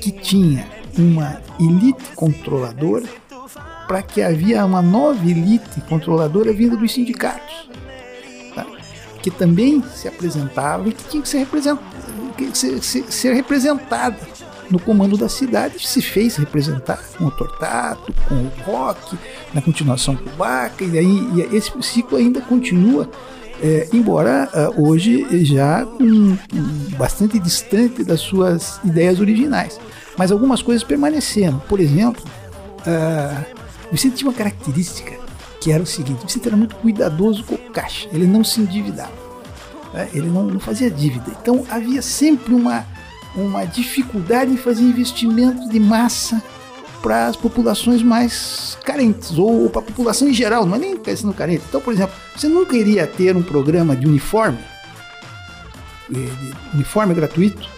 que 0.00 0.10
tinha 0.10 0.66
uma 0.98 1.40
elite 1.60 2.14
controladora 2.14 3.06
para 3.86 4.02
que 4.02 4.22
havia 4.22 4.64
uma 4.64 4.80
nova 4.80 5.22
elite 5.28 5.80
controladora 5.88 6.52
vinda 6.52 6.76
dos 6.76 6.92
sindicatos, 6.92 7.68
tá? 8.54 8.66
que 9.20 9.30
também 9.30 9.82
se 9.94 10.08
apresentava 10.08 10.88
e 10.88 10.92
que 10.92 11.04
tinha 11.08 11.22
que 11.22 11.28
ser, 11.28 11.38
represent... 11.38 11.78
ser, 12.54 12.82
ser, 12.82 13.12
ser 13.12 13.34
representada 13.34 14.31
no 14.70 14.78
comando 14.78 15.16
da 15.16 15.28
cidade, 15.28 15.86
se 15.86 16.00
fez 16.00 16.36
representar 16.36 17.02
com 17.16 17.26
o 17.26 17.30
Tortato, 17.30 18.12
com 18.28 18.34
o 18.34 18.52
Rock, 18.64 19.18
na 19.52 19.60
continuação 19.60 20.16
com 20.16 20.28
o 20.28 20.32
Baca, 20.32 20.84
e, 20.84 20.98
aí, 20.98 21.28
e 21.34 21.56
esse 21.56 21.70
ciclo 21.82 22.16
ainda 22.16 22.40
continua, 22.40 23.08
é, 23.62 23.88
embora 23.92 24.48
uh, 24.52 24.88
hoje 24.88 25.44
já 25.44 25.86
um, 26.00 26.32
um, 26.32 26.36
bastante 26.96 27.38
distante 27.38 28.02
das 28.02 28.20
suas 28.20 28.80
ideias 28.84 29.20
originais. 29.20 29.78
Mas 30.16 30.32
algumas 30.32 30.60
coisas 30.60 30.82
permaneceram. 30.82 31.58
Por 31.68 31.80
exemplo, 31.80 32.22
uh, 32.80 33.44
Vicente 33.90 34.16
tinha 34.16 34.30
uma 34.30 34.36
característica 34.36 35.12
que 35.60 35.70
era 35.70 35.82
o 35.82 35.86
seguinte: 35.86 36.26
Vicente 36.26 36.48
era 36.48 36.56
muito 36.56 36.74
cuidadoso 36.76 37.44
com 37.44 37.54
o 37.54 37.70
caixa, 37.70 38.08
ele 38.12 38.26
não 38.26 38.42
se 38.42 38.60
endividava, 38.60 39.12
né? 39.94 40.08
ele 40.12 40.28
não, 40.28 40.44
não 40.44 40.60
fazia 40.60 40.90
dívida. 40.90 41.26
Então 41.40 41.64
havia 41.70 42.02
sempre 42.02 42.52
uma 42.54 42.84
uma 43.34 43.64
dificuldade 43.64 44.52
em 44.52 44.56
fazer 44.56 44.82
investimentos 44.82 45.68
de 45.68 45.80
massa 45.80 46.42
para 47.02 47.26
as 47.26 47.36
populações 47.36 48.02
mais 48.02 48.78
carentes, 48.84 49.36
ou, 49.36 49.68
para 49.68 49.80
a 49.80 49.84
população 49.84 50.28
em 50.28 50.32
geral, 50.32 50.64
não 50.64 50.76
é 50.76 50.78
nem 50.78 50.96
pensando 50.96 51.34
carente. 51.34 51.64
Então, 51.68 51.80
por 51.80 51.92
exemplo, 51.92 52.14
você 52.36 52.48
nunca 52.48 52.76
iria 52.76 53.06
ter 53.06 53.36
um 53.36 53.42
programa 53.42 53.96
de 53.96 54.06
uniforme, 54.06 54.58
eh, 56.14 56.14
de 56.14 56.74
uniforme 56.76 57.12
gratuito, 57.12 57.68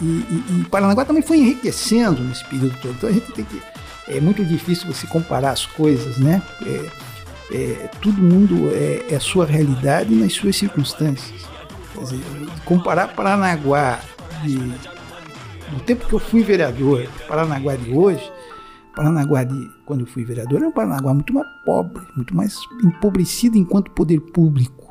e, 0.00 0.04
e, 0.04 0.60
e 0.60 0.64
Paranaguá 0.70 1.04
também 1.04 1.22
foi 1.22 1.38
enriquecendo 1.38 2.22
nesse 2.22 2.44
período 2.44 2.76
todo. 2.80 2.94
Então 2.94 3.08
a 3.08 3.12
gente 3.12 3.32
tem 3.32 3.44
que. 3.44 3.62
É 4.08 4.20
muito 4.20 4.44
difícil 4.44 4.86
você 4.86 5.06
comparar 5.06 5.50
as 5.50 5.66
coisas, 5.66 6.18
né? 6.18 6.42
É, 6.64 6.90
é, 7.52 7.90
todo 8.00 8.20
mundo 8.20 8.70
é, 8.72 9.06
é 9.10 9.16
a 9.16 9.20
sua 9.20 9.46
realidade 9.46 10.14
nas 10.14 10.34
suas 10.34 10.56
circunstâncias. 10.56 11.42
Quer 11.94 12.04
dizer, 12.04 12.20
comparar 12.64 13.08
Paranaguá 13.08 14.00
de, 14.42 14.56
do 14.56 15.80
tempo 15.84 16.06
que 16.06 16.14
eu 16.14 16.18
fui 16.18 16.42
vereador, 16.42 17.06
Paranaguá 17.28 17.76
de 17.76 17.92
hoje, 17.92 18.32
Paranaguá 18.94 19.44
de 19.44 19.70
quando 19.84 20.00
eu 20.00 20.06
fui 20.06 20.24
vereador 20.24 20.58
era 20.58 20.68
um 20.68 20.72
Paranaguá 20.72 21.12
muito 21.12 21.34
mais 21.34 21.46
pobre, 21.64 22.02
muito 22.16 22.34
mais 22.34 22.58
empobrecido 22.82 23.58
enquanto 23.58 23.90
poder 23.90 24.20
público. 24.20 24.86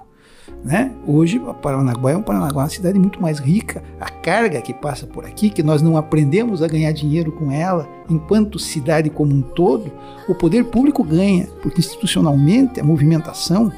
Né? 0.63 0.91
Hoje, 1.05 1.39
Paranaguá 1.61 2.11
é 2.11 2.17
um 2.17 2.21
Paranaguá, 2.21 2.63
uma 2.63 2.69
cidade 2.69 2.97
muito 2.97 3.21
mais 3.21 3.39
rica. 3.39 3.83
A 3.99 4.09
carga 4.09 4.61
que 4.61 4.73
passa 4.73 5.05
por 5.05 5.25
aqui, 5.25 5.49
que 5.49 5.61
nós 5.61 5.81
não 5.81 5.97
aprendemos 5.97 6.61
a 6.61 6.67
ganhar 6.67 6.91
dinheiro 6.91 7.31
com 7.31 7.51
ela, 7.51 7.87
enquanto 8.09 8.59
cidade 8.59 9.09
como 9.09 9.33
um 9.33 9.41
todo, 9.41 9.91
o 10.27 10.35
poder 10.35 10.65
público 10.65 11.03
ganha, 11.03 11.47
porque 11.61 11.79
institucionalmente 11.79 12.79
a 12.79 12.83
movimentação 12.83 13.71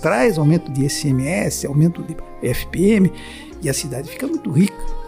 traz 0.00 0.38
aumento 0.38 0.70
de 0.70 0.86
ICMS, 0.86 1.66
aumento 1.66 2.02
de 2.02 2.16
FPM, 2.42 3.12
e 3.62 3.68
a 3.68 3.74
cidade 3.74 4.08
fica 4.08 4.26
muito 4.26 4.50
rica. 4.50 4.99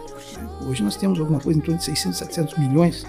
Hoje 0.67 0.83
nós 0.83 0.95
temos 0.95 1.19
alguma 1.19 1.39
coisa 1.39 1.59
em 1.59 1.61
torno 1.61 1.77
de 1.77 1.85
600, 1.85 2.17
700 2.17 2.57
milhões 2.57 3.05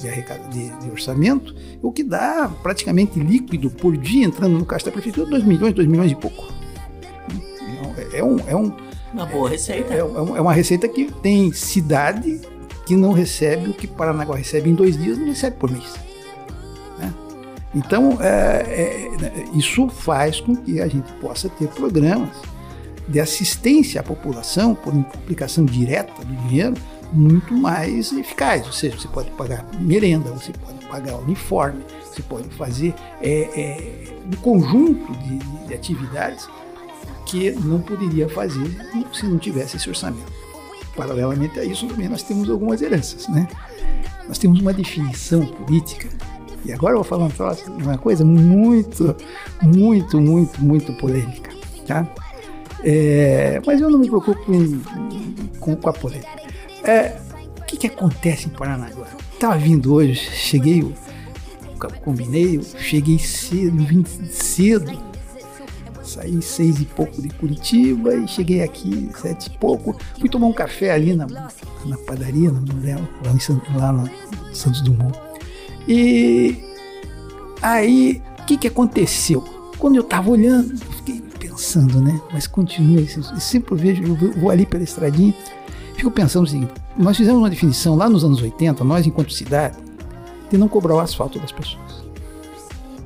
de, 0.00 0.10
de, 0.50 0.70
de 0.78 0.90
orçamento, 0.90 1.54
o 1.82 1.92
que 1.92 2.02
dá 2.02 2.50
praticamente 2.62 3.18
líquido 3.18 3.70
por 3.70 3.96
dia 3.96 4.24
entrando 4.24 4.58
no 4.58 4.66
caixa 4.66 4.86
da 4.86 4.92
prefeitura 4.92 5.28
2 5.28 5.44
milhões, 5.44 5.72
2 5.72 5.88
milhões 5.88 6.12
e 6.12 6.14
pouco. 6.14 6.44
É, 8.12 8.18
é, 8.18 8.24
um, 8.24 8.36
é 8.48 8.56
um, 8.56 8.72
uma 9.12 9.26
boa 9.26 9.48
receita. 9.48 9.94
É, 9.94 9.98
é, 9.98 10.00
é 10.00 10.40
uma 10.40 10.52
receita 10.52 10.88
que 10.88 11.10
tem 11.22 11.52
cidade 11.52 12.40
que 12.86 12.96
não 12.96 13.12
recebe 13.12 13.70
o 13.70 13.72
que 13.72 13.86
Paranaguá 13.86 14.36
recebe 14.36 14.68
em 14.68 14.74
dois 14.74 14.98
dias, 14.98 15.16
não 15.16 15.26
recebe 15.26 15.56
por 15.56 15.70
mês. 15.70 15.94
Né? 16.98 17.14
Então, 17.74 18.18
é, 18.20 18.62
é, 18.68 19.44
isso 19.54 19.88
faz 19.88 20.40
com 20.40 20.54
que 20.54 20.80
a 20.80 20.88
gente 20.88 21.10
possa 21.14 21.48
ter 21.48 21.68
programas 21.68 22.36
de 23.08 23.20
assistência 23.20 24.00
à 24.00 24.04
população 24.04 24.74
por 24.74 24.94
implicação 24.94 25.64
direta 25.64 26.12
do 26.24 26.34
dinheiro 26.48 26.74
muito 27.12 27.54
mais 27.54 28.12
eficaz. 28.12 28.66
Ou 28.66 28.72
seja, 28.72 28.98
você 28.98 29.08
pode 29.08 29.30
pagar 29.32 29.64
merenda, 29.78 30.30
você 30.30 30.52
pode 30.52 30.84
pagar 30.86 31.16
uniforme, 31.16 31.82
você 32.02 32.22
pode 32.22 32.48
fazer 32.50 32.94
é, 33.22 33.42
é, 33.60 34.18
um 34.26 34.36
conjunto 34.40 35.12
de, 35.18 35.38
de 35.66 35.74
atividades 35.74 36.48
que 37.26 37.50
não 37.52 37.80
poderia 37.80 38.28
fazer 38.28 38.68
se 39.12 39.26
não 39.26 39.38
tivesse 39.38 39.76
esse 39.76 39.88
orçamento. 39.88 40.32
Paralelamente 40.96 41.58
a 41.58 41.64
isso, 41.64 41.86
também 41.86 42.08
nós 42.08 42.22
temos 42.22 42.48
algumas 42.48 42.80
heranças, 42.80 43.26
né? 43.28 43.48
Nós 44.28 44.38
temos 44.38 44.60
uma 44.60 44.72
definição 44.72 45.44
política 45.44 46.08
e 46.64 46.72
agora 46.72 46.94
eu 46.94 47.02
vou 47.02 47.04
falar 47.04 47.28
uma 47.68 47.98
coisa 47.98 48.24
muito, 48.24 49.14
muito, 49.60 50.20
muito, 50.20 50.64
muito 50.64 50.92
polêmica, 50.94 51.50
tá? 51.86 52.08
É, 52.86 53.62
mas 53.66 53.80
eu 53.80 53.88
não 53.88 53.98
me 53.98 54.06
preocupo 54.06 54.44
com, 55.58 55.74
com, 55.74 55.88
a 55.88 55.92
polêmica. 55.92 56.28
É, 56.84 57.16
o 57.58 57.64
que, 57.64 57.78
que 57.78 57.86
acontece 57.86 58.46
em 58.46 58.50
Paranaguá? 58.50 59.06
Estava 59.32 59.56
vindo 59.56 59.94
hoje, 59.94 60.14
cheguei, 60.14 60.94
combinei, 62.04 62.60
cheguei 62.78 63.18
cedo, 63.18 63.82
vim 63.84 64.04
cedo, 64.30 65.02
saí 66.02 66.42
seis 66.42 66.78
e 66.78 66.84
pouco 66.84 67.22
de 67.22 67.30
Curitiba 67.30 68.14
e 68.14 68.28
cheguei 68.28 68.62
aqui 68.62 69.08
sete 69.16 69.46
e 69.46 69.58
pouco. 69.58 69.96
Fui 70.20 70.28
tomar 70.28 70.48
um 70.48 70.52
café 70.52 70.90
ali 70.92 71.14
na, 71.14 71.26
na 71.26 71.96
padaria, 72.06 72.50
no, 72.50 72.60
lá, 72.84 73.32
em, 73.32 73.78
lá 73.78 73.92
no 73.92 74.10
Santos 74.54 74.82
Dumont. 74.82 75.18
E 75.88 76.62
aí, 77.62 78.22
o 78.40 78.44
que, 78.44 78.58
que 78.58 78.68
aconteceu? 78.68 79.42
Quando 79.78 79.96
eu 79.96 80.02
estava 80.02 80.30
olhando, 80.30 80.76
fiquei 80.96 81.22
pensando, 81.54 82.00
né? 82.00 82.20
Mas 82.32 82.46
continua, 82.46 83.00
eu 83.00 83.40
sempre 83.40 83.74
vejo, 83.76 84.02
eu 84.02 84.32
vou 84.32 84.50
ali 84.50 84.66
pela 84.66 84.82
estradinha, 84.82 85.32
fico 85.94 86.10
pensando 86.10 86.44
o 86.44 86.48
seguinte: 86.48 86.72
nós 86.96 87.16
fizemos 87.16 87.40
uma 87.40 87.50
definição 87.50 87.94
lá 87.94 88.08
nos 88.08 88.24
anos 88.24 88.42
80, 88.42 88.82
nós 88.84 89.06
enquanto 89.06 89.32
cidade, 89.32 89.76
de 90.50 90.58
não 90.58 90.68
cobrar 90.68 90.96
o 90.96 91.00
asfalto 91.00 91.38
das 91.38 91.52
pessoas, 91.52 92.04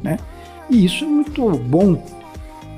né? 0.03 0.19
E 0.71 0.85
isso 0.85 1.05
é 1.05 1.09
muito 1.09 1.51
bom 1.59 2.03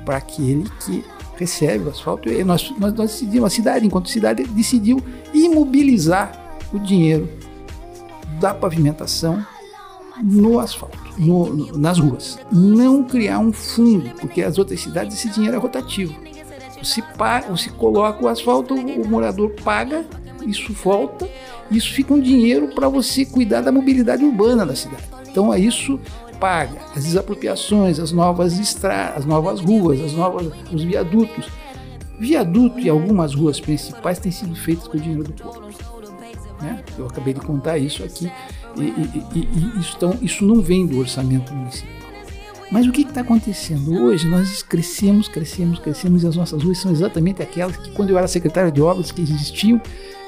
para 0.05 0.17
aquele 0.17 0.69
que 0.85 1.03
recebe 1.37 1.85
o 1.85 1.89
asfalto. 1.89 2.29
E 2.29 2.43
nós, 2.43 2.71
nós, 2.77 2.93
nós 2.93 3.11
decidimos, 3.11 3.47
a 3.47 3.55
cidade, 3.55 3.85
enquanto 3.85 4.09
cidade, 4.09 4.43
decidiu 4.45 5.01
imobilizar 5.33 6.59
o 6.71 6.79
dinheiro 6.79 7.29
da 8.39 8.53
pavimentação 8.53 9.45
no 10.21 10.59
asfalto, 10.59 10.97
no, 11.17 11.53
no, 11.53 11.77
nas 11.77 11.99
ruas. 11.99 12.39
Não 12.51 13.03
criar 13.03 13.39
um 13.39 13.51
fundo, 13.51 14.09
porque 14.19 14.41
as 14.41 14.57
outras 14.57 14.79
cidades 14.79 15.17
esse 15.17 15.29
dinheiro 15.29 15.57
é 15.57 15.59
rotativo. 15.59 16.15
Você, 16.81 17.01
paga, 17.01 17.49
você 17.49 17.69
coloca 17.69 18.23
o 18.23 18.27
asfalto, 18.27 18.73
o 18.73 19.07
morador 19.07 19.51
paga, 19.63 20.05
isso 20.45 20.73
volta, 20.73 21.29
isso 21.69 21.93
fica 21.93 22.13
um 22.13 22.19
dinheiro 22.19 22.69
para 22.69 22.89
você 22.89 23.25
cuidar 23.25 23.61
da 23.61 23.71
mobilidade 23.71 24.23
urbana 24.23 24.65
da 24.65 24.75
cidade. 24.75 25.03
Então 25.29 25.53
é 25.53 25.59
isso 25.59 25.99
paga 26.39 26.79
as 26.95 27.03
desapropriações, 27.03 27.99
as 27.99 28.11
novas 28.11 28.57
estradas, 28.57 29.19
as 29.19 29.25
novas 29.25 29.59
ruas, 29.59 30.01
as 30.01 30.13
novas, 30.13 30.51
os 30.71 30.83
viadutos. 30.83 31.47
Viaduto 32.19 32.79
e 32.79 32.89
algumas 32.89 33.33
ruas 33.33 33.59
principais 33.59 34.19
têm 34.19 34.31
sido 34.31 34.55
feitos 34.55 34.87
com 34.87 34.97
o 34.97 34.99
dinheiro 34.99 35.23
do 35.23 35.33
povo. 35.33 35.61
Né? 36.59 36.83
Eu 36.97 37.07
acabei 37.07 37.33
de 37.33 37.41
contar 37.41 37.77
isso 37.77 38.03
aqui 38.03 38.31
e, 38.77 38.83
e, 38.83 39.39
e, 39.39 39.79
isso, 39.79 39.93
então, 39.97 40.17
isso 40.21 40.45
não 40.45 40.61
vem 40.61 40.85
do 40.85 40.99
orçamento 40.99 41.53
municipal. 41.53 42.01
Mas 42.71 42.87
o 42.87 42.91
que 42.91 43.01
está 43.01 43.19
acontecendo? 43.19 44.01
Hoje 44.01 44.29
nós 44.29 44.63
crescemos, 44.63 45.27
crescemos, 45.27 45.77
crescemos 45.77 46.23
e 46.23 46.27
as 46.27 46.37
nossas 46.37 46.63
ruas 46.63 46.77
são 46.77 46.89
exatamente 46.89 47.41
aquelas 47.41 47.75
que, 47.75 47.91
quando 47.91 48.11
eu 48.11 48.17
era 48.17 48.27
secretário 48.27 48.71
de 48.71 48.81
obras, 48.81 49.11
que 49.11 49.21
existiam. 49.21 49.81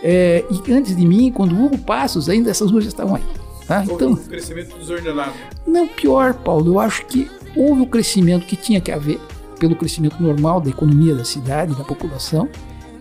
É, 0.04 0.44
e 0.52 0.74
antes 0.74 0.94
de 0.94 1.08
mim, 1.08 1.32
quando 1.32 1.58
Hugo 1.58 1.78
Passos, 1.78 2.28
ainda 2.28 2.52
essas 2.52 2.70
ruas 2.70 2.84
já 2.84 2.90
estavam 2.90 3.16
aí. 3.16 3.24
Tá? 3.66 3.86
Então, 3.86 4.12
um 4.12 4.16
crescimento 4.18 4.78
desordenado. 4.78 5.32
Não, 5.66 5.88
pior, 5.88 6.34
Paulo, 6.34 6.74
eu 6.74 6.80
acho 6.80 7.06
que 7.06 7.32
houve 7.56 7.82
o 7.82 7.88
crescimento 7.88 8.46
que 8.46 8.58
tinha 8.58 8.82
que 8.82 8.92
haver, 8.92 9.22
pelo 9.58 9.74
crescimento 9.78 10.22
normal 10.22 10.60
da 10.60 10.70
economia 10.70 11.16
da 11.16 11.24
cidade, 11.24 11.74
da 11.76 11.86
população, 11.86 12.50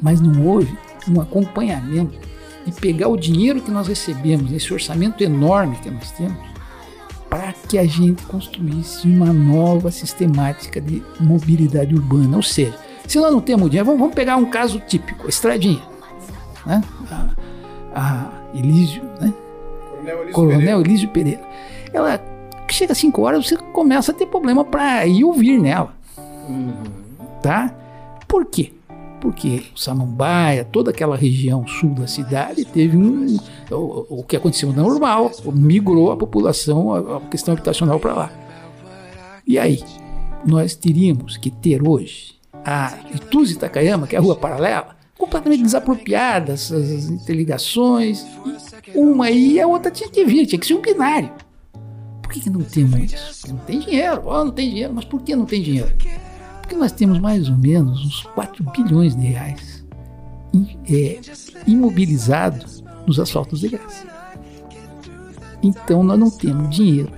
mas 0.01 0.21
não 0.21 0.47
houve 0.47 0.73
um 1.09 1.21
acompanhamento 1.21 2.17
de 2.65 2.73
pegar 2.73 3.09
o 3.09 3.17
dinheiro 3.17 3.61
que 3.61 3.71
nós 3.71 3.89
recebemos, 3.89 4.53
esse 4.53 4.73
orçamento 4.73 5.23
enorme 5.23 5.77
que 5.77 5.91
nós 5.91 6.11
temos, 6.13 6.37
para 7.29 7.53
que 7.69 7.79
a 7.79 7.87
gente 7.87 8.23
construísse 8.25 9.07
uma 9.07 9.33
nova 9.33 9.91
sistemática 9.91 10.81
de 10.81 11.03
mobilidade 11.19 11.95
urbana. 11.95 12.37
Ou 12.37 12.43
seja, 12.43 12.79
se 13.07 13.19
nós 13.19 13.33
não 13.33 13.41
temos 13.41 13.71
dinheiro, 13.71 13.87
vamos, 13.87 14.01
vamos 14.01 14.15
pegar 14.15 14.37
um 14.37 14.45
caso 14.45 14.79
típico, 14.81 15.27
a 15.27 15.29
estradinha. 15.29 15.83
Né? 16.67 16.83
A, 17.11 17.31
a 17.95 18.31
Elísio, 18.55 19.03
né? 19.21 19.33
Coronel 20.03 20.17
Elísio, 20.17 20.33
Coronel 20.33 20.59
Pereira. 20.59 20.81
Elísio 20.81 21.09
Pereira. 21.09 21.41
Ela 21.93 22.21
chega 22.71 22.93
às 22.93 22.99
5 22.99 23.23
horas, 23.23 23.47
você 23.47 23.57
começa 23.57 24.13
a 24.13 24.15
ter 24.15 24.27
problema 24.27 24.65
para 24.65 25.07
ir 25.07 25.25
ouvir 25.25 25.59
nela. 25.59 25.95
Uhum. 26.49 26.73
Tá? 27.43 27.75
Por 28.27 28.47
quê? 28.47 28.73
Porque 29.23 29.63
o 29.73 29.79
Samambaia, 29.79 30.65
toda 30.65 30.91
aquela 30.91 31.17
região 31.17 31.65
sul 31.65 31.91
da 31.91 32.09
cidade, 32.09 32.65
teve 32.65 32.97
um. 32.97 33.39
O, 33.71 34.19
o 34.19 34.25
que 34.25 34.37
aconteceu 34.37 34.73
normal, 34.73 35.31
migrou 35.47 36.11
a 36.11 36.17
população, 36.17 36.93
a, 36.93 37.19
a 37.19 37.21
questão 37.21 37.55
habitacional 37.55 38.01
para 38.01 38.15
lá. 38.15 38.33
E 39.47 39.61
aí, 39.61 39.81
nós 40.45 40.75
teríamos 40.75 41.37
que 41.37 41.53
ter 41.53 41.87
hoje 41.87 42.35
a 42.65 42.99
Ituze 43.15 43.57
Takayama, 43.57 44.09
que 44.09 44.17
é 44.17 44.19
a 44.19 44.23
rua 44.23 44.35
paralela, 44.35 44.97
completamente 45.17 45.63
desapropriada, 45.63 46.55
essas 46.55 47.09
interligações. 47.09 48.27
Uma 48.93 49.31
e 49.31 49.61
a 49.61 49.69
outra 49.69 49.93
tinha 49.93 50.11
que 50.11 50.25
vir, 50.25 50.47
tinha 50.47 50.59
que 50.59 50.67
ser 50.67 50.75
um 50.75 50.83
binário. 50.83 51.31
Por 52.21 52.33
que, 52.33 52.41
que 52.41 52.51
não 52.51 52.63
temos 52.63 53.13
isso? 53.13 53.49
Não 53.49 53.59
tem 53.59 53.79
dinheiro, 53.79 54.23
oh, 54.25 54.45
não 54.45 54.51
tem 54.51 54.69
dinheiro, 54.69 54.93
mas 54.93 55.05
por 55.05 55.23
que 55.23 55.37
não 55.37 55.45
tem 55.45 55.63
dinheiro? 55.63 55.93
Porque 56.73 56.81
nós 56.81 56.93
temos 56.93 57.19
mais 57.19 57.51
ou 57.51 57.59
menos 57.59 58.03
uns 58.03 58.23
4 58.35 58.65
bilhões 58.71 59.15
de 59.15 59.27
reais 59.27 59.85
é, 60.89 61.21
imobilizados 61.67 62.83
nos 63.07 63.21
asfaltos 63.21 63.61
de 63.61 63.69
graça. 63.69 64.07
Então 65.63 66.03
nós 66.03 66.19
não 66.19 66.31
temos 66.31 66.75
dinheiro 66.75 67.11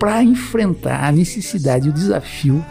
para 0.00 0.24
enfrentar 0.24 1.04
a 1.04 1.12
necessidade 1.12 1.86
e 1.86 1.90
o 1.90 1.92
desafio 1.92 2.64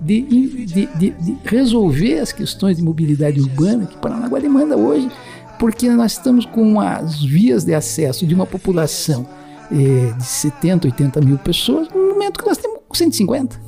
de, 0.00 0.22
de, 0.22 0.66
de, 0.86 1.10
de, 1.10 1.38
resolver 1.44 2.20
as 2.20 2.30
questões 2.30 2.76
de 2.76 2.82
mobilidade 2.84 3.40
urbana 3.40 3.86
que 3.86 3.96
Paranaguá 3.96 4.38
demanda 4.38 4.76
hoje, 4.76 5.10
porque 5.58 5.90
nós 5.90 6.12
estamos 6.12 6.46
com 6.46 6.80
as 6.80 7.20
vias 7.20 7.64
de 7.64 7.74
acesso 7.74 8.24
de 8.24 8.36
uma 8.36 8.46
população 8.46 9.26
é, 9.72 10.12
de 10.12 10.24
70, 10.24 10.86
80 10.86 11.20
mil 11.22 11.38
pessoas, 11.38 11.88
no 11.88 12.10
momento 12.10 12.38
que 12.38 12.46
nós 12.46 12.56
temos 12.56 12.78
150. 12.92 13.67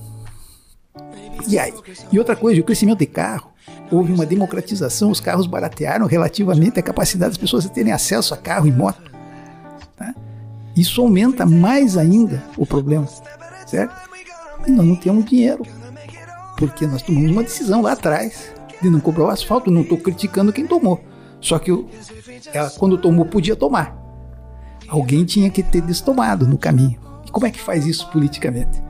E 1.49 1.59
aí? 1.59 1.73
E 2.11 2.19
outra 2.19 2.37
coisa, 2.37 2.61
o 2.61 2.65
crescimento 2.65 2.99
de 2.99 3.07
carro, 3.07 3.51
houve 3.91 4.13
uma 4.13 4.25
democratização, 4.25 5.11
os 5.11 5.21
carros 5.21 5.47
baratearam 5.47 6.07
relativamente 6.07 6.79
a 6.79 6.83
capacidade 6.83 7.33
das 7.33 7.39
pessoas 7.39 7.65
de 7.65 7.71
terem 7.71 7.93
acesso 7.93 8.33
a 8.35 8.37
carro 8.37 8.67
e 8.67 8.73
moto. 8.73 9.11
Tá? 9.97 10.15
Isso 10.77 11.01
aumenta 11.01 11.45
mais 11.45 11.97
ainda 11.97 12.43
o 12.57 12.65
problema, 12.65 13.07
certo? 13.67 13.95
E 14.67 14.71
nós 14.71 14.87
não 14.87 14.97
temos 14.97 15.25
dinheiro, 15.25 15.65
porque 16.57 16.87
nós 16.87 17.03
tomamos 17.03 17.31
uma 17.31 17.43
decisão 17.43 17.83
lá 17.83 17.93
atrás 17.93 18.53
de 18.81 18.91
não 18.91 19.01
cobrar 19.01 19.25
o 19.25 19.31
asfalto. 19.31 19.71
Não 19.71 19.83
estou 19.83 19.99
criticando 19.99 20.53
quem 20.53 20.67
tomou, 20.67 21.03
só 21.41 21.59
que 21.59 21.71
ela, 22.53 22.71
quando 22.71 22.99
tomou, 22.99 23.25
podia 23.25 23.57
tomar. 23.57 23.97
Alguém 24.89 25.25
tinha 25.25 25.51
que 25.51 25.63
ter 25.63 25.81
destomado 25.83 26.47
no 26.47 26.59
caminho. 26.59 26.99
E 27.27 27.31
como 27.31 27.47
é 27.47 27.51
que 27.51 27.61
faz 27.61 27.87
isso 27.87 28.11
politicamente? 28.11 28.83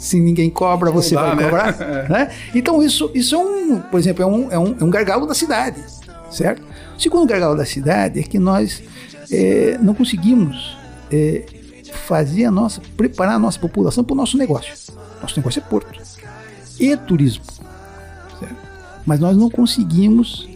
Se 0.00 0.18
ninguém 0.18 0.48
cobra, 0.48 0.90
você 0.90 1.14
dá, 1.14 1.26
vai 1.26 1.36
né? 1.36 1.42
cobrar. 1.44 1.76
né? 2.08 2.30
Então 2.54 2.82
isso, 2.82 3.10
isso 3.14 3.34
é 3.34 3.38
um, 3.38 3.78
por 3.78 4.00
exemplo, 4.00 4.22
é 4.22 4.26
um, 4.26 4.50
é, 4.50 4.58
um, 4.58 4.76
é 4.80 4.84
um 4.84 4.88
gargalo 4.88 5.26
da 5.26 5.34
cidade, 5.34 5.84
certo? 6.30 6.62
O 6.96 7.00
segundo 7.00 7.28
gargalo 7.28 7.54
da 7.54 7.66
cidade 7.66 8.18
é 8.18 8.22
que 8.22 8.38
nós 8.38 8.82
é, 9.30 9.78
não 9.80 9.94
conseguimos 9.94 10.74
é, 11.12 11.44
fazer 11.92 12.46
a 12.46 12.50
nossa, 12.50 12.80
preparar 12.96 13.34
a 13.34 13.38
nossa 13.38 13.60
população 13.60 14.02
para 14.02 14.14
o 14.14 14.16
nosso 14.16 14.38
negócio. 14.38 14.72
Nosso 15.20 15.36
negócio 15.36 15.60
é 15.60 15.68
porto 15.68 16.00
e 16.80 16.96
turismo, 16.96 17.44
certo? 18.38 18.56
Mas 19.04 19.20
nós 19.20 19.36
não 19.36 19.50
conseguimos 19.50 20.48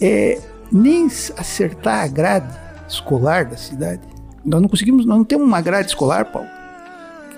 é, 0.00 0.40
nem 0.70 1.06
acertar 1.06 2.04
a 2.04 2.06
grade 2.06 2.56
escolar 2.88 3.46
da 3.46 3.56
cidade. 3.56 4.00
Nós 4.44 4.62
não 4.62 4.68
conseguimos, 4.68 5.04
nós 5.04 5.18
não 5.18 5.24
temos 5.24 5.44
uma 5.44 5.60
grade 5.60 5.88
escolar, 5.88 6.26
Paulo, 6.26 6.48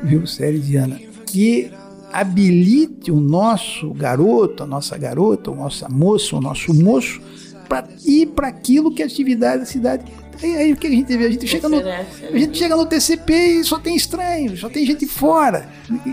viu, 0.02 0.26
Série 0.26 0.58
Diana, 0.58 1.13
que 1.34 1.68
habilite 2.12 3.10
o 3.10 3.18
nosso 3.18 3.92
garoto, 3.92 4.62
a 4.62 4.66
nossa 4.66 4.96
garota, 4.96 5.50
o 5.50 5.56
nosso 5.56 5.90
moço, 5.90 6.36
o 6.36 6.40
nosso 6.40 6.72
moço, 6.72 7.20
para 7.68 7.88
ir 8.06 8.26
para 8.26 8.46
aquilo 8.46 8.94
que 8.94 9.02
é 9.02 9.04
a 9.04 9.08
atividade 9.08 9.58
da 9.58 9.66
cidade. 9.66 10.04
Aí, 10.40 10.56
aí 10.56 10.72
o 10.72 10.76
que 10.76 10.86
a 10.86 10.90
gente 10.90 11.16
vê? 11.16 11.26
A 11.26 11.30
gente, 11.32 11.44
chega 11.48 11.68
no, 11.68 11.78
a 11.78 12.38
gente 12.38 12.56
chega 12.56 12.76
no 12.76 12.86
TCP 12.86 13.34
e 13.34 13.64
só 13.64 13.80
tem 13.80 13.96
estranho, 13.96 14.56
só 14.56 14.68
tem 14.68 14.86
gente 14.86 15.08
fora. 15.08 15.68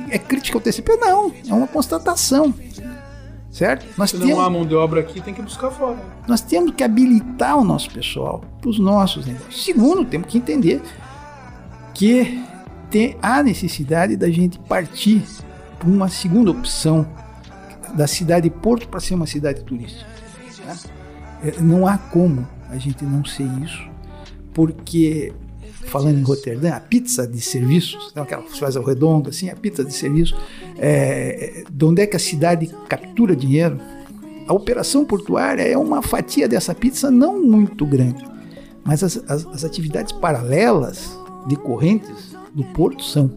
É 0.09 0.17
crítica 0.17 0.57
ao 0.57 0.61
TCP? 0.61 0.95
Não, 0.95 1.31
é 1.47 1.53
uma 1.53 1.67
constatação. 1.67 2.51
certo? 3.51 3.85
Nós 3.95 4.09
Se 4.09 4.17
temos, 4.17 4.31
não 4.31 4.41
há 4.41 4.49
mão 4.49 4.65
de 4.65 4.73
obra 4.73 5.01
aqui, 5.01 5.21
tem 5.21 5.35
que 5.35 5.41
buscar 5.43 5.69
fora. 5.69 5.99
Nós 6.27 6.41
temos 6.41 6.73
que 6.73 6.83
habilitar 6.83 7.59
o 7.59 7.63
nosso 7.63 7.91
pessoal 7.91 8.43
para 8.59 8.71
os 8.71 8.79
nossos 8.79 9.27
negócios. 9.27 9.63
Segundo, 9.63 10.03
temos 10.03 10.27
que 10.27 10.39
entender 10.39 10.81
que 11.93 12.41
tem 12.91 13.15
a 13.21 13.41
necessidade 13.41 14.17
da 14.17 14.29
gente 14.29 14.59
partir 14.59 15.23
para 15.79 15.89
uma 15.89 16.09
segunda 16.09 16.51
opção 16.51 17.07
da 17.95 18.05
cidade 18.05 18.49
de 18.49 18.55
Porto 18.55 18.87
para 18.87 18.99
ser 18.99 19.15
uma 19.15 19.25
cidade 19.25 19.63
turística. 19.63 20.05
Né? 20.65 21.53
Não 21.59 21.87
há 21.87 21.97
como 21.97 22.47
a 22.69 22.77
gente 22.77 23.03
não 23.03 23.23
ser 23.25 23.47
isso, 23.63 23.89
porque 24.53 25.33
falando 25.85 26.19
em 26.19 26.23
Roterdã, 26.23 26.73
a 26.73 26.79
pizza 26.79 27.27
de 27.27 27.41
serviços, 27.41 28.09
então 28.11 28.23
aquela 28.23 28.43
que 28.43 28.59
faz 28.59 28.77
ao 28.77 28.83
redondo, 28.83 29.29
assim, 29.29 29.49
a 29.49 29.55
pizza 29.55 29.83
de 29.83 29.93
serviço, 29.93 30.37
é, 30.77 31.63
de 31.69 31.85
onde 31.85 32.01
é 32.01 32.07
que 32.07 32.15
a 32.15 32.19
cidade 32.19 32.67
captura 32.87 33.35
dinheiro? 33.35 33.79
A 34.47 34.53
operação 34.53 35.03
portuária 35.03 35.63
é 35.63 35.77
uma 35.77 36.01
fatia 36.01 36.47
dessa 36.47 36.75
pizza 36.75 37.09
não 37.09 37.41
muito 37.41 37.85
grande, 37.85 38.23
mas 38.83 39.03
as, 39.03 39.17
as, 39.27 39.45
as 39.47 39.63
atividades 39.65 40.11
paralelas 40.11 41.20
decorrentes 41.47 42.35
do 42.53 42.63
porto 42.63 43.03
são. 43.03 43.31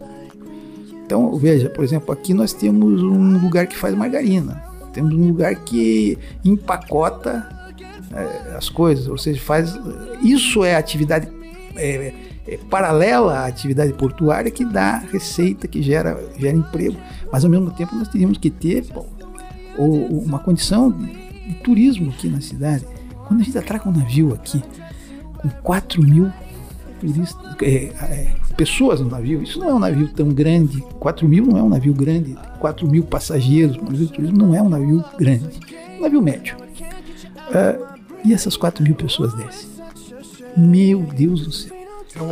Então, 1.05 1.35
veja, 1.35 1.69
por 1.69 1.83
exemplo, 1.83 2.11
aqui 2.11 2.33
nós 2.33 2.51
temos 2.53 3.01
um 3.01 3.37
lugar 3.37 3.67
que 3.67 3.77
faz 3.77 3.93
margarina, 3.93 4.63
temos 4.91 5.13
um 5.13 5.27
lugar 5.27 5.55
que 5.55 6.17
empacota 6.43 7.47
é, 8.11 8.55
as 8.55 8.69
coisas, 8.69 9.07
ou 9.07 9.17
seja, 9.17 9.39
faz. 9.39 9.77
Isso 10.21 10.63
é 10.63 10.75
atividade 10.75 11.27
é, 11.75 12.13
é, 12.47 12.57
paralela 12.69 13.39
à 13.39 13.45
atividade 13.47 13.93
portuária 13.93 14.49
que 14.51 14.63
dá 14.63 14.97
receita, 14.97 15.67
que 15.67 15.81
gera, 15.81 16.17
gera 16.37 16.55
emprego. 16.55 16.97
Mas 17.31 17.43
ao 17.43 17.49
mesmo 17.49 17.71
tempo 17.71 17.95
nós 17.95 18.07
teríamos 18.07 18.37
que 18.37 18.49
ter 18.49 18.85
pô, 18.85 19.05
uma 19.77 20.39
condição 20.39 20.91
de, 20.91 21.05
de, 21.05 21.55
turismo 21.63 22.11
aqui 22.11 22.29
na 22.29 22.41
cidade. 22.41 22.85
Quando 23.27 23.41
a 23.41 23.43
gente 23.43 23.57
atraca 23.57 23.89
um 23.89 23.91
navio 23.91 24.33
aqui 24.33 24.63
com 25.41 25.49
4 25.49 26.01
mil 26.01 26.31
é, 27.61 27.67
é, 27.67 28.35
pessoas 28.57 28.99
no 28.99 29.09
navio, 29.09 29.43
isso 29.43 29.59
não 29.59 29.69
é 29.69 29.73
um 29.73 29.79
navio 29.79 30.07
tão 30.09 30.29
grande. 30.29 30.81
4 30.99 31.27
mil 31.27 31.45
não 31.45 31.57
é 31.57 31.63
um 31.63 31.69
navio 31.69 31.93
grande, 31.93 32.37
4 32.59 32.87
mil 32.87 33.03
passageiros, 33.03 33.77
um 33.77 33.83
navio 33.83 34.07
de 34.07 34.13
turismo 34.13 34.37
não 34.37 34.55
é 34.55 34.61
um 34.61 34.69
navio 34.69 35.03
grande, 35.17 35.59
é 35.71 35.97
um 35.97 36.01
navio 36.01 36.21
médio. 36.21 36.57
Uh, 36.57 37.95
e 38.23 38.33
essas 38.33 38.57
4 38.57 38.83
mil 38.83 38.95
pessoas 38.95 39.33
descem? 39.33 39.69
Meu 40.57 41.01
Deus 41.01 41.45
do 41.45 41.51
céu. 41.51 41.75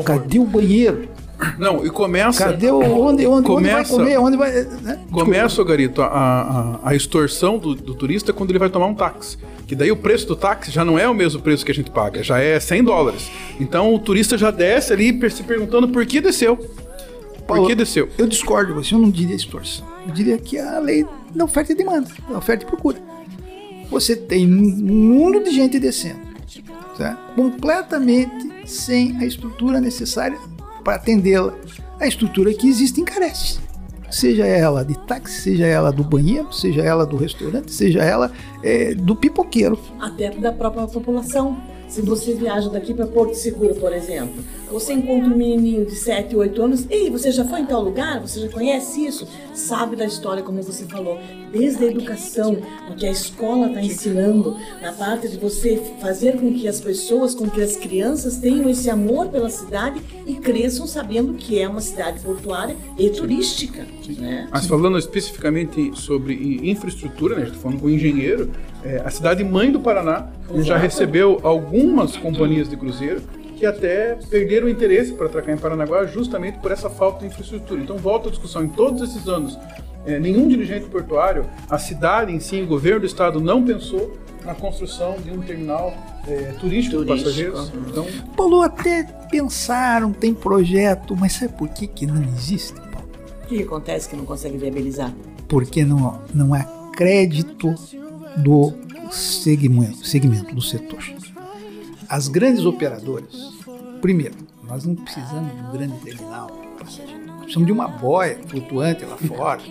Cadê 0.05 0.39
o 0.39 0.45
banheiro? 0.45 1.09
Não, 1.57 1.85
e 1.85 1.89
começa. 1.89 2.45
Cadê 2.45 2.71
o. 2.71 2.79
Onde, 2.79 3.25
onde, 3.25 3.45
começa, 3.45 3.93
onde 3.95 4.05
vai 4.05 4.15
comer? 4.15 4.17
Onde 4.19 4.37
vai. 4.37 4.51
Né? 4.81 4.99
Começa, 5.11 5.63
Garito, 5.63 6.01
a, 6.01 6.07
a, 6.07 6.89
a 6.89 6.95
extorsão 6.95 7.57
do, 7.57 7.75
do, 7.75 7.93
turista 7.95 8.33
quando 8.33 8.51
ele 8.51 8.59
vai 8.59 8.69
tomar 8.69 8.87
um 8.87 8.95
táxi. 8.95 9.37
Que 9.67 9.75
daí 9.75 9.91
o 9.91 9.95
preço 9.95 10.27
do 10.27 10.35
táxi 10.35 10.71
já 10.71 10.83
não 10.83 10.99
é 10.99 11.07
o 11.07 11.13
mesmo 11.13 11.41
preço 11.41 11.65
que 11.65 11.71
a 11.71 11.75
gente 11.75 11.89
paga, 11.89 12.21
já 12.21 12.39
é 12.39 12.59
100 12.59 12.83
dólares. 12.83 13.31
Então 13.59 13.93
o 13.93 13.99
turista 13.99 14.37
já 14.37 14.51
desce 14.51 14.93
ali 14.93 15.17
se 15.29 15.43
perguntando 15.43 15.87
por 15.87 16.05
que 16.05 16.19
desceu. 16.19 16.57
Por 16.57 17.57
Paulo, 17.57 17.67
que 17.67 17.75
desceu? 17.75 18.09
Eu 18.17 18.27
discordo 18.27 18.73
você, 18.73 18.95
eu 18.95 18.99
não 18.99 19.09
diria 19.09 19.35
extorsão. 19.35 19.85
Eu 20.05 20.13
diria 20.13 20.37
que 20.37 20.57
a 20.57 20.79
lei 20.79 21.05
da 21.33 21.45
oferta 21.45 21.71
e 21.73 21.75
demanda, 21.75 22.07
da 22.29 22.37
oferta 22.37 22.63
e 22.63 22.67
procura. 22.67 22.97
Você 23.89 24.15
tem 24.15 24.47
um 24.47 24.51
mundo 24.51 25.43
de 25.43 25.51
gente 25.51 25.77
descendo, 25.77 26.21
certo? 26.97 27.35
completamente 27.35 28.53
sem 28.65 29.17
a 29.17 29.25
estrutura 29.25 29.79
necessária 29.79 30.37
para 30.83 30.95
atendê-la. 30.95 31.53
A 31.99 32.07
estrutura 32.07 32.53
que 32.53 32.67
existe 32.67 32.99
encarece. 32.99 33.59
Seja 34.09 34.45
ela 34.45 34.85
de 34.85 34.95
táxi, 35.07 35.41
seja 35.41 35.65
ela 35.65 35.91
do 35.91 36.03
banheiro, 36.03 36.53
seja 36.53 36.81
ela 36.83 37.03
do 37.05 37.17
restaurante, 37.17 37.71
seja 37.71 38.03
ela 38.03 38.31
é, 38.61 38.93
do 38.93 39.15
pipoqueiro. 39.15 39.79
Até 39.99 40.29
da 40.29 40.51
própria 40.51 40.85
população. 40.85 41.57
Se 41.93 42.01
você 42.01 42.33
viaja 42.33 42.69
daqui 42.69 42.91
para 42.91 43.05
Porto 43.05 43.35
Seguro, 43.35 43.75
por 43.75 43.93
exemplo, 43.93 44.43
você 44.71 44.93
encontra 44.93 45.31
um 45.31 45.37
menininho 45.37 45.85
de 45.85 45.93
7, 45.95 46.35
8 46.35 46.59
anos, 46.63 46.87
ei, 46.89 47.07
você 47.11 47.31
já 47.31 47.45
foi 47.45 47.59
em 47.59 47.67
tal 47.67 47.83
lugar? 47.83 48.19
Você 48.19 48.39
já 48.39 48.49
conhece 48.49 49.05
isso? 49.05 49.27
Sabe 49.53 49.95
da 49.95 50.03
história, 50.03 50.41
como 50.41 50.59
você 50.63 50.85
falou, 50.85 51.19
desde 51.51 51.85
a 51.85 51.91
educação, 51.91 52.57
o 52.89 52.95
que 52.95 53.05
a 53.05 53.11
escola 53.11 53.67
está 53.67 53.83
ensinando, 53.83 54.57
na 54.81 54.91
parte 54.91 55.27
de 55.27 55.37
você 55.37 55.79
fazer 56.01 56.39
com 56.39 56.51
que 56.51 56.67
as 56.67 56.81
pessoas, 56.81 57.35
com 57.35 57.47
que 57.47 57.61
as 57.61 57.75
crianças 57.75 58.37
tenham 58.37 58.67
esse 58.67 58.89
amor 58.89 59.27
pela 59.27 59.51
cidade 59.51 60.01
e 60.25 60.33
cresçam 60.33 60.87
sabendo 60.87 61.35
que 61.35 61.59
é 61.59 61.67
uma 61.67 61.81
cidade 61.81 62.21
portuária 62.21 62.75
e 62.97 63.07
turística. 63.11 63.85
Né? 64.11 64.47
Mas 64.51 64.65
falando 64.65 64.97
especificamente 64.97 65.91
sobre 65.95 66.61
infraestrutura, 66.69 67.35
né, 67.35 67.43
estou 67.43 67.61
falando 67.61 67.79
com 67.79 67.87
um 67.87 67.89
engenheiro, 67.89 68.49
é, 68.83 69.01
a 69.03 69.09
cidade 69.09 69.43
mãe 69.43 69.71
do 69.71 69.79
Paraná 69.79 70.27
Exato. 70.49 70.63
já 70.63 70.77
recebeu 70.77 71.39
algumas 71.43 72.17
companhias 72.17 72.69
de 72.69 72.75
cruzeiro 72.75 73.21
que 73.55 73.65
até 73.65 74.17
perderam 74.29 74.67
o 74.67 74.69
interesse 74.69 75.13
para 75.13 75.27
atracar 75.27 75.55
em 75.55 75.57
Paranaguá 75.57 76.05
justamente 76.05 76.59
por 76.59 76.71
essa 76.71 76.89
falta 76.89 77.19
de 77.19 77.27
infraestrutura. 77.27 77.81
Então 77.81 77.97
volta 77.97 78.27
a 78.27 78.31
discussão 78.31 78.63
em 78.63 78.69
todos 78.69 79.01
esses 79.01 79.27
anos. 79.27 79.57
É, 80.05 80.19
nenhum 80.19 80.49
dirigente 80.49 80.85
portuário, 80.87 81.45
a 81.69 81.77
cidade 81.77 82.33
em 82.33 82.39
si, 82.39 82.61
o 82.61 82.67
governo 82.67 83.01
do 83.01 83.05
estado 83.05 83.39
não 83.39 83.63
pensou 83.63 84.17
na 84.43 84.53
construção 84.53 85.15
de 85.23 85.31
um 85.31 85.39
terminal 85.39 85.93
é, 86.27 86.53
turístico, 86.59 87.05
para 87.05 87.15
passageiros. 87.15 87.71
Então... 87.87 88.05
Paulo, 88.35 88.61
até 88.61 89.03
pensaram, 89.31 90.11
tem 90.11 90.33
projeto, 90.33 91.15
mas 91.15 91.33
sabe 91.33 91.53
por 91.53 91.69
que, 91.69 91.87
que 91.87 92.05
não 92.05 92.21
existe, 92.21 92.75
que 93.57 93.63
acontece 93.63 94.09
que 94.09 94.15
não 94.15 94.25
consegue 94.25 94.57
viabilizar? 94.57 95.13
Porque 95.47 95.83
não, 95.83 96.21
não 96.33 96.53
há 96.53 96.63
crédito 96.95 97.73
do 98.37 98.73
segmento, 99.11 100.05
segmento 100.05 100.53
do 100.53 100.61
setor. 100.61 101.03
As 102.09 102.27
grandes 102.27 102.65
operadoras, 102.65 103.33
primeiro, 104.01 104.35
nós 104.63 104.85
não 104.85 104.95
precisamos 104.95 105.51
de 105.51 105.61
um 105.61 105.71
grande 105.71 105.99
terminal 105.99 106.63
nós 106.83 107.43
precisamos 107.43 107.65
de 107.65 107.71
uma 107.71 107.87
boia 107.87 108.37
flutuante 108.47 109.05
lá 109.05 109.17
fora. 109.17 109.61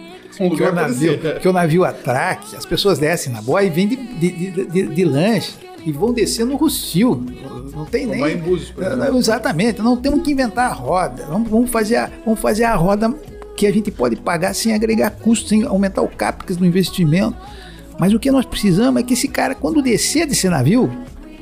um 0.41 0.55
que, 0.55 0.63
o 0.63 0.73
navio, 0.73 1.19
que 1.41 1.49
o 1.49 1.53
navio 1.53 1.85
atraque, 1.85 2.57
as 2.57 2.65
pessoas 2.65 2.99
descem 2.99 3.33
na 3.33 3.43
boia 3.43 3.67
e 3.67 3.71
vêm 3.71 3.89
de, 3.89 3.97
de, 3.97 4.51
de, 4.51 4.83
de 4.87 5.05
lanche 5.05 5.55
e 5.85 5.93
vão 5.93 6.13
descer 6.13 6.45
no 6.45 6.57
Rustil. 6.57 7.25
Não 7.75 7.85
tem 7.85 8.07
nem. 8.07 8.33
Em 8.33 8.37
Búzios, 8.37 8.73
exatamente, 9.17 9.81
não 9.81 9.97
temos 9.97 10.23
que 10.23 10.33
inventar 10.33 10.71
a 10.71 10.75
roda. 10.75 11.27
Vamos, 11.27 11.51
vamos, 11.51 11.71
fazer 11.71 11.97
a, 11.97 12.11
vamos 12.25 12.41
fazer 12.41 12.65
a 12.65 12.75
roda 12.75 13.15
que 13.57 13.66
a 13.66 13.73
gente 13.73 13.91
pode 13.91 14.16
pagar 14.16 14.55
sem 14.55 14.74
agregar 14.74 15.11
custos, 15.11 15.49
sem 15.49 15.65
aumentar 15.65 16.03
o 16.03 16.09
CAPEX 16.09 16.57
do 16.57 16.66
investimento. 16.66 17.37
Mas 17.99 18.12
o 18.12 18.19
que 18.19 18.31
nós 18.31 18.45
precisamos 18.45 19.01
é 19.01 19.05
que 19.05 19.15
esse 19.15 19.29
cara, 19.29 19.55
quando 19.55 19.83
descer 19.83 20.27
desse 20.27 20.49
navio, 20.49 20.91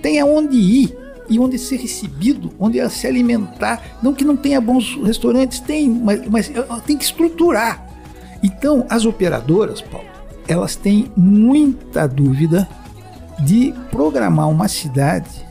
tenha 0.03 0.27
onde 0.27 0.57
ir 0.57 0.97
e 1.28 1.39
onde 1.39 1.59
ser 1.59 1.77
recebido, 1.77 2.53
onde 2.59 2.87
se 2.91 3.07
alimentar. 3.07 3.99
Não 4.03 4.12
que 4.12 4.24
não 4.24 4.37
tenha 4.37 4.61
bons 4.61 4.99
restaurantes, 5.05 5.61
tem, 5.61 5.89
mas, 5.89 6.27
mas 6.28 6.53
tem 6.85 6.97
que 6.97 7.05
estruturar. 7.05 7.87
Então, 8.43 8.85
as 8.89 9.05
operadoras, 9.05 9.81
Paulo, 9.81 10.07
elas 10.49 10.74
têm 10.74 11.11
muita 11.16 12.09
dúvida 12.09 12.69
de 13.39 13.73
programar 13.91 14.49
uma 14.49 14.66
cidade 14.66 15.47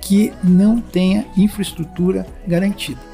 que 0.00 0.32
não 0.42 0.80
tenha 0.80 1.24
infraestrutura 1.36 2.26
garantida. 2.46 3.11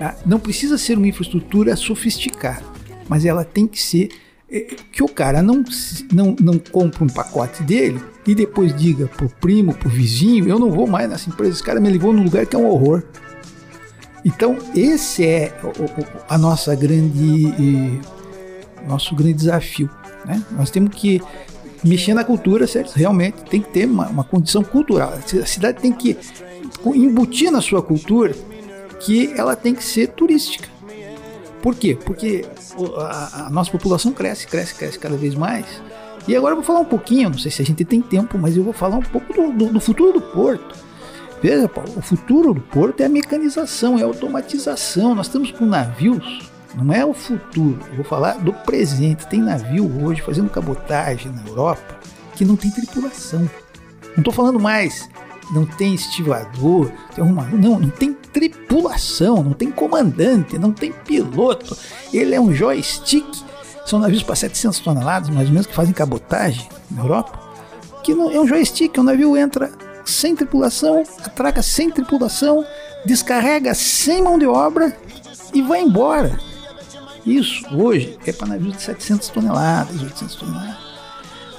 Tá? 0.00 0.16
Não 0.24 0.40
precisa 0.40 0.78
ser 0.78 0.96
uma 0.96 1.06
infraestrutura 1.06 1.76
sofisticada, 1.76 2.64
mas 3.06 3.26
ela 3.26 3.44
tem 3.44 3.66
que 3.66 3.78
ser 3.78 4.08
é, 4.50 4.60
que 4.90 5.02
o 5.02 5.08
cara 5.08 5.42
não, 5.42 5.62
não, 6.10 6.34
não 6.40 6.58
compra 6.58 7.04
um 7.04 7.06
pacote 7.06 7.62
dele 7.62 8.00
e 8.26 8.34
depois 8.34 8.74
diga 8.74 9.08
pro 9.08 9.28
primo, 9.28 9.74
pro 9.74 9.90
vizinho, 9.90 10.48
eu 10.48 10.58
não 10.58 10.70
vou 10.70 10.86
mais 10.86 11.06
nessa 11.06 11.28
empresa, 11.28 11.52
esse 11.52 11.62
cara 11.62 11.78
me 11.78 11.90
levou 11.90 12.14
num 12.14 12.22
lugar 12.22 12.46
que 12.46 12.56
é 12.56 12.58
um 12.58 12.64
horror. 12.64 13.02
Então, 14.24 14.56
esse 14.74 15.22
é 15.22 15.54
a 16.26 16.38
nossa 16.38 16.74
grande 16.74 18.00
nosso 18.88 19.14
grande 19.14 19.34
desafio. 19.34 19.90
Né? 20.24 20.42
Nós 20.52 20.70
temos 20.70 20.94
que 20.94 21.20
mexer 21.84 22.14
na 22.14 22.24
cultura, 22.24 22.66
certo? 22.66 22.94
Realmente 22.96 23.42
tem 23.50 23.60
que 23.60 23.68
ter 23.68 23.84
uma, 23.84 24.08
uma 24.08 24.24
condição 24.24 24.64
cultural. 24.64 25.12
A 25.12 25.46
cidade 25.46 25.82
tem 25.82 25.92
que 25.92 26.16
embutir 26.86 27.50
na 27.50 27.60
sua 27.60 27.82
cultura 27.82 28.34
que 29.00 29.32
ela 29.36 29.56
tem 29.56 29.74
que 29.74 29.82
ser 29.82 30.08
turística. 30.08 30.68
Por 31.62 31.74
quê? 31.74 31.98
Porque 32.04 32.44
a, 32.96 33.46
a 33.46 33.50
nossa 33.50 33.70
população 33.70 34.12
cresce, 34.12 34.46
cresce, 34.46 34.74
cresce 34.74 34.98
cada 34.98 35.16
vez 35.16 35.34
mais. 35.34 35.66
E 36.26 36.36
agora 36.36 36.52
eu 36.52 36.56
vou 36.56 36.64
falar 36.64 36.80
um 36.80 36.86
pouquinho, 36.86 37.30
não 37.30 37.38
sei 37.38 37.50
se 37.50 37.62
a 37.62 37.64
gente 37.64 37.84
tem 37.84 38.00
tempo, 38.00 38.38
mas 38.38 38.56
eu 38.56 38.62
vou 38.62 38.72
falar 38.72 38.96
um 38.96 39.02
pouco 39.02 39.32
do, 39.32 39.52
do, 39.52 39.72
do 39.72 39.80
futuro 39.80 40.12
do 40.12 40.20
porto. 40.20 40.76
Veja, 41.42 41.68
Paulo, 41.68 41.92
o 41.96 42.02
futuro 42.02 42.52
do 42.52 42.60
porto 42.60 43.00
é 43.00 43.06
a 43.06 43.08
mecanização, 43.08 43.98
é 43.98 44.02
a 44.02 44.06
automatização. 44.06 45.14
Nós 45.14 45.26
estamos 45.26 45.50
com 45.50 45.64
navios, 45.64 46.50
não 46.74 46.92
é 46.92 47.04
o 47.04 47.14
futuro, 47.14 47.78
eu 47.88 47.96
vou 47.96 48.04
falar 48.04 48.34
do 48.34 48.52
presente. 48.52 49.26
Tem 49.26 49.40
navio 49.40 49.90
hoje 50.04 50.20
fazendo 50.20 50.50
cabotagem 50.50 51.32
na 51.32 51.42
Europa 51.46 51.98
que 52.36 52.44
não 52.44 52.56
tem 52.56 52.70
tripulação. 52.70 53.40
Não 54.16 54.18
estou 54.18 54.32
falando 54.32 54.60
mais 54.60 55.08
não 55.52 55.66
tem 55.66 55.94
estivador, 55.94 56.90
tem 57.14 57.24
uma, 57.24 57.44
não, 57.44 57.78
não 57.78 57.90
tem 57.90 58.12
tripulação, 58.12 59.42
não 59.42 59.52
tem 59.52 59.70
comandante, 59.70 60.58
não 60.58 60.72
tem 60.72 60.92
piloto. 60.92 61.76
Ele 62.12 62.34
é 62.34 62.40
um 62.40 62.52
joystick 62.52 63.26
são 63.90 63.98
navios 63.98 64.22
para 64.22 64.36
700 64.36 64.78
toneladas, 64.78 65.30
mais 65.30 65.48
ou 65.48 65.52
menos, 65.52 65.66
que 65.66 65.74
fazem 65.74 65.92
cabotagem 65.92 66.68
na 66.90 67.02
Europa, 67.02 67.38
que 68.04 68.14
não, 68.14 68.30
é 68.30 68.38
um 68.38 68.46
joystick, 68.46 68.96
o 68.96 69.02
navio 69.02 69.36
entra 69.36 69.72
sem 70.04 70.36
tripulação, 70.36 71.02
atraca 71.24 71.60
sem 71.60 71.90
tripulação, 71.90 72.64
descarrega 73.04 73.74
sem 73.74 74.22
mão 74.22 74.38
de 74.38 74.46
obra 74.46 74.96
e 75.52 75.60
vai 75.60 75.82
embora. 75.82 76.38
Isso 77.26 77.66
hoje 77.76 78.16
é 78.24 78.32
para 78.32 78.48
navios 78.48 78.76
de 78.76 78.82
700 78.82 79.28
toneladas, 79.28 80.00
800 80.00 80.36
toneladas. 80.36 80.78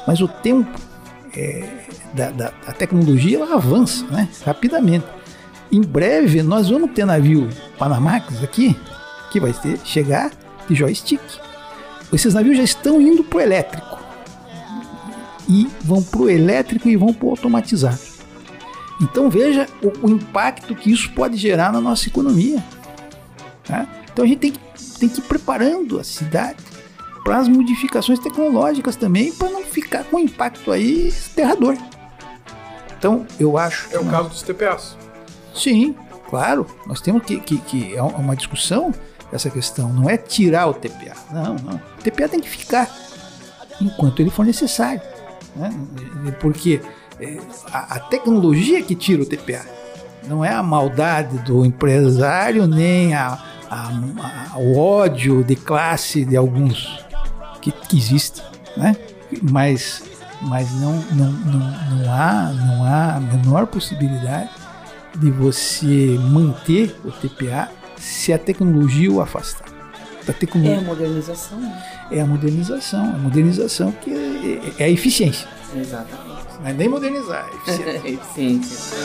Mas 0.07 0.21
o 0.21 0.27
tempo 0.27 0.79
é, 1.35 1.80
da, 2.13 2.29
da, 2.31 2.51
da, 2.65 2.73
tecnologia 2.73 3.39
ela 3.39 3.55
avança 3.55 4.05
né, 4.07 4.27
rapidamente. 4.45 5.05
Em 5.71 5.81
breve 5.81 6.43
nós 6.43 6.69
vamos 6.69 6.91
ter 6.91 7.05
navio 7.05 7.49
Panamax 7.77 8.43
aqui 8.43 8.77
que 9.31 9.39
vai 9.39 9.53
ter, 9.53 9.79
chegar 9.85 10.31
de 10.67 10.75
joystick. 10.75 11.21
Esses 12.11 12.33
navios 12.33 12.57
já 12.57 12.63
estão 12.63 13.01
indo 13.01 13.23
para 13.23 13.37
o 13.37 13.41
elétrico 13.41 13.99
e 15.47 15.69
vão 15.81 16.03
para 16.03 16.21
o 16.21 16.29
elétrico 16.29 16.89
e 16.89 16.97
vão 16.97 17.13
para 17.13 17.27
o 17.27 17.29
automatizado. 17.29 17.99
Então 19.01 19.29
veja 19.29 19.67
o, 19.81 20.07
o, 20.07 20.09
impacto 20.11 20.75
que 20.75 20.91
isso 20.91 21.11
pode 21.13 21.37
gerar 21.37 21.71
na 21.71 21.81
nossa 21.81 22.07
economia. 22.07 22.63
Tá? 23.63 23.87
Então 24.11 24.25
a 24.25 24.27
gente 24.27 24.39
tem 24.39 24.51
que 24.51 24.59
tem 25.01 25.09
que 25.09 25.19
ir 25.19 25.23
preparando 25.23 25.99
a 25.99 26.03
cidade 26.03 26.63
para 27.23 27.39
as 27.39 27.47
modificações 27.47 28.19
tecnológicas 28.19 28.95
também, 28.95 29.31
para 29.31 29.49
não 29.49 29.63
ficar 29.63 30.03
com 30.03 30.19
impacto 30.19 30.71
aí 30.71 31.11
aterrador. 31.31 31.75
Então, 33.01 33.25
eu 33.39 33.57
acho. 33.57 33.89
É 33.91 33.97
o 33.97 34.05
caso 34.05 34.29
dos 34.29 34.43
TPAs. 34.43 34.95
Sim, 35.55 35.95
claro. 36.29 36.67
Nós 36.85 37.01
temos 37.01 37.23
que, 37.23 37.39
que, 37.39 37.57
que. 37.57 37.95
É 37.95 38.03
uma 38.03 38.35
discussão 38.35 38.93
essa 39.33 39.49
questão. 39.49 39.91
Não 39.91 40.07
é 40.07 40.17
tirar 40.17 40.67
o 40.67 40.73
TPA. 40.75 41.15
Não, 41.31 41.55
não. 41.55 41.81
O 41.97 42.03
TPA 42.03 42.29
tem 42.29 42.39
que 42.39 42.47
ficar 42.47 42.87
enquanto 43.81 44.19
ele 44.19 44.29
for 44.29 44.45
necessário. 44.45 45.01
Né? 45.55 45.71
Porque 46.39 46.79
é, 47.19 47.39
a, 47.73 47.95
a 47.95 47.99
tecnologia 48.01 48.83
que 48.83 48.93
tira 48.93 49.23
o 49.23 49.25
TPA. 49.25 49.65
Não 50.27 50.45
é 50.45 50.53
a 50.53 50.61
maldade 50.61 51.39
do 51.39 51.65
empresário, 51.65 52.67
nem 52.67 53.15
a, 53.15 53.43
a, 53.67 53.87
a, 54.53 54.59
o 54.59 54.77
ódio 54.77 55.43
de 55.43 55.55
classe 55.55 56.23
de 56.23 56.37
alguns 56.37 57.03
que, 57.63 57.71
que 57.71 57.97
existe, 57.97 58.43
né? 58.77 58.95
Mas, 59.41 60.03
mas 60.41 60.71
não, 60.73 60.93
não, 61.11 61.31
não, 61.31 61.59
não, 61.59 62.13
há, 62.13 62.51
não 62.53 62.83
há 62.83 63.15
a 63.15 63.19
menor 63.19 63.67
possibilidade 63.67 64.49
de 65.15 65.29
você 65.29 66.17
manter 66.19 66.95
o 67.03 67.11
TPA 67.11 67.69
se 67.97 68.33
a 68.33 68.39
tecnologia 68.39 69.11
o 69.11 69.21
afastar. 69.21 69.69
Tecnologia, 70.39 70.75
é 70.75 70.77
a 70.77 70.81
modernização. 70.81 71.59
Né? 71.59 71.83
É 72.11 72.21
a 72.21 72.25
modernização. 72.25 73.03
A 73.03 73.17
modernização 73.17 73.91
que 73.91 74.11
é, 74.11 74.83
é 74.83 74.85
a 74.85 74.89
eficiência. 74.89 75.47
Exatamente. 75.75 76.41
Não 76.61 76.69
é 76.69 76.73
nem 76.73 76.87
modernizar, 76.87 77.49
é 77.49 77.55
eficiência. 77.55 78.07
eficiência. 78.07 78.97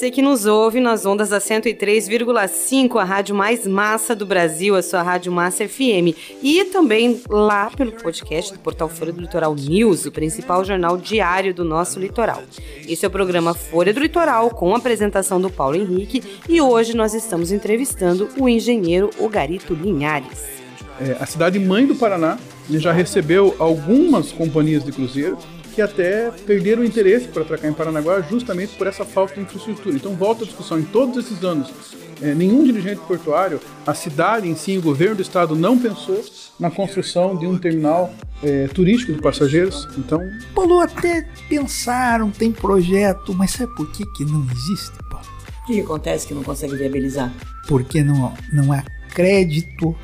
Você 0.00 0.10
que 0.10 0.22
nos 0.22 0.46
ouve 0.46 0.80
nas 0.80 1.04
ondas 1.04 1.28
da 1.28 1.36
103,5, 1.36 2.98
a 2.98 3.04
rádio 3.04 3.34
mais 3.34 3.66
massa 3.66 4.16
do 4.16 4.24
Brasil, 4.24 4.74
a 4.74 4.80
sua 4.80 5.02
rádio 5.02 5.30
Massa 5.30 5.68
FM. 5.68 6.16
E 6.42 6.64
também 6.72 7.20
lá 7.28 7.70
pelo 7.70 7.92
podcast 7.92 8.54
do 8.54 8.58
Portal 8.60 8.88
Folha 8.88 9.12
do 9.12 9.20
Litoral 9.20 9.54
News, 9.54 10.06
o 10.06 10.10
principal 10.10 10.64
jornal 10.64 10.96
diário 10.96 11.52
do 11.52 11.66
nosso 11.66 12.00
litoral. 12.00 12.42
Esse 12.88 13.04
é 13.04 13.08
o 13.08 13.10
programa 13.10 13.52
Folha 13.52 13.92
do 13.92 14.00
Litoral, 14.00 14.48
com 14.48 14.74
a 14.74 14.78
apresentação 14.78 15.38
do 15.38 15.50
Paulo 15.50 15.76
Henrique. 15.76 16.22
E 16.48 16.62
hoje 16.62 16.96
nós 16.96 17.12
estamos 17.12 17.52
entrevistando 17.52 18.26
o 18.38 18.48
engenheiro 18.48 19.10
Ogarito 19.18 19.74
Linhares. 19.74 20.46
É, 20.98 21.18
a 21.20 21.26
cidade 21.26 21.58
mãe 21.58 21.84
do 21.84 21.94
Paraná 21.94 22.38
já 22.70 22.90
recebeu 22.90 23.54
algumas 23.58 24.32
companhias 24.32 24.82
de 24.82 24.92
cruzeiro 24.92 25.36
que 25.80 25.82
até 25.82 26.30
perderam 26.46 26.82
o 26.82 26.84
interesse 26.84 27.28
para 27.28 27.42
atracar 27.42 27.70
em 27.70 27.72
Paranaguá 27.72 28.20
justamente 28.20 28.76
por 28.76 28.86
essa 28.86 29.04
falta 29.04 29.34
de 29.34 29.40
infraestrutura. 29.40 29.96
Então 29.96 30.14
volta 30.14 30.44
a 30.44 30.46
discussão 30.46 30.78
em 30.78 30.82
todos 30.82 31.24
esses 31.24 31.42
anos. 31.42 31.72
É, 32.20 32.34
nenhum 32.34 32.62
dirigente 32.62 33.00
portuário, 33.08 33.58
a 33.86 33.94
cidade 33.94 34.46
em 34.46 34.54
si, 34.54 34.76
o 34.76 34.82
governo 34.82 35.16
do 35.16 35.22
estado 35.22 35.56
não 35.56 35.78
pensou 35.78 36.22
na 36.58 36.70
construção 36.70 37.34
de 37.34 37.46
um 37.46 37.56
terminal 37.56 38.12
é, 38.42 38.68
turístico 38.68 39.14
de 39.14 39.22
passageiros. 39.22 39.88
Então, 39.96 40.20
Paulo, 40.54 40.80
até 40.80 41.26
pensaram, 41.48 42.30
tem 42.30 42.52
projeto, 42.52 43.32
mas 43.32 43.52
sabe 43.52 43.74
por 43.74 43.90
que, 43.90 44.04
que 44.12 44.24
não 44.26 44.46
existe, 44.52 44.98
Paulo? 45.10 45.26
O 45.62 45.66
que 45.66 45.80
acontece 45.80 46.26
que 46.26 46.34
não 46.34 46.42
consegue 46.42 46.76
viabilizar? 46.76 47.32
Porque 47.66 48.02
não, 48.02 48.34
não 48.52 48.70
há 48.70 48.82
crédito 49.14 49.96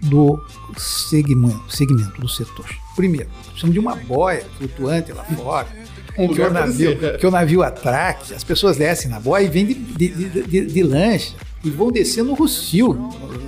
do 0.00 0.42
segmento, 0.78 1.70
segmento 1.70 2.18
do 2.18 2.28
setor. 2.28 2.87
Primeiro, 2.98 3.28
precisamos 3.44 3.74
de 3.74 3.78
uma 3.78 3.94
boia 3.94 4.44
flutuante 4.56 5.12
lá 5.12 5.22
fora. 5.22 5.68
Um 6.18 6.34
que, 6.34 6.40
o 6.40 6.50
navio, 6.50 6.98
que 7.16 7.26
o 7.28 7.30
navio 7.30 7.62
atraque, 7.62 8.34
as 8.34 8.42
pessoas 8.42 8.76
descem 8.76 9.08
na 9.08 9.20
boia 9.20 9.44
e 9.44 9.48
vêm 9.48 9.66
de, 9.66 9.74
de, 9.74 10.08
de, 10.42 10.66
de 10.66 10.82
lancha 10.82 11.32
e 11.62 11.70
vão 11.70 11.92
descer 11.92 12.24
no 12.24 12.34
Rocio. 12.34 12.94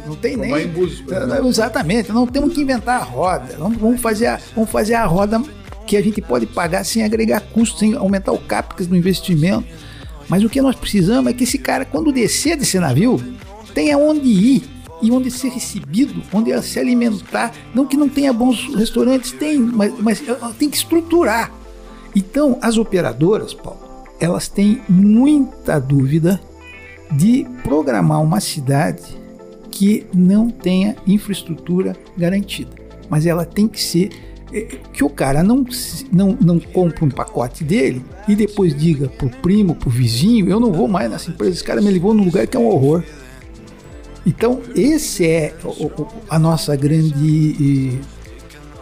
Não 0.07 0.15
tem 0.15 0.37
nem. 0.37 0.55
É, 0.55 1.49
exatamente, 1.49 2.13
não 2.13 2.29
temos 2.29 2.55
que 2.55 2.61
inventar 2.61 3.01
a 3.01 3.05
roda. 3.05 3.57
Vamos 3.59 4.01
fazer 4.01 4.29
a, 4.29 4.41
vamos 4.55 4.71
fazer 4.71 4.95
a 4.95 5.05
roda 5.05 5.43
que 5.85 5.97
a 5.97 6.01
gente 6.01 6.23
pode 6.23 6.47
pagar 6.47 6.85
sem 6.85 7.03
agregar 7.03 7.41
custos, 7.41 7.81
sem 7.81 7.97
aumentar 7.97 8.31
o 8.31 8.39
CAPEX 8.39 8.87
do 8.87 8.97
investimento. 8.97 9.67
Mas 10.29 10.45
o 10.45 10.49
que 10.49 10.63
nós 10.63 10.77
precisamos 10.77 11.29
é 11.29 11.35
que 11.35 11.43
esse 11.43 11.59
cara, 11.59 11.85
quando 11.85 12.13
descer 12.13 12.57
desse 12.57 12.79
navio, 12.79 13.21
tenha 13.75 13.99
onde 13.99 14.29
ir 14.29 14.80
e 15.03 15.11
onde 15.11 15.31
ser 15.31 15.49
recebido, 15.49 16.23
onde 16.33 16.61
se 16.63 16.79
alimentar. 16.79 17.53
Não 17.75 17.87
que 17.87 17.97
não 17.97 18.09
tenha 18.09 18.33
bons 18.33 18.75
restaurantes, 18.75 19.33
tem, 19.33 19.59
mas, 19.59 19.99
mas 19.99 20.23
tem 20.59 20.69
que 20.69 20.77
estruturar. 20.77 21.53
Então, 22.15 22.59
as 22.61 22.77
operadoras, 22.77 23.55
Paulo, 23.55 23.81
elas 24.19 24.49
têm 24.49 24.81
muita 24.89 25.79
dúvida 25.79 26.41
de 27.11 27.47
programar 27.63 28.23
uma 28.23 28.41
cidade 28.41 29.19
que 29.71 30.07
não 30.13 30.51
tenha 30.51 30.97
infraestrutura 31.07 31.97
garantida. 32.17 32.71
Mas 33.09 33.27
ela 33.27 33.45
tem 33.45 33.67
que 33.67 33.81
ser 33.81 34.11
é, 34.53 34.63
que 34.93 35.05
o 35.05 35.09
cara 35.09 35.43
não, 35.43 35.65
não, 36.13 36.37
não 36.41 36.59
compre 36.59 37.05
um 37.05 37.09
pacote 37.09 37.65
dele 37.65 38.05
e 38.29 38.35
depois 38.35 38.77
diga 38.77 39.09
pro 39.09 39.29
primo, 39.29 39.75
pro 39.75 39.89
vizinho, 39.89 40.49
eu 40.49 40.61
não 40.61 40.73
vou 40.73 40.89
mais 40.89 41.11
nessa 41.11 41.31
empresa, 41.31 41.53
esse 41.53 41.65
cara 41.65 41.81
me 41.81 41.91
levou 41.91 42.13
num 42.13 42.25
lugar 42.25 42.47
que 42.47 42.57
é 42.57 42.61
um 42.61 42.67
horror. 42.67 43.03
Então, 44.27 44.61
esse 44.75 45.27
é 45.27 45.55
o, 45.65 45.91
a 46.29 46.39
nossa 46.39 46.77
grande 46.77 47.99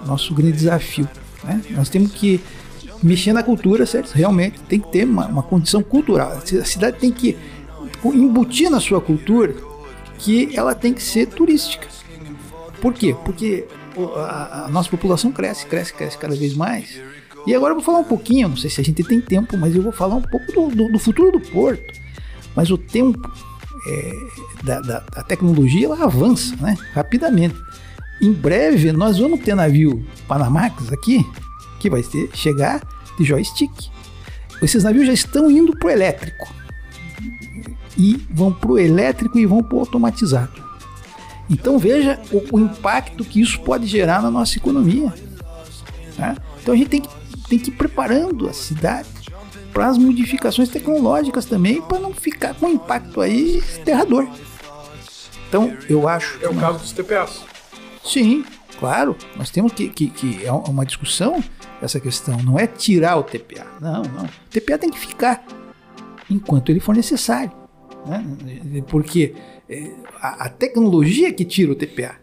nosso 0.07 0.35
grande 0.35 0.57
desafio. 0.57 1.09
Né? 1.45 1.63
Nós 1.71 1.89
temos 1.89 2.13
que 2.13 2.41
mexer 3.03 3.33
na 3.33 3.43
cultura, 3.43 3.87
certo? 3.87 4.13
Realmente 4.13 4.59
tem 4.61 4.81
que 4.81 4.91
ter 4.91 5.05
uma, 5.05 5.27
uma 5.27 5.43
condição 5.43 5.83
cultural. 5.83 6.33
A 6.33 6.65
cidade 6.65 6.99
tem 6.99 7.13
que 7.13 7.37
embutir 8.05 8.71
na 8.71 8.81
sua 8.81 9.01
cultura 9.01 9.55
que 10.19 10.57
ela 10.57 10.75
tem 10.75 10.93
que 10.93 11.03
ser 11.03 11.27
turística. 11.27 11.87
Por 12.81 12.95
quê? 12.95 13.15
Porque 13.25 13.67
a, 14.17 14.65
a 14.65 14.69
nossa 14.69 14.89
população 14.89 15.31
cresce, 15.33 15.67
cresce, 15.67 15.93
cresce 15.93 16.19
cada 16.19 16.35
vez 16.35 16.55
mais. 16.55 17.01
E 17.47 17.55
agora 17.55 17.73
eu 17.73 17.77
vou 17.77 17.85
falar 17.85 17.99
um 17.99 18.05
pouquinho, 18.05 18.49
não 18.49 18.57
sei 18.57 18.69
se 18.69 18.81
a 18.81 18.85
gente 18.85 19.03
tem 19.03 19.21
tempo, 19.21 19.57
mas 19.57 19.75
eu 19.75 19.83
vou 19.83 19.93
falar 19.93 20.17
um 20.17 20.23
pouco 20.23 20.53
do, 20.53 20.69
do, 20.69 20.93
do 20.93 20.99
futuro 20.99 21.39
do 21.39 21.41
porto. 21.41 21.83
Mas 22.55 22.71
o 22.71 22.77
tempo 22.77 23.31
é, 23.87 24.13
da, 24.63 24.81
da, 24.81 25.01
da, 25.01 25.23
tecnologia 25.23 25.87
ela 25.87 26.05
avança 26.05 26.57
né, 26.57 26.77
rapidamente. 26.93 27.57
em 28.21 28.33
breve 28.33 28.93
nós 28.93 29.19
vamos 29.19 29.41
ter 29.41 29.55
navio 29.55 30.05
Panamax 30.27 30.93
aqui, 30.93 31.25
que 31.79 31.89
vai 31.89 32.03
ter, 32.03 32.31
chegar 32.35 32.83
de 33.19 33.25
joystick. 33.25 33.73
Esses 34.61 34.85
navios 34.85 35.07
já 35.07 35.13
estão 35.13 35.51
indo 35.51 35.77
para 35.77 35.89
o 35.89 35.91
elétrico. 35.91 36.49
E 37.97 38.17
vão 38.31 38.53
para 38.53 38.71
o 38.71 38.79
elétrico 38.79 39.39
e 39.39 39.47
vão 39.47 39.63
para 39.63 39.77
o 39.77 39.81
automatizado. 39.81 40.63
Então 41.51 41.79
veja 41.79 42.21
o, 42.31 42.57
o, 42.57 42.61
impacto 42.61 43.25
que 43.25 43.41
isso 43.41 43.61
pode 43.61 43.87
gerar 43.87 44.23
na 44.23 44.31
nossa 44.31 44.57
economia. 44.59 45.13
Né? 46.17 46.37
Então 46.63 46.75
a 46.75 46.77
gente 46.77 46.91
tem 46.91 47.01
que, 47.01 47.09
tem 47.49 47.59
que 47.59 47.71
ir 47.71 47.75
preparando 47.75 48.49
a 48.49 48.53
cidade 48.53 49.09
para 49.79 49.91
as 49.91 49.97
modificações 49.97 50.69
tecnológicas 50.69 51.45
também, 51.45 51.81
para 51.81 52.01
não 52.01 52.13
ficar 52.13 52.53
com 52.53 52.67
um 52.67 52.73
impacto 52.73 53.21
aí 53.21 53.63
aterrador. 53.81 54.27
Então 55.49 55.73
eu 55.89 56.09
acho. 56.09 56.37
É 56.43 56.49
o 56.49 56.55
caso 56.57 56.81
dos 56.81 56.91
TPAs. 56.91 57.45
Sim, 58.03 58.45
claro. 58.81 59.17
Nós 59.37 59.51
temos 59.51 59.73
que, 59.73 59.89
que, 59.89 60.11
que 60.11 60.45
é 60.45 60.51
uma 60.51 60.85
discussão 60.85 61.41
essa 61.81 62.01
questão. 62.01 62.37
Não 62.39 62.59
é 62.59 62.67
tirar 62.67 63.19
o 63.19 63.23
TPA. 63.23 63.69
Não, 63.81 64.03
não. 64.03 64.25
O 64.25 64.51
TPA 64.51 64.79
tem 64.79 64.91
que 64.91 64.99
ficar 64.99 65.47
enquanto 66.29 66.71
ele 66.71 66.81
for 66.81 66.97
necessário. 66.97 67.53
Né? 68.05 68.83
Porque 68.89 69.33
é, 69.71 69.93
a, 70.21 70.47
a 70.47 70.49
tecnologia 70.49 71.33
que 71.33 71.45
tira 71.45 71.71
o 71.71 71.77
TPA. 71.77 72.17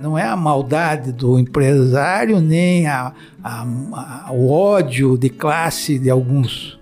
Não 0.00 0.16
é 0.16 0.22
a 0.22 0.36
maldade 0.36 1.10
do 1.10 1.36
empresário, 1.36 2.40
nem 2.40 2.86
a, 2.86 3.12
a, 3.42 3.62
a, 3.62 4.32
o 4.32 4.48
ódio 4.52 5.18
de 5.18 5.28
classe 5.28 5.98
de 5.98 6.08
alguns 6.08 6.80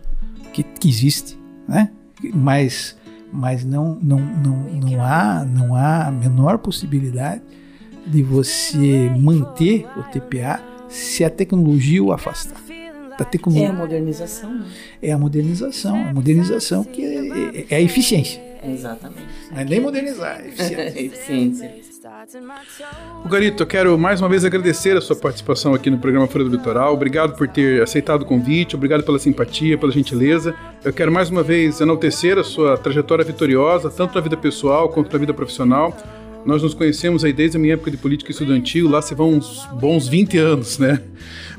que, 0.52 0.62
que 0.62 0.89
existe, 0.89 1.39
né? 1.68 1.90
Mas, 2.35 2.97
mas 3.32 3.64
não, 3.64 3.98
não, 4.02 4.18
não, 4.18 4.56
não, 4.56 5.05
há, 5.05 5.44
não 5.44 5.74
há 5.74 6.06
a 6.06 6.10
menor 6.10 6.59
possibilidade 6.59 7.43
de 8.06 8.22
você 8.22 9.10
manter 9.18 9.86
o 9.97 10.02
TPA 10.05 10.60
se 10.89 11.24
a 11.24 11.31
tecnologia 11.31 12.02
o 12.02 12.12
afastar. 12.12 12.60
Da 13.18 13.24
tecnologia. 13.24 13.68
É 13.68 13.70
a 13.70 13.72
modernização. 13.74 14.55
Né? 14.55 14.66
É 15.02 15.12
a 15.12 15.18
modernização. 15.18 16.09
A 16.09 16.14
modernização 16.14 16.85
que 16.85 17.05
é, 17.05 17.18
é, 17.18 17.66
é 17.70 17.77
a 17.77 17.81
eficiência. 17.81 18.40
Exatamente. 18.62 19.27
Não 19.51 19.59
é 19.59 19.64
nem 19.64 19.81
modernizar, 19.81 20.40
é 20.40 20.48
eficiência. 20.48 21.01
eficiência. 21.01 21.74
O 23.24 23.28
Garito, 23.30 23.62
eu 23.62 23.66
quero 23.66 23.97
mais 23.97 24.20
uma 24.20 24.28
vez 24.28 24.44
agradecer 24.44 24.94
a 24.94 25.01
sua 25.01 25.16
participação 25.16 25.72
aqui 25.72 25.88
no 25.88 25.98
programa 25.98 26.26
Fora 26.26 26.44
do 26.44 26.51
Litoral. 26.51 26.92
Obrigado 26.92 27.34
por 27.34 27.48
ter 27.48 27.82
aceitado 27.82 28.22
o 28.22 28.24
convite, 28.26 28.76
obrigado 28.76 29.02
pela 29.02 29.18
simpatia, 29.18 29.78
pela 29.78 29.90
gentileza. 29.90 30.55
Eu 30.84 30.92
quero 30.92 31.10
mais 31.10 31.30
uma 31.30 31.42
vez 31.42 31.80
enaltecer 31.80 32.36
a 32.38 32.44
sua 32.44 32.76
trajetória 32.76 33.24
vitoriosa, 33.24 33.88
tanto 33.90 34.14
na 34.14 34.20
vida 34.20 34.36
pessoal 34.36 34.90
quanto 34.90 35.10
na 35.10 35.18
vida 35.18 35.32
profissional. 35.32 35.97
Nós 36.44 36.62
nos 36.62 36.74
conhecemos 36.74 37.24
aí 37.24 37.32
desde 37.32 37.56
a 37.56 37.60
minha 37.60 37.74
época 37.74 37.90
de 37.90 37.96
política 37.96 38.30
estudantil, 38.30 38.88
lá 38.88 39.02
se 39.02 39.14
vão 39.14 39.34
uns 39.34 39.66
bons 39.78 40.08
20 40.08 40.38
anos, 40.38 40.78
né? 40.78 41.00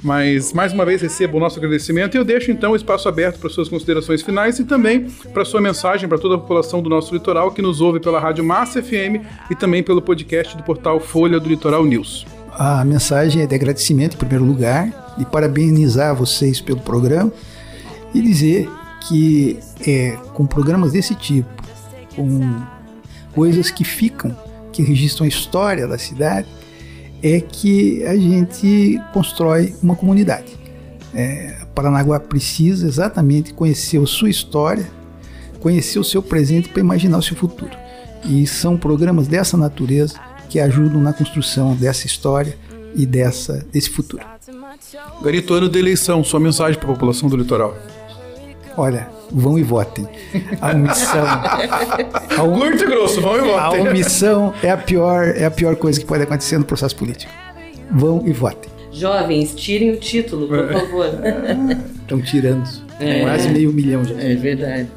Mas 0.01 0.51
mais 0.53 0.73
uma 0.73 0.83
vez 0.85 1.01
recebo 1.01 1.37
o 1.37 1.39
nosso 1.39 1.59
agradecimento 1.59 2.15
e 2.15 2.17
eu 2.17 2.25
deixo 2.25 2.51
então 2.51 2.71
o 2.71 2.75
espaço 2.75 3.07
aberto 3.07 3.39
para 3.39 3.49
suas 3.49 3.69
considerações 3.69 4.21
finais 4.21 4.57
e 4.59 4.63
também 4.63 5.07
para 5.33 5.45
sua 5.45 5.61
mensagem 5.61 6.09
para 6.09 6.17
toda 6.17 6.35
a 6.35 6.37
população 6.37 6.81
do 6.81 6.89
nosso 6.89 7.13
litoral 7.13 7.51
que 7.51 7.61
nos 7.61 7.79
ouve 7.79 7.99
pela 7.99 8.19
Rádio 8.19 8.43
Massa 8.43 8.81
FM 8.81 9.23
e 9.49 9.55
também 9.55 9.83
pelo 9.83 10.01
podcast 10.01 10.57
do 10.57 10.63
portal 10.63 10.99
Folha 10.99 11.39
do 11.39 11.47
Litoral 11.47 11.85
News. 11.85 12.25
A 12.53 12.83
mensagem 12.83 13.43
é 13.43 13.45
de 13.45 13.55
agradecimento 13.55 14.15
em 14.15 14.17
primeiro 14.17 14.43
lugar, 14.43 15.01
e 15.17 15.25
parabenizar 15.25 16.15
vocês 16.15 16.61
pelo 16.61 16.79
programa 16.79 17.31
e 18.13 18.21
dizer 18.21 18.69
que 19.07 19.59
é, 19.85 20.17
com 20.33 20.45
programas 20.45 20.91
desse 20.91 21.15
tipo, 21.15 21.49
com 22.15 22.61
coisas 23.33 23.71
que 23.71 23.83
ficam 23.83 24.35
que 24.81 24.89
registram 24.89 25.25
a 25.25 25.27
história 25.27 25.87
da 25.87 25.97
cidade, 25.97 26.47
é 27.21 27.39
que 27.39 28.03
a 28.05 28.15
gente 28.15 28.99
constrói 29.13 29.75
uma 29.81 29.95
comunidade. 29.95 30.59
É, 31.13 31.57
Paranaguá 31.75 32.19
precisa 32.19 32.87
exatamente 32.87 33.53
conhecer 33.53 34.01
a 34.01 34.05
sua 34.07 34.29
história, 34.29 34.89
conhecer 35.59 35.99
o 35.99 36.03
seu 36.03 36.23
presente 36.23 36.69
para 36.69 36.79
imaginar 36.79 37.19
o 37.19 37.21
seu 37.21 37.37
futuro. 37.37 37.71
E 38.25 38.47
são 38.47 38.77
programas 38.77 39.27
dessa 39.27 39.55
natureza 39.55 40.19
que 40.49 40.59
ajudam 40.59 40.99
na 40.99 41.13
construção 41.13 41.75
dessa 41.75 42.07
história 42.07 42.57
e 42.95 43.05
dessa, 43.05 43.65
desse 43.71 43.89
futuro. 43.89 44.23
Garito, 45.23 45.53
ano 45.53 45.69
de 45.69 45.79
eleição, 45.79 46.23
sua 46.23 46.39
mensagem 46.39 46.79
para 46.79 46.89
a 46.89 46.93
população 46.93 47.29
do 47.29 47.37
litoral. 47.37 47.77
Olha, 48.77 49.07
vão 49.31 49.57
e 49.57 49.63
votem. 49.63 50.07
A 50.61 50.71
omissão. 50.71 51.25
A, 51.25 52.35
Curto 52.35 52.83
e 52.83 52.87
grosso, 52.87 53.21
vão 53.21 53.37
e 53.37 53.41
votem. 53.41 53.87
A 53.87 53.89
omissão 53.89 54.53
é 54.63 54.69
a, 54.69 54.77
pior, 54.77 55.27
é 55.35 55.45
a 55.45 55.51
pior 55.51 55.75
coisa 55.75 55.99
que 55.99 56.05
pode 56.05 56.23
acontecer 56.23 56.57
no 56.57 56.65
processo 56.65 56.95
político. 56.95 57.31
Vão 57.91 58.23
e 58.25 58.31
votem. 58.31 58.71
Jovens, 58.91 59.55
tirem 59.55 59.91
o 59.91 59.97
título, 59.97 60.47
por 60.47 60.59
é. 60.59 60.73
favor. 60.73 61.07
Estão 62.01 62.21
tirando. 62.21 62.69
É. 62.99 63.21
Quase 63.21 63.49
meio 63.49 63.71
milhão 63.71 64.03
já. 64.03 64.15
É 64.15 64.35
verdade. 64.35 64.87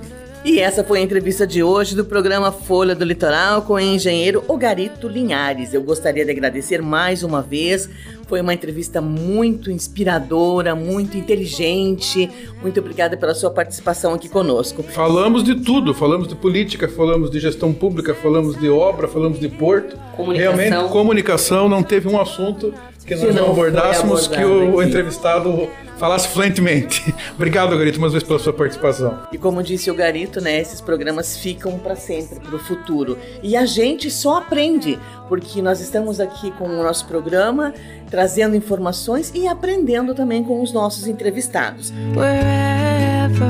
E 0.44 0.60
essa 0.60 0.84
foi 0.84 0.98
a 0.98 1.02
entrevista 1.02 1.46
de 1.46 1.62
hoje 1.62 1.96
do 1.96 2.04
programa 2.04 2.52
Folha 2.52 2.94
do 2.94 3.02
Litoral 3.02 3.62
com 3.62 3.72
o 3.72 3.80
engenheiro 3.80 4.44
Ogarito 4.46 5.08
Linhares. 5.08 5.72
Eu 5.72 5.82
gostaria 5.82 6.22
de 6.22 6.30
agradecer 6.30 6.82
mais 6.82 7.22
uma 7.22 7.40
vez. 7.40 7.88
Foi 8.28 8.42
uma 8.42 8.52
entrevista 8.52 9.00
muito 9.00 9.70
inspiradora, 9.70 10.74
muito 10.74 11.16
inteligente. 11.16 12.30
Muito 12.60 12.78
obrigada 12.78 13.16
pela 13.16 13.34
sua 13.34 13.50
participação 13.50 14.12
aqui 14.12 14.28
conosco. 14.28 14.82
Falamos 14.82 15.42
de 15.42 15.54
tudo, 15.54 15.94
falamos 15.94 16.28
de 16.28 16.34
política, 16.34 16.88
falamos 16.88 17.30
de 17.30 17.40
gestão 17.40 17.72
pública, 17.72 18.14
falamos 18.14 18.54
de 18.60 18.68
obra, 18.68 19.08
falamos 19.08 19.40
de 19.40 19.48
porto. 19.48 19.96
Comunicação. 20.14 20.56
Realmente, 20.58 20.92
comunicação 20.92 21.68
não 21.70 21.82
teve 21.82 22.06
um 22.06 22.20
assunto 22.20 22.74
que 23.06 23.14
nós 23.14 23.34
não, 23.34 23.46
não 23.46 23.52
abordássemos 23.52 24.26
que 24.26 24.44
o, 24.44 24.76
o 24.76 24.82
entrevistado 24.82 25.70
falasse 25.98 26.28
fluentemente. 26.28 27.14
Obrigado, 27.34 27.76
Garito, 27.76 28.00
mais 28.00 28.12
uma 28.12 28.18
vez 28.18 28.22
pela 28.22 28.38
sua 28.38 28.52
participação. 28.52 29.20
E 29.32 29.38
como 29.38 29.62
disse 29.62 29.90
o 29.90 29.94
Garito, 29.94 30.40
né, 30.40 30.60
esses 30.60 30.80
programas 30.80 31.36
ficam 31.36 31.78
para 31.78 31.96
sempre, 31.96 32.40
para 32.40 32.54
o 32.54 32.58
futuro. 32.58 33.18
E 33.42 33.56
a 33.56 33.66
gente 33.66 34.10
só 34.10 34.38
aprende, 34.38 34.98
porque 35.28 35.60
nós 35.62 35.80
estamos 35.80 36.20
aqui 36.20 36.50
com 36.52 36.64
o 36.64 36.82
nosso 36.82 37.06
programa, 37.06 37.72
trazendo 38.10 38.56
informações 38.56 39.32
e 39.34 39.46
aprendendo 39.46 40.14
também 40.14 40.42
com 40.42 40.62
os 40.62 40.72
nossos 40.72 41.06
entrevistados. 41.06 41.92
Wherever, 42.14 43.48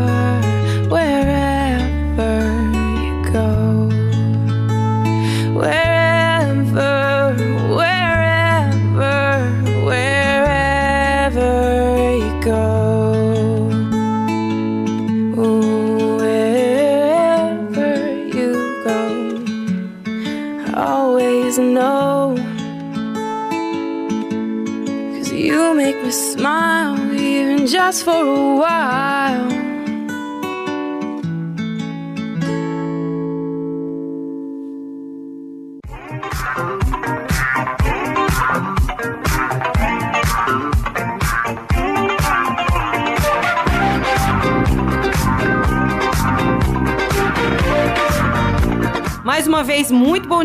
wherever 0.90 1.53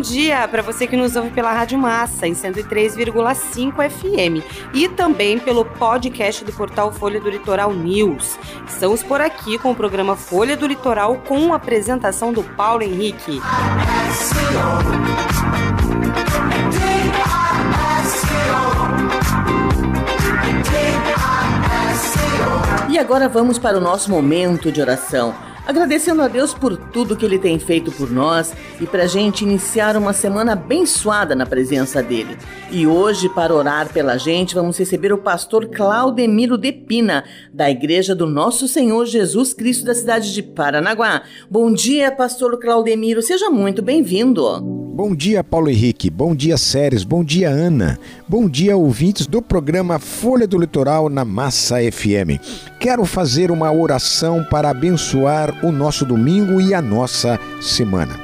dia 0.10 0.48
para 0.48 0.64
você 0.64 0.88
que 0.88 0.98
nos 0.98 1.15
ouve 1.15 1.30
pela 1.30 1.53
Rádio 1.53 1.77
Massa, 1.77 2.27
em 2.27 2.34
103,5 2.34 3.90
FM, 3.90 4.44
e 4.73 4.90
também 4.90 5.38
pelo 5.38 5.64
podcast 5.64 6.44
do 6.44 6.52
portal 6.52 6.91
Folha 6.91 7.22
do 7.22 7.30
Litoral 7.30 7.72
News. 7.72 8.38
Estamos 8.68 9.03
por 9.03 9.22
aqui 9.22 9.60
com 9.60 9.72
o 9.72 9.76
programa 9.76 10.15
Folha 10.15 10.57
do 10.57 10.65
Litoral 10.65 11.18
com 11.27 11.53
a 11.53 11.57
apresentação 11.57 12.34
do 12.34 12.44
Paulo 12.44 12.81
Henrique. 12.81 13.40
E 22.90 22.98
agora 22.98 23.30
vamos 23.30 23.60
para 23.60 23.77
o 23.77 23.81
nosso 23.81 24.10
momento 24.10 24.72
de 24.72 24.81
oração 24.81 25.49
agradecendo 25.70 26.24
a 26.24 26.28
Deus 26.28 26.52
por 26.52 26.76
tudo 26.76 27.16
que 27.16 27.24
Ele 27.24 27.38
tem 27.38 27.60
feito 27.60 27.91
por 27.91 28.10
nós 28.10 28.56
e 28.82 28.88
para 28.88 29.04
a 29.04 29.08
gente 29.08 29.44
iniciar 29.44 29.96
uma 29.96 30.14
semana 30.14 30.54
abençoada 30.54 31.36
na 31.36 31.46
presença 31.46 32.02
dEle. 32.02 32.36
E 32.72 32.88
hoje, 32.88 33.30
para 33.30 33.54
orar 33.54 33.94
pela 33.94 34.18
gente, 34.18 34.56
vamos 34.56 34.80
receber 34.80 35.14
o 35.14 35.20
pastor 35.20 35.68
Claudemiro 35.68 36.58
de 36.58 36.72
Pina, 36.72 37.24
da 37.54 37.70
Igreja 37.70 38.16
do 38.16 38.26
Nosso 38.26 38.68
Senhor 38.68 39.06
Jesus 39.06 39.54
Cristo 39.54 39.86
da 39.86 39.94
cidade 39.94 40.34
de 40.34 40.41
Paranaguá. 40.41 41.22
Bom 41.48 41.72
dia, 41.72 42.12
pastor 42.12 42.58
Claudemiro, 42.58 43.22
seja 43.22 43.52
muito 43.52 43.84
bem-vindo. 43.84 44.89
Bom 45.00 45.16
dia, 45.16 45.42
Paulo 45.42 45.70
Henrique. 45.70 46.10
Bom 46.10 46.36
dia, 46.36 46.58
Séries. 46.58 47.06
Bom 47.06 47.24
dia, 47.24 47.50
Ana. 47.50 47.98
Bom 48.28 48.50
dia, 48.50 48.76
ouvintes 48.76 49.26
do 49.26 49.42
programa 49.42 49.98
Folha 49.98 50.46
do 50.46 50.58
Litoral 50.58 51.08
na 51.08 51.24
Massa 51.24 51.78
FM. 51.90 52.36
Quero 52.82 53.06
fazer 53.06 53.50
uma 53.50 53.72
oração 53.72 54.46
para 54.52 54.70
abençoar 54.70 55.66
o 55.66 55.72
nosso 55.72 56.06
domingo 56.06 56.60
e 56.60 56.74
a 56.74 56.82
nossa 56.82 57.40
semana. 57.62 58.20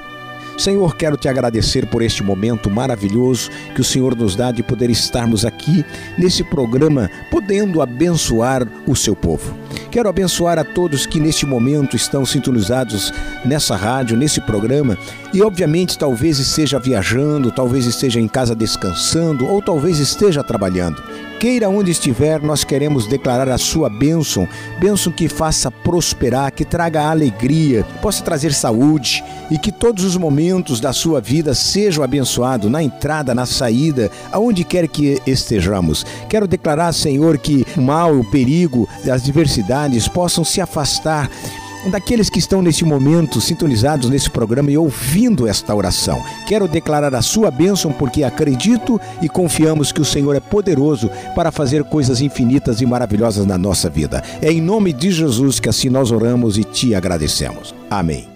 Senhor, 0.57 0.95
quero 0.95 1.18
te 1.18 1.27
agradecer 1.27 1.85
por 1.85 2.02
este 2.02 2.23
momento 2.23 2.69
maravilhoso 2.69 3.49
que 3.73 3.81
o 3.81 3.84
Senhor 3.84 4.15
nos 4.15 4.35
dá 4.35 4.52
de 4.52 4.64
poder 4.64 4.89
estarmos 4.89 5.45
aqui 5.45 5.85
nesse 6.18 6.43
programa, 6.43 7.10
podendo 7.30 7.81
abençoar 7.81 8.65
o 8.88 8.95
seu 8.95 9.15
povo. 9.15 9.53
Quero 9.91 10.07
abençoar 10.07 10.57
a 10.57 10.64
todos 10.64 11.06
que 11.06 11.19
neste 11.19 11.45
momento 11.45 11.95
estão 11.95 12.26
sintonizados 12.26 13.14
nessa 13.43 13.76
rádio, 13.76 14.18
nesse 14.18 14.39
programa, 14.41 14.97
e 15.35 15.41
obviamente 15.41 15.97
talvez 15.97 16.39
esteja 16.39 16.79
viajando, 16.79 17.51
talvez 17.51 17.85
esteja 17.85 18.21
em 18.21 18.27
casa 18.27 18.55
descansando 18.55 19.45
ou 19.45 19.61
talvez 19.61 19.99
esteja 19.99 20.41
trabalhando. 20.41 21.03
Queira 21.41 21.67
onde 21.67 21.91
estiver, 21.91 22.41
nós 22.41 22.63
queremos 22.63 23.05
declarar 23.05 23.49
a 23.49 23.57
sua 23.57 23.89
bênção, 23.89 24.47
bênção 24.79 25.11
que 25.11 25.27
faça 25.27 25.69
prosperar, 25.69 26.53
que 26.53 26.63
traga 26.63 27.09
alegria, 27.09 27.83
possa 28.01 28.23
trazer 28.23 28.53
saúde 28.53 29.21
e 29.51 29.59
que 29.59 29.73
todos 29.73 30.05
os 30.05 30.15
momentos 30.15 30.79
da 30.79 30.93
sua 30.93 31.19
vida 31.19 31.53
sejam 31.53 32.01
abençoados, 32.01 32.71
na 32.71 32.81
entrada, 32.81 33.35
na 33.35 33.45
saída, 33.45 34.09
aonde 34.31 34.63
quer 34.63 34.87
que 34.87 35.21
estejamos. 35.27 36.05
Quero 36.29 36.47
declarar, 36.47 36.93
Senhor, 36.93 37.37
que 37.37 37.67
o 37.75 37.81
mal, 37.81 38.17
o 38.17 38.31
perigo, 38.31 38.87
as 39.11 39.21
diversidades 39.21 40.07
possam 40.07 40.45
se 40.45 40.61
afastar 40.61 41.29
daqueles 41.89 42.29
que 42.29 42.39
estão 42.39 42.61
neste 42.61 42.85
momento 42.85 43.41
sintonizados 43.41 44.09
nesse 44.09 44.29
programa 44.29 44.71
e 44.71 44.77
ouvindo 44.77 45.47
esta 45.47 45.73
oração. 45.73 46.21
Quero 46.47 46.67
declarar 46.67 47.13
a 47.15 47.21
sua 47.21 47.49
bênção 47.51 47.91
porque 47.91 48.23
acredito 48.23 48.99
e 49.21 49.29
confiamos 49.29 49.91
que 49.91 50.01
o 50.01 50.05
Senhor 50.05 50.35
é 50.35 50.39
poderoso 50.39 51.09
para 51.35 51.51
fazer 51.51 51.83
coisas 51.83 52.21
infinitas 52.21 52.81
e 52.81 52.85
maravilhosas 52.85 53.45
na 53.45 53.57
nossa 53.57 53.89
vida. 53.89 54.23
É 54.41 54.51
em 54.51 54.61
nome 54.61 54.93
de 54.93 55.11
Jesus 55.11 55.59
que 55.59 55.69
assim 55.69 55.89
nós 55.89 56.11
oramos 56.11 56.57
e 56.57 56.63
te 56.63 56.93
agradecemos. 56.93 57.73
Amém. 57.89 58.34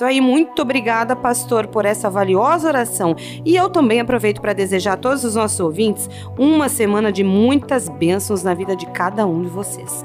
Isso 0.00 0.04
aí, 0.06 0.18
muito 0.18 0.62
obrigada, 0.62 1.14
pastor, 1.14 1.66
por 1.66 1.84
essa 1.84 2.08
valiosa 2.08 2.68
oração. 2.68 3.14
E 3.44 3.54
eu 3.54 3.68
também 3.68 4.00
aproveito 4.00 4.40
para 4.40 4.54
desejar 4.54 4.94
a 4.94 4.96
todos 4.96 5.24
os 5.24 5.34
nossos 5.34 5.60
ouvintes 5.60 6.08
uma 6.38 6.70
semana 6.70 7.12
de 7.12 7.22
muitas 7.22 7.86
bênçãos 7.86 8.42
na 8.42 8.54
vida 8.54 8.74
de 8.74 8.86
cada 8.86 9.26
um 9.26 9.42
de 9.42 9.48
vocês. 9.48 10.02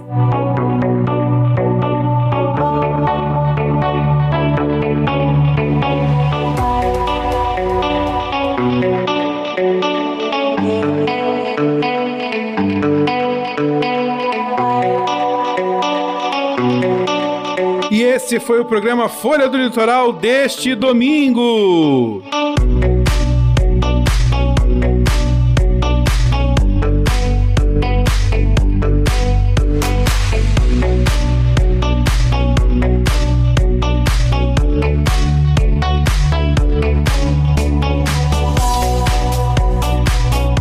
Esse 18.25 18.39
foi 18.39 18.59
o 18.59 18.65
programa 18.65 19.07
Folha 19.07 19.47
do 19.47 19.55
Litoral 19.55 20.11
deste 20.11 20.73
domingo. 20.73 22.23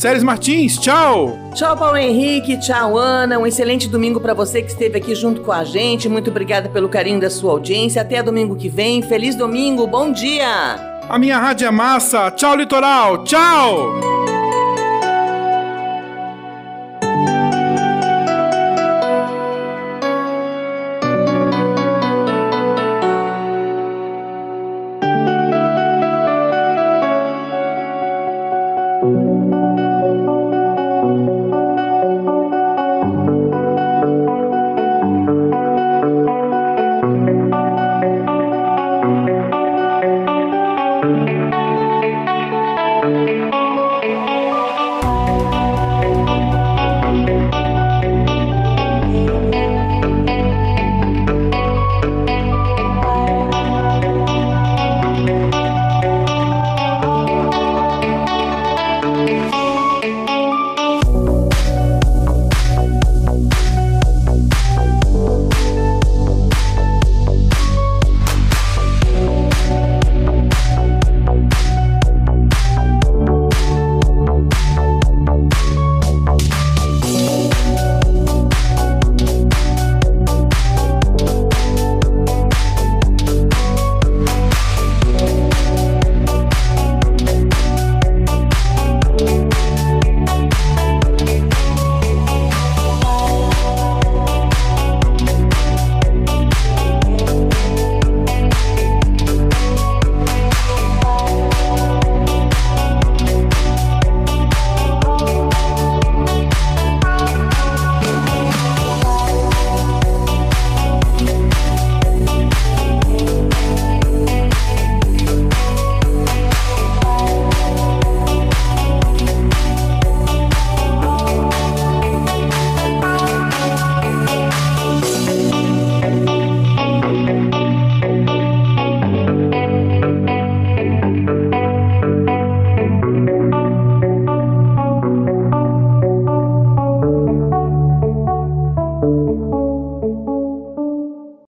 Séries 0.00 0.22
Martins, 0.22 0.78
tchau! 0.78 1.38
Tchau, 1.54 1.76
Paulo 1.76 1.98
Henrique, 1.98 2.58
tchau, 2.58 2.96
Ana. 2.96 3.38
Um 3.38 3.46
excelente 3.46 3.86
domingo 3.86 4.18
para 4.18 4.32
você 4.32 4.62
que 4.62 4.70
esteve 4.70 4.96
aqui 4.96 5.14
junto 5.14 5.42
com 5.42 5.52
a 5.52 5.62
gente. 5.62 6.08
Muito 6.08 6.30
obrigada 6.30 6.70
pelo 6.70 6.88
carinho 6.88 7.20
da 7.20 7.28
sua 7.28 7.52
audiência. 7.52 8.00
Até 8.00 8.22
domingo 8.22 8.56
que 8.56 8.70
vem. 8.70 9.02
Feliz 9.02 9.34
domingo, 9.34 9.86
bom 9.86 10.10
dia! 10.10 11.02
A 11.06 11.18
minha 11.18 11.38
rádio 11.38 11.68
é 11.68 11.70
massa. 11.70 12.30
Tchau, 12.30 12.56
litoral. 12.56 13.24
Tchau! 13.24 14.19